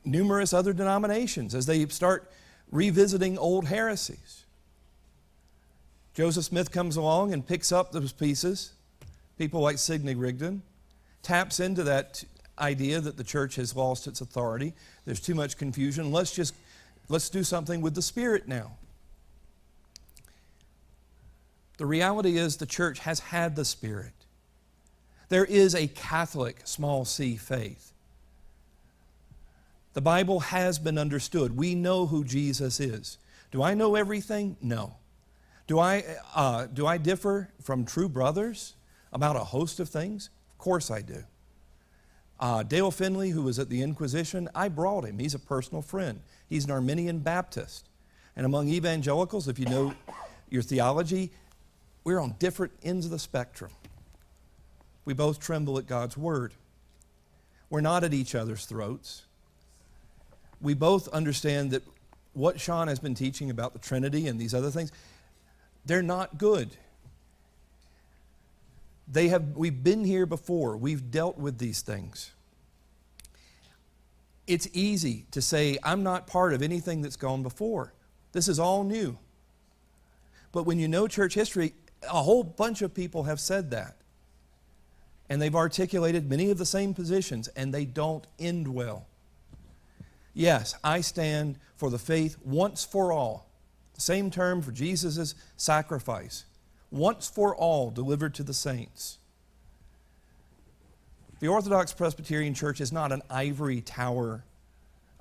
numerous 0.03 0.53
other 0.53 0.71
denominations 0.71 1.55
as 1.55 1.65
they 1.65 1.83
start 1.87 2.31
revisiting 2.71 3.37
old 3.37 3.67
heresies. 3.67 4.45
Joseph 6.13 6.45
Smith 6.45 6.71
comes 6.71 6.95
along 6.95 7.33
and 7.33 7.45
picks 7.45 7.71
up 7.71 7.91
those 7.91 8.13
pieces, 8.13 8.71
people 9.37 9.59
like 9.61 9.77
Sidney 9.77 10.15
Rigdon, 10.15 10.61
taps 11.21 11.59
into 11.59 11.83
that 11.83 12.23
idea 12.57 13.01
that 13.01 13.17
the 13.17 13.23
church 13.23 13.55
has 13.55 13.75
lost 13.75 14.07
its 14.07 14.21
authority. 14.21 14.73
There's 15.03 15.19
too 15.19 15.35
much 15.35 15.57
confusion. 15.57 16.11
Let's 16.11 16.33
just 16.33 16.55
let's 17.09 17.29
do 17.29 17.43
something 17.43 17.81
with 17.81 17.95
the 17.95 18.01
spirit 18.01 18.47
now. 18.47 18.77
The 21.77 21.85
reality 21.85 22.37
is 22.37 22.57
the 22.57 22.65
church 22.65 22.99
has 22.99 23.19
had 23.19 23.55
the 23.55 23.65
spirit. 23.65 24.13
There 25.27 25.45
is 25.45 25.75
a 25.75 25.87
Catholic 25.87 26.61
small 26.63 27.03
c 27.03 27.35
faith. 27.35 27.91
The 29.95 30.01
Bible 30.01 30.41
has 30.41 30.77
been 30.77 30.97
understood. 30.97 31.55
We 31.55 31.73
know 31.73 32.05
who 32.05 32.25
Jesus 32.25 32.81
is. 32.81 33.17
Do 33.49 33.63
I 33.63 33.73
know 33.75 33.95
everything? 33.95 34.57
No. 34.61 34.97
Do 35.67 35.79
I, 35.79 36.03
uh, 36.35 36.65
do 36.65 36.85
I 36.85 36.97
differ 36.97 37.49
from 37.61 37.85
true 37.85 38.09
brothers 38.09 38.75
about 39.13 39.37
a 39.37 39.45
host 39.45 39.79
of 39.79 39.87
things? 39.87 40.29
Of 40.51 40.57
course 40.57 40.91
I 40.91 41.01
do. 41.01 41.23
Uh, 42.41 42.63
Dale 42.63 42.91
Finley, 42.91 43.29
who 43.29 43.41
was 43.41 43.57
at 43.57 43.69
the 43.69 43.81
Inquisition, 43.81 44.49
I 44.53 44.67
brought 44.67 45.05
him. 45.05 45.17
He's 45.17 45.33
a 45.33 45.39
personal 45.39 45.81
friend. 45.81 46.19
He's 46.49 46.65
an 46.65 46.71
Arminian 46.71 47.19
Baptist. 47.19 47.87
And 48.35 48.45
among 48.45 48.67
evangelicals, 48.67 49.47
if 49.47 49.57
you 49.57 49.65
know 49.65 49.93
your 50.49 50.61
theology, 50.61 51.31
we're 52.03 52.19
on 52.19 52.35
different 52.37 52.73
ends 52.83 53.05
of 53.05 53.11
the 53.11 53.19
spectrum. 53.19 53.71
We 55.05 55.13
both 55.13 55.39
tremble 55.39 55.77
at 55.77 55.87
God's 55.87 56.17
word. 56.17 56.53
We're 57.69 57.79
not 57.79 58.03
at 58.03 58.13
each 58.13 58.35
other's 58.35 58.65
throats. 58.65 59.23
We 60.61 60.73
both 60.73 61.07
understand 61.09 61.71
that 61.71 61.83
what 62.33 62.59
Shawn 62.59 62.87
has 62.87 62.99
been 62.99 63.15
teaching 63.15 63.49
about 63.49 63.73
the 63.73 63.79
Trinity 63.79 64.27
and 64.27 64.39
these 64.39 64.53
other 64.53 64.69
things, 64.69 64.91
they're 65.85 66.03
not 66.03 66.37
good. 66.37 66.69
They 69.07 69.27
have, 69.29 69.55
we've 69.55 69.83
been 69.83 70.03
here 70.03 70.25
before. 70.25 70.77
We've 70.77 71.11
dealt 71.11 71.37
with 71.37 71.57
these 71.57 71.81
things. 71.81 72.31
It's 74.47 74.67
easy 74.73 75.25
to 75.31 75.41
say, 75.41 75.77
I'm 75.83 76.03
not 76.03 76.27
part 76.27 76.53
of 76.53 76.61
anything 76.61 77.01
that's 77.01 77.15
gone 77.15 77.43
before. 77.43 77.93
This 78.31 78.47
is 78.47 78.59
all 78.59 78.83
new. 78.83 79.17
But 80.51 80.63
when 80.63 80.79
you 80.79 80.87
know 80.87 81.07
church 81.07 81.33
history, 81.33 81.73
a 82.03 82.21
whole 82.23 82.43
bunch 82.43 82.81
of 82.81 82.93
people 82.93 83.23
have 83.23 83.39
said 83.39 83.71
that. 83.71 83.95
And 85.29 85.41
they've 85.41 85.55
articulated 85.55 86.29
many 86.29 86.51
of 86.51 86.57
the 86.57 86.65
same 86.65 86.93
positions, 86.93 87.47
and 87.49 87.73
they 87.73 87.85
don't 87.85 88.25
end 88.39 88.67
well. 88.67 89.07
Yes, 90.35 90.75
I 90.83 90.99
stand 90.99 91.57
for 91.77 91.89
the 91.89 91.97
faith 91.97 92.37
once 92.43 92.83
for 92.83 93.11
all. 93.11 93.47
The 93.95 94.01
same 94.01 94.29
term 94.29 94.61
for 94.61 94.71
Jesus' 94.71 95.33
sacrifice 95.55 96.43
once 96.91 97.27
for 97.27 97.55
all 97.55 97.89
delivered 97.89 98.35
to 98.35 98.43
the 98.43 98.53
saints. 98.53 99.17
The 101.39 101.47
Orthodox 101.47 101.93
Presbyterian 101.93 102.53
Church 102.53 102.79
is 102.79 102.91
not 102.91 103.11
an 103.11 103.21
ivory 103.29 103.81
tower 103.81 104.43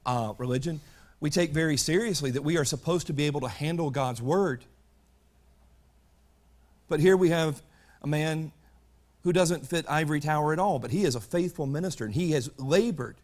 uh, 0.05 0.35
religion. 0.37 0.81
We 1.21 1.31
take 1.31 1.53
very 1.53 1.77
seriously 1.77 2.33
that 2.33 2.43
we 2.43 2.57
are 2.57 2.65
supposed 2.65 3.07
to 3.07 3.13
be 3.13 3.25
able 3.25 3.41
to 3.41 3.49
handle 3.49 3.91
God's 3.91 4.21
Word. 4.21 4.65
But 6.89 7.01
here 7.01 7.17
we 7.17 7.31
have 7.31 7.63
a 8.03 8.07
man 8.07 8.53
who 9.23 9.33
doesn't 9.33 9.67
fit 9.67 9.87
ivory 9.89 10.21
tower 10.21 10.53
at 10.53 10.59
all, 10.59 10.79
but 10.79 10.91
he 10.91 11.05
is 11.05 11.15
a 11.15 11.21
faithful 11.21 11.67
minister 11.67 12.05
and 12.05 12.15
he 12.15 12.33
has 12.33 12.51
labored 12.59 13.17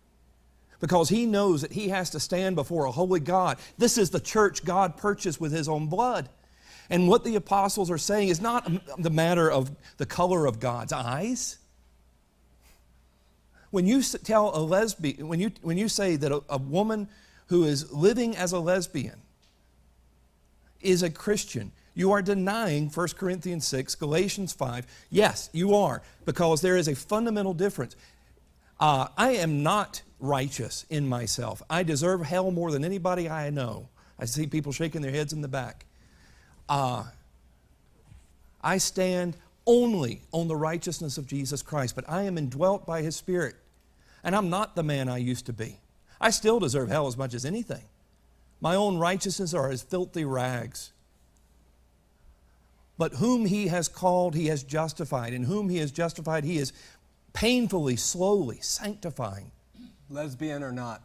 because 0.81 1.11
he 1.11 1.27
knows 1.27 1.63
that 1.63 1.73
he 1.73 1.91
has 1.91 2.11
to 2.11 2.21
stand 2.21 2.57
before 2.57 2.87
a 2.87 2.91
holy 2.91 3.21
God. 3.21 3.59
This 3.79 3.99
is 3.99 4.11
the 4.11 4.21
church 4.21 4.65
God 4.65 4.97
purchased 4.97 5.41
with 5.41 5.53
his 5.53 5.69
own 5.69 5.87
blood. 5.87 6.29
And 6.89 7.07
what 7.07 7.23
the 7.23 7.37
apostles 7.37 7.91
are 7.91 7.99
saying 7.99 8.29
is 8.29 8.41
not 8.41 8.69
the 8.99 9.11
matter 9.11 9.51
of 9.51 9.71
the 9.99 10.07
color 10.07 10.47
of 10.47 10.59
God's 10.59 10.93
eyes. 10.93 11.59
When 13.71 13.87
you 13.87 14.03
tell 14.03 14.57
a 14.57 14.59
lesbian, 14.59 15.29
when 15.29 15.39
you, 15.39 15.53
when 15.63 15.79
you 15.79 15.89
say 15.89 16.17
that 16.17 16.33
a, 16.33 16.43
a 16.49 16.59
woman 16.59 17.09
who 17.47 17.65
is 17.65 17.93
living 17.93 18.37
as 18.37 18.51
a 18.53 18.59
lesbian 18.59 19.21
is 20.81 21.05
a 21.05 21.11
Christian, 21.11 21.71
you 21.95 22.11
are 22.11 22.23
denying 22.23 22.89
1 22.89 23.09
Corinthians 23.19 23.67
6, 23.67 23.95
Galatians 23.97 24.53
5. 24.53 24.87
Yes, 25.11 25.51
you 25.53 25.75
are, 25.75 26.03
because 26.25 26.61
there 26.61 26.77
is 26.77 26.89
a 26.89 26.97
fundamental 26.97 27.55
difference. 27.55 27.95
Uh, 28.81 29.09
I 29.17 29.33
am 29.33 29.63
not 29.63 30.03
righteous 30.21 30.87
in 30.91 31.09
myself. 31.09 31.63
I 31.69 31.83
deserve 31.83 32.23
hell 32.23 32.51
more 32.51 32.71
than 32.71 32.85
anybody 32.85 33.29
I 33.29 33.51
know. 33.51 33.89
I 34.19 34.27
see 34.27 34.47
people 34.47 34.73
shaking 34.73 35.03
their 35.03 35.11
heads 35.11 35.33
in 35.33 35.41
the 35.41 35.49
back 35.49 35.87
uh, 36.71 37.05
I 38.63 38.79
stand 38.79 39.37
only 39.67 40.23
on 40.33 40.49
the 40.49 40.57
righteousness 40.57 41.19
of 41.19 41.27
Jesus 41.27 41.63
Christ, 41.63 41.97
but 41.97 42.09
I 42.09 42.23
am 42.23 42.39
indwelt 42.39 42.87
by 42.87 43.03
His 43.03 43.17
Spirit. 43.17 43.57
And 44.23 44.37
I'm 44.37 44.49
not 44.49 44.77
the 44.77 44.83
man 44.83 45.09
I 45.09 45.19
used 45.19 45.47
to 45.47 45.53
be. 45.53 45.81
I 46.21 46.31
still 46.31 46.61
deserve 46.61 46.89
hell 46.89 47.09
as 47.09 47.17
much 47.17 47.35
as 47.35 47.45
anything. 47.45 47.83
My 48.61 48.77
own 48.77 48.99
righteousness 48.99 49.53
are 49.53 49.71
as 49.71 49.83
filthy 49.83 50.25
rags. 50.25 50.93
But 52.97 53.15
whom 53.15 53.47
He 53.47 53.69
has 53.69 53.89
called, 53.89 54.35
He 54.35 54.47
has 54.47 54.63
justified. 54.63 55.33
And 55.33 55.47
whom 55.47 55.71
He 55.71 55.79
has 55.79 55.91
justified, 55.91 56.45
He 56.45 56.59
is 56.59 56.73
painfully, 57.33 57.97
slowly 57.97 58.59
sanctifying. 58.61 59.51
Lesbian 60.11 60.63
or 60.63 60.73
not? 60.73 61.03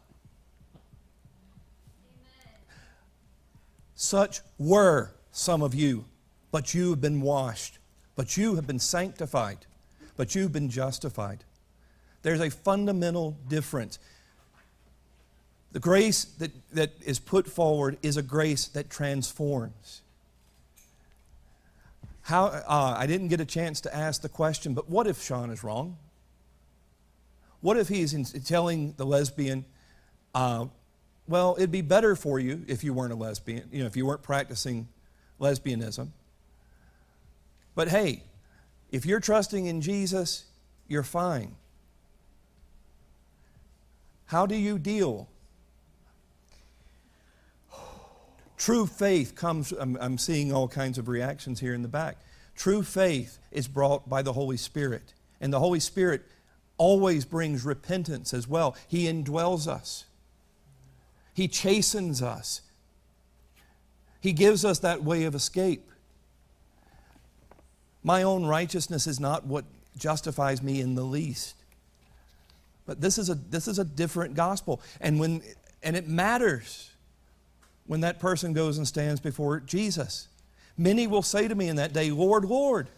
Such 3.94 4.40
were 4.58 5.12
some 5.32 5.62
of 5.62 5.74
you, 5.74 6.04
but 6.50 6.74
you 6.74 6.90
have 6.90 7.00
been 7.00 7.20
washed, 7.20 7.78
but 8.14 8.36
you 8.36 8.56
have 8.56 8.66
been 8.66 8.78
sanctified, 8.78 9.64
but 10.16 10.34
you've 10.34 10.52
been 10.52 10.68
justified. 10.68 11.44
There's 12.22 12.40
a 12.40 12.50
fundamental 12.50 13.38
difference. 13.48 13.98
The 15.72 15.80
grace 15.80 16.24
that, 16.24 16.50
that 16.72 16.92
is 17.04 17.18
put 17.18 17.46
forward 17.46 17.98
is 18.02 18.16
a 18.16 18.22
grace 18.22 18.66
that 18.68 18.90
transforms. 18.90 20.02
How, 22.22 22.46
uh, 22.46 22.96
I 22.98 23.06
didn't 23.06 23.28
get 23.28 23.40
a 23.40 23.44
chance 23.44 23.80
to 23.82 23.94
ask 23.94 24.20
the 24.20 24.28
question, 24.28 24.74
but 24.74 24.90
what 24.90 25.06
if 25.06 25.22
Shawn 25.22 25.50
is 25.50 25.62
wrong? 25.62 25.96
What 27.66 27.76
if 27.76 27.88
he's 27.88 28.32
telling 28.44 28.94
the 28.96 29.04
lesbian, 29.04 29.64
uh, 30.36 30.66
well, 31.26 31.56
it'd 31.58 31.72
be 31.72 31.80
better 31.80 32.14
for 32.14 32.38
you 32.38 32.64
if 32.68 32.84
you 32.84 32.94
weren't 32.94 33.12
a 33.12 33.16
lesbian, 33.16 33.68
you 33.72 33.80
know, 33.80 33.86
if 33.86 33.96
you 33.96 34.06
weren't 34.06 34.22
practicing 34.22 34.86
lesbianism. 35.40 36.10
But 37.74 37.88
hey, 37.88 38.22
if 38.92 39.04
you're 39.04 39.18
trusting 39.18 39.66
in 39.66 39.80
Jesus, 39.80 40.44
you're 40.86 41.02
fine. 41.02 41.56
How 44.26 44.46
do 44.46 44.54
you 44.54 44.78
deal? 44.78 45.28
True 48.56 48.86
faith 48.86 49.34
comes, 49.34 49.72
I'm, 49.72 49.98
I'm, 50.00 50.18
seeing 50.18 50.52
all 50.52 50.68
kinds 50.68 50.98
of 50.98 51.08
reactions 51.08 51.58
here 51.58 51.74
in 51.74 51.82
the 51.82 51.88
back. 51.88 52.16
True 52.54 52.84
faith 52.84 53.40
is 53.50 53.66
brought 53.66 54.08
by 54.08 54.22
the 54.22 54.34
Holy 54.34 54.56
Spirit. 54.56 55.14
And 55.40 55.52
the 55.52 55.58
Holy 55.58 55.80
Spirit 55.80 56.22
always 56.78 57.24
brings 57.24 57.64
repentance 57.64 58.34
as 58.34 58.46
well. 58.46 58.76
He 58.88 59.04
indwells 59.04 59.66
us, 59.66 60.04
He 61.34 61.48
chastens 61.48 62.22
us, 62.22 62.62
he 64.26 64.32
gives 64.32 64.64
us 64.64 64.80
that 64.80 65.04
way 65.04 65.22
of 65.22 65.36
escape. 65.36 65.88
My 68.02 68.24
own 68.24 68.44
righteousness 68.44 69.06
is 69.06 69.20
not 69.20 69.46
what 69.46 69.64
justifies 69.96 70.62
me 70.62 70.80
in 70.80 70.96
the 70.96 71.04
least. 71.04 71.54
But 72.86 73.00
this 73.00 73.18
is 73.18 73.30
a, 73.30 73.36
this 73.36 73.68
is 73.68 73.78
a 73.78 73.84
different 73.84 74.34
gospel. 74.34 74.80
And, 75.00 75.20
when, 75.20 75.42
and 75.80 75.96
it 75.96 76.08
matters 76.08 76.90
when 77.86 78.00
that 78.00 78.18
person 78.18 78.52
goes 78.52 78.78
and 78.78 78.88
stands 78.88 79.20
before 79.20 79.60
Jesus. 79.60 80.26
Many 80.76 81.06
will 81.06 81.22
say 81.22 81.46
to 81.46 81.54
me 81.54 81.68
in 81.68 81.76
that 81.76 81.92
day, 81.92 82.10
Lord, 82.10 82.44
Lord. 82.44 82.88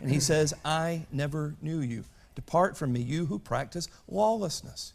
And 0.00 0.10
he 0.10 0.18
says, 0.18 0.52
I 0.64 1.06
never 1.12 1.54
knew 1.62 1.78
you. 1.78 2.02
Depart 2.38 2.76
from 2.76 2.92
me, 2.92 3.00
you 3.00 3.26
who 3.26 3.40
practice 3.40 3.88
lawlessness. 4.06 4.92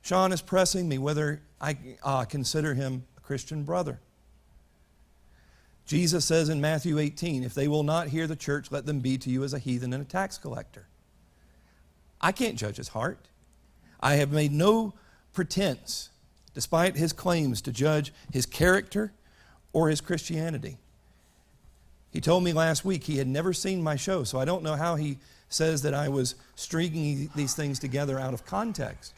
Shawn 0.00 0.32
is 0.32 0.40
pressing 0.40 0.88
me 0.88 0.96
whether 0.96 1.42
I 1.60 1.76
uh, 2.02 2.24
consider 2.24 2.72
him 2.72 3.04
a 3.18 3.20
Christian 3.20 3.64
brother. 3.64 4.00
Jesus 5.84 6.24
says 6.24 6.48
in 6.48 6.58
Matthew 6.58 6.98
18, 6.98 7.44
if 7.44 7.52
they 7.52 7.68
will 7.68 7.82
not 7.82 8.08
hear 8.08 8.26
the 8.26 8.34
church, 8.34 8.72
let 8.72 8.86
them 8.86 9.00
be 9.00 9.18
to 9.18 9.28
you 9.28 9.44
as 9.44 9.52
a 9.52 9.58
heathen 9.58 9.92
and 9.92 10.00
a 10.00 10.06
tax 10.06 10.38
collector. 10.38 10.86
I 12.18 12.32
can't 12.32 12.56
judge 12.56 12.78
his 12.78 12.88
heart. 12.88 13.28
I 14.00 14.14
have 14.14 14.32
made 14.32 14.52
no 14.52 14.94
pretense, 15.34 16.08
despite 16.54 16.96
his 16.96 17.12
claims, 17.12 17.60
to 17.60 17.72
judge 17.72 18.10
his 18.32 18.46
character 18.46 19.12
or 19.74 19.90
his 19.90 20.00
Christianity. 20.00 20.78
He 22.10 22.22
told 22.22 22.42
me 22.42 22.54
last 22.54 22.86
week 22.86 23.04
he 23.04 23.18
had 23.18 23.28
never 23.28 23.52
seen 23.52 23.82
my 23.82 23.96
show, 23.96 24.24
so 24.24 24.40
I 24.40 24.46
don't 24.46 24.62
know 24.62 24.76
how 24.76 24.94
he 24.94 25.18
says 25.50 25.82
that 25.82 25.92
I 25.92 26.08
was 26.08 26.36
stringing 26.54 27.28
these 27.34 27.54
things 27.54 27.78
together 27.78 28.18
out 28.18 28.32
of 28.32 28.46
context. 28.46 29.12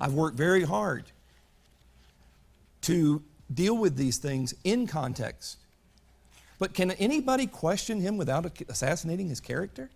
I've 0.00 0.14
worked 0.14 0.36
very 0.36 0.64
hard 0.64 1.04
to 2.82 3.22
deal 3.52 3.76
with 3.76 3.96
these 3.96 4.16
things 4.16 4.54
in 4.64 4.86
context. 4.86 5.58
But 6.58 6.74
can 6.74 6.92
anybody 6.92 7.46
question 7.46 8.00
him 8.00 8.16
without 8.16 8.60
assassinating 8.68 9.28
his 9.28 9.40
character? 9.40 9.90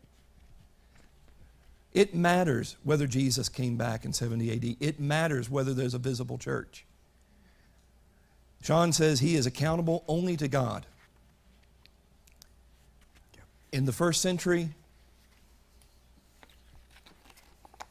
It 1.94 2.14
matters 2.14 2.76
whether 2.82 3.06
Jesus 3.06 3.48
came 3.48 3.76
back 3.76 4.04
in 4.04 4.12
70 4.12 4.52
AD. 4.52 4.76
It 4.80 5.00
matters 5.00 5.48
whether 5.48 5.72
there's 5.72 5.94
a 5.94 5.98
visible 5.98 6.38
church. 6.38 6.84
Shawn 8.62 8.92
says 8.92 9.20
he 9.20 9.36
is 9.36 9.46
accountable 9.46 10.04
only 10.08 10.36
to 10.36 10.48
God. 10.48 10.86
In 13.72 13.84
the 13.84 13.92
first 13.92 14.20
century, 14.20 14.70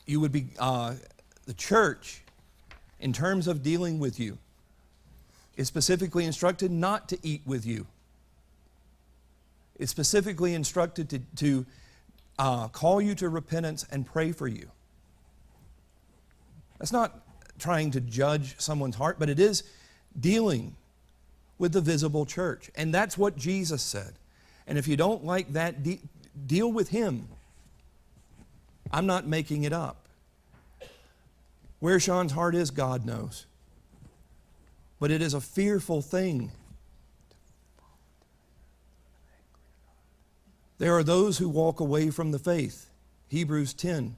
you 0.05 0.19
would 0.19 0.31
be, 0.31 0.47
uh, 0.59 0.95
the 1.45 1.53
church, 1.53 2.21
in 2.99 3.13
terms 3.13 3.47
of 3.47 3.63
dealing 3.63 3.99
with 3.99 4.19
you, 4.19 4.37
is 5.55 5.67
specifically 5.67 6.25
instructed 6.25 6.71
not 6.71 7.07
to 7.09 7.17
eat 7.21 7.41
with 7.45 7.65
you. 7.65 7.85
It's 9.77 9.91
specifically 9.91 10.53
instructed 10.53 11.09
to, 11.09 11.19
to 11.37 11.65
uh, 12.39 12.67
call 12.69 13.01
you 13.01 13.15
to 13.15 13.29
repentance 13.29 13.85
and 13.91 14.05
pray 14.05 14.31
for 14.31 14.47
you. 14.47 14.69
That's 16.79 16.91
not 16.91 17.21
trying 17.59 17.91
to 17.91 18.01
judge 18.01 18.55
someone's 18.59 18.95
heart, 18.95 19.17
but 19.19 19.29
it 19.29 19.39
is 19.39 19.63
dealing 20.19 20.75
with 21.57 21.71
the 21.71 21.81
visible 21.81 22.25
church. 22.25 22.69
And 22.75 22.93
that's 22.93 23.17
what 23.17 23.37
Jesus 23.37 23.81
said. 23.81 24.13
And 24.67 24.77
if 24.77 24.87
you 24.87 24.97
don't 24.97 25.23
like 25.23 25.53
that, 25.53 25.83
de- 25.83 26.01
deal 26.45 26.71
with 26.71 26.89
Him. 26.89 27.27
I'm 28.93 29.07
not 29.07 29.27
making 29.27 29.63
it 29.63 29.73
up. 29.73 30.07
Where 31.79 31.99
Shawn's 31.99 32.31
heart 32.31 32.53
is, 32.53 32.69
God 32.69 33.05
knows. 33.05 33.47
But 34.99 35.09
it 35.09 35.21
is 35.21 35.33
a 35.33 35.41
fearful 35.41 36.01
thing. 36.03 36.51
There 40.77 40.95
are 40.95 41.03
those 41.03 41.39
who 41.39 41.49
walk 41.49 41.79
away 41.79 42.11
from 42.11 42.31
the 42.31 42.39
faith. 42.39 42.89
Hebrews 43.29 43.73
10. 43.73 44.15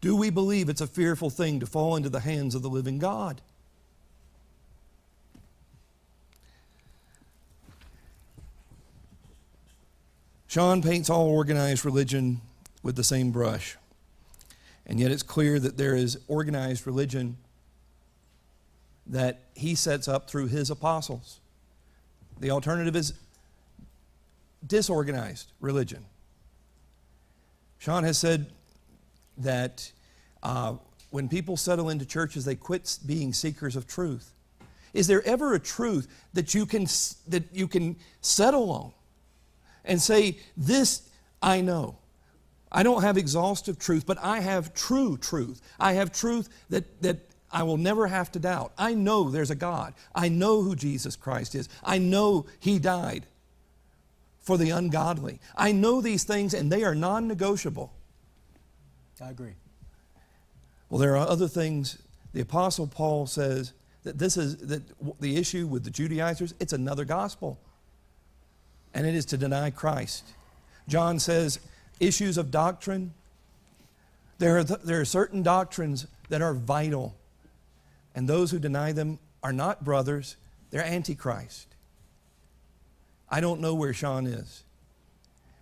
Do 0.00 0.16
we 0.16 0.30
believe 0.30 0.68
it's 0.68 0.80
a 0.80 0.86
fearful 0.86 1.30
thing 1.30 1.60
to 1.60 1.66
fall 1.66 1.94
into 1.94 2.08
the 2.08 2.20
hands 2.20 2.54
of 2.54 2.62
the 2.62 2.68
living 2.68 2.98
God? 2.98 3.40
Shawn 10.48 10.82
paints 10.82 11.08
all 11.08 11.28
organized 11.28 11.84
religion 11.84 12.40
with 12.82 12.96
the 12.96 13.04
same 13.04 13.30
brush. 13.30 13.76
And 14.88 14.98
yet 14.98 15.10
it's 15.10 15.22
clear 15.22 15.58
that 15.58 15.76
there 15.76 15.94
is 15.94 16.18
organized 16.28 16.86
religion 16.86 17.36
that 19.06 19.40
he 19.54 19.74
sets 19.74 20.08
up 20.08 20.28
through 20.28 20.46
his 20.46 20.70
apostles. 20.70 21.40
The 22.40 22.50
alternative 22.50 22.96
is 22.96 23.12
disorganized 24.66 25.52
religion. 25.60 26.04
Shawn 27.78 28.04
has 28.04 28.18
said 28.18 28.50
that 29.38 29.92
uh, 30.42 30.74
when 31.10 31.28
people 31.28 31.56
settle 31.56 31.90
into 31.90 32.04
churches, 32.04 32.44
they 32.44 32.54
quit 32.54 32.98
being 33.06 33.32
seekers 33.32 33.76
of 33.76 33.86
truth. 33.86 34.32
Is 34.94 35.06
there 35.06 35.24
ever 35.26 35.54
a 35.54 35.60
truth 35.60 36.08
that 36.32 36.54
you 36.54 36.66
can, 36.66 36.86
that 37.28 37.44
you 37.52 37.68
can 37.68 37.96
settle 38.20 38.70
on 38.70 38.92
and 39.84 40.00
say, 40.00 40.38
This 40.56 41.08
I 41.42 41.60
know? 41.60 41.97
I 42.70 42.82
don't 42.82 43.02
have 43.02 43.16
exhaustive 43.16 43.78
truth, 43.78 44.04
but 44.06 44.18
I 44.22 44.40
have 44.40 44.74
true 44.74 45.16
truth. 45.16 45.60
I 45.80 45.94
have 45.94 46.12
truth 46.12 46.48
that, 46.68 47.02
that 47.02 47.20
I 47.50 47.62
will 47.62 47.78
never 47.78 48.06
have 48.06 48.30
to 48.32 48.38
doubt. 48.38 48.72
I 48.76 48.94
know 48.94 49.30
there's 49.30 49.50
a 49.50 49.54
God. 49.54 49.94
I 50.14 50.28
know 50.28 50.62
who 50.62 50.76
Jesus 50.76 51.16
Christ 51.16 51.54
is. 51.54 51.68
I 51.82 51.98
know 51.98 52.46
He 52.60 52.78
died 52.78 53.26
for 54.40 54.58
the 54.58 54.70
ungodly. 54.70 55.40
I 55.56 55.72
know 55.72 56.00
these 56.00 56.24
things 56.24 56.54
and 56.54 56.70
they 56.70 56.84
are 56.84 56.94
non 56.94 57.28
negotiable. 57.28 57.92
I 59.20 59.30
agree. 59.30 59.54
Well, 60.88 60.98
there 60.98 61.16
are 61.16 61.28
other 61.28 61.48
things. 61.48 61.98
The 62.32 62.40
Apostle 62.40 62.86
Paul 62.86 63.26
says 63.26 63.72
that 64.04 64.18
this 64.18 64.36
is 64.36 64.56
that 64.68 64.82
the 65.20 65.36
issue 65.36 65.66
with 65.66 65.84
the 65.84 65.90
Judaizers, 65.90 66.54
it's 66.60 66.72
another 66.72 67.04
gospel. 67.04 67.58
And 68.94 69.06
it 69.06 69.14
is 69.14 69.26
to 69.26 69.36
deny 69.36 69.70
Christ. 69.70 70.24
John 70.86 71.18
says, 71.18 71.60
issues 72.00 72.38
of 72.38 72.50
doctrine, 72.50 73.12
there 74.38 74.58
are, 74.58 74.64
th- 74.64 74.80
there 74.84 75.00
are 75.00 75.04
certain 75.04 75.42
doctrines 75.42 76.06
that 76.28 76.42
are 76.42 76.54
vital. 76.54 77.14
And 78.14 78.28
those 78.28 78.50
who 78.50 78.58
deny 78.58 78.92
them 78.92 79.18
are 79.42 79.52
not 79.52 79.84
brothers, 79.84 80.36
they're 80.70 80.84
antichrist. 80.84 81.66
I 83.30 83.40
don't 83.40 83.60
know 83.60 83.74
where 83.74 83.92
Shawn 83.92 84.26
is. 84.26 84.64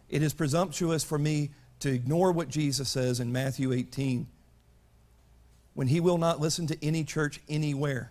It 0.08 0.22
is 0.22 0.32
presumptuous 0.32 1.02
for 1.02 1.18
me 1.18 1.50
to 1.80 1.92
ignore 1.92 2.32
what 2.32 2.48
Jesus 2.48 2.88
says 2.88 3.20
in 3.20 3.32
Matthew 3.32 3.72
18 3.72 4.26
when 5.74 5.88
he 5.88 6.00
will 6.00 6.16
not 6.16 6.40
listen 6.40 6.66
to 6.68 6.84
any 6.84 7.04
church 7.04 7.40
anywhere. 7.48 8.10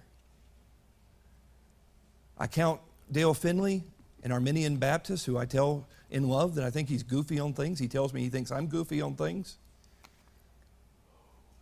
I 2.37 2.47
count 2.47 2.79
Dale 3.11 3.33
Finley, 3.33 3.83
an 4.23 4.31
Arminian 4.31 4.77
Baptist, 4.77 5.25
who 5.25 5.37
I 5.37 5.45
tell 5.45 5.87
in 6.09 6.27
love 6.27 6.55
that 6.55 6.63
I 6.63 6.69
think 6.69 6.89
he's 6.89 7.03
goofy 7.03 7.39
on 7.39 7.53
things. 7.53 7.79
He 7.79 7.87
tells 7.87 8.13
me 8.13 8.21
he 8.21 8.29
thinks 8.29 8.51
I'm 8.51 8.67
goofy 8.67 9.01
on 9.01 9.15
things. 9.15 9.57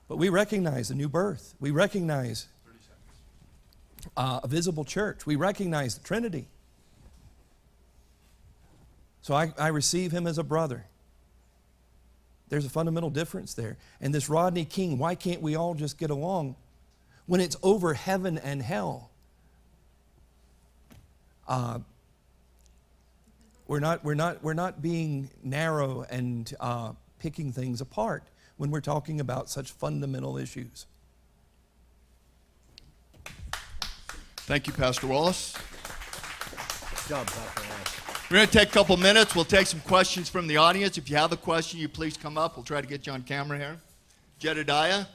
But 0.07 0.18
we 0.18 0.30
recognize 0.30 0.90
the 0.90 0.95
new 0.95 1.10
birth. 1.10 1.56
We 1.60 1.72
recognize 1.72 2.48
uh, 4.18 4.41
a 4.44 4.48
visible 4.48 4.86
church. 4.86 5.26
We 5.26 5.36
recognize 5.36 5.98
the 5.98 6.03
Trinity. 6.03 6.48
So 9.22 9.34
I, 9.34 9.53
I 9.57 9.70
receive 9.70 10.11
him 10.11 10.28
as 10.28 10.38
a 10.38 10.44
brother. 10.44 10.86
There's 12.49 12.65
a 12.65 12.70
fundamental 12.70 13.10
difference 13.10 13.53
there. 13.53 13.78
And 14.02 14.14
this 14.14 14.30
Rodney 14.30 14.65
King, 14.65 14.98
why 14.98 15.15
can't 15.15 15.41
we 15.41 15.56
all 15.56 15.74
just 15.74 15.98
get 15.98 16.10
along 16.10 16.56
when 17.26 17.40
it's 17.40 17.56
over 17.64 17.94
heaven 17.94 18.38
and 18.38 18.61
hell? 18.61 19.10
Uh, 21.48 21.80
we're 23.68 23.80
not, 23.80 24.03
we're, 24.03 24.14
not, 24.14 24.44
we're 24.44 24.53
not 24.53 24.81
being 24.81 25.30
narrow 25.44 26.06
and 26.10 26.53
uh, 26.60 26.94
picking 27.19 27.52
things 27.52 27.81
apart 27.81 28.23
when 28.57 28.72
we're 28.72 28.81
talking 28.81 29.19
about 29.19 29.49
such 29.49 29.72
fundamental 29.72 30.38
issues. 30.38 30.85
Thank 34.45 34.68
you, 34.68 34.73
Pastor 34.73 35.07
Wallace. 35.07 35.53
Good 35.53 37.10
job, 37.10 37.27
Pastor 37.27 37.61
Wallace. 37.69 38.30
We're 38.30 38.38
going 38.38 38.48
to 38.48 38.57
take 38.57 38.69
a 38.69 38.72
couple 38.72 38.98
minutes. 38.98 39.35
We'll 39.35 39.45
take 39.45 39.68
some 39.68 39.80
questions 39.81 40.27
from 40.27 40.48
the 40.48 40.57
audience. 40.57 40.98
If 40.98 41.10
you 41.10 41.15
have 41.18 41.31
a 41.31 41.38
question, 41.38 41.80
you 41.80 41.88
please 41.88 42.18
come 42.18 42.38
up. 42.38 42.57
We'll 42.57 42.65
try 42.65 42.81
to 42.81 42.88
get 42.88 43.06
you 43.07 43.14
on 43.14 43.22
camera 43.23 43.57
here. 43.57 43.77
Jedediah, 44.40 45.06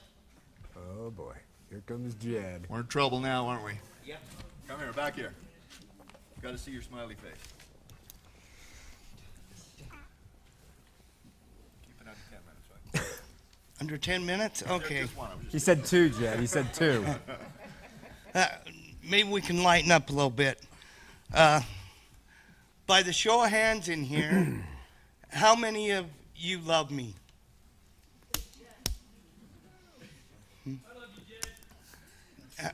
Oh 1.01 1.11
boy, 1.11 1.35
here 1.69 1.83
comes 1.87 2.15
Jed. 2.15 2.67
we're 2.69 2.81
in 2.81 2.87
trouble 2.87 3.21
now, 3.21 3.47
aren't 3.47 3.65
we? 3.65 3.73
Yeah. 4.07 4.17
Come 4.67 4.79
here, 4.81 4.93
back 4.93 5.17
here. 5.17 5.33
Got 6.41 6.53
to 6.53 6.59
see 6.59 6.71
your 6.71 6.83
smiley 6.83 7.15
face. 7.15 7.33
Keep 11.85 12.01
it 12.01 12.07
under 12.07 12.19
10 12.31 12.39
minutes, 12.47 12.69
right? 12.95 13.03
Under 13.81 13.97
10 13.97 14.27
minutes? 14.27 14.63
Okay. 14.69 15.03
Just 15.03 15.17
one. 15.17 15.31
I'm 15.33 15.41
just- 15.43 15.53
He 15.53 15.59
said 15.59 15.85
two, 15.85 16.11
Jed. 16.11 16.41
He 16.41 16.47
said 16.47 16.73
two. 16.75 17.05
Uh, 18.35 18.47
maybe 19.03 19.27
we 19.29 19.41
can 19.41 19.63
lighten 19.63 19.91
up 19.91 20.11
a 20.11 20.13
little 20.13 20.29
bit. 20.31 20.63
Uh, 21.33 21.63
by 22.87 23.03
the 23.03 23.13
show 23.13 23.43
of 23.43 23.49
hands 23.51 23.89
in 23.89 24.05
here, 24.05 24.63
how 25.31 25.57
many 25.57 25.91
of 25.93 26.05
you 26.37 26.59
love 26.61 26.91
me? 26.91 27.15
Hmm? 30.65 30.75
Uh, 32.63 32.69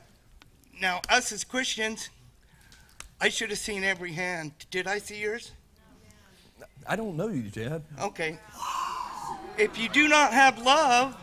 Now, 0.81 1.01
us 1.09 1.31
as 1.31 1.45
Christians, 1.45 2.09
I 3.21 3.29
should 3.29 3.49
have 3.49 3.57
seen 3.57 3.85
every 3.85 4.11
hand. 4.11 4.51
Did 4.69 4.87
I 4.87 4.99
see 4.99 5.21
yours? 5.21 5.51
I 6.85 6.97
don't 6.97 7.15
know 7.15 7.29
you, 7.29 7.43
Jed. 7.43 7.81
Okay. 7.99 8.37
If 9.57 9.77
you 9.77 9.89
do 9.89 10.07
not 10.07 10.33
have 10.33 10.61
love, 10.61 11.15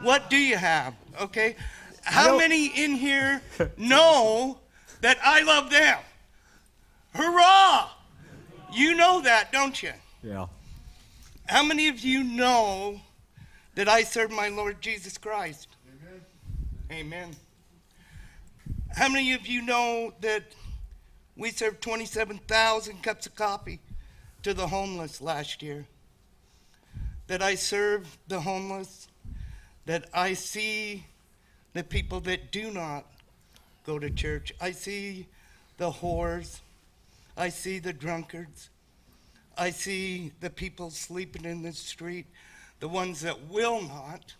what 0.00 0.30
do 0.30 0.36
you 0.36 0.56
have? 0.56 0.94
Okay. 1.20 1.56
How 2.02 2.38
many 2.38 2.66
in 2.66 2.94
here 2.94 3.42
know 3.76 4.58
that 5.00 5.18
I 5.22 5.42
love 5.42 5.70
them? 5.70 5.98
Hurrah! 7.14 7.90
You 8.72 8.94
know 8.94 9.20
that, 9.22 9.50
don't 9.52 9.82
you? 9.82 9.92
Yeah. 10.22 10.46
How 11.46 11.64
many 11.64 11.88
of 11.88 11.98
you 12.00 12.22
know 12.22 13.00
that 13.74 13.88
I 13.88 14.04
serve 14.04 14.30
my 14.30 14.48
Lord 14.48 14.80
Jesus 14.80 15.18
Christ? 15.18 15.68
Amen. 15.88 16.20
Amen. 16.92 17.36
How 18.96 19.08
many 19.08 19.32
of 19.34 19.46
you 19.46 19.62
know 19.62 20.14
that 20.20 20.44
we 21.36 21.50
served 21.50 21.80
27,000 21.80 23.02
cups 23.02 23.26
of 23.26 23.34
coffee 23.34 23.80
to 24.42 24.54
the 24.54 24.68
homeless 24.68 25.20
last 25.20 25.62
year? 25.62 25.86
That 27.30 27.42
I 27.42 27.54
serve 27.54 28.18
the 28.26 28.40
homeless? 28.40 29.06
That 29.86 30.06
I 30.12 30.32
see 30.32 31.06
the 31.74 31.84
people 31.84 32.18
that 32.22 32.50
do 32.50 32.72
not 32.72 33.06
go 33.86 34.00
to 34.00 34.10
church? 34.10 34.52
I 34.60 34.72
see 34.72 35.28
the 35.76 35.92
whores. 35.92 36.58
I 37.36 37.50
see 37.50 37.78
the 37.78 37.92
drunkards. 37.92 38.70
I 39.56 39.70
see 39.70 40.32
the 40.40 40.50
people 40.50 40.90
sleeping 40.90 41.44
in 41.44 41.62
the 41.62 41.72
street, 41.72 42.26
the 42.80 42.88
ones 42.88 43.20
that 43.20 43.48
will 43.48 43.80
not 43.80 44.34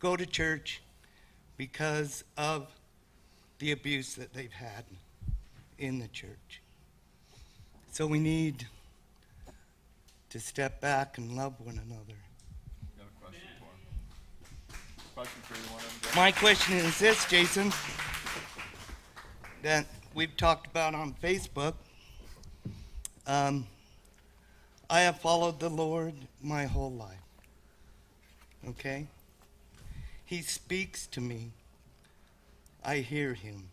go 0.00 0.16
to 0.16 0.26
church 0.26 0.82
because 1.56 2.24
of 2.36 2.66
the 3.60 3.70
abuse 3.70 4.16
that 4.16 4.34
they've 4.34 4.50
had 4.50 4.84
in 5.78 6.00
the 6.00 6.08
church. 6.08 6.60
So 7.92 8.04
we 8.04 8.18
need 8.18 8.66
to 10.30 10.38
step 10.38 10.80
back 10.80 11.18
and 11.18 11.36
love 11.36 11.54
one 11.60 11.80
another. 11.86 12.14
My 16.16 16.32
question 16.32 16.76
is 16.76 16.98
this, 16.98 17.28
Jason, 17.28 17.72
that 19.62 19.86
we've 20.14 20.36
talked 20.36 20.66
about 20.66 20.94
on 20.94 21.14
Facebook. 21.22 21.74
Um, 23.26 23.66
I 24.88 25.00
have 25.00 25.20
followed 25.20 25.60
the 25.60 25.68
Lord 25.68 26.14
my 26.42 26.64
whole 26.66 26.92
life. 26.92 27.16
Okay? 28.68 29.06
He 30.24 30.42
speaks 30.42 31.06
to 31.08 31.20
me. 31.20 31.52
I 32.84 32.96
hear 32.98 33.34
him. 33.34 33.68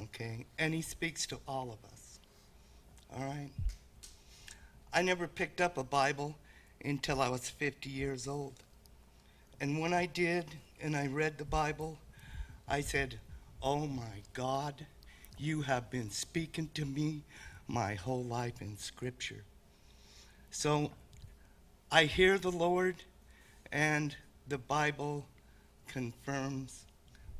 Okay? 0.00 0.46
And 0.58 0.74
he 0.74 0.82
speaks 0.82 1.26
to 1.26 1.38
all 1.48 1.70
of 1.72 1.90
us. 1.90 2.18
All 3.14 3.24
right? 3.24 3.50
I 4.94 5.02
never 5.02 5.26
picked 5.26 5.60
up 5.60 5.78
a 5.78 5.84
Bible 5.84 6.36
until 6.84 7.20
I 7.20 7.28
was 7.28 7.48
50 7.48 7.88
years 7.88 8.28
old. 8.28 8.54
And 9.60 9.80
when 9.80 9.94
I 9.94 10.06
did, 10.06 10.44
and 10.82 10.96
I 10.96 11.06
read 11.06 11.38
the 11.38 11.44
Bible, 11.44 11.98
I 12.68 12.80
said, 12.80 13.18
Oh 13.62 13.86
my 13.86 14.22
God, 14.34 14.86
you 15.38 15.62
have 15.62 15.90
been 15.90 16.10
speaking 16.10 16.68
to 16.74 16.84
me 16.84 17.22
my 17.68 17.94
whole 17.94 18.24
life 18.24 18.60
in 18.60 18.76
Scripture. 18.76 19.44
So 20.50 20.90
I 21.90 22.04
hear 22.04 22.38
the 22.38 22.50
Lord, 22.50 22.96
and 23.70 24.14
the 24.48 24.58
Bible 24.58 25.24
confirms 25.88 26.84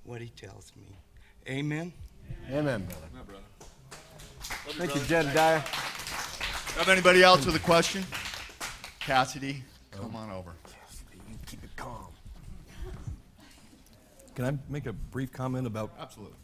what 0.05 0.21
He 0.21 0.29
tells 0.29 0.73
me. 0.77 0.97
Amen. 1.49 1.93
Amen, 2.51 2.87
brother. 2.87 3.43
Thank 4.79 4.95
you, 4.95 5.01
Jedediah. 5.03 5.63
Have 6.77 6.89
anybody 6.89 7.23
else 7.23 7.47
with 7.47 7.55
a 7.55 7.61
question? 7.61 8.05
Cassidy, 9.01 9.63
come 9.91 10.17
on 10.17 10.31
over. 10.31 10.53
Cassidy, 10.65 11.21
keep 11.47 11.63
it 11.63 11.71
calm. 11.77 12.09
Can 14.35 14.45
I 14.47 14.59
make 14.73 14.87
a 14.87 14.93
brief 14.93 15.33
comment 15.33 15.67
about 15.67 15.93
Absolutely. 16.01 16.37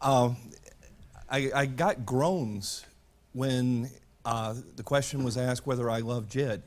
I, 0.00 1.50
I 1.54 1.66
got 1.66 2.06
groans 2.06 2.84
when 3.32 3.90
uh, 4.24 4.54
the 4.76 4.82
question 4.82 5.24
was 5.24 5.36
asked 5.36 5.66
whether 5.66 5.90
I 5.90 5.98
love 6.00 6.28
Jed. 6.28 6.62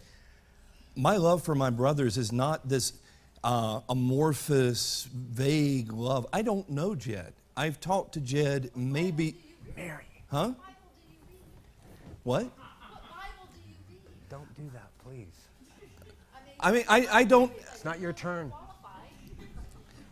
My 0.96 1.18
love 1.18 1.44
for 1.44 1.56
my 1.56 1.70
brothers 1.70 2.18
is 2.18 2.32
not 2.32 2.68
this 2.68 2.94
uh, 3.44 3.80
amorphous, 3.90 5.08
vague 5.14 5.94
love. 5.94 6.28
I 6.32 6.42
don't 6.42 6.70
know 6.70 6.94
Jed. 6.94 7.34
I've 7.58 7.80
talked 7.80 8.14
to 8.14 8.20
Jed 8.20 8.72
maybe. 8.76 9.36
Mary, 9.76 10.06
Huh? 10.30 10.54
What? 12.24 12.50
Don't 14.30 14.54
do 14.56 14.70
that, 14.74 14.90
please. 15.04 15.26
I 16.60 16.72
mean, 16.72 16.84
I, 16.88 17.08
I 17.12 17.24
don't. 17.24 17.52
It's 17.74 17.84
not 17.84 18.00
your 18.00 18.14
turn. 18.14 18.54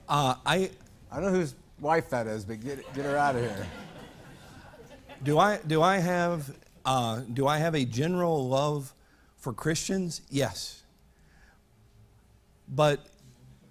Uh, 0.09 0.35
I 0.45 0.71
I 1.11 1.15
don't 1.19 1.25
know 1.25 1.39
whose 1.39 1.53
wife 1.79 2.09
that 2.09 2.25
is, 2.25 2.45
but 2.45 2.63
get, 2.63 2.93
get 2.93 3.05
her 3.05 3.17
out 3.17 3.35
of 3.35 3.41
here. 3.41 3.67
do. 5.23 5.37
I 5.37 5.59
do. 5.67 5.81
I 5.81 5.97
have. 5.97 6.55
Uh, 6.85 7.21
do 7.33 7.47
I 7.47 7.57
have 7.57 7.75
a 7.75 7.85
general 7.85 8.47
love 8.47 8.93
for 9.35 9.53
Christians? 9.53 10.21
Yes. 10.29 10.83
But 12.69 13.05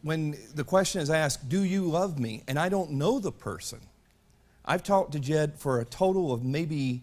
when 0.02 0.36
the 0.54 0.64
question 0.64 1.00
is 1.00 1.10
asked, 1.10 1.48
"Do 1.48 1.64
you 1.64 1.86
love 1.86 2.18
me?" 2.18 2.44
and 2.46 2.58
I 2.58 2.68
don't 2.68 2.92
know 2.92 3.18
the 3.18 3.32
person, 3.32 3.80
I've 4.64 4.82
talked 4.82 5.12
to 5.12 5.18
Jed 5.18 5.58
for 5.58 5.80
a 5.80 5.84
total 5.84 6.32
of 6.32 6.44
maybe 6.44 7.02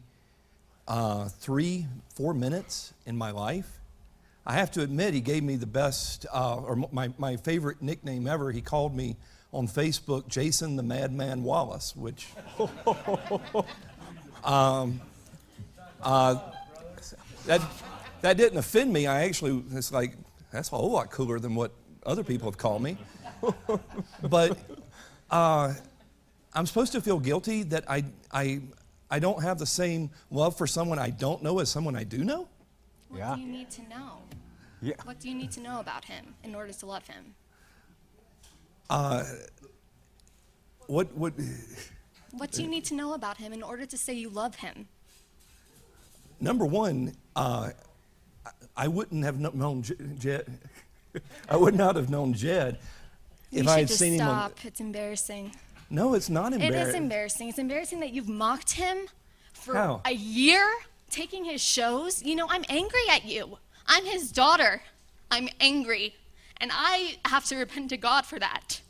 uh, 0.88 1.30
three, 1.30 1.88
four 2.16 2.34
minutes 2.34 2.94
in 3.06 3.18
my 3.18 3.32
life. 3.32 3.80
I 4.46 4.54
have 4.54 4.72
to 4.72 4.82
admit, 4.82 5.14
he 5.14 5.22
gave 5.22 5.44
me 5.44 5.56
the 5.56 5.66
best, 5.66 6.26
uh, 6.34 6.58
or 6.58 6.76
my, 6.92 7.12
my 7.18 7.38
favorite 7.38 7.82
nickname 7.82 8.28
ever. 8.28 8.52
He 8.52 8.62
called 8.62 8.96
me 8.96 9.16
on 9.54 9.68
Facebook 9.68 10.28
Jason 10.28 10.76
the 10.76 10.84
Madman 10.84 11.44
Wallace, 11.44 11.96
which 11.96 12.28
um, 14.44 15.00
uh, 16.02 16.40
that, 17.46 17.62
that 18.22 18.36
didn't 18.36 18.58
offend 18.58 18.92
me. 18.92 19.08
I 19.08 19.24
actually, 19.24 19.64
it's 19.72 19.94
like, 19.94 20.18
that's 20.52 20.72
a 20.72 20.76
whole 20.76 20.92
lot 20.92 21.10
cooler 21.10 21.40
than 21.40 21.56
what 21.56 21.72
other 22.06 22.24
people 22.24 22.50
have 22.50 22.58
called 22.58 22.82
me. 22.82 22.98
but 24.24 24.58
uh, 25.32 25.74
I'm 26.54 26.66
supposed 26.66 26.92
to 26.94 27.02
feel 27.02 27.20
guilty 27.20 27.64
that 27.64 27.90
I, 27.90 28.04
I, 28.32 28.62
I 29.14 29.20
don't 29.20 29.44
have 29.44 29.60
the 29.60 29.66
same 29.68 30.10
love 30.32 30.58
for 30.58 30.66
someone 30.66 30.98
I 30.98 31.12
don't 31.12 31.44
know 31.44 31.60
as 31.60 31.70
someone 31.70 31.96
I 31.96 32.04
do 32.04 32.24
know? 32.24 32.48
What 33.10 33.20
Yeah. 33.20 33.36
do 33.36 33.42
you 33.42 33.48
need 33.48 33.70
to 33.70 33.82
know? 33.88 34.12
Yeah. 34.82 34.96
What 35.04 35.20
do 35.20 35.30
you 35.30 35.36
need 35.36 35.52
to 35.52 35.60
know 35.60 35.80
about 35.80 36.04
him 36.06 36.34
in 36.44 36.56
order 36.56 36.74
to 36.74 36.86
love 36.88 37.06
him? 37.06 37.36
What, 40.88 41.14
what, 41.14 41.34
What 42.32 42.52
do 42.52 42.64
you 42.64 42.68
need 42.68 42.86
to 42.86 42.96
know 42.96 43.14
about 43.14 43.38
him 43.38 43.54
in 43.54 43.62
order 43.62 43.86
to 43.86 43.98
say 44.00 44.14
you 44.14 44.30
love 44.30 44.56
him? 44.56 44.88
number 46.40 46.66
one, 46.66 47.14
uh, 47.36 47.70
I- 48.46 48.52
I 48.76 48.88
wouldn't 48.88 49.24
have 49.24 49.40
known 49.40 49.84
Jed. 50.18 50.46
I 51.50 51.56
would 51.56 51.76
not 51.76 51.96
have 51.96 52.10
known 52.10 52.34
Jed 52.34 52.80
You 53.52 53.60
if 53.60 53.66
should 53.66 53.72
I 53.76 53.80
had 53.80 53.88
just 53.90 54.00
seen 54.00 54.14
him. 54.16 54.22
On, 54.28 54.28
stop. 54.50 54.66
It's 54.66 54.80
embarrassing. 54.82 55.56
No, 55.94 56.16
it's 56.16 56.30
not 56.30 56.54
It 56.54 56.62
embarrassing. 56.62 56.88
is 56.90 56.96
embarrassing. 56.96 57.50
It's 57.50 57.60
embarrassing 57.60 58.00
that 58.02 58.14
you've 58.14 58.28
mocked 58.28 58.74
him 58.74 59.08
for 59.54 59.76
How? 59.76 60.02
a 60.06 60.12
year, 60.12 60.68
taking 61.10 61.46
his 61.46 61.62
shows. 61.62 62.24
You 62.24 62.36
know, 62.36 62.48
I'm 62.50 62.66
angry 62.68 63.08
at 63.10 63.26
you. 63.26 63.60
I'm 63.88 64.04
his 64.06 64.32
daughter. 64.32 64.82
I'm 65.30 65.50
angry. 65.60 66.16
And 66.58 66.72
I 66.74 67.18
have 67.26 67.46
to 67.46 67.56
repent 67.56 67.90
to 67.90 67.98
God 67.98 68.26
for 68.26 68.40
that. 68.40 68.82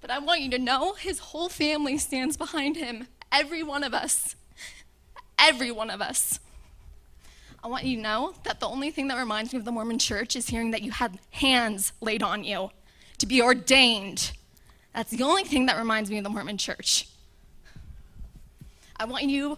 But 0.00 0.10
I 0.10 0.18
want 0.18 0.42
you 0.42 0.50
to 0.50 0.58
know 0.58 0.92
his 0.92 1.18
whole 1.18 1.48
family 1.48 1.96
stands 1.98 2.36
behind 2.36 2.76
him. 2.76 3.08
Every 3.32 3.62
one 3.62 3.82
of 3.82 3.94
us. 3.94 4.36
Every 5.38 5.70
one 5.70 5.90
of 5.90 6.00
us. 6.00 6.40
I 7.64 7.68
want 7.68 7.84
you 7.84 7.96
to 7.96 8.02
know 8.02 8.34
that 8.44 8.60
the 8.60 8.68
only 8.68 8.90
thing 8.90 9.08
that 9.08 9.18
reminds 9.18 9.52
me 9.52 9.58
of 9.58 9.64
the 9.64 9.72
Mormon 9.72 9.98
church 9.98 10.36
is 10.36 10.48
hearing 10.48 10.70
that 10.72 10.82
you 10.82 10.90
had 10.90 11.18
hands 11.30 11.92
laid 12.00 12.22
on 12.22 12.44
you 12.44 12.70
to 13.18 13.26
be 13.26 13.42
ordained. 13.42 14.32
That's 14.98 15.12
the 15.12 15.22
only 15.22 15.44
thing 15.44 15.66
that 15.66 15.78
reminds 15.78 16.10
me 16.10 16.18
of 16.18 16.24
the 16.24 16.30
Mormon 16.30 16.58
church. 16.58 17.06
I 18.96 19.04
want 19.04 19.22
you 19.26 19.56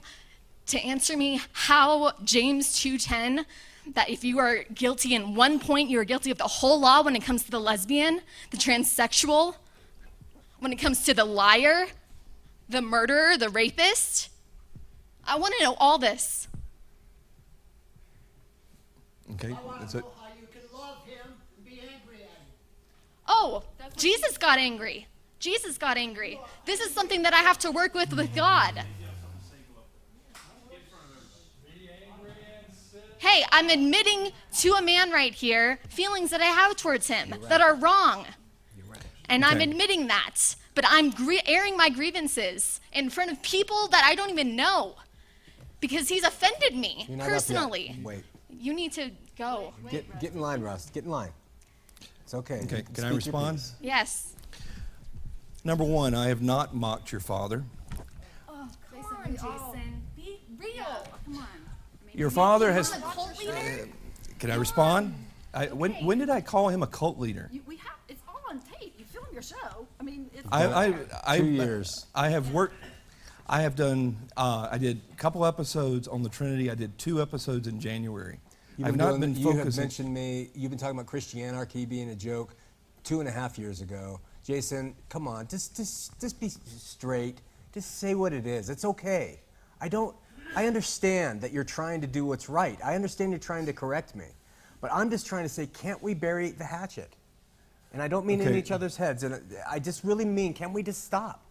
to 0.67 0.79
answer 0.79 1.17
me 1.17 1.41
how 1.53 2.12
James 2.25 2.79
2:10 2.79 3.47
that 3.95 4.11
if 4.11 4.23
you 4.23 4.39
are 4.39 4.65
guilty 4.65 5.15
in 5.15 5.35
one 5.35 5.59
point, 5.59 5.89
you 5.89 5.99
are 5.99 6.05
guilty 6.05 6.31
of 6.31 6.37
the 6.37 6.47
whole 6.47 6.79
law 6.79 7.01
when 7.01 7.17
it 7.17 7.25
comes 7.25 7.43
to 7.45 7.51
the 7.51 7.59
lesbian, 7.59 8.21
the 8.51 8.59
transsexual, 8.59 9.57
when 10.59 10.75
it 10.75 10.77
comes 10.77 11.05
to 11.05 11.15
the 11.15 11.25
liar, 11.25 11.87
the 12.69 12.83
murderer, 12.83 13.39
the 13.39 13.49
rapist. 13.49 14.29
I 15.25 15.39
want 15.39 15.55
to 15.57 15.65
know 15.65 15.75
all 15.81 15.97
this. 15.97 16.49
okay, 19.33 19.49
I 19.49 19.62
want 19.62 19.81
that's 19.81 19.93
to 19.93 20.01
it. 20.01 20.01
know 20.03 20.12
how 20.21 20.29
you 20.39 20.47
can 20.53 20.79
love 20.79 20.99
him 21.07 21.33
and 21.57 21.65
be 21.65 21.81
angry 21.81 22.17
at 22.17 22.29
him. 22.29 22.47
Oh, 23.27 23.62
Jesus 23.97 24.37
got 24.37 24.59
angry. 24.59 25.07
Jesus 25.41 25.79
got 25.79 25.97
angry. 25.97 26.39
This 26.67 26.81
is 26.81 26.93
something 26.93 27.23
that 27.23 27.33
I 27.33 27.39
have 27.39 27.59
to 27.61 27.71
work 27.71 27.95
with 27.95 28.12
with 28.12 28.35
God. 28.35 28.85
Hey, 33.19 33.45
I'm 33.51 33.69
admitting 33.69 34.33
to 34.59 34.73
a 34.75 34.83
man 34.83 35.11
right 35.11 35.35
here 35.35 35.79
feelings 35.89 36.31
that 36.31 36.41
I 36.41 36.47
have 36.47 36.77
towards 36.77 37.09
him 37.09 37.35
that 37.49 37.61
are 37.61 37.75
wrong. 37.75 38.27
And 39.29 39.45
I'm 39.45 39.61
admitting 39.61 40.07
that. 40.09 40.57
But 40.75 40.85
I'm 40.89 41.11
gre- 41.11 41.45
airing 41.47 41.77
my 41.77 41.89
grievances 41.91 42.81
in 42.93 43.11
front 43.11 43.31
of 43.31 43.43
people 43.43 43.89
that 43.89 44.05
I 44.05 44.15
don't 44.15 44.31
even 44.31 44.57
know 44.57 44.97
because 45.81 46.09
he's 46.09 46.25
offended 46.25 46.77
me 46.77 47.07
You're 47.09 47.19
not 47.19 47.25
up 47.25 47.31
yet. 47.31 47.35
personally. 47.35 47.99
Wait. 48.03 48.25
You 48.49 48.73
need 48.73 48.93
to 48.93 49.11
go. 49.37 49.73
Get, 49.91 50.21
get 50.21 50.33
in 50.33 50.41
line, 50.41 50.61
Russ. 50.61 50.89
Get 50.91 51.05
in 51.05 51.11
line. 51.11 51.31
It's 52.23 52.35
okay. 52.35 52.61
Okay, 52.62 52.77
Speak 52.77 52.95
can 52.95 53.05
I 53.05 53.09
your 53.09 53.17
respond? 53.17 53.62
Yes. 53.81 54.35
Number 55.65 55.85
one, 55.85 56.15
I 56.15 56.28
have 56.28 56.41
not 56.43 56.74
mocked 56.74 57.12
your 57.12 57.20
father. 57.20 57.65
Oh, 58.49 58.69
come 58.91 59.05
on, 59.05 59.32
Jason. 59.32 60.03
Be 60.16 60.41
real. 60.59 61.07
Come 61.24 61.37
on. 61.37 61.47
Your 62.15 62.31
father 62.31 62.73
has. 62.73 62.93
I'm 62.93 63.03
a 63.03 63.07
cult 63.12 63.39
leader. 63.39 63.89
Can 64.39 64.51
I 64.51 64.55
respond? 64.57 65.15
I, 65.53 65.66
when, 65.66 65.93
when 66.05 66.19
did 66.19 66.31
I 66.31 66.41
call 66.41 66.69
him 66.69 66.82
a 66.82 66.87
cult 66.87 67.19
leader? 67.19 67.49
You, 67.53 67.61
we 67.66 67.77
have 67.77 67.93
it's 68.09 68.23
all 68.27 68.41
on 68.49 68.61
tape. 68.61 68.95
You 68.99 69.05
film 69.05 69.27
your 69.32 69.43
show. 69.43 69.87
I 69.99 70.03
mean, 70.03 70.31
it's 70.32 70.49
I, 70.51 70.65
I, 70.65 70.95
I, 71.24 71.39
Two 71.39 71.47
years. 71.47 72.07
I 72.15 72.31
have 72.31 72.53
worked. 72.53 72.74
I 73.47 73.62
have 73.62 73.77
done. 73.77 74.16
Uh, 74.37 74.69
I 74.70 74.78
did 74.78 75.01
a 75.12 75.16
couple 75.16 75.45
episodes 75.45 76.09
on 76.09 76.23
the 76.23 76.28
Trinity. 76.28 76.70
I 76.70 76.74
did 76.74 76.97
two 76.99 77.20
episodes 77.20 77.69
in 77.69 77.81
January. 77.81 78.39
You've 78.78 78.87
I've 78.87 78.93
been 78.95 78.99
not 78.99 79.09
doing- 79.11 79.20
been 79.20 79.37
You 79.37 79.53
have 79.59 79.77
mentioned 79.77 80.15
me. 80.15 80.49
You've 80.55 80.70
been 80.70 80.78
talking 80.78 80.99
about 80.99 81.11
Christianarchy 81.12 81.87
being 81.87 82.11
a 82.11 82.15
joke 82.15 82.55
two 83.05 83.20
and 83.20 83.28
a 83.28 83.32
half 83.32 83.59
years 83.59 83.82
ago. 83.82 84.20
Jason, 84.45 84.95
come 85.09 85.29
on, 85.29 85.47
just 85.49 85.77
just 85.77 86.19
just 86.21 86.41
be 86.41 86.49
straight. 86.49 87.39
Just 87.73 87.99
say 87.99 88.15
what 88.15 88.33
it 88.33 88.47
is. 88.47 88.71
It's 88.71 88.85
okay. 88.85 89.41
I 89.81 89.89
don't. 89.89 90.15
I 90.57 90.67
understand 90.67 91.41
that 91.43 91.53
you're 91.53 91.62
trying 91.65 92.01
to 92.01 92.07
do 92.09 92.25
what's 92.25 92.49
right. 92.49 92.77
I 92.85 92.97
understand 92.97 93.31
you're 93.31 93.39
trying 93.39 93.67
to 93.67 93.73
correct 93.73 94.17
me, 94.17 94.25
but 94.81 94.91
I'm 94.93 95.09
just 95.09 95.27
trying 95.27 95.45
to 95.45 95.49
say, 95.49 95.67
can't 95.67 96.03
we 96.03 96.12
bury 96.15 96.51
the 96.51 96.65
hatchet? 96.65 97.15
And 97.93 98.03
I 98.03 98.09
don't 98.09 98.27
mean 98.27 98.41
in 98.41 98.57
each 98.57 98.73
other's 98.73 98.97
heads. 98.97 99.23
And 99.23 99.41
I 99.69 99.79
just 99.79 100.03
really 100.05 100.25
mean, 100.25 100.53
can 100.55 100.73
we 100.73 100.83
just 100.83 101.05
stop? 101.05 101.43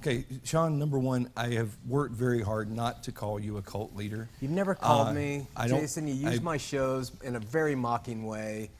Okay, 0.00 0.24
Shawn. 0.44 0.78
Number 0.78 0.98
one, 0.98 1.30
I 1.36 1.48
have 1.50 1.70
worked 1.86 2.14
very 2.14 2.40
hard 2.42 2.70
not 2.70 3.02
to 3.04 3.12
call 3.12 3.38
you 3.38 3.58
a 3.58 3.62
cult 3.62 3.94
leader. 3.94 4.28
You've 4.40 4.52
never 4.52 4.74
called 4.74 5.08
Uh, 5.08 5.12
me, 5.12 5.46
I 5.56 5.68
don't- 5.68 5.80
Jason. 5.80 6.06
You 6.08 6.14
use 6.14 6.38
I- 6.40 6.42
my 6.42 6.56
shows 6.56 7.12
in 7.22 7.36
a 7.36 7.40
very 7.40 7.74
mocking 7.76 8.24
way, 8.26 8.70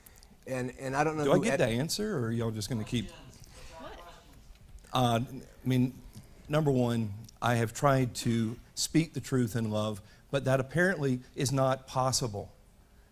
and 0.49 0.73
and 0.81 0.97
I 0.97 1.05
don't 1.05 1.16
know. 1.16 1.24
Do 1.24 1.32
I 1.35 1.39
get 1.39 1.61
ed- 1.61 1.66
to 1.66 1.73
answer, 1.73 2.19
or 2.19 2.27
are 2.27 2.32
y'all 2.32 2.51
just 2.51 2.69
going 2.69 2.82
to 2.82 2.89
keep? 2.89 3.11
Uh, 4.93 5.20
I 5.23 5.69
mean, 5.69 5.93
number 6.48 6.70
one, 6.70 7.12
I 7.40 7.56
have 7.56 7.73
tried 7.73 8.15
to 8.16 8.56
speak 8.74 9.15
the 9.15 9.20
truth 9.20 9.56
in 9.56 9.70
love, 9.70 10.01
but 10.31 10.44
that 10.44 10.60
apparently 10.60 11.20
is 11.36 11.52
not 11.52 11.86
possible. 11.86 12.51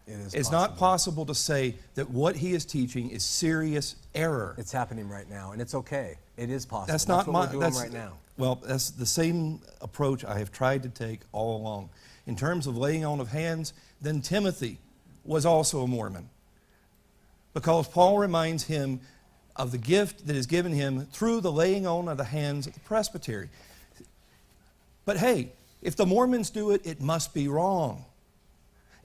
It 0.06 0.12
is 0.12 0.34
It's 0.34 0.52
not 0.52 0.76
possible 0.76 1.26
to 1.26 1.34
say 1.34 1.74
that 1.96 2.10
what 2.10 2.36
he 2.36 2.52
is 2.52 2.64
teaching 2.64 3.10
is 3.10 3.24
serious 3.24 3.96
error. 4.14 4.54
It's 4.56 4.72
happening 4.72 5.08
right 5.08 5.28
now, 5.28 5.52
and 5.52 5.60
it's 5.60 5.74
okay. 5.74 6.18
It 6.36 6.48
is 6.48 6.64
possible. 6.64 6.92
That's 6.92 7.08
not 7.08 7.26
what 7.26 7.32
my. 7.32 7.40
we're 7.46 7.52
doing 7.52 7.60
that's 7.60 7.80
right 7.80 7.92
now. 7.92 8.12
Well, 8.38 8.60
that's 8.64 8.90
the 8.90 9.06
same 9.06 9.60
approach 9.80 10.24
I 10.24 10.38
have 10.38 10.52
tried 10.52 10.82
to 10.84 10.88
take 10.88 11.20
all 11.32 11.56
along. 11.56 11.88
In 12.26 12.36
terms 12.36 12.66
of 12.66 12.76
laying 12.76 13.04
on 13.04 13.18
of 13.20 13.28
hands, 13.28 13.72
then 14.00 14.20
Timothy 14.20 14.78
was 15.24 15.46
also 15.46 15.82
a 15.82 15.86
Mormon, 15.86 16.28
because 17.54 17.88
Paul 17.88 18.18
reminds 18.18 18.64
him 18.64 19.00
of 19.58 19.72
the 19.72 19.78
gift 19.78 20.26
that 20.26 20.36
is 20.36 20.46
given 20.46 20.72
him 20.72 21.06
through 21.06 21.40
the 21.40 21.52
laying 21.52 21.86
on 21.86 22.08
of 22.08 22.16
the 22.16 22.24
hands 22.24 22.66
at 22.66 22.74
the 22.74 22.80
presbytery. 22.80 23.48
But 25.04 25.16
hey, 25.16 25.52
if 25.82 25.96
the 25.96 26.06
Mormons 26.06 26.50
do 26.50 26.70
it, 26.72 26.84
it 26.84 27.00
must 27.00 27.32
be 27.32 27.48
wrong. 27.48 28.04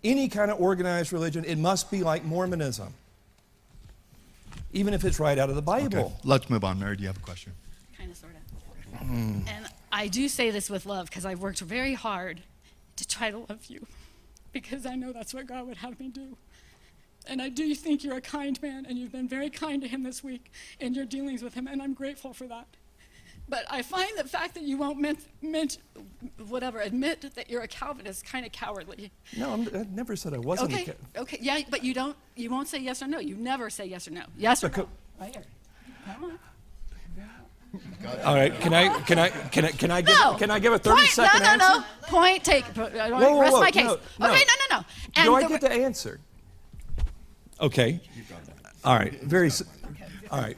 Any 0.04 0.28
kind 0.28 0.50
of 0.50 0.60
organized 0.60 1.14
religion, 1.14 1.46
it 1.46 1.58
must 1.58 1.92
be 1.92 2.04
like 2.04 2.26
Mormonism, 2.26 2.94
even 4.74 4.94
if 4.94 5.06
it's 5.06 5.20
right 5.20 5.38
out 5.38 5.50
of 5.50 5.56
the 5.56 5.62
Bible. 5.62 6.00
Okay, 6.00 6.14
let's 6.24 6.50
move 6.50 6.64
on. 6.64 6.80
Mary, 6.80 6.96
do 6.96 7.04
you 7.04 7.08
have 7.08 7.18
a 7.18 7.22
question? 7.22 7.54
Kind 7.98 8.12
of, 8.12 8.18
sort 8.18 8.34
of. 8.34 9.02
And 9.02 9.68
I 9.92 10.08
do 10.08 10.28
say 10.28 10.50
this 10.50 10.70
with 10.70 10.86
love 10.86 11.08
because 11.08 11.26
I've 11.26 11.40
worked 11.40 11.60
very 11.60 11.94
hard 11.94 12.42
to 12.96 13.08
try 13.08 13.30
to 13.30 13.40
love 13.40 13.66
you 13.68 13.86
because 14.52 14.86
I 14.86 14.96
know 14.96 15.12
that's 15.12 15.34
what 15.34 15.46
God 15.46 15.68
would 15.68 15.78
have 15.78 16.00
me 16.00 16.10
do. 16.10 16.36
And 17.28 17.42
I 17.42 17.50
do 17.50 17.74
think 17.76 18.04
you're 18.04 18.18
a 18.18 18.22
kind 18.22 18.62
man, 18.62 18.86
and 18.88 18.98
you've 18.98 19.12
been 19.12 19.28
very 19.28 19.50
kind 19.50 19.82
to 19.82 19.88
him 19.88 20.04
this 20.04 20.24
week 20.24 20.52
in 20.80 20.94
your 20.94 21.06
dealings 21.06 21.42
with 21.44 21.54
him, 21.54 21.68
and 21.68 21.82
I'm 21.82 21.94
grateful 21.94 22.34
for 22.34 22.48
that. 22.48 22.68
But 23.48 23.66
I 23.70 23.82
find 23.82 24.10
the 24.18 24.24
fact 24.24 24.54
that 24.56 24.64
you 24.64 24.78
won't 24.78 25.00
ment, 25.00 25.20
ment, 25.42 25.78
whatever, 26.48 26.80
admit 26.80 27.26
that 27.36 27.50
you're 27.50 27.62
a 27.64 27.68
Calvinist 27.68 28.26
kind 28.26 28.46
of 28.46 28.52
cowardly. 28.52 29.12
No, 29.38 29.52
I'm, 29.52 29.68
I 29.76 29.86
never 29.92 30.16
said 30.16 30.34
I 30.34 30.38
wasn't. 30.38 30.72
a 30.72 30.76
Okay, 30.76 30.86
ca- 30.86 31.22
okay, 31.22 31.38
yeah, 31.42 31.60
but 31.70 31.84
you 31.84 31.94
don't, 31.94 32.16
you 32.36 32.50
won't 32.50 32.68
say 32.70 32.80
yes 32.80 33.02
or 33.04 33.08
no. 33.08 33.20
You 33.20 33.36
never 33.36 33.70
say 33.70 33.86
yes 33.86 34.08
or 34.08 34.12
no. 34.12 34.24
Yes 34.38 34.64
or 34.64 34.70
no. 34.70 34.74
Becau- 34.74 34.88
Right 35.20 35.36
here. 35.36 35.44
Come 36.06 36.24
on. 36.24 36.40
All 38.26 38.36
right, 38.36 38.54
can 38.60 38.74
I 38.74 38.90
can 39.04 39.18
I 39.20 39.30
can 39.30 39.64
I 39.66 39.70
can 39.72 39.92
I 39.92 40.02
give 40.02 40.16
No. 40.18 40.34
can 40.36 40.52
I 40.52 40.60
give 40.60 40.74
a 40.74 40.80
thirty 40.80 40.98
Point, 40.98 41.10
second 41.10 41.42
no, 41.44 41.56
no, 41.56 41.66
answer? 41.66 41.86
no. 42.02 42.08
Point 42.08 42.44
taken. 42.44 42.74
I 42.82 42.82
want 42.82 42.94
Whoa, 43.14 43.20
to 43.30 43.36
whoa, 43.36 43.40
rest 43.42 43.54
whoa, 43.54 43.60
my 43.62 43.72
case. 43.72 43.86
no, 43.86 43.94
okay, 43.94 44.00
no. 44.20 44.28
no, 44.30 44.36
no, 44.36 44.78
no. 44.80 44.86
And 45.16 45.26
Do 45.26 45.36
I 45.36 45.44
the- 45.44 45.48
get 45.48 45.62
to 45.62 45.72
answer? 45.72 46.20
Okay. 47.62 48.00
All 48.84 48.96
right. 48.96 49.22
Very. 49.22 49.52
All 50.32 50.42
right. 50.42 50.58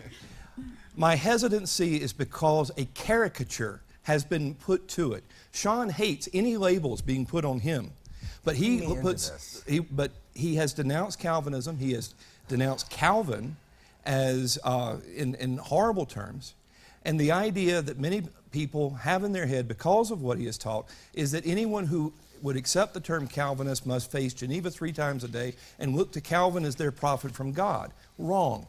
My 0.96 1.16
hesitancy 1.16 1.98
is 2.02 2.14
because 2.14 2.72
a 2.78 2.86
caricature 2.94 3.82
has 4.04 4.24
been 4.24 4.56
put 4.56 4.88
to 4.90 5.14
it. 5.14 5.24
Shawn 5.52 5.90
hates 5.90 6.30
any 6.34 6.56
labels 6.56 7.02
being 7.02 7.26
put 7.26 7.44
on 7.44 7.60
him, 7.60 7.92
but 8.46 8.56
he 8.56 8.82
puts. 9.02 9.64
He, 9.68 9.80
but 9.80 10.12
he 10.34 10.56
has 10.56 10.74
denounced 10.74 11.20
Calvinism. 11.20 11.78
He 11.78 11.94
has 11.94 12.14
denounced 12.48 12.90
Calvin 12.90 13.58
as 14.06 14.58
uh, 14.64 14.98
in 15.14 15.36
in 15.36 15.58
horrible 15.58 16.06
terms, 16.06 16.54
and 17.04 17.20
the 17.20 17.34
idea 17.34 17.82
that 17.82 18.00
many 18.00 18.24
people 18.52 18.92
have 18.92 19.26
in 19.26 19.34
their 19.34 19.48
head 19.48 19.68
because 19.68 20.12
of 20.12 20.22
what 20.22 20.38
he 20.38 20.46
has 20.46 20.58
taught 20.58 20.88
is 21.14 21.32
that 21.32 21.46
anyone 21.46 21.88
who 21.88 22.14
would 22.44 22.58
accept 22.58 22.94
the 22.94 23.00
term 23.00 23.26
Calvinist 23.26 23.86
must 23.88 24.12
face 24.12 24.34
Geneva 24.34 24.70
three 24.70 24.92
times 24.92 25.24
a 25.24 25.28
day 25.30 25.56
and 25.80 25.96
look 25.96 26.12
to 26.12 26.22
Calvin 26.22 26.66
as 26.66 26.76
their 26.76 26.92
prophet 26.92 27.32
from 27.32 27.54
God. 27.54 27.92
Wrong. 28.20 28.68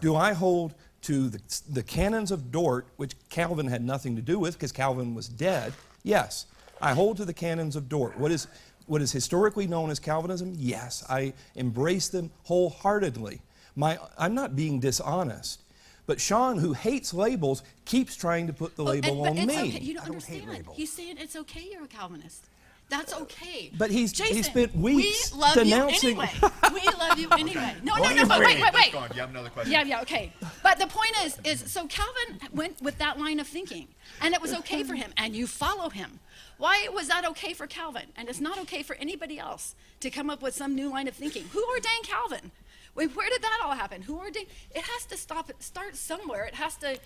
Do 0.00 0.14
I 0.14 0.32
hold 0.32 0.74
to 1.02 1.28
the, 1.28 1.40
the 1.68 1.82
canons 1.82 2.30
of 2.30 2.50
Dort, 2.52 2.86
which 2.96 3.14
Calvin 3.28 3.66
had 3.66 3.82
nothing 3.82 4.14
to 4.16 4.22
do 4.22 4.38
with 4.38 4.54
because 4.54 4.72
Calvin 4.72 5.14
was 5.14 5.28
dead? 5.28 5.72
Yes. 6.04 6.46
I 6.80 6.94
hold 6.94 7.16
to 7.16 7.24
the 7.24 7.32
canons 7.34 7.74
of 7.74 7.88
Dort. 7.88 8.16
What 8.18 8.30
is, 8.30 8.46
what 8.86 9.02
is 9.02 9.10
historically 9.10 9.66
known 9.66 9.90
as 9.90 9.98
Calvinism? 9.98 10.54
Yes. 10.56 11.04
I 11.10 11.32
embrace 11.56 12.08
them 12.08 12.30
wholeheartedly. 12.44 13.40
My, 13.74 13.98
I'm 14.16 14.34
not 14.34 14.54
being 14.54 14.78
dishonest. 14.78 15.62
But 16.06 16.20
Shawn, 16.20 16.58
who 16.58 16.74
hates 16.74 17.12
labels, 17.12 17.64
keeps 17.86 18.14
trying 18.14 18.46
to 18.46 18.52
put 18.52 18.76
the 18.76 18.84
Oh, 18.84 18.86
label 18.86 19.08
and- 19.08 19.22
but 19.24 19.30
on 19.30 19.38
it's 19.38 19.46
me. 19.48 19.68
Okay. 19.76 19.80
You 19.84 19.94
don't, 19.94 20.02
I 20.04 20.06
don't 20.06 20.22
hate 20.22 20.42
understand. 20.42 20.50
labels. 20.58 20.76
He's 20.76 20.92
saying 20.92 21.16
it's 21.18 21.34
okay 21.34 21.66
you're 21.72 21.82
a 21.84 21.88
Calvinist. 21.88 22.44
That's 22.88 23.12
okay. 23.14 23.72
But 23.76 23.90
he's- 23.90 24.16
he 24.16 24.42
spent 24.42 24.74
weeks 24.76 25.32
we 25.32 25.38
love 25.40 25.54
denouncing- 25.54 26.16
you 26.16 26.22
anyway. 26.22 26.50
we 26.72 26.84
love 26.86 27.18
you 27.18 27.28
anyway. 27.30 27.74
No, 27.82 27.96
no, 27.96 28.14
no, 28.14 28.26
but 28.26 28.38
wait, 28.40 28.60
wait, 28.60 28.72
wait. 28.74 28.92
Go 28.92 28.98
on. 28.98 29.10
You 29.12 29.20
have 29.20 29.30
another 29.30 29.50
question? 29.50 29.72
Yeah, 29.72 29.82
yeah, 29.82 30.02
okay. 30.02 30.32
But 30.62 30.78
the 30.78 30.86
point 30.86 31.10
is, 31.24 31.38
is 31.44 31.72
so 31.72 31.86
Calvin 31.88 32.38
went 32.52 32.80
with 32.80 32.96
that 32.98 33.18
line 33.18 33.40
of 33.40 33.48
thinking, 33.48 33.88
and 34.20 34.34
it 34.34 34.40
was 34.40 34.54
okay 34.54 34.84
for 34.84 34.94
him, 34.94 35.12
and 35.16 35.34
you 35.34 35.46
follow 35.48 35.88
him. 35.90 36.20
Why 36.58 36.88
was 36.92 37.08
that 37.08 37.26
okay 37.30 37.54
for 37.54 37.66
Calvin, 37.66 38.06
and 38.16 38.28
it's 38.28 38.40
not 38.40 38.58
okay 38.60 38.82
for 38.84 38.94
anybody 38.96 39.38
else 39.38 39.74
to 40.00 40.08
come 40.08 40.30
up 40.30 40.40
with 40.40 40.54
some 40.54 40.74
new 40.76 40.88
line 40.88 41.08
of 41.08 41.14
thinking? 41.14 41.44
Who 41.52 41.64
ordained 41.68 42.04
Calvin? 42.04 42.52
Wait, 42.94 43.14
where 43.16 43.28
did 43.28 43.42
that 43.42 43.60
all 43.64 43.72
happen? 43.74 44.00
Who 44.02 44.16
ordained? 44.16 44.46
It 44.74 44.82
has 44.82 45.04
to 45.06 45.16
stop. 45.16 45.50
Start 45.58 45.96
somewhere. 45.96 46.44
It 46.44 46.54
has 46.54 46.76
to. 46.76 46.98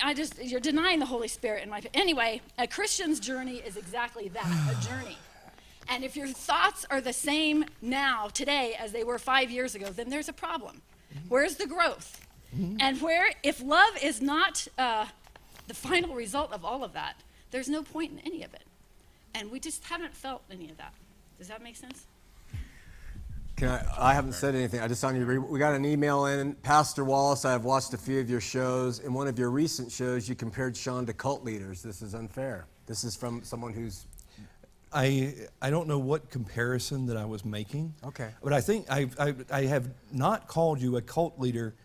I 0.00 0.14
just 0.14 0.42
you're 0.42 0.60
denying 0.60 0.98
the 0.98 1.06
Holy 1.06 1.28
Spirit 1.28 1.62
in 1.62 1.70
my 1.70 1.82
anyway. 1.94 2.40
A 2.58 2.66
Christian's 2.66 3.20
journey 3.20 3.56
is 3.56 3.76
exactly 3.76 4.28
that, 4.28 4.46
a 4.70 4.86
journey. 4.88 5.18
And 5.88 6.04
if 6.04 6.16
your 6.16 6.28
thoughts 6.28 6.86
are 6.90 7.00
the 7.00 7.12
same 7.12 7.64
now, 7.80 8.28
today, 8.28 8.74
as 8.78 8.92
they 8.92 9.04
were 9.04 9.18
five 9.18 9.50
years 9.50 9.74
ago, 9.74 9.86
then 9.90 10.08
there's 10.10 10.28
a 10.28 10.32
problem. 10.32 10.80
Where's 11.28 11.56
the 11.56 11.66
growth? 11.66 12.20
And 12.80 13.00
where, 13.00 13.30
if 13.42 13.62
love 13.62 13.96
is 14.02 14.20
not 14.20 14.66
uh, 14.76 15.06
the 15.68 15.74
final 15.74 16.14
result 16.14 16.52
of 16.52 16.64
all 16.64 16.84
of 16.84 16.92
that, 16.92 17.16
there's 17.50 17.68
no 17.68 17.82
point 17.82 18.12
in 18.12 18.18
any 18.20 18.42
of 18.42 18.52
it. 18.52 18.64
And 19.34 19.50
we 19.50 19.58
just 19.58 19.84
haven't 19.84 20.14
felt 20.14 20.42
any 20.50 20.68
of 20.70 20.76
that. 20.76 20.92
Does 21.38 21.48
that 21.48 21.62
make 21.62 21.76
sense? 21.76 22.06
Can 23.62 23.70
I, 23.70 24.10
I 24.10 24.14
haven't 24.14 24.32
said 24.32 24.56
anything. 24.56 24.80
I 24.80 24.88
just 24.88 25.04
want 25.04 25.14
you 25.14 25.24
to 25.24 25.26
read. 25.26 25.38
We 25.38 25.60
got 25.60 25.72
an 25.72 25.84
email 25.84 26.26
in. 26.26 26.54
Pastor 26.54 27.04
Wallace, 27.04 27.44
I 27.44 27.52
have 27.52 27.62
watched 27.62 27.94
a 27.94 27.96
few 27.96 28.18
of 28.18 28.28
your 28.28 28.40
shows. 28.40 28.98
In 28.98 29.12
one 29.14 29.28
of 29.28 29.38
your 29.38 29.50
recent 29.50 29.92
shows, 29.92 30.28
you 30.28 30.34
compared 30.34 30.76
Shawn 30.76 31.06
to 31.06 31.12
cult 31.12 31.44
leaders. 31.44 31.80
This 31.80 32.02
is 32.02 32.16
unfair. 32.16 32.66
This 32.86 33.04
is 33.04 33.14
from 33.14 33.44
someone 33.44 33.72
who's. 33.72 34.06
I, 34.92 35.34
I 35.62 35.70
don't 35.70 35.86
know 35.86 36.00
what 36.00 36.28
comparison 36.28 37.06
that 37.06 37.16
I 37.16 37.24
was 37.24 37.44
making. 37.44 37.94
Okay. 38.04 38.30
But 38.42 38.52
I 38.52 38.60
think 38.60 38.86
I, 38.90 39.08
I, 39.16 39.32
I 39.48 39.62
have 39.66 39.88
not 40.10 40.48
called 40.48 40.80
you 40.80 40.96
a 40.96 41.00
cult 41.00 41.38
leader 41.38 41.76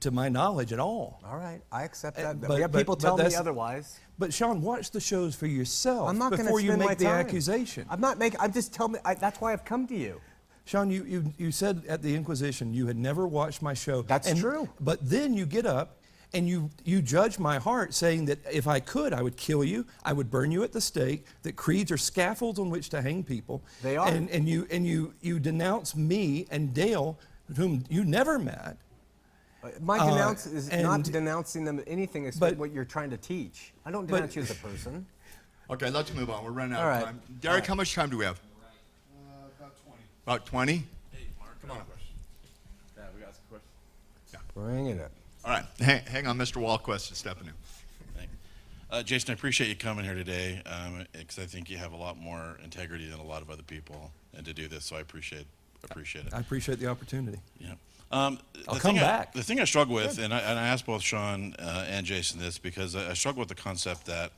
to 0.00 0.10
my 0.10 0.30
knowledge 0.30 0.72
at 0.72 0.80
all. 0.80 1.20
All 1.26 1.36
right, 1.36 1.60
I 1.70 1.82
accept 1.82 2.18
Uh, 2.18 2.22
that. 2.22 2.40
but- 2.40 2.54
we 2.54 2.62
have 2.62 2.72
but- 2.72 2.78
people 2.78 2.96
but 2.96 3.02
tell 3.02 3.18
me 3.18 3.34
otherwise. 3.34 4.00
But 4.18 4.32
Shawn, 4.32 4.62
watch 4.62 4.92
the 4.92 5.00
shows 5.00 5.34
for 5.34 5.46
yourself 5.46 6.08
I'm 6.08 6.16
not 6.16 6.30
before 6.30 6.58
you 6.58 6.74
make 6.78 6.96
the 6.96 7.04
time. 7.04 7.16
accusation. 7.16 7.84
I'm 7.90 8.00
not 8.00 8.18
making. 8.18 8.40
I'm 8.40 8.52
just 8.52 8.72
telling. 8.72 8.92
me. 8.92 8.98
I, 9.04 9.12
that's 9.12 9.42
why 9.42 9.52
I've 9.52 9.66
come 9.66 9.86
to 9.88 9.94
you. 9.94 10.22
Shawn, 10.68 10.90
you, 10.90 11.02
you, 11.04 11.32
you 11.38 11.50
said 11.50 11.82
at 11.88 12.02
the 12.02 12.14
Inquisition 12.14 12.74
you 12.74 12.86
had 12.86 12.98
never 12.98 13.26
watched 13.26 13.62
my 13.62 13.72
show. 13.72 14.02
That's 14.02 14.28
And- 14.28 14.38
true. 14.38 14.68
But 14.80 14.98
then 15.08 15.32
you 15.32 15.46
get 15.46 15.64
up 15.64 15.96
and 16.34 16.46
you, 16.46 16.68
you 16.84 17.00
judge 17.00 17.38
my 17.38 17.56
heart, 17.58 17.94
saying 17.94 18.26
that 18.26 18.38
if 18.52 18.66
I 18.68 18.78
could, 18.80 19.14
I 19.14 19.22
would 19.22 19.38
kill 19.38 19.64
you, 19.64 19.86
I 20.04 20.12
would 20.12 20.30
burn 20.30 20.50
you 20.50 20.62
at 20.64 20.72
the 20.72 20.80
stake, 20.82 21.24
that 21.42 21.56
creeds 21.56 21.90
are 21.90 21.96
scaffolds 21.96 22.58
on 22.58 22.68
which 22.68 22.90
to 22.90 23.00
hang 23.00 23.24
people. 23.24 23.62
They 23.82 23.96
are. 23.96 24.08
And, 24.08 24.28
and, 24.28 24.46
you, 24.46 24.66
and 24.70 24.86
you, 24.86 25.14
you 25.22 25.38
denounce 25.40 25.96
me 25.96 26.46
and 26.50 26.74
Dale, 26.74 27.18
whom 27.56 27.82
you 27.88 28.04
never 28.04 28.38
met. 28.38 28.76
My 29.80 29.98
Uh, 29.98 30.10
denounce 30.10 30.44
is 30.44 30.70
not 30.70 31.02
denouncing 31.04 31.64
them 31.64 31.82
anything 31.86 32.26
except 32.26 32.40
but- 32.40 32.56
what 32.58 32.72
you're 32.72 32.84
trying 32.84 33.08
to 33.08 33.16
teach. 33.16 33.72
I 33.86 33.90
don't 33.90 34.04
but- 34.06 34.16
denounce 34.16 34.36
you 34.36 34.42
as 34.42 34.50
a 34.50 34.54
person. 34.56 35.06
Okay, 35.70 35.90
let's 35.90 36.14
move 36.14 36.30
on. 36.30 36.42
We're 36.44 36.50
running 36.52 36.72
out 36.76 36.80
All 36.82 36.88
of 36.88 36.96
right. 36.96 37.04
time. 37.04 37.20
Derek, 37.40 37.66
how 37.66 37.74
much 37.74 37.94
time 37.94 38.08
do 38.08 38.16
we 38.16 38.24
have? 38.24 38.40
About 40.28 40.44
20. 40.44 40.72
Hey, 40.74 40.82
Mark, 41.40 41.58
come 41.62 41.70
on. 41.70 41.78
Yeah, 42.98 43.04
we 43.16 43.22
got 43.22 43.34
some 43.34 43.44
questions. 43.48 43.72
Yeah. 44.30 44.40
Bring 44.54 44.88
it 44.88 45.00
up. 45.00 45.10
All 45.42 45.52
right. 45.52 45.64
Hang, 45.80 46.02
hang 46.04 46.26
on, 46.26 46.36
Mr. 46.36 46.60
Walquist 46.60 47.10
is 47.10 47.16
stepping 47.16 47.46
in. 47.46 47.54
Thank- 48.14 48.28
Uh, 48.90 49.02
Jason, 49.02 49.30
I 49.30 49.32
appreciate 49.32 49.68
you 49.68 49.74
coming 49.74 50.04
here 50.04 50.12
today 50.12 50.60
because 51.14 51.38
I 51.38 51.46
think 51.46 51.70
you 51.70 51.78
have 51.78 51.92
a 51.92 51.96
lot 51.96 52.18
more 52.18 52.58
integrity 52.62 53.08
than 53.08 53.20
a 53.20 53.24
lot 53.24 53.40
of 53.40 53.48
other 53.48 53.62
people 53.62 54.10
and 54.36 54.44
to 54.44 54.52
do 54.52 54.68
this, 54.68 54.84
so 54.84 54.96
I 54.96 55.00
appreciate 55.00 55.46
appreciate 55.82 56.26
it. 56.26 56.34
I 56.34 56.40
appreciate 56.40 56.78
the 56.78 56.88
opportunity. 56.88 57.38
Yeah. 57.58 57.72
Um, 58.12 58.38
I'll 58.68 58.74
the 58.74 58.80
come 58.80 58.96
thing 58.96 58.98
I- 58.98 59.06
back. 59.06 59.32
the 59.32 59.42
thing 59.42 59.60
I 59.60 59.64
struggle 59.64 59.94
with, 59.94 60.18
and 60.18 60.34
I, 60.34 60.40
and 60.40 60.58
I 60.58 60.66
asked 60.68 60.84
both 60.84 61.00
Shawn 61.00 61.54
uh, 61.58 61.86
and 61.88 62.04
Jason 62.04 62.38
this 62.38 62.58
because 62.58 62.94
I, 62.94 63.12
I 63.12 63.14
struggle 63.14 63.40
with 63.40 63.48
the 63.48 63.54
concept 63.54 64.04
that 64.04 64.32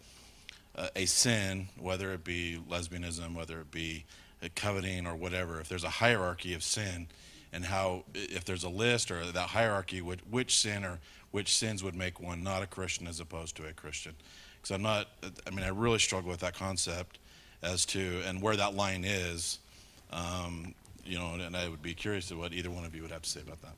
uh, 0.76 0.86
a 0.94 1.06
sin, 1.06 1.66
whether 1.80 2.12
it 2.12 2.22
be 2.22 2.60
lesbianism, 2.70 3.34
whether 3.34 3.60
it 3.60 3.72
be 3.72 4.04
uh, 4.08 4.12
coveting 4.48 5.06
or 5.06 5.14
whatever, 5.14 5.60
if 5.60 5.68
there's 5.68 5.84
a 5.84 5.90
hierarchy 5.90 6.54
of 6.54 6.62
sin, 6.62 7.08
and 7.52 7.64
how 7.64 8.04
if 8.14 8.44
there's 8.44 8.64
a 8.64 8.68
list 8.68 9.10
or 9.10 9.24
that 9.24 9.48
hierarchy, 9.48 10.00
would, 10.00 10.20
which 10.30 10.56
sin 10.58 10.84
or 10.84 10.98
which 11.30 11.56
sins 11.56 11.82
would 11.84 11.94
make 11.94 12.20
one 12.20 12.42
not 12.42 12.62
a 12.62 12.66
Christian 12.66 13.06
as 13.06 13.20
opposed 13.20 13.56
to 13.56 13.66
a 13.66 13.72
Christian? 13.72 14.14
Because 14.56 14.74
I'm 14.74 14.82
not. 14.82 15.08
I 15.46 15.50
mean, 15.50 15.64
I 15.64 15.68
really 15.68 15.98
struggle 15.98 16.30
with 16.30 16.40
that 16.40 16.54
concept 16.54 17.18
as 17.62 17.84
to 17.86 18.22
and 18.26 18.40
where 18.40 18.56
that 18.56 18.74
line 18.74 19.04
is. 19.04 19.58
Um, 20.12 20.74
you 21.04 21.18
know, 21.18 21.34
and 21.34 21.56
I 21.56 21.68
would 21.68 21.82
be 21.82 21.94
curious 21.94 22.28
to 22.28 22.36
what 22.36 22.52
either 22.52 22.70
one 22.70 22.84
of 22.84 22.94
you 22.94 23.02
would 23.02 23.10
have 23.10 23.22
to 23.22 23.30
say 23.30 23.40
about 23.40 23.60
that. 23.62 23.74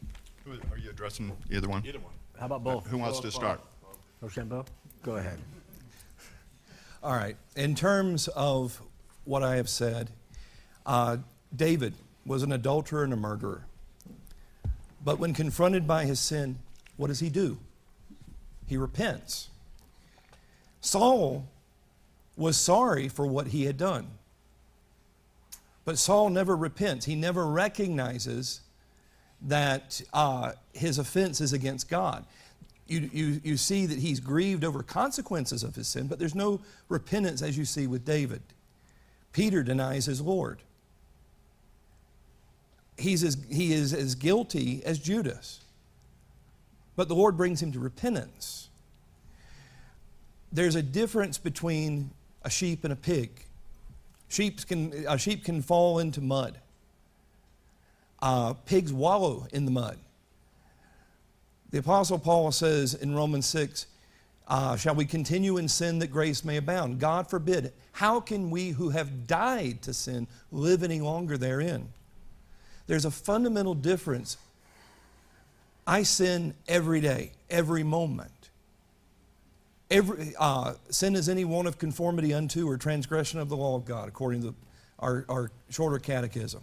Are 0.70 0.78
you 0.78 0.90
addressing 0.90 1.32
either 1.50 1.68
one? 1.68 1.82
Either 1.86 1.98
one. 1.98 2.12
How 2.38 2.46
about 2.46 2.64
both? 2.64 2.86
Who 2.86 2.98
wants 2.98 3.20
to 3.20 3.30
start? 3.30 3.60
Rochambeau? 4.20 4.64
Go 5.02 5.16
ahead. 5.16 5.38
All 7.02 7.14
right. 7.14 7.36
In 7.56 7.74
terms 7.74 8.28
of 8.28 8.80
what 9.24 9.42
I 9.42 9.56
have 9.56 9.68
said, 9.68 10.10
uh, 10.86 11.18
David 11.54 11.94
was 12.24 12.42
an 12.42 12.52
adulterer 12.52 13.04
and 13.04 13.12
a 13.12 13.16
murderer. 13.16 13.64
But 15.04 15.18
when 15.18 15.34
confronted 15.34 15.86
by 15.86 16.04
his 16.04 16.20
sin, 16.20 16.58
what 16.96 17.08
does 17.08 17.20
he 17.20 17.28
do? 17.28 17.58
He 18.66 18.76
repents. 18.76 19.48
Saul 20.80 21.46
was 22.36 22.56
sorry 22.56 23.08
for 23.08 23.26
what 23.26 23.48
he 23.48 23.64
had 23.64 23.76
done. 23.76 24.06
But 25.84 25.98
Saul 25.98 26.30
never 26.30 26.56
repents. 26.56 27.06
He 27.06 27.16
never 27.16 27.46
recognizes 27.46 28.60
that 29.42 30.00
uh, 30.12 30.52
his 30.72 30.98
offense 30.98 31.40
is 31.40 31.52
against 31.52 31.88
God. 31.88 32.24
You, 32.86 33.10
you, 33.12 33.40
you 33.42 33.56
see 33.56 33.86
that 33.86 33.98
he's 33.98 34.20
grieved 34.20 34.64
over 34.64 34.82
consequences 34.82 35.64
of 35.64 35.74
his 35.74 35.88
sin, 35.88 36.06
but 36.06 36.18
there's 36.18 36.34
no 36.34 36.60
repentance 36.88 37.42
as 37.42 37.58
you 37.58 37.64
see 37.64 37.86
with 37.86 38.04
David. 38.04 38.42
Peter 39.32 39.62
denies 39.62 40.06
his 40.06 40.20
Lord. 40.20 40.60
He's 42.96 43.24
as, 43.24 43.36
he 43.50 43.72
is 43.72 43.92
as 43.92 44.14
guilty 44.14 44.82
as 44.84 44.98
Judas. 44.98 45.60
But 46.94 47.08
the 47.08 47.14
Lord 47.14 47.36
brings 47.36 47.62
him 47.62 47.72
to 47.72 47.78
repentance. 47.78 48.68
There's 50.52 50.74
a 50.74 50.82
difference 50.82 51.38
between 51.38 52.10
a 52.42 52.50
sheep 52.50 52.84
and 52.84 52.92
a 52.92 52.96
pig. 52.96 53.30
Sheep 54.28 54.66
can, 54.66 55.04
a 55.08 55.18
sheep 55.18 55.44
can 55.44 55.62
fall 55.62 55.98
into 55.98 56.20
mud. 56.20 56.58
Uh, 58.20 58.52
pigs 58.52 58.92
wallow 58.92 59.46
in 59.52 59.64
the 59.64 59.70
mud. 59.70 59.98
The 61.70 61.78
Apostle 61.78 62.18
Paul 62.18 62.52
says 62.52 62.94
in 62.94 63.14
Romans 63.14 63.46
6, 63.46 63.86
uh, 64.46 64.76
Shall 64.76 64.94
we 64.94 65.06
continue 65.06 65.56
in 65.56 65.68
sin 65.68 65.98
that 66.00 66.08
grace 66.08 66.44
may 66.44 66.58
abound? 66.58 67.00
God 67.00 67.28
forbid. 67.30 67.72
How 67.92 68.20
can 68.20 68.50
we 68.50 68.70
who 68.70 68.90
have 68.90 69.26
died 69.26 69.80
to 69.82 69.94
sin 69.94 70.26
live 70.50 70.82
any 70.82 71.00
longer 71.00 71.38
therein? 71.38 71.88
There's 72.86 73.04
a 73.04 73.10
fundamental 73.10 73.74
difference. 73.74 74.36
I 75.86 76.02
sin 76.02 76.54
every 76.68 77.00
day, 77.00 77.32
every 77.50 77.82
moment. 77.82 78.30
Every, 79.90 80.32
uh, 80.38 80.74
sin 80.90 81.14
is 81.16 81.28
any 81.28 81.44
one 81.44 81.66
of 81.66 81.78
conformity 81.78 82.32
unto 82.32 82.68
or 82.68 82.76
transgression 82.76 83.40
of 83.40 83.48
the 83.48 83.56
law 83.56 83.76
of 83.76 83.84
God, 83.84 84.08
according 84.08 84.42
to 84.42 84.54
our, 84.98 85.24
our 85.28 85.50
shorter 85.68 85.98
catechism. 85.98 86.62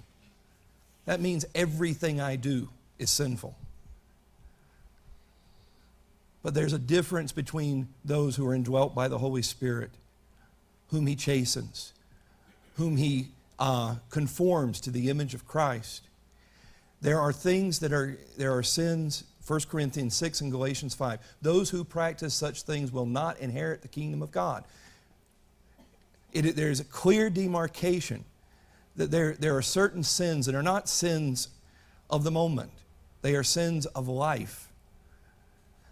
That 1.06 1.22
means 1.22 1.46
everything 1.54 2.20
I 2.20 2.36
do 2.36 2.70
is 2.98 3.10
sinful. 3.10 3.56
But 6.42 6.54
there's 6.54 6.74
a 6.74 6.80
difference 6.80 7.32
between 7.32 7.90
those 8.06 8.36
who 8.36 8.48
are 8.48 8.56
indwelt 8.56 8.96
by 8.96 9.08
the 9.08 9.18
Holy 9.18 9.42
Spirit, 9.42 9.92
whom 10.88 11.06
He 11.06 11.16
chastens, 11.16 11.94
whom 12.78 12.98
He 12.98 13.30
uh, 13.60 13.96
conforms 14.10 14.80
to 14.82 14.92
the 14.92 15.10
image 15.10 15.34
of 15.34 15.48
Christ. 15.48 16.09
There 17.02 17.20
are 17.20 17.32
things 17.32 17.80
that 17.80 17.94
are, 17.94 18.18
there 18.38 18.56
are 18.56 18.64
sins, 18.64 19.24
1 19.46 19.62
Corinthians 19.70 20.16
6 20.16 20.42
and 20.42 20.52
Galatians 20.52 20.94
5. 20.94 21.20
Those 21.42 21.70
who 21.70 21.84
practice 21.84 22.34
such 22.34 22.64
things 22.64 22.92
will 22.92 23.06
not 23.06 23.40
inherit 23.40 23.82
the 23.82 23.88
kingdom 23.88 24.22
of 24.22 24.32
God. 24.32 24.64
It, 26.34 26.56
there's 26.56 26.80
a 26.80 26.86
clear 26.86 27.30
demarcation 27.30 28.26
that 28.96 29.12
there, 29.12 29.34
there 29.34 29.56
are 29.56 29.62
certain 29.62 30.04
sins 30.04 30.46
that 30.46 30.56
are 30.56 30.64
not 30.64 30.90
sins 30.90 31.48
of 32.10 32.24
the 32.24 32.32
moment, 32.32 32.72
they 33.22 33.36
are 33.36 33.44
sins 33.44 33.86
of 33.86 34.08
life 34.08 34.70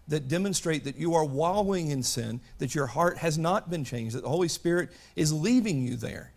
that 0.08 0.26
demonstrate 0.26 0.84
that 0.84 0.96
you 0.96 1.14
are 1.14 1.24
wallowing 1.24 1.90
in 1.90 2.02
sin, 2.02 2.40
that 2.58 2.74
your 2.74 2.86
heart 2.86 3.18
has 3.18 3.36
not 3.36 3.70
been 3.70 3.84
changed, 3.84 4.16
that 4.16 4.22
the 4.22 4.28
Holy 4.28 4.48
Spirit 4.48 4.88
is 5.14 5.32
leaving 5.32 5.86
you 5.86 5.96
there. 5.96 6.32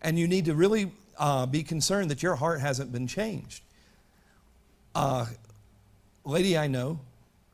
And 0.00 0.16
you 0.16 0.28
need 0.28 0.44
to 0.44 0.54
really 0.54 0.92
uh, 1.18 1.46
be 1.46 1.62
concerned 1.62 2.10
that 2.10 2.22
your 2.22 2.36
heart 2.36 2.60
hasn't 2.60 2.92
been 2.92 3.06
changed. 3.06 3.62
Uh, 4.94 5.26
lady 6.24 6.56
I 6.56 6.66
know, 6.66 7.00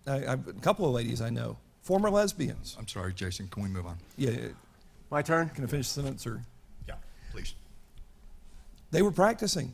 I, 0.07 0.24
I, 0.24 0.32
a 0.35 0.36
couple 0.36 0.86
of 0.86 0.93
ladies 0.93 1.20
I 1.20 1.31
know, 1.31 1.57
former 1.82 2.11
lesbians. 2.11 2.77
I'm 2.78 2.89
sorry, 2.89 3.12
Jason. 3.12 3.49
Can 3.49 3.62
we 3.62 3.69
move 3.69 3.86
on? 3.86 3.97
Yeah. 4.16 4.32
My 5.11 5.23
turn? 5.23 5.49
Can 5.51 5.65
I 5.65 5.66
finish 5.66 5.89
the 5.89 6.03
sentence? 6.03 6.27
Or? 6.27 6.43
Yeah, 6.89 6.95
please. 7.32 7.55
They 8.91 9.03
were 9.03 9.12
practicing, 9.12 9.73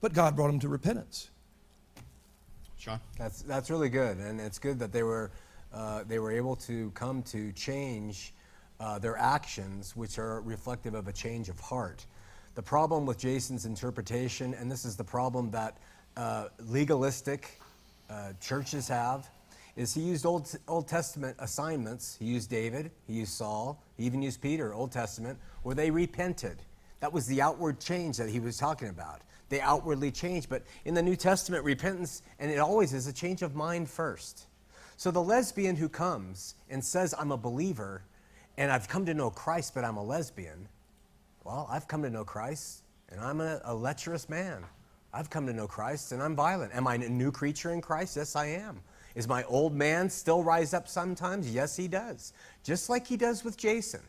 but 0.00 0.12
God 0.12 0.36
brought 0.36 0.48
them 0.48 0.60
to 0.60 0.68
repentance. 0.68 1.30
Shawn? 2.78 3.00
That's, 3.18 3.42
that's 3.42 3.70
really 3.70 3.88
good, 3.88 4.18
and 4.18 4.40
it's 4.40 4.58
good 4.58 4.78
that 4.78 4.92
they 4.92 5.02
were, 5.02 5.30
uh, 5.72 6.04
they 6.06 6.18
were 6.18 6.32
able 6.32 6.56
to 6.56 6.90
come 6.90 7.22
to 7.24 7.52
change 7.52 8.32
uh, 8.78 8.98
their 8.98 9.16
actions, 9.16 9.96
which 9.96 10.18
are 10.18 10.40
reflective 10.42 10.94
of 10.94 11.08
a 11.08 11.12
change 11.12 11.48
of 11.48 11.58
heart. 11.58 12.04
The 12.56 12.62
problem 12.62 13.04
with 13.04 13.18
Jason's 13.18 13.66
interpretation, 13.66 14.54
and 14.54 14.72
this 14.72 14.86
is 14.86 14.96
the 14.96 15.04
problem 15.04 15.50
that 15.50 15.76
uh, 16.16 16.48
legalistic 16.58 17.60
uh, 18.08 18.32
churches 18.40 18.88
have, 18.88 19.28
is 19.76 19.92
he 19.92 20.00
used 20.00 20.24
Old, 20.24 20.50
Old 20.66 20.88
Testament 20.88 21.36
assignments. 21.38 22.16
He 22.18 22.24
used 22.24 22.48
David, 22.48 22.90
he 23.06 23.12
used 23.12 23.32
Saul, 23.32 23.82
he 23.98 24.04
even 24.04 24.22
used 24.22 24.40
Peter, 24.40 24.72
Old 24.72 24.90
Testament, 24.90 25.38
where 25.64 25.74
they 25.74 25.90
repented. 25.90 26.62
That 27.00 27.12
was 27.12 27.26
the 27.26 27.42
outward 27.42 27.78
change 27.78 28.16
that 28.16 28.30
he 28.30 28.40
was 28.40 28.56
talking 28.56 28.88
about. 28.88 29.20
They 29.50 29.60
outwardly 29.60 30.10
changed. 30.10 30.48
But 30.48 30.62
in 30.86 30.94
the 30.94 31.02
New 31.02 31.14
Testament, 31.14 31.62
repentance, 31.62 32.22
and 32.38 32.50
it 32.50 32.58
always 32.58 32.94
is 32.94 33.06
a 33.06 33.12
change 33.12 33.42
of 33.42 33.54
mind 33.54 33.90
first. 33.90 34.46
So 34.96 35.10
the 35.10 35.22
lesbian 35.22 35.76
who 35.76 35.90
comes 35.90 36.54
and 36.70 36.82
says, 36.82 37.14
I'm 37.18 37.32
a 37.32 37.36
believer 37.36 38.02
and 38.56 38.72
I've 38.72 38.88
come 38.88 39.04
to 39.04 39.12
know 39.12 39.28
Christ, 39.28 39.74
but 39.74 39.84
I'm 39.84 39.98
a 39.98 40.02
lesbian, 40.02 40.68
well, 41.46 41.68
I've 41.70 41.86
come 41.86 42.02
to 42.02 42.10
know 42.10 42.24
Christ 42.24 42.82
and 43.08 43.20
I'm 43.20 43.40
a, 43.40 43.60
a 43.64 43.72
lecherous 43.72 44.28
man. 44.28 44.64
I've 45.14 45.30
come 45.30 45.46
to 45.46 45.52
know 45.52 45.68
Christ 45.68 46.10
and 46.10 46.20
I'm 46.20 46.34
violent. 46.34 46.74
Am 46.74 46.88
I 46.88 46.96
a 46.96 47.08
new 47.08 47.30
creature 47.30 47.72
in 47.72 47.80
Christ? 47.80 48.16
Yes, 48.16 48.34
I 48.34 48.46
am. 48.46 48.80
Is 49.14 49.28
my 49.28 49.44
old 49.44 49.72
man 49.72 50.10
still 50.10 50.42
rise 50.42 50.74
up 50.74 50.88
sometimes? 50.88 51.54
Yes, 51.54 51.76
he 51.76 51.86
does. 51.86 52.32
Just 52.64 52.90
like 52.90 53.06
he 53.06 53.16
does 53.16 53.44
with 53.44 53.56
Jason. 53.56 54.00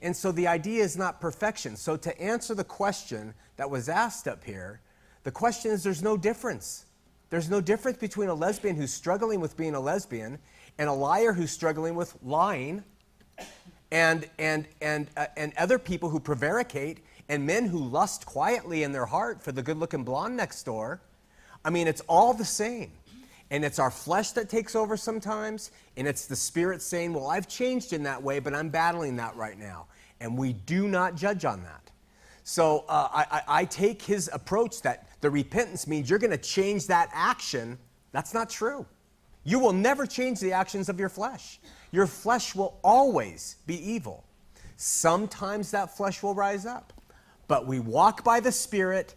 And 0.00 0.16
so 0.16 0.30
the 0.30 0.46
idea 0.46 0.84
is 0.84 0.96
not 0.96 1.20
perfection. 1.20 1.74
So 1.74 1.96
to 1.96 2.20
answer 2.20 2.54
the 2.54 2.64
question 2.64 3.34
that 3.56 3.68
was 3.68 3.88
asked 3.88 4.28
up 4.28 4.44
here, 4.44 4.80
the 5.24 5.32
question 5.32 5.72
is 5.72 5.82
there's 5.82 6.04
no 6.04 6.16
difference. 6.16 6.86
There's 7.30 7.50
no 7.50 7.60
difference 7.60 7.98
between 7.98 8.28
a 8.28 8.34
lesbian 8.34 8.76
who's 8.76 8.92
struggling 8.92 9.40
with 9.40 9.56
being 9.56 9.74
a 9.74 9.80
lesbian 9.80 10.38
and 10.78 10.88
a 10.88 10.92
liar 10.92 11.32
who's 11.32 11.50
struggling 11.50 11.96
with 11.96 12.16
lying 12.22 12.84
and, 13.92 14.28
and, 14.38 14.66
and, 14.80 15.08
uh, 15.16 15.26
and 15.36 15.52
other 15.56 15.78
people 15.78 16.08
who 16.08 16.20
prevaricate 16.20 16.98
and 17.28 17.46
men 17.46 17.66
who 17.66 17.78
lust 17.78 18.26
quietly 18.26 18.82
in 18.82 18.92
their 18.92 19.06
heart 19.06 19.42
for 19.42 19.52
the 19.52 19.62
good 19.62 19.76
looking 19.76 20.04
blonde 20.04 20.36
next 20.36 20.64
door. 20.64 21.00
I 21.64 21.70
mean, 21.70 21.86
it's 21.86 22.02
all 22.02 22.34
the 22.34 22.44
same. 22.44 22.92
And 23.52 23.64
it's 23.64 23.78
our 23.78 23.90
flesh 23.90 24.30
that 24.32 24.48
takes 24.48 24.76
over 24.76 24.96
sometimes, 24.96 25.72
and 25.96 26.06
it's 26.06 26.26
the 26.26 26.36
spirit 26.36 26.80
saying, 26.82 27.12
Well, 27.12 27.26
I've 27.26 27.48
changed 27.48 27.92
in 27.92 28.04
that 28.04 28.22
way, 28.22 28.38
but 28.38 28.54
I'm 28.54 28.68
battling 28.68 29.16
that 29.16 29.34
right 29.34 29.58
now. 29.58 29.86
And 30.20 30.38
we 30.38 30.52
do 30.52 30.86
not 30.86 31.16
judge 31.16 31.44
on 31.44 31.64
that. 31.64 31.90
So 32.44 32.84
uh, 32.88 33.08
I, 33.12 33.26
I, 33.30 33.42
I 33.60 33.64
take 33.64 34.02
his 34.02 34.30
approach 34.32 34.82
that 34.82 35.08
the 35.20 35.30
repentance 35.30 35.86
means 35.86 36.08
you're 36.08 36.18
going 36.18 36.30
to 36.30 36.38
change 36.38 36.86
that 36.86 37.10
action. 37.12 37.76
That's 38.12 38.34
not 38.34 38.50
true. 38.50 38.86
You 39.44 39.58
will 39.58 39.72
never 39.72 40.06
change 40.06 40.40
the 40.40 40.52
actions 40.52 40.88
of 40.88 41.00
your 41.00 41.08
flesh. 41.08 41.60
Your 41.92 42.06
flesh 42.06 42.54
will 42.54 42.78
always 42.82 43.56
be 43.66 43.92
evil. 43.92 44.24
Sometimes 44.76 45.70
that 45.72 45.96
flesh 45.96 46.22
will 46.22 46.34
rise 46.34 46.66
up. 46.66 46.92
But 47.48 47.66
we 47.66 47.80
walk 47.80 48.22
by 48.22 48.40
the 48.40 48.52
Spirit, 48.52 49.14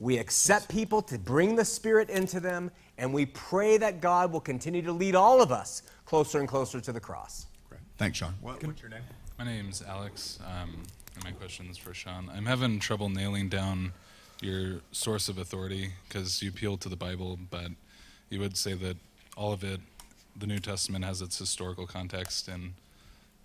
we 0.00 0.18
accept 0.18 0.68
people 0.68 1.00
to 1.02 1.18
bring 1.18 1.54
the 1.54 1.64
Spirit 1.64 2.10
into 2.10 2.40
them, 2.40 2.70
and 2.98 3.14
we 3.14 3.26
pray 3.26 3.78
that 3.78 4.00
God 4.00 4.32
will 4.32 4.40
continue 4.40 4.82
to 4.82 4.92
lead 4.92 5.14
all 5.14 5.40
of 5.40 5.52
us 5.52 5.82
closer 6.04 6.40
and 6.40 6.48
closer 6.48 6.80
to 6.80 6.92
the 6.92 7.00
cross. 7.00 7.46
Great. 7.68 7.80
Thanks, 7.96 8.18
Shawn. 8.18 8.34
What, 8.40 8.62
what's 8.64 8.82
your 8.82 8.90
name? 8.90 9.02
My 9.38 9.44
name's 9.44 9.82
Alex, 9.82 10.38
um, 10.46 10.82
and 11.14 11.24
my 11.24 11.30
question 11.30 11.68
is 11.70 11.78
for 11.78 11.94
Shawn. 11.94 12.30
I'm 12.34 12.46
having 12.46 12.80
trouble 12.80 13.08
nailing 13.08 13.48
down 13.48 13.92
your 14.40 14.80
source 14.92 15.28
of 15.28 15.38
authority 15.38 15.92
because 16.08 16.42
you 16.42 16.50
appeal 16.50 16.76
to 16.78 16.88
the 16.88 16.96
Bible, 16.96 17.38
but 17.50 17.68
you 18.30 18.40
would 18.40 18.56
say 18.56 18.74
that 18.74 18.96
all 19.36 19.52
of 19.52 19.62
it, 19.62 19.80
the 20.38 20.46
New 20.46 20.58
Testament 20.58 21.04
has 21.04 21.22
its 21.22 21.38
historical 21.38 21.86
context 21.86 22.48
and 22.48 22.74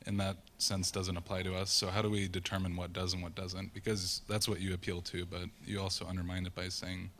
in 0.08 0.18
that 0.18 0.38
sense 0.58 0.92
doesn't 0.92 1.18
apply 1.18 1.44
to 1.44 1.56
us. 1.56 1.72
So 1.72 1.88
how 1.88 2.02
do 2.02 2.10
we 2.10 2.28
determine 2.28 2.76
what 2.76 2.94
does 2.94 3.14
and 3.14 3.22
what 3.22 3.36
doesn't? 3.36 3.74
Because 3.74 4.22
that's 4.28 4.48
what 4.48 4.60
you 4.60 4.74
appeal 4.74 5.02
to, 5.04 5.26
but 5.26 5.44
you 5.66 5.80
also 5.80 6.06
undermine 6.06 6.46
it 6.46 6.56
by 6.56 6.70
saying 6.70 7.12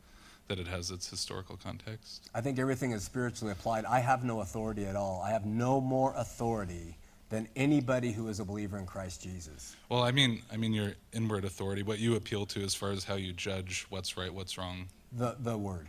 that 0.48 0.58
it 0.58 0.66
has 0.66 0.90
its 0.90 1.08
historical 1.08 1.56
context. 1.56 2.28
I 2.34 2.40
think 2.40 2.58
everything 2.58 2.90
is 2.90 3.04
spiritually 3.04 3.52
applied. 3.52 3.84
I 3.84 4.00
have 4.00 4.24
no 4.24 4.40
authority 4.40 4.84
at 4.84 4.96
all. 4.96 5.22
I 5.24 5.30
have 5.30 5.46
no 5.46 5.80
more 5.80 6.12
authority 6.16 6.96
than 7.30 7.48
anybody 7.56 8.12
who 8.12 8.28
is 8.28 8.40
a 8.40 8.44
believer 8.44 8.78
in 8.78 8.84
Christ 8.84 9.22
Jesus. 9.22 9.74
Well, 9.88 10.02
I 10.02 10.10
mean, 10.10 10.42
I 10.52 10.56
mean 10.56 10.74
your 10.74 10.92
inward 11.14 11.44
authority, 11.44 11.82
what 11.82 11.98
you 11.98 12.16
appeal 12.16 12.44
to 12.46 12.62
as 12.62 12.74
far 12.74 12.90
as 12.90 13.04
how 13.04 13.14
you 13.14 13.32
judge 13.32 13.86
what's 13.88 14.16
right, 14.16 14.32
what's 14.32 14.58
wrong. 14.58 14.88
The 15.12 15.36
the 15.38 15.56
word. 15.56 15.88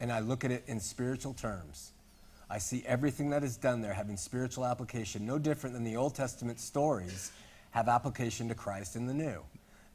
And 0.00 0.10
I 0.10 0.20
look 0.20 0.44
at 0.44 0.50
it 0.50 0.64
in 0.66 0.80
spiritual 0.80 1.34
terms. 1.34 1.92
I 2.50 2.58
see 2.58 2.82
everything 2.86 3.30
that 3.30 3.44
is 3.44 3.56
done 3.56 3.82
there 3.82 3.92
having 3.92 4.16
spiritual 4.16 4.64
application, 4.64 5.26
no 5.26 5.38
different 5.38 5.74
than 5.74 5.84
the 5.84 5.96
Old 5.96 6.14
Testament 6.14 6.60
stories 6.60 7.30
have 7.72 7.88
application 7.88 8.48
to 8.48 8.54
Christ 8.54 8.96
in 8.96 9.06
the 9.06 9.14
New. 9.14 9.42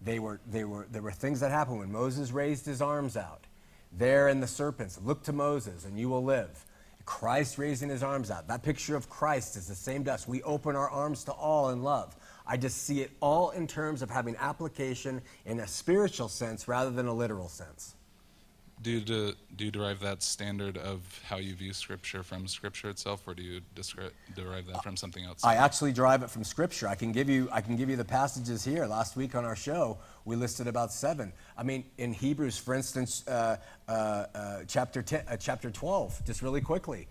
They 0.01 0.19
were, 0.19 0.39
they 0.47 0.63
were, 0.63 0.87
there 0.91 1.01
were 1.01 1.11
things 1.11 1.39
that 1.39 1.51
happened 1.51 1.79
when 1.79 1.91
Moses 1.91 2.31
raised 2.31 2.65
his 2.65 2.81
arms 2.81 3.17
out. 3.17 3.45
There 3.91 4.27
in 4.27 4.39
the 4.39 4.47
serpents, 4.47 4.99
look 5.03 5.23
to 5.23 5.33
Moses 5.33 5.85
and 5.85 5.97
you 5.97 6.09
will 6.09 6.23
live. 6.23 6.65
Christ 7.05 7.57
raising 7.57 7.89
his 7.89 8.03
arms 8.03 8.31
out. 8.31 8.47
That 8.47 8.63
picture 8.63 8.95
of 8.95 9.09
Christ 9.09 9.57
is 9.57 9.67
the 9.67 9.75
same 9.75 10.05
to 10.05 10.13
us. 10.13 10.27
We 10.27 10.41
open 10.43 10.75
our 10.75 10.89
arms 10.89 11.23
to 11.25 11.31
all 11.31 11.69
in 11.69 11.83
love. 11.83 12.15
I 12.45 12.57
just 12.57 12.83
see 12.83 13.01
it 13.01 13.11
all 13.19 13.49
in 13.51 13.67
terms 13.67 14.01
of 14.01 14.09
having 14.09 14.35
application 14.37 15.21
in 15.45 15.59
a 15.59 15.67
spiritual 15.67 16.29
sense 16.29 16.67
rather 16.67 16.91
than 16.91 17.07
a 17.07 17.13
literal 17.13 17.49
sense. 17.49 17.95
Do 18.83 18.91
you, 18.91 18.99
de- 18.99 19.35
do 19.55 19.63
you 19.63 19.71
derive 19.71 20.01
that 20.01 20.21
standard 20.21 20.77
of 20.77 20.99
how 21.25 21.37
you 21.37 21.55
view 21.55 21.71
Scripture 21.71 22.21
from 22.21 22.49
Scripture 22.49 22.89
itself, 22.89 23.25
or 23.25 23.33
do 23.33 23.41
you 23.41 23.61
descri- 23.75 24.11
derive 24.35 24.67
that 24.67 24.83
from 24.83 24.97
something 24.97 25.23
else? 25.23 25.41
I 25.41 25.55
actually 25.55 25.93
derive 25.93 26.21
it 26.21 26.29
from 26.29 26.43
Scripture. 26.43 26.89
I 26.89 26.95
can 26.95 27.13
give 27.13 27.29
you 27.29 27.47
I 27.49 27.61
can 27.61 27.77
give 27.77 27.89
you 27.89 27.95
the 27.95 28.03
passages 28.03 28.65
here. 28.65 28.85
Last 28.85 29.15
week 29.15 29.35
on 29.35 29.45
our 29.45 29.55
show, 29.55 29.99
we 30.25 30.35
listed 30.35 30.67
about 30.67 30.91
seven. 30.91 31.31
I 31.57 31.63
mean, 31.63 31.85
in 31.97 32.11
Hebrews, 32.11 32.57
for 32.57 32.73
instance, 32.73 33.25
uh, 33.25 33.55
uh, 33.87 33.91
uh, 34.35 34.59
chapter 34.67 35.01
10, 35.01 35.23
uh, 35.29 35.37
chapter 35.37 35.71
12, 35.71 36.25
just 36.25 36.41
really 36.41 36.61
quickly. 36.61 37.07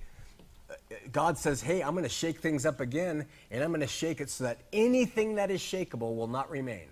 God 1.11 1.39
says, 1.39 1.63
Hey, 1.63 1.83
I'm 1.83 1.93
going 1.93 2.03
to 2.03 2.09
shake 2.11 2.41
things 2.41 2.67
up 2.67 2.81
again, 2.81 3.25
and 3.51 3.65
I'm 3.65 3.71
going 3.71 3.81
to 3.81 3.87
shake 3.87 4.21
it 4.21 4.29
so 4.29 4.45
that 4.45 4.59
anything 4.75 5.37
that 5.37 5.51
is 5.51 5.63
shakable 5.63 6.17
will 6.17 6.29
not 6.29 6.51
remain. 6.51 6.89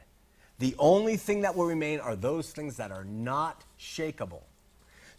The 0.58 0.74
only 0.78 1.18
thing 1.18 1.42
that 1.42 1.54
will 1.54 1.66
remain 1.66 2.00
are 2.00 2.16
those 2.16 2.50
things 2.50 2.78
that 2.78 2.90
are 2.90 3.04
not 3.04 3.64
shakable. 3.78 4.42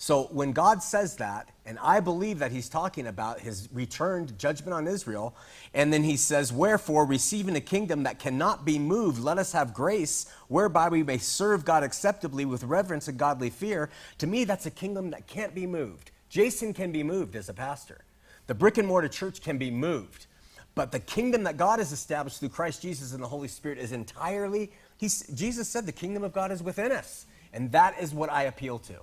So 0.02 0.23
when 0.32 0.52
God 0.52 0.82
says 0.82 1.18
that, 1.18 1.49
and 1.64 1.78
I 1.78 1.99
believe 1.99 2.40
that 2.40 2.52
he's 2.52 2.69
talking 2.69 3.06
about 3.06 3.40
his 3.40 3.69
returned 3.72 4.36
judgment 4.40 4.73
on 4.73 4.88
Israel, 4.88 5.36
and 5.76 5.94
then 5.94 6.02
he 6.02 6.18
says, 6.18 6.52
Wherefore, 6.52 7.06
receiving 7.06 7.56
a 7.56 7.61
kingdom 7.61 8.02
that 8.02 8.18
cannot 8.18 8.65
be 8.65 8.80
moved, 8.80 9.22
let 9.22 9.38
us 9.38 9.52
have 9.52 9.76
grace 9.76 10.26
whereby 10.48 10.90
we 10.90 11.03
may 11.03 11.19
serve 11.19 11.65
God 11.65 11.84
acceptably 11.84 12.45
with 12.45 12.64
reverence 12.64 13.07
and 13.10 13.19
godly 13.19 13.52
fear. 13.52 13.91
To 14.18 14.26
me, 14.26 14.44
that's 14.44 14.65
a 14.65 14.72
kingdom 14.72 15.11
that 15.11 15.28
can't 15.28 15.53
be 15.53 15.68
moved. 15.68 16.10
Jason 16.30 16.73
can 16.73 16.91
be 16.91 17.03
moved 17.03 17.36
as 17.36 17.48
a 17.48 17.53
pastor, 17.53 18.03
the 18.48 18.56
brick 18.56 18.80
and 18.80 18.88
mortar 18.88 19.07
church 19.07 19.40
can 19.40 19.60
be 19.60 19.69
moved. 19.69 20.26
But 20.73 20.91
the 20.91 20.99
kingdom 20.99 21.44
that 21.44 21.57
God 21.57 21.78
has 21.78 21.91
established 21.91 22.40
through 22.40 22.49
Christ 22.49 22.82
Jesus 22.82 23.14
and 23.14 23.22
the 23.22 23.28
Holy 23.28 23.48
Spirit 23.48 23.78
is 23.78 23.91
entirely, 23.91 24.72
Jesus 24.99 25.69
said, 25.69 25.86
the 25.86 25.91
kingdom 25.91 26.23
of 26.23 26.34
God 26.34 26.52
is 26.52 26.64
within 26.64 26.91
us. 26.91 27.28
And 27.53 27.72
that 27.73 27.99
is 28.02 28.15
what 28.15 28.32
I 28.32 28.44
appeal 28.44 28.80
to. 28.80 28.95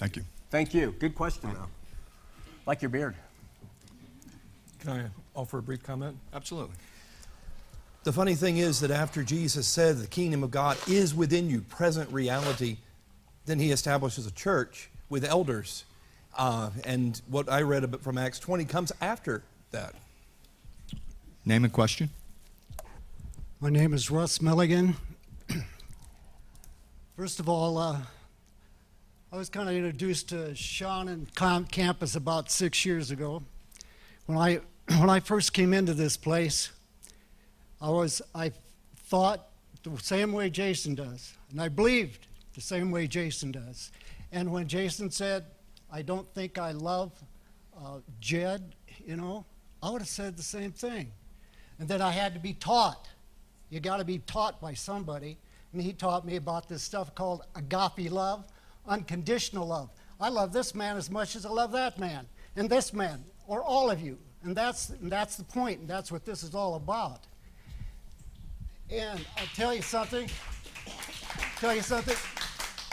Thank 0.00 0.16
you. 0.16 0.24
Thank 0.48 0.72
you. 0.72 0.94
Good 0.98 1.14
question, 1.14 1.52
though. 1.52 1.66
Like 2.64 2.80
your 2.80 2.88
beard. 2.88 3.14
Can 4.78 4.90
I 4.92 5.04
offer 5.36 5.58
a 5.58 5.62
brief 5.62 5.82
comment? 5.82 6.16
Absolutely. 6.32 6.74
The 8.04 8.12
funny 8.14 8.34
thing 8.34 8.56
is 8.56 8.80
that 8.80 8.90
after 8.90 9.22
Jesus 9.22 9.66
said 9.66 9.98
the 9.98 10.06
kingdom 10.06 10.42
of 10.42 10.50
God 10.50 10.78
is 10.88 11.14
within 11.14 11.50
you, 11.50 11.60
present 11.60 12.10
reality, 12.10 12.78
then 13.44 13.58
he 13.58 13.72
establishes 13.72 14.26
a 14.26 14.30
church 14.30 14.88
with 15.10 15.22
elders. 15.22 15.84
Uh, 16.34 16.70
and 16.86 17.20
what 17.28 17.50
I 17.52 17.60
read 17.60 17.84
about 17.84 18.00
from 18.00 18.16
Acts 18.16 18.38
20 18.38 18.64
comes 18.64 18.92
after 19.02 19.42
that. 19.70 19.94
Name 21.44 21.64
and 21.64 21.72
question. 21.74 22.08
My 23.60 23.68
name 23.68 23.92
is 23.92 24.10
Russ 24.10 24.40
Milligan. 24.40 24.96
First 27.18 27.38
of 27.38 27.50
all, 27.50 27.76
uh, 27.76 27.98
I 29.32 29.36
was 29.36 29.48
kind 29.48 29.68
of 29.68 29.76
introduced 29.76 30.30
to 30.30 30.56
Shawn 30.56 31.06
and 31.06 31.32
campus 31.70 32.16
about 32.16 32.50
six 32.50 32.84
years 32.84 33.12
ago. 33.12 33.44
When 34.26 34.36
I 34.36 34.56
when 34.98 35.08
I 35.08 35.20
first 35.20 35.52
came 35.52 35.72
into 35.72 35.94
this 35.94 36.16
place, 36.16 36.72
I 37.80 37.90
was 37.90 38.20
I 38.34 38.50
thought 39.04 39.46
the 39.84 39.96
same 39.98 40.32
way 40.32 40.50
Jason 40.50 40.96
does, 40.96 41.34
and 41.48 41.62
I 41.62 41.68
believed 41.68 42.26
the 42.56 42.60
same 42.60 42.90
way 42.90 43.06
Jason 43.06 43.52
does. 43.52 43.92
And 44.32 44.50
when 44.50 44.66
Jason 44.66 45.12
said, 45.12 45.44
"I 45.92 46.02
don't 46.02 46.28
think 46.34 46.58
I 46.58 46.72
love 46.72 47.12
uh, 47.80 47.98
Jed," 48.20 48.74
you 49.06 49.16
know, 49.16 49.44
I 49.80 49.90
would 49.90 50.02
have 50.02 50.08
said 50.08 50.36
the 50.36 50.42
same 50.42 50.72
thing. 50.72 51.12
And 51.78 51.86
then 51.88 52.02
I 52.02 52.10
had 52.10 52.34
to 52.34 52.40
be 52.40 52.54
taught. 52.54 53.08
You 53.68 53.78
got 53.78 53.98
to 53.98 54.04
be 54.04 54.18
taught 54.18 54.60
by 54.60 54.74
somebody. 54.74 55.38
And 55.72 55.80
he 55.80 55.92
taught 55.92 56.26
me 56.26 56.34
about 56.34 56.68
this 56.68 56.82
stuff 56.82 57.14
called 57.14 57.44
agape 57.54 58.10
love, 58.10 58.44
unconditional 58.86 59.66
love. 59.66 59.90
I 60.20 60.28
love 60.28 60.52
this 60.52 60.74
man 60.74 60.96
as 60.96 61.10
much 61.10 61.36
as 61.36 61.46
I 61.46 61.50
love 61.50 61.72
that 61.72 61.98
man, 61.98 62.26
and 62.56 62.68
this 62.68 62.92
man, 62.92 63.24
or 63.46 63.62
all 63.62 63.90
of 63.90 64.00
you. 64.00 64.18
And 64.42 64.56
that's, 64.56 64.90
and 64.90 65.10
that's 65.10 65.36
the 65.36 65.44
point, 65.44 65.80
and 65.80 65.88
that's 65.88 66.10
what 66.10 66.24
this 66.24 66.42
is 66.42 66.54
all 66.54 66.74
about. 66.74 67.20
And 68.90 69.24
I'll 69.38 69.46
tell 69.54 69.74
you 69.74 69.82
something. 69.82 70.28
Tell 71.58 71.74
you 71.74 71.82
something. 71.82 72.16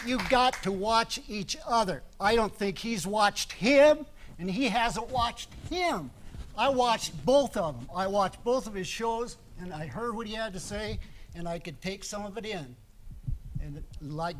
You've 0.05 0.27
got 0.29 0.53
to 0.63 0.71
watch 0.71 1.19
each 1.27 1.57
other. 1.65 2.03
I 2.19 2.35
don't 2.35 2.53
think 2.53 2.77
he's 2.77 3.07
watched 3.07 3.53
him, 3.53 4.05
and 4.39 4.49
he 4.49 4.65
hasn't 4.65 5.09
watched 5.09 5.49
him. 5.69 6.11
I 6.57 6.69
watched 6.69 7.25
both 7.25 7.57
of 7.57 7.77
them. 7.77 7.89
I 7.95 8.07
watched 8.07 8.43
both 8.43 8.67
of 8.67 8.73
his 8.73 8.87
shows, 8.87 9.37
and 9.59 9.73
I 9.73 9.87
heard 9.87 10.15
what 10.15 10.27
he 10.27 10.33
had 10.33 10.53
to 10.53 10.59
say, 10.59 10.99
and 11.35 11.47
I 11.47 11.59
could 11.59 11.81
take 11.81 12.03
some 12.03 12.25
of 12.25 12.37
it 12.37 12.45
in. 12.45 12.75
And 13.61 13.83
like, 14.01 14.35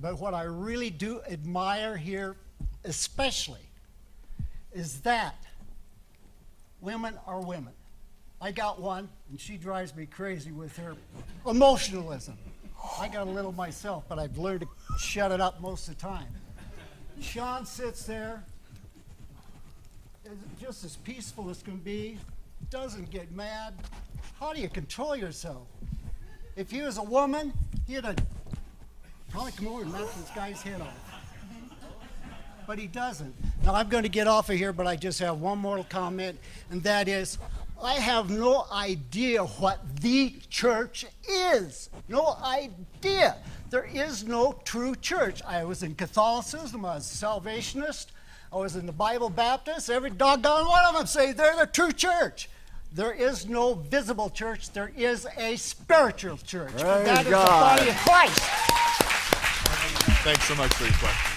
but 0.00 0.18
what 0.18 0.34
I 0.34 0.44
really 0.44 0.90
do 0.90 1.20
admire 1.30 1.96
here, 1.96 2.36
especially, 2.84 3.68
is 4.72 5.00
that 5.02 5.34
women 6.80 7.18
are 7.26 7.40
women. 7.40 7.72
I 8.40 8.52
got 8.52 8.80
one, 8.80 9.08
and 9.28 9.38
she 9.38 9.56
drives 9.58 9.94
me 9.94 10.06
crazy 10.06 10.52
with 10.52 10.76
her 10.78 10.94
emotionalism. 11.46 12.38
I 12.98 13.08
got 13.08 13.26
a 13.26 13.30
little 13.30 13.52
myself, 13.52 14.04
but 14.08 14.18
I've 14.18 14.38
learned 14.38 14.62
to 14.62 14.68
shut 14.98 15.32
it 15.32 15.40
up 15.40 15.60
most 15.60 15.88
of 15.88 15.96
the 15.96 16.00
time. 16.00 16.28
Shawn 17.20 17.66
sits 17.66 18.04
there, 18.04 18.42
just 20.58 20.84
as 20.84 20.96
peaceful 20.96 21.50
as 21.50 21.62
can 21.62 21.76
be, 21.76 22.18
doesn't 22.70 23.10
get 23.10 23.30
mad. 23.32 23.74
How 24.38 24.54
do 24.54 24.60
you 24.60 24.70
control 24.70 25.14
yourself? 25.14 25.66
If 26.56 26.70
he 26.70 26.80
was 26.80 26.96
a 26.96 27.02
woman, 27.02 27.52
he'd 27.86 28.04
have 28.04 28.16
probably 29.30 29.52
come 29.52 29.68
over 29.68 29.82
and 29.82 29.92
knock 29.92 30.12
this 30.14 30.30
guy's 30.34 30.60
head 30.62 30.80
off. 30.80 30.96
But 32.66 32.78
he 32.78 32.86
doesn't. 32.86 33.34
Now 33.64 33.74
I'm 33.74 33.88
going 33.88 34.04
to 34.04 34.08
get 34.08 34.26
off 34.26 34.48
of 34.50 34.56
here, 34.56 34.72
but 34.72 34.86
I 34.86 34.96
just 34.96 35.18
have 35.20 35.40
one 35.40 35.58
more 35.58 35.84
comment, 35.88 36.38
and 36.70 36.82
that 36.84 37.08
is 37.08 37.38
I 37.82 37.94
have 37.94 38.30
no 38.30 38.66
idea 38.70 39.44
what 39.44 39.80
the 40.00 40.34
church 40.50 41.06
is. 41.28 41.88
No 42.08 42.36
idea. 42.42 43.36
There 43.70 43.88
is 43.92 44.24
no 44.24 44.60
true 44.64 44.94
church. 44.94 45.42
I 45.46 45.64
was 45.64 45.82
in 45.82 45.94
Catholicism, 45.94 46.84
I 46.84 46.96
was 46.96 47.10
a 47.10 47.16
Salvationist, 47.16 48.12
I 48.52 48.56
was 48.56 48.76
in 48.76 48.84
the 48.86 48.92
Bible 48.92 49.30
Baptist. 49.30 49.88
Every 49.90 50.10
doggone 50.10 50.66
one 50.66 50.84
of 50.86 50.94
them 50.94 51.06
say 51.06 51.32
they're 51.32 51.56
the 51.56 51.66
true 51.66 51.92
church. 51.92 52.50
There 52.92 53.12
is 53.12 53.48
no 53.48 53.74
visible 53.74 54.28
church, 54.28 54.70
there 54.72 54.90
is 54.96 55.26
a 55.38 55.56
spiritual 55.56 56.36
church. 56.38 56.72
and 56.72 56.80
Praise 56.80 57.04
that 57.06 57.24
is 57.24 57.30
God. 57.30 57.78
the 57.78 57.84
body 57.84 57.90
of 57.90 57.96
Christ. 57.98 59.09
Thanks 60.22 60.44
so 60.44 60.54
much 60.54 60.72
for 60.74 60.84
your 60.84 60.92
question. 60.92 61.36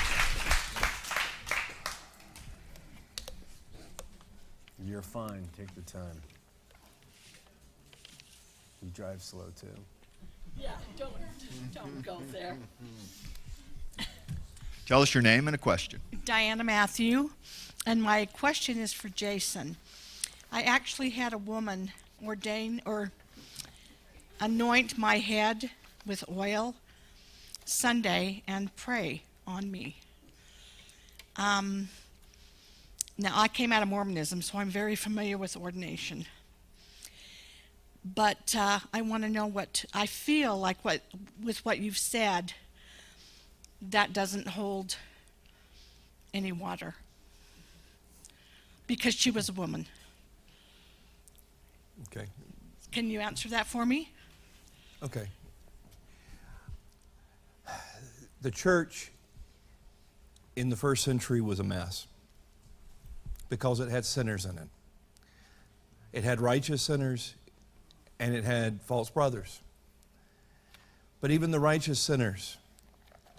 You're 4.85 5.01
fine. 5.01 5.47
Take 5.57 5.73
the 5.73 5.81
time. 5.89 6.21
You 8.81 8.89
drive 8.93 9.21
slow 9.21 9.45
too. 9.57 9.67
Yeah, 10.59 10.71
don't, 10.97 11.13
don't 11.73 12.03
go 12.03 12.21
there. 12.33 12.57
Tell 14.85 15.01
us 15.01 15.13
your 15.13 15.23
name 15.23 15.47
and 15.47 15.55
a 15.55 15.57
question. 15.57 16.01
Diana 16.25 16.65
Matthew, 16.65 17.29
and 17.85 18.03
my 18.03 18.25
question 18.25 18.77
is 18.77 18.91
for 18.91 19.07
Jason. 19.07 19.77
I 20.51 20.61
actually 20.63 21.11
had 21.11 21.31
a 21.31 21.37
woman 21.37 21.91
ordain 22.21 22.81
or 22.85 23.11
anoint 24.41 24.97
my 24.97 25.19
head 25.19 25.71
with 26.05 26.25
oil, 26.29 26.75
Sunday 27.69 28.43
and 28.47 28.75
pray 28.75 29.23
on 29.45 29.71
me. 29.71 29.97
Um, 31.35 31.89
now, 33.17 33.31
I 33.35 33.47
came 33.47 33.71
out 33.71 33.83
of 33.83 33.89
Mormonism, 33.89 34.41
so 34.41 34.57
I'm 34.57 34.69
very 34.69 34.95
familiar 34.95 35.37
with 35.37 35.55
ordination. 35.55 36.25
But 38.03 38.55
uh, 38.57 38.79
I 38.93 39.01
want 39.01 39.23
to 39.23 39.29
know 39.29 39.45
what 39.45 39.85
I 39.93 40.07
feel 40.07 40.57
like. 40.57 40.83
What 40.83 41.01
with 41.41 41.63
what 41.63 41.79
you've 41.79 41.97
said, 41.97 42.53
that 43.81 44.11
doesn't 44.11 44.49
hold 44.49 44.97
any 46.33 46.51
water 46.51 46.95
because 48.87 49.13
she 49.13 49.31
was 49.31 49.47
a 49.47 49.53
woman. 49.53 49.85
Okay. 52.07 52.27
Can 52.91 53.09
you 53.09 53.21
answer 53.21 53.47
that 53.49 53.67
for 53.67 53.85
me? 53.85 54.11
Okay. 55.01 55.27
The 58.43 58.51
church 58.51 59.11
in 60.55 60.69
the 60.69 60.75
first 60.75 61.03
century 61.03 61.39
was 61.39 61.59
a 61.59 61.63
mess 61.63 62.07
because 63.49 63.79
it 63.79 63.89
had 63.89 64.03
sinners 64.03 64.45
in 64.45 64.57
it. 64.57 64.67
It 66.11 66.25
had 66.25 66.41
righteous 66.41 66.81
sinners 66.81 67.35
and 68.19 68.35
it 68.35 68.43
had 68.43 68.81
false 68.81 69.09
brothers. 69.09 69.61
But 71.21 71.31
even 71.31 71.51
the 71.51 71.59
righteous 71.59 72.01
sinners, 72.01 72.57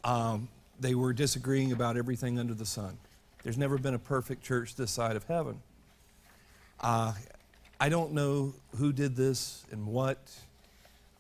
um, 0.05 0.49
they 0.81 0.95
were 0.95 1.13
disagreeing 1.13 1.73
about 1.73 1.99
everything 1.99 2.39
under 2.39 2.55
the 2.55 2.65
sun. 2.65 2.97
There's 3.43 3.59
never 3.59 3.77
been 3.77 3.93
a 3.93 3.99
perfect 3.99 4.43
church 4.43 4.75
this 4.75 4.91
side 4.91 5.17
of 5.17 5.25
heaven. 5.25 5.61
Uh, 6.81 7.13
I 7.79 7.91
don't 7.91 8.13
know 8.13 8.55
who 8.79 8.91
did 8.91 9.17
this 9.17 9.67
and 9.71 9.87
what. 9.87 10.19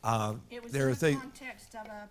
Uh, 0.04 0.34
It 0.50 0.62
was 0.62 0.70
there 0.70 0.82
in 0.82 0.88
are 0.88 0.94
the 0.94 0.96
things. 1.00 1.20
context 1.20 1.74
of 1.74 1.86
a. 1.86 2.08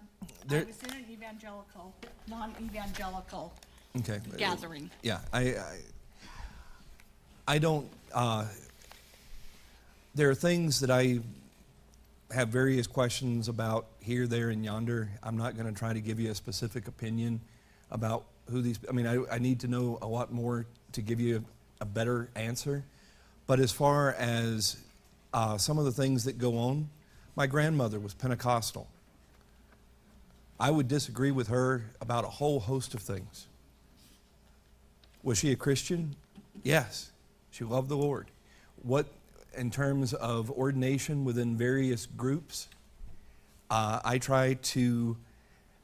There- 0.47 0.65
was 0.65 0.81
in 0.83 0.91
an 0.91 1.05
evangelical, 1.11 1.93
non-evangelical 2.27 3.53
Okay. 3.99 4.19
gathering. 4.35 4.89
Yeah, 5.03 5.19
I, 5.31 5.41
I, 5.55 5.77
I 7.47 7.57
don't. 7.59 7.87
Uh, 8.11 8.47
there 10.15 10.29
are 10.31 10.35
things 10.35 10.79
that 10.79 10.89
I 10.89 11.19
have 12.31 12.49
various 12.49 12.87
questions 12.87 13.47
about 13.47 13.85
here, 13.99 14.25
there, 14.25 14.49
and 14.49 14.65
yonder. 14.65 15.09
I'm 15.21 15.37
not 15.37 15.55
going 15.55 15.71
to 15.71 15.77
try 15.77 15.93
to 15.93 16.01
give 16.01 16.19
you 16.19 16.31
a 16.31 16.35
specific 16.35 16.87
opinion 16.87 17.41
about 17.91 18.25
who 18.49 18.63
these. 18.63 18.79
I 18.89 18.91
mean, 18.91 19.05
I, 19.05 19.23
I 19.35 19.37
need 19.37 19.59
to 19.59 19.67
know 19.67 19.99
a 20.01 20.07
lot 20.07 20.31
more 20.33 20.65
to 20.93 21.01
give 21.03 21.19
you 21.19 21.45
a, 21.79 21.85
better 21.85 22.29
answer. 22.35 22.83
But 23.45 23.59
as 23.59 23.71
far 23.71 24.13
as 24.13 24.77
uh, 25.33 25.57
some 25.57 25.77
of 25.77 25.85
the 25.85 25.91
things 25.91 26.23
that 26.23 26.37
go 26.37 26.57
on, 26.57 26.89
my 27.35 27.47
grandmother 27.47 27.99
was 27.99 28.13
Pentecostal. 28.13 28.87
I 30.59 30.71
would 30.71 30.87
disagree 30.87 31.31
with 31.31 31.47
her 31.47 31.83
about 31.99 32.23
a 32.23 32.29
whole 32.29 32.59
host 32.59 32.93
of 32.93 33.01
things. 33.01 33.47
Was 35.23 35.37
she 35.37 35.51
a 35.51 35.55
Christian? 35.55 36.15
Yes. 36.63 37.11
She 37.51 37.63
loved 37.63 37.89
the 37.89 37.97
Lord. 37.97 38.27
What, 38.83 39.07
in 39.57 39.71
terms 39.71 40.13
of 40.13 40.51
ordination 40.51 41.25
within 41.25 41.57
various 41.57 42.05
groups, 42.05 42.67
uh, 43.69 43.99
I 44.03 44.17
try 44.17 44.55
to 44.55 45.17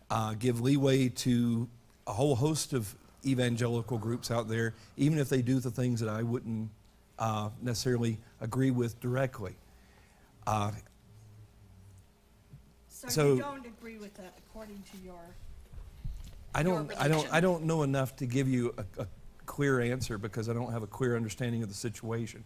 uh, 0.09 0.33
give 0.37 0.61
leeway 0.61 1.09
to 1.09 1.67
a 2.05 2.13
whole 2.13 2.35
host 2.35 2.73
of 2.73 2.93
evangelical 3.25 3.97
groups 3.97 4.31
out 4.31 4.47
there, 4.47 4.73
even 4.97 5.17
if 5.17 5.29
they 5.29 5.41
do 5.41 5.59
the 5.59 5.71
things 5.71 5.99
that 5.99 6.09
I 6.09 6.23
wouldn't 6.23 6.69
uh, 7.17 7.49
necessarily 7.61 8.17
agree 8.41 8.71
with 8.71 8.99
directly. 8.99 9.55
Uh, 10.47 10.71
So, 12.99 13.07
So- 13.07 13.33
you 13.35 13.39
don't 13.39 13.65
agree 13.65 13.97
with 13.97 14.13
that 14.15 14.33
according 14.37 14.83
to 14.91 14.97
your. 15.05 15.15
I 16.53 16.61
your 16.63 16.79
don't, 16.79 16.91
I 16.99 17.07
don't, 17.07 17.11
religion. 17.11 17.29
I 17.31 17.39
don't 17.39 17.63
know 17.63 17.83
enough 17.83 18.15
to 18.17 18.25
give 18.25 18.49
you 18.49 18.73
a, 18.77 19.03
a 19.03 19.07
clear 19.45 19.79
answer 19.79 20.17
because 20.17 20.49
I 20.49 20.53
don't 20.53 20.73
have 20.73 20.83
a 20.83 20.87
clear 20.87 21.15
understanding 21.15 21.63
of 21.63 21.69
the 21.69 21.75
situation. 21.75 22.43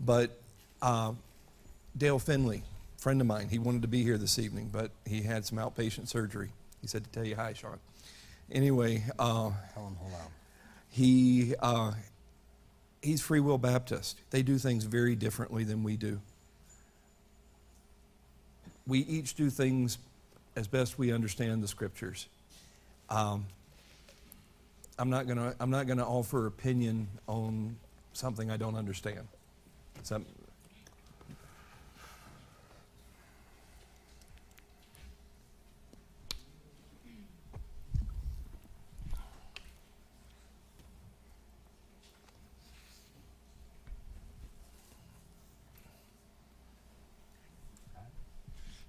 But 0.00 0.36
uh, 0.82 1.12
Dale 1.96 2.18
Finley, 2.18 2.64
friend 2.96 3.20
of 3.20 3.28
mine, 3.28 3.48
he 3.48 3.60
wanted 3.60 3.82
to 3.82 3.88
be 3.88 4.02
here 4.02 4.18
this 4.18 4.40
evening, 4.40 4.70
but 4.72 4.90
he 5.04 5.22
had 5.22 5.44
some 5.46 5.56
outpatient 5.58 6.08
surgery. 6.08 6.50
He 6.80 6.88
said 6.88 7.04
to 7.04 7.10
tell 7.10 7.24
you 7.24 7.36
hi, 7.36 7.52
Shawn. 7.52 7.78
Anyway, 8.50 9.04
uh, 9.20 9.50
Tell 9.72 9.86
him 9.86 9.96
hello. 10.02 10.22
he 10.88 11.54
uh, 11.60 11.92
he's 13.02 13.20
Free 13.20 13.40
Will 13.40 13.58
Baptist. 13.58 14.20
They 14.30 14.42
do 14.42 14.58
things 14.58 14.82
very 14.82 15.14
differently 15.14 15.62
than 15.62 15.84
we 15.84 15.96
do. 15.96 16.20
We 18.86 19.00
each 19.00 19.34
do 19.34 19.50
things 19.50 19.98
as 20.54 20.66
best 20.68 20.98
we 20.98 21.12
understand 21.12 21.62
the 21.62 21.68
scriptures. 21.68 22.28
Um, 23.10 23.46
I'm 24.98 25.10
not 25.10 25.26
gonna 25.26 25.54
I'm 25.60 25.70
not 25.70 25.86
gonna 25.86 26.06
offer 26.06 26.46
opinion 26.46 27.08
on 27.28 27.76
something 28.12 28.50
I 28.50 28.56
don't 28.56 28.76
understand. 28.76 29.26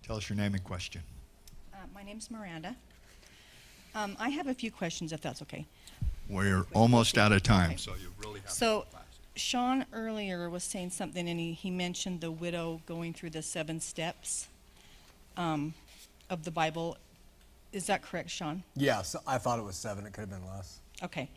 Tell 0.08 0.16
us 0.16 0.30
your 0.30 0.38
name 0.38 0.54
and 0.54 0.64
question. 0.64 1.02
Uh, 1.74 1.80
my 1.94 2.02
name's 2.02 2.32
Miranda. 2.32 2.78
Um, 3.94 4.16
I 4.18 4.30
have 4.30 4.48
a 4.48 4.54
few 4.54 4.72
questions, 4.72 5.12
if 5.12 5.20
that's 5.20 5.42
okay. 5.42 5.66
We're 6.30 6.66
almost 6.74 7.18
out 7.18 7.34
of 7.34 7.44
time, 7.44 7.78
so 7.78 7.92
you 8.02 8.14
really 8.24 8.40
have 8.40 8.50
So, 8.50 8.86
Shawn 9.36 9.86
earlier 9.92 10.50
was 10.50 10.64
saying 10.64 10.92
something, 10.92 11.28
and 11.28 11.38
he, 11.38 11.52
he 11.52 11.70
mentioned 11.70 12.22
the 12.22 12.32
widow 12.32 12.80
going 12.86 13.14
through 13.14 13.32
the 13.32 13.42
seven 13.42 13.82
steps 13.82 14.48
um, 15.36 15.74
of 16.30 16.46
the 16.46 16.52
Bible. 16.52 16.96
Is 17.74 17.88
that 17.88 18.02
correct, 18.02 18.30
Shawn? 18.30 18.64
Yeah, 18.78 19.02
so 19.02 19.20
I 19.28 19.38
thought 19.38 19.60
it 19.60 19.66
was 19.66 19.76
seven. 19.76 20.06
It 20.06 20.14
could 20.14 20.22
have 20.22 20.30
been 20.30 20.48
less. 20.48 20.80
Okay. 21.04 21.30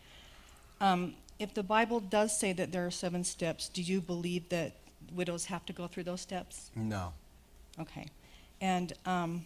Um, 0.81 1.15
if 1.41 1.55
the 1.55 1.65
Bible 1.65 1.99
does 1.99 2.39
say 2.39 2.53
that 2.53 2.71
there 2.71 2.87
are 2.87 2.93
seven 2.93 3.25
steps, 3.25 3.69
do 3.69 3.83
you 3.83 4.01
believe 4.01 4.49
that 4.51 4.77
widows 5.13 5.47
have 5.47 5.67
to 5.67 5.73
go 5.73 5.89
through 5.89 6.05
those 6.05 6.21
steps? 6.21 6.71
No. 6.77 7.13
Okay. 7.81 8.07
And 8.61 8.93
um, 9.07 9.45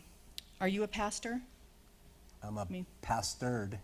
are 0.61 0.69
you 0.69 0.82
a 0.82 0.89
pastor? 0.89 1.41
I'm 2.43 2.59
a 2.59 2.66
mean- 2.69 2.86
pastored. 3.03 3.78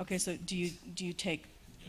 Okay, 0.00 0.18
so 0.18 0.36
do 0.46 0.56
you 0.56 0.70
do 0.94 1.04
you 1.04 1.12
take 1.12 1.44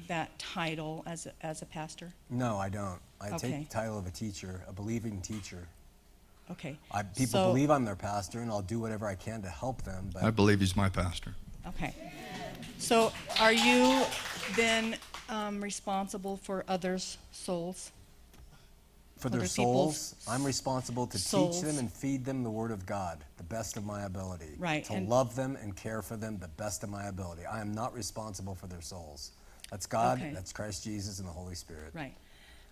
that 0.08 0.38
title 0.40 1.04
as 1.06 1.28
a, 1.28 1.34
as 1.46 1.62
a 1.62 1.66
pastor? 1.66 2.12
No, 2.30 2.58
I 2.58 2.70
don't. 2.70 3.00
I 3.22 3.28
Okay. 3.32 3.38
take 3.52 3.70
the 3.70 3.74
title 3.74 4.00
of 4.00 4.08
a 4.08 4.12
teacher, 4.12 4.62
a 4.68 4.74
believing 4.74 5.22
teacher. 5.22 5.68
Okay. 6.50 6.78
I, 6.92 7.04
people 7.04 7.28
So- 7.28 7.48
believe 7.50 7.70
I'm 7.70 7.86
their 7.86 7.96
pastor, 7.96 8.40
and 8.40 8.50
I'll 8.50 8.64
do 8.64 8.80
whatever 8.80 9.06
I 9.06 9.14
can 9.16 9.42
to 9.44 9.50
help 9.50 9.84
them. 9.84 10.10
But 10.14 10.24
I 10.24 10.32
believe 10.32 10.60
he's 10.62 10.76
my 10.76 10.90
pastor. 10.90 11.36
Okay. 11.68 11.94
So 12.80 13.12
are 13.40 13.54
you 13.54 14.04
then 14.56 14.98
um, 15.30 15.62
responsible 15.62 16.38
for 16.38 16.64
others' 16.68 17.18
souls? 17.32 17.92
For 19.20 19.30
their 19.30 19.42
other 19.42 19.48
souls, 19.48 20.16
I'm 20.28 20.44
responsible 20.44 21.06
to 21.08 21.18
teach 21.18 21.62
them 21.62 21.78
and 21.78 21.92
feed 21.92 22.26
them 22.26 22.44
the 22.44 22.50
Word 22.50 22.72
of 22.72 22.86
God, 22.86 23.24
the 23.38 23.44
best 23.44 23.78
of 23.78 23.86
my 23.86 24.04
ability. 24.04 24.56
Right, 24.58 24.84
To 24.86 24.94
and- 24.94 25.10
love 25.10 25.36
them 25.36 25.56
and 25.62 25.76
care 25.76 26.02
for 26.02 26.16
them 26.16 26.38
the 26.40 26.48
best 26.48 26.84
of 26.84 26.90
my 26.90 27.06
ability. 27.08 27.46
I 27.46 27.60
am 27.62 27.74
not 27.74 27.94
responsible 27.94 28.56
for 28.56 28.68
their 28.68 28.82
souls. 28.82 29.32
That's 29.70 29.86
God, 29.86 30.20
Okay. 30.20 30.34
that's 30.34 30.52
Christ 30.52 30.84
Jesus, 30.84 31.20
and 31.20 31.28
the 31.28 31.32
Holy 31.34 31.56
Spirit. 31.56 31.94
Right. 31.94 32.16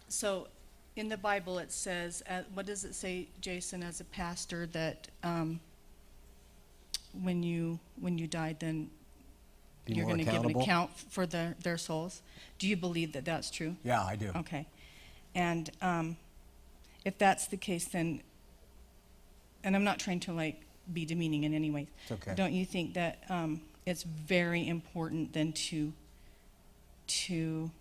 So 0.09 0.47
in 0.95 1.09
the 1.09 1.17
Bible, 1.17 1.59
it 1.59 1.71
says, 1.71 2.23
uh, 2.29 2.41
what 2.53 2.65
does 2.65 2.83
it 2.85 2.95
say, 2.95 3.27
Jason, 3.41 3.83
as 3.83 3.99
a 3.99 4.05
pastor, 4.05 4.65
that 4.67 5.07
um, 5.23 5.59
when 7.21 7.43
you 7.43 7.79
when 7.99 8.17
you 8.17 8.27
died, 8.27 8.59
then 8.59 8.89
Be 9.85 9.93
you're 9.93 10.05
going 10.05 10.17
to 10.19 10.23
give 10.23 10.43
an 10.43 10.59
account 10.59 10.91
for 10.97 11.25
their, 11.25 11.55
their 11.61 11.77
souls? 11.77 12.21
Do 12.57 12.67
you 12.67 12.77
believe 12.77 13.13
that 13.13 13.25
that's 13.25 13.49
true? 13.51 13.75
Yeah, 13.83 14.03
I 14.03 14.15
do. 14.15 14.31
Okay. 14.35 14.65
And 15.35 15.69
um, 15.81 16.17
if 17.07 17.17
that's 17.17 17.47
the 17.47 17.55
case, 17.55 17.85
then, 17.85 18.21
and 19.63 19.77
I'm 19.77 19.85
not 19.85 19.97
trying 19.97 20.19
to 20.21 20.33
like 20.33 20.61
be 20.91 21.05
demeaning 21.05 21.45
in 21.45 21.53
any 21.53 21.71
way. 21.71 21.87
It's 22.03 22.11
okay. 22.11 22.35
Don't 22.35 22.51
you 22.51 22.65
think 22.65 22.95
that 22.95 23.23
um, 23.29 23.61
it's 23.85 24.03
very 24.03 24.67
important 24.67 25.31
then 25.31 25.53
to 25.53 25.93
to 27.07 27.71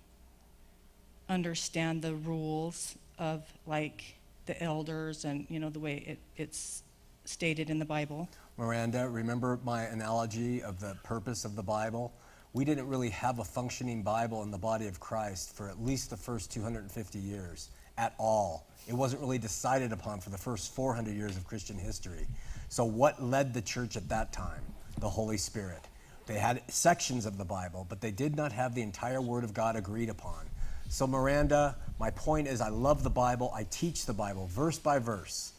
understand 1.28 2.02
the 2.02 2.14
rules 2.14 2.94
of 3.18 3.42
like 3.66 4.14
the 4.46 4.62
elders 4.62 5.24
and 5.24 5.44
you 5.50 5.58
know 5.58 5.70
the 5.70 5.80
way 5.80 6.04
it, 6.06 6.18
it's 6.36 6.84
stated 7.24 7.68
in 7.68 7.80
the 7.80 7.84
Bible? 7.84 8.28
Miranda, 8.56 9.08
remember 9.08 9.58
my 9.64 9.82
analogy 9.86 10.62
of 10.62 10.78
the 10.78 10.96
purpose 11.02 11.44
of 11.44 11.56
the 11.56 11.64
Bible? 11.64 12.14
We 12.52 12.64
didn't 12.64 12.86
really 12.86 13.10
have 13.10 13.40
a 13.40 13.44
functioning 13.44 14.04
Bible 14.04 14.44
in 14.44 14.52
the 14.52 14.58
body 14.58 14.86
of 14.86 15.00
Christ 15.00 15.56
for 15.56 15.68
at 15.68 15.82
least 15.82 16.10
the 16.10 16.16
first 16.16 16.52
250 16.52 17.18
years. 17.18 17.70
At 17.98 18.14
all. 18.18 18.66
It 18.86 18.94
wasn't 18.94 19.20
really 19.20 19.38
decided 19.38 19.92
upon 19.92 20.20
for 20.20 20.30
the 20.30 20.38
first 20.38 20.74
400 20.74 21.14
years 21.14 21.36
of 21.36 21.46
Christian 21.46 21.76
history. 21.76 22.26
So, 22.68 22.84
what 22.84 23.22
led 23.22 23.52
the 23.52 23.62
church 23.62 23.96
at 23.96 24.08
that 24.08 24.32
time? 24.32 24.62
The 25.00 25.08
Holy 25.08 25.36
Spirit. 25.36 25.88
They 26.26 26.38
had 26.38 26.62
sections 26.68 27.26
of 27.26 27.38
the 27.38 27.44
Bible, 27.44 27.86
but 27.88 28.00
they 28.00 28.10
did 28.10 28.36
not 28.36 28.52
have 28.52 28.74
the 28.74 28.82
entire 28.82 29.20
Word 29.20 29.44
of 29.44 29.54
God 29.54 29.76
agreed 29.76 30.08
upon. 30.08 30.46
So, 30.88 31.06
Miranda, 31.06 31.76
my 31.98 32.10
point 32.10 32.48
is 32.48 32.60
I 32.60 32.68
love 32.68 33.02
the 33.02 33.10
Bible. 33.10 33.52
I 33.54 33.64
teach 33.70 34.06
the 34.06 34.12
Bible 34.12 34.46
verse 34.46 34.78
by 34.78 34.98
verse. 34.98 35.52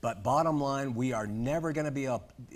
But 0.00 0.22
bottom 0.22 0.60
line, 0.60 0.94
we 0.94 1.12
are 1.12 1.26
never 1.26 1.72
going 1.72 1.86
to 1.86 1.90
be 1.90 2.08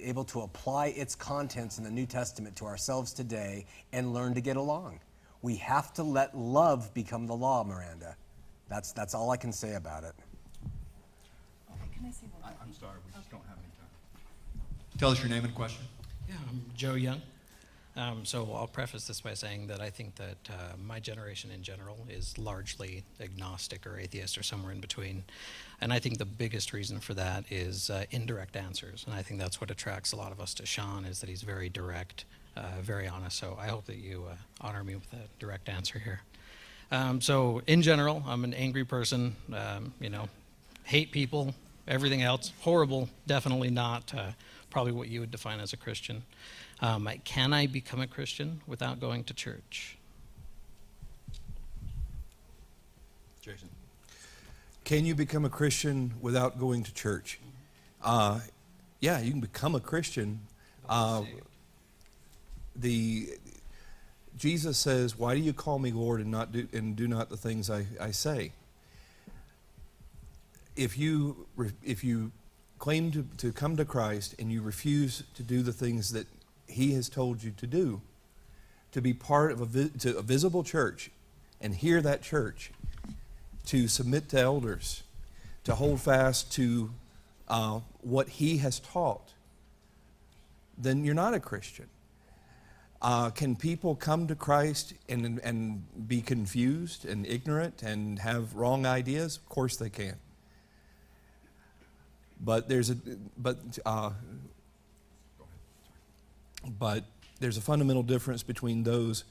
able 0.02 0.24
to 0.24 0.42
apply 0.42 0.88
its 0.88 1.14
contents 1.14 1.78
in 1.78 1.84
the 1.84 1.90
New 1.90 2.06
Testament 2.06 2.56
to 2.56 2.66
ourselves 2.66 3.12
today 3.12 3.66
and 3.92 4.12
learn 4.12 4.34
to 4.34 4.40
get 4.40 4.56
along. 4.56 5.00
We 5.42 5.56
have 5.56 5.92
to 5.94 6.02
let 6.02 6.36
love 6.36 6.92
become 6.92 7.26
the 7.26 7.34
law, 7.34 7.64
Miranda. 7.64 8.16
That's, 8.70 8.92
that's 8.92 9.14
all 9.14 9.30
I 9.32 9.36
can 9.36 9.52
say 9.52 9.74
about 9.74 10.04
it. 10.04 10.14
Can 11.92 12.06
I 12.06 12.12
say 12.12 12.26
one 12.40 12.52
I'm 12.62 12.72
sorry, 12.72 12.96
we 13.04 13.12
just 13.12 13.30
don't 13.30 13.42
have 13.48 13.58
any 13.58 13.66
time. 13.76 13.90
Tell 14.96 15.10
us 15.10 15.20
your 15.20 15.28
name 15.28 15.44
and 15.44 15.54
question. 15.54 15.84
Yeah, 16.28 16.36
I'm 16.48 16.62
Joe 16.74 16.94
Young. 16.94 17.20
Um, 17.96 18.24
so 18.24 18.48
I'll 18.54 18.68
preface 18.68 19.08
this 19.08 19.20
by 19.20 19.34
saying 19.34 19.66
that 19.66 19.80
I 19.80 19.90
think 19.90 20.14
that 20.14 20.38
uh, 20.48 20.76
my 20.82 21.00
generation 21.00 21.50
in 21.50 21.62
general 21.62 21.98
is 22.08 22.38
largely 22.38 23.02
agnostic 23.20 23.84
or 23.86 23.98
atheist 23.98 24.38
or 24.38 24.44
somewhere 24.44 24.72
in 24.72 24.80
between. 24.80 25.24
And 25.80 25.92
I 25.92 25.98
think 25.98 26.18
the 26.18 26.24
biggest 26.24 26.72
reason 26.72 27.00
for 27.00 27.14
that 27.14 27.44
is 27.50 27.90
uh, 27.90 28.04
indirect 28.12 28.56
answers. 28.56 29.04
And 29.04 29.14
I 29.14 29.22
think 29.22 29.40
that's 29.40 29.60
what 29.60 29.72
attracts 29.72 30.12
a 30.12 30.16
lot 30.16 30.30
of 30.30 30.40
us 30.40 30.54
to 30.54 30.64
Shawn 30.64 31.04
is 31.04 31.20
that 31.20 31.28
he's 31.28 31.42
very 31.42 31.68
direct, 31.68 32.24
uh, 32.56 32.80
very 32.80 33.08
honest. 33.08 33.36
So 33.36 33.58
I 33.60 33.66
hope 33.66 33.86
that 33.86 33.96
you 33.96 34.26
uh, 34.30 34.36
honor 34.60 34.84
me 34.84 34.94
with 34.94 35.12
a 35.12 35.28
direct 35.40 35.68
answer 35.68 35.98
here. 35.98 36.20
Um, 36.90 37.20
so 37.20 37.62
in 37.66 37.82
general, 37.82 38.22
I'm 38.26 38.44
an 38.44 38.54
angry 38.54 38.84
person, 38.84 39.36
um, 39.52 39.94
you 40.00 40.10
know, 40.10 40.28
hate 40.84 41.12
people, 41.12 41.54
everything 41.86 42.22
else, 42.22 42.52
horrible, 42.60 43.08
definitely 43.26 43.70
not 43.70 44.12
uh, 44.14 44.30
probably 44.70 44.92
what 44.92 45.08
you 45.08 45.20
would 45.20 45.30
define 45.30 45.60
as 45.60 45.72
a 45.72 45.76
Christian. 45.76 46.22
Um, 46.80 47.08
can 47.24 47.52
I 47.52 47.66
become 47.66 48.00
a 48.00 48.06
Christian 48.06 48.60
without 48.66 49.00
going 49.00 49.24
to 49.24 49.34
church? 49.34 49.96
Jason. 53.40 53.68
Can 54.84 55.04
you 55.04 55.14
become 55.14 55.44
a 55.44 55.50
Christian 55.50 56.14
without 56.20 56.58
going 56.58 56.82
to 56.82 56.92
church? 56.92 57.38
Uh, 58.02 58.40
yeah, 59.00 59.20
you 59.20 59.30
can 59.30 59.40
become 59.40 59.74
a 59.74 59.80
Christian. 59.80 60.40
Uh, 60.88 61.22
the 62.74 63.30
Jesus 64.40 64.78
says, 64.78 65.18
"Why 65.18 65.34
do 65.34 65.40
you 65.40 65.52
call 65.52 65.78
me 65.78 65.92
Lord 65.92 66.20
and 66.20 66.30
not 66.30 66.50
do 66.50 66.66
and 66.72 66.96
do 66.96 67.06
not 67.06 67.28
the 67.28 67.36
things 67.36 67.70
I, 67.70 67.86
I 68.00 68.10
say?" 68.10 68.52
If 70.74 70.98
you 70.98 71.46
if 71.84 72.02
you 72.02 72.32
claim 72.78 73.12
to, 73.12 73.26
to 73.36 73.52
come 73.52 73.76
to 73.76 73.84
Christ 73.84 74.34
and 74.38 74.50
you 74.50 74.62
refuse 74.62 75.22
to 75.34 75.42
do 75.42 75.62
the 75.62 75.72
things 75.72 76.12
that 76.12 76.26
he 76.66 76.94
has 76.94 77.08
told 77.08 77.42
you 77.42 77.50
to 77.50 77.66
do 77.66 78.00
to 78.92 79.00
be 79.00 79.12
part 79.12 79.52
of 79.52 79.76
a, 79.76 79.88
to 79.88 80.16
a 80.16 80.22
visible 80.22 80.64
church 80.64 81.10
and 81.60 81.74
hear 81.74 82.00
that 82.00 82.22
church, 82.22 82.72
to 83.66 83.86
submit 83.86 84.28
to 84.30 84.38
elders, 84.38 85.02
to 85.64 85.74
hold 85.74 86.00
fast 86.00 86.52
to 86.52 86.90
uh, 87.48 87.80
what 88.00 88.28
He 88.28 88.58
has 88.58 88.80
taught, 88.80 89.32
then 90.76 91.04
you're 91.04 91.14
not 91.14 91.34
a 91.34 91.40
Christian. 91.40 91.86
Uh, 93.02 93.30
can 93.30 93.56
people 93.56 93.94
come 93.94 94.26
to 94.26 94.34
Christ 94.34 94.92
and, 95.08 95.40
and 95.42 95.82
be 96.06 96.20
confused 96.20 97.06
and 97.06 97.26
ignorant 97.26 97.82
and 97.82 98.18
have 98.18 98.54
wrong 98.54 98.84
ideas? 98.84 99.38
Of 99.38 99.48
course 99.48 99.76
they 99.76 99.88
can. 99.88 100.16
But 102.42 102.68
there's 102.68 102.90
a 102.90 102.96
but 103.36 103.58
uh, 103.84 104.10
but 106.78 107.04
there's 107.38 107.56
a 107.56 107.60
fundamental 107.60 108.02
difference 108.02 108.42
between 108.42 108.82
those 108.82 109.24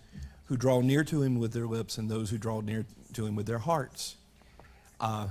who 0.46 0.58
draw 0.58 0.82
near 0.82 1.04
to 1.04 1.22
him 1.22 1.40
with 1.40 1.54
their 1.54 1.68
lips 1.68 1.98
and 1.98 2.10
those 2.10 2.30
who 2.32 2.38
draw 2.38 2.62
near 2.62 2.86
to 3.14 3.26
him 3.26 3.36
with 3.36 3.46
their 3.46 3.60
hearts. 3.60 4.16
Uh, 5.00 5.28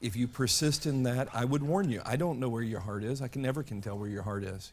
if 0.00 0.14
you 0.14 0.28
persist 0.28 0.86
in 0.86 1.02
that, 1.02 1.28
I 1.34 1.44
would 1.44 1.62
warn 1.62 1.90
you. 1.90 2.02
I 2.04 2.14
don't 2.14 2.38
know 2.38 2.48
where 2.48 2.62
your 2.62 2.80
heart 2.80 3.02
is. 3.02 3.20
I 3.20 3.26
can 3.26 3.42
never 3.42 3.64
can 3.64 3.80
tell 3.80 3.98
where 3.98 4.08
your 4.08 4.22
heart 4.22 4.44
is. 4.44 4.72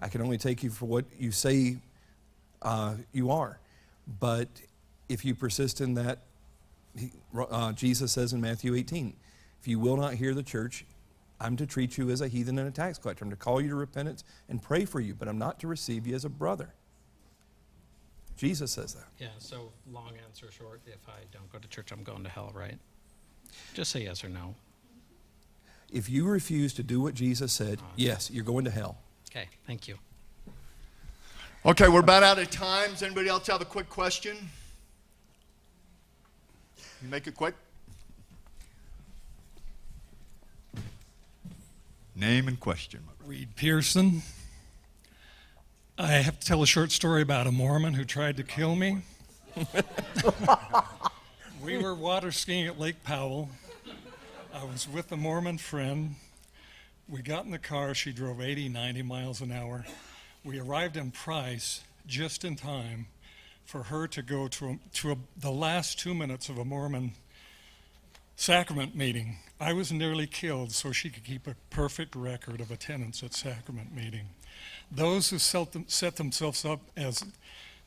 I 0.00 0.08
can 0.08 0.22
only 0.22 0.38
take 0.38 0.62
you 0.62 0.70
for 0.70 0.86
what 0.86 1.04
you 1.18 1.30
say 1.30 1.76
uh, 2.66 2.94
you 3.12 3.30
are. 3.30 3.60
But 4.20 4.48
if 5.08 5.24
you 5.24 5.34
persist 5.34 5.80
in 5.80 5.94
that, 5.94 6.18
uh, 7.38 7.72
Jesus 7.72 8.12
says 8.12 8.32
in 8.32 8.40
Matthew 8.40 8.74
18, 8.74 9.14
if 9.60 9.68
you 9.68 9.78
will 9.78 9.96
not 9.96 10.14
hear 10.14 10.34
the 10.34 10.42
church, 10.42 10.84
I'm 11.40 11.56
to 11.58 11.66
treat 11.66 11.96
you 11.96 12.10
as 12.10 12.20
a 12.20 12.28
heathen 12.28 12.58
and 12.58 12.66
a 12.66 12.72
tax 12.72 12.98
collector. 12.98 13.24
I'm 13.24 13.30
to 13.30 13.36
call 13.36 13.60
you 13.60 13.68
to 13.68 13.74
repentance 13.74 14.24
and 14.48 14.60
pray 14.60 14.84
for 14.84 15.00
you, 15.00 15.14
but 15.14 15.28
I'm 15.28 15.38
not 15.38 15.60
to 15.60 15.68
receive 15.68 16.06
you 16.06 16.14
as 16.14 16.24
a 16.24 16.28
brother. 16.28 16.74
Jesus 18.36 18.72
says 18.72 18.94
that. 18.94 19.06
Yeah, 19.18 19.28
so 19.38 19.70
long 19.90 20.12
answer 20.26 20.50
short 20.50 20.80
if 20.86 21.08
I 21.08 21.20
don't 21.32 21.50
go 21.52 21.58
to 21.58 21.68
church, 21.68 21.92
I'm 21.92 22.02
going 22.02 22.24
to 22.24 22.30
hell, 22.30 22.50
right? 22.54 22.78
Just 23.74 23.92
say 23.92 24.02
yes 24.02 24.24
or 24.24 24.28
no. 24.28 24.54
If 25.92 26.10
you 26.10 26.26
refuse 26.26 26.74
to 26.74 26.82
do 26.82 27.00
what 27.00 27.14
Jesus 27.14 27.52
said, 27.52 27.78
yes, 27.94 28.30
you're 28.30 28.44
going 28.44 28.64
to 28.64 28.70
hell. 28.70 28.98
Okay, 29.30 29.48
thank 29.66 29.86
you. 29.88 29.98
Okay, 31.66 31.88
we're 31.88 31.98
about 31.98 32.22
out 32.22 32.38
of 32.38 32.48
time. 32.48 32.90
Does 32.90 33.02
anybody 33.02 33.28
else 33.28 33.48
have 33.48 33.60
a 33.60 33.64
quick 33.64 33.90
question? 33.90 34.36
Make 37.02 37.26
it 37.26 37.34
quick. 37.34 37.56
Name 42.14 42.46
and 42.46 42.60
question. 42.60 43.00
Reed 43.24 43.48
Pearson. 43.56 44.22
I 45.98 46.06
have 46.06 46.38
to 46.38 46.46
tell 46.46 46.62
a 46.62 46.68
short 46.68 46.92
story 46.92 47.20
about 47.20 47.48
a 47.48 47.52
Mormon 47.52 47.94
who 47.94 48.04
tried 48.04 48.36
to 48.36 48.44
kill 48.44 48.76
me. 48.76 49.02
we 51.64 51.78
were 51.78 51.96
water 51.96 52.30
skiing 52.30 52.68
at 52.68 52.78
Lake 52.78 53.02
Powell. 53.02 53.50
I 54.54 54.62
was 54.62 54.88
with 54.88 55.10
a 55.10 55.16
Mormon 55.16 55.58
friend. 55.58 56.14
We 57.08 57.22
got 57.22 57.44
in 57.44 57.50
the 57.50 57.58
car. 57.58 57.92
She 57.92 58.12
drove 58.12 58.40
80, 58.40 58.68
90 58.68 59.02
miles 59.02 59.40
an 59.40 59.50
hour. 59.50 59.84
We 60.46 60.60
arrived 60.60 60.96
in 60.96 61.10
Price 61.10 61.82
just 62.06 62.44
in 62.44 62.54
time 62.54 63.08
for 63.64 63.82
her 63.82 64.06
to 64.06 64.22
go 64.22 64.46
to, 64.46 64.66
a, 64.66 64.78
to 64.94 65.10
a, 65.10 65.16
the 65.36 65.50
last 65.50 65.98
two 65.98 66.14
minutes 66.14 66.48
of 66.48 66.56
a 66.56 66.64
Mormon 66.64 67.14
sacrament 68.36 68.94
meeting. 68.94 69.38
I 69.58 69.72
was 69.72 69.90
nearly 69.90 70.28
killed 70.28 70.70
so 70.70 70.92
she 70.92 71.10
could 71.10 71.24
keep 71.24 71.48
a 71.48 71.56
perfect 71.70 72.14
record 72.14 72.60
of 72.60 72.70
attendance 72.70 73.24
at 73.24 73.34
sacrament 73.34 73.92
meeting. 73.92 74.28
Those 74.88 75.30
who 75.30 75.38
set 75.40 76.14
themselves 76.16 76.64
up 76.64 76.80
as, 76.96 77.24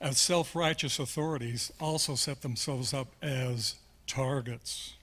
as 0.02 0.18
self 0.18 0.54
righteous 0.54 1.00
authorities 1.00 1.72
also 1.80 2.16
set 2.16 2.42
themselves 2.42 2.94
up 2.94 3.08
as 3.22 3.76
targets. 4.06 4.96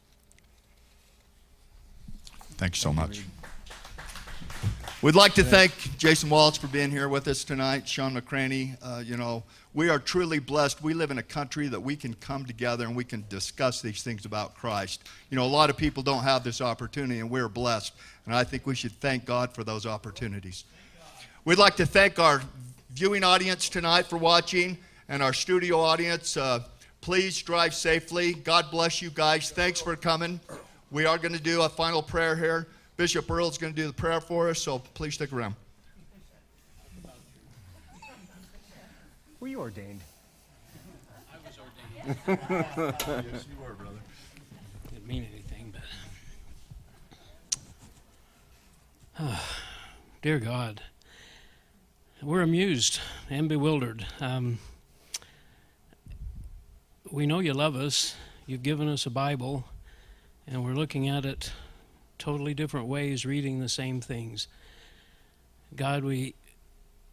Thank 2.58 2.76
you 2.76 2.80
so 2.80 2.92
much. 2.92 3.22
We'd 5.02 5.14
like 5.14 5.34
to 5.34 5.44
thank 5.44 5.98
Jason 5.98 6.30
Wallace 6.30 6.56
for 6.56 6.68
being 6.68 6.90
here 6.90 7.10
with 7.10 7.28
us 7.28 7.44
tonight, 7.44 7.86
Shawn 7.86 8.18
McCraney. 8.18 8.78
Uh, 8.82 9.00
you 9.04 9.18
know, 9.18 9.42
we 9.74 9.90
are 9.90 9.98
truly 9.98 10.38
blessed. 10.38 10.82
We 10.82 10.94
live 10.94 11.10
in 11.10 11.18
a 11.18 11.22
country 11.22 11.68
that 11.68 11.78
we 11.78 11.96
can 11.96 12.14
come 12.14 12.46
together 12.46 12.86
and 12.86 12.96
we 12.96 13.04
can 13.04 13.22
discuss 13.28 13.82
these 13.82 14.02
things 14.02 14.24
about 14.24 14.54
Christ. 14.54 15.06
You 15.28 15.36
know, 15.36 15.44
a 15.44 15.46
lot 15.46 15.68
of 15.68 15.76
people 15.76 16.02
don't 16.02 16.22
have 16.22 16.44
this 16.44 16.62
opportunity, 16.62 17.20
and 17.20 17.28
we're 17.28 17.50
blessed. 17.50 17.92
And 18.24 18.34
I 18.34 18.42
think 18.42 18.66
we 18.66 18.74
should 18.74 18.98
thank 18.98 19.26
God 19.26 19.52
for 19.52 19.64
those 19.64 19.84
opportunities. 19.84 20.64
We'd 21.44 21.58
like 21.58 21.76
to 21.76 21.84
thank 21.84 22.18
our 22.18 22.40
viewing 22.88 23.22
audience 23.22 23.68
tonight 23.68 24.06
for 24.06 24.16
watching 24.16 24.78
and 25.10 25.22
our 25.22 25.34
studio 25.34 25.78
audience. 25.78 26.38
Uh, 26.38 26.60
please 27.02 27.42
drive 27.42 27.74
safely. 27.74 28.32
God 28.32 28.70
bless 28.70 29.02
you 29.02 29.10
guys. 29.10 29.50
Thanks 29.50 29.78
for 29.78 29.94
coming. 29.94 30.40
We 30.90 31.04
are 31.04 31.18
going 31.18 31.34
to 31.34 31.42
do 31.42 31.60
a 31.62 31.68
final 31.68 32.02
prayer 32.02 32.34
here. 32.34 32.66
Bishop 32.96 33.30
Earl 33.30 33.48
is 33.48 33.58
going 33.58 33.74
to 33.74 33.76
do 33.80 33.86
the 33.86 33.92
prayer 33.92 34.20
for 34.20 34.48
us, 34.48 34.60
so 34.60 34.78
please 34.78 35.14
stick 35.14 35.32
around. 35.32 35.54
Were 39.38 39.48
you 39.48 39.60
ordained? 39.60 40.00
I 41.30 41.36
was 41.46 41.58
ordained. 42.26 42.94
yes, 43.32 43.44
you 43.50 43.62
were, 43.62 43.74
brother. 43.74 43.98
Didn't 44.90 45.06
mean 45.06 45.26
anything, 45.30 45.74
but. 45.74 45.82
Oh, 49.20 49.56
dear 50.22 50.38
God, 50.38 50.80
we're 52.22 52.40
amused 52.40 53.00
and 53.28 53.46
bewildered. 53.46 54.06
Um, 54.20 54.58
we 57.12 57.26
know 57.26 57.40
you 57.40 57.52
love 57.52 57.76
us. 57.76 58.16
You've 58.46 58.62
given 58.62 58.88
us 58.88 59.04
a 59.04 59.10
Bible, 59.10 59.64
and 60.46 60.64
we're 60.64 60.72
looking 60.72 61.08
at 61.10 61.26
it 61.26 61.52
totally 62.26 62.54
different 62.54 62.88
ways, 62.88 63.24
reading 63.24 63.60
the 63.60 63.68
same 63.68 64.00
things. 64.00 64.48
God, 65.76 66.02
we 66.02 66.34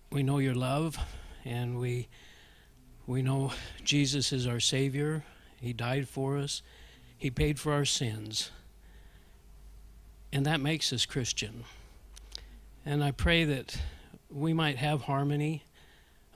we 0.10 0.24
know 0.24 0.40
your 0.40 0.56
love, 0.56 0.98
and 1.46 1.80
we 1.80 2.08
we 3.06 3.22
know 3.22 3.52
Jesus 3.84 4.34
is 4.34 4.48
our 4.48 4.60
Savior. 4.60 5.24
He 5.62 5.72
died 5.72 6.08
for 6.08 6.40
us. 6.40 6.64
He 7.16 7.30
paid 7.30 7.60
for 7.60 7.74
our 7.74 7.86
sins. 7.86 8.50
And 10.32 10.48
that 10.48 10.60
makes 10.60 10.92
us 10.92 11.06
Christian. 11.06 11.64
And 12.84 13.04
I 13.04 13.12
pray 13.12 13.44
that 13.44 13.78
we 14.32 14.52
might 14.52 14.78
have 14.78 15.04
harmony 15.04 15.64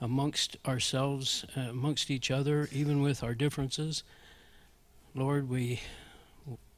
amongst 0.00 0.56
ourselves, 0.64 1.44
uh, 1.56 1.62
amongst 1.62 2.12
each 2.12 2.30
other, 2.30 2.68
even 2.70 3.02
with 3.02 3.24
our 3.24 3.34
differences. 3.34 4.04
Lord, 5.16 5.48
we, 5.48 5.80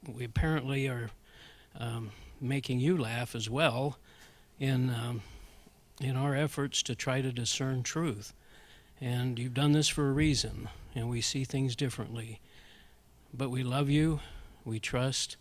we 0.09 0.25
apparently 0.25 0.89
are 0.89 1.11
um, 1.81 2.13
making 2.41 2.79
you 2.79 2.97
laugh 2.97 3.35
as 3.35 3.51
well 3.51 3.99
in, 4.61 4.91
um, 4.91 5.23
in 6.01 6.17
our 6.17 6.37
efforts 6.37 6.83
to 6.85 6.95
try 6.95 7.21
to 7.21 7.33
discern 7.33 7.83
truth. 7.83 8.33
And 9.01 9.39
you've 9.39 9.55
done 9.55 9.73
this 9.73 9.89
for 9.89 10.09
a 10.09 10.13
reason, 10.13 10.69
and 10.95 11.09
we 11.09 11.23
see 11.23 11.45
things 11.45 11.75
differently. 11.75 12.41
But 13.33 13.51
we 13.51 13.63
love 13.63 13.89
you. 13.89 14.21
We 14.65 14.79
trust 14.79 15.37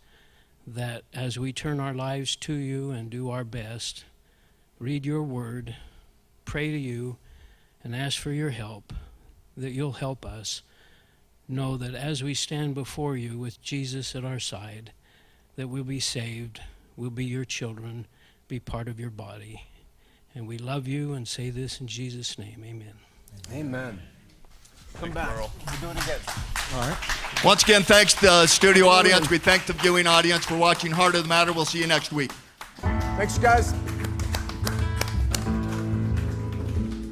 that 0.66 1.02
as 1.12 1.38
we 1.38 1.52
turn 1.52 1.78
our 1.78 1.94
lives 1.94 2.36
to 2.36 2.54
you 2.54 2.90
and 2.90 3.10
do 3.10 3.30
our 3.30 3.44
best, 3.44 4.04
read 4.78 5.04
your 5.04 5.22
word, 5.22 5.76
pray 6.44 6.70
to 6.70 6.78
you, 6.78 7.18
and 7.84 7.94
ask 7.94 8.18
for 8.18 8.32
your 8.32 8.50
help, 8.50 8.92
that 9.56 9.72
you'll 9.72 9.92
help 9.92 10.24
us 10.24 10.62
know 11.48 11.76
that 11.76 11.94
as 11.94 12.22
we 12.22 12.32
stand 12.32 12.74
before 12.74 13.16
you 13.16 13.38
with 13.38 13.60
Jesus 13.60 14.14
at 14.14 14.24
our 14.24 14.38
side, 14.38 14.92
that 15.60 15.68
we'll 15.68 15.84
be 15.84 16.00
saved, 16.00 16.62
we'll 16.96 17.10
be 17.10 17.26
your 17.26 17.44
children, 17.44 18.06
be 18.48 18.58
part 18.58 18.88
of 18.88 18.98
your 18.98 19.10
body. 19.10 19.62
And 20.34 20.48
we 20.48 20.56
love 20.56 20.88
you 20.88 21.12
and 21.12 21.28
say 21.28 21.50
this 21.50 21.82
in 21.82 21.86
Jesus' 21.86 22.38
name. 22.38 22.64
Amen. 22.64 22.94
Amen. 23.52 24.00
Come 24.94 25.10
back. 25.10 25.36
We'll 25.36 25.50
do 25.82 25.90
it 25.90 26.02
again. 26.02 26.18
All 26.72 26.80
right. 26.80 26.96
Once 27.44 27.62
again, 27.62 27.82
thanks 27.82 28.14
to 28.14 28.22
the 28.22 28.46
studio 28.46 28.88
audience. 28.88 29.28
We 29.28 29.36
thank 29.36 29.66
the 29.66 29.74
viewing 29.74 30.06
audience 30.06 30.46
for 30.46 30.56
watching 30.56 30.92
Heart 30.92 31.16
of 31.16 31.24
the 31.24 31.28
Matter. 31.28 31.52
We'll 31.52 31.66
see 31.66 31.80
you 31.80 31.86
next 31.86 32.10
week. 32.10 32.32
Thanks, 32.78 33.36
guys. 33.36 33.74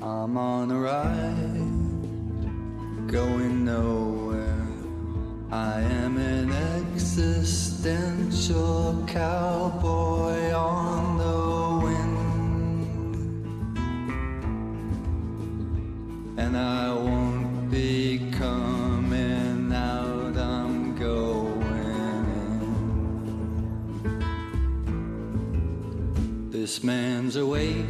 I'm 0.00 0.38
on 0.38 0.70
a 0.70 0.80
ride, 0.80 1.44
going 3.12 3.66
nowhere. 3.66 4.66
I 5.50 5.82
am 5.82 6.16
an 6.16 6.50
existential 7.18 9.04
cowboy 9.08 10.52
on 10.52 11.18
the 11.18 11.80
wind. 11.84 13.16
And 16.38 16.56
I 16.56 16.94
won't 16.94 17.72
be 17.72 18.30
coming 18.30 19.72
out, 19.72 20.36
I'm 20.36 20.94
going 20.94 21.64
in. 24.04 26.50
This 26.52 26.84
man's 26.84 27.34
awake. 27.34 27.84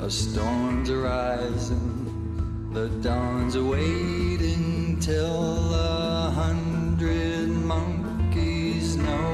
A 0.00 0.10
storm's 0.10 0.90
arising, 0.90 2.68
the 2.72 2.88
dawn's 3.02 3.56
awaiting 3.56 5.00
till 5.00 5.74
a 5.74 6.30
hundred 6.34 7.37
monkeys 7.68 8.96
know. 8.96 9.28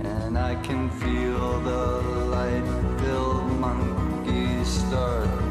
And 0.00 0.38
I 0.38 0.54
can 0.66 0.88
feel 1.02 1.60
the 1.60 1.86
light 2.34 2.68
till 3.00 3.42
monkeys 3.66 4.66
start. 4.66 5.49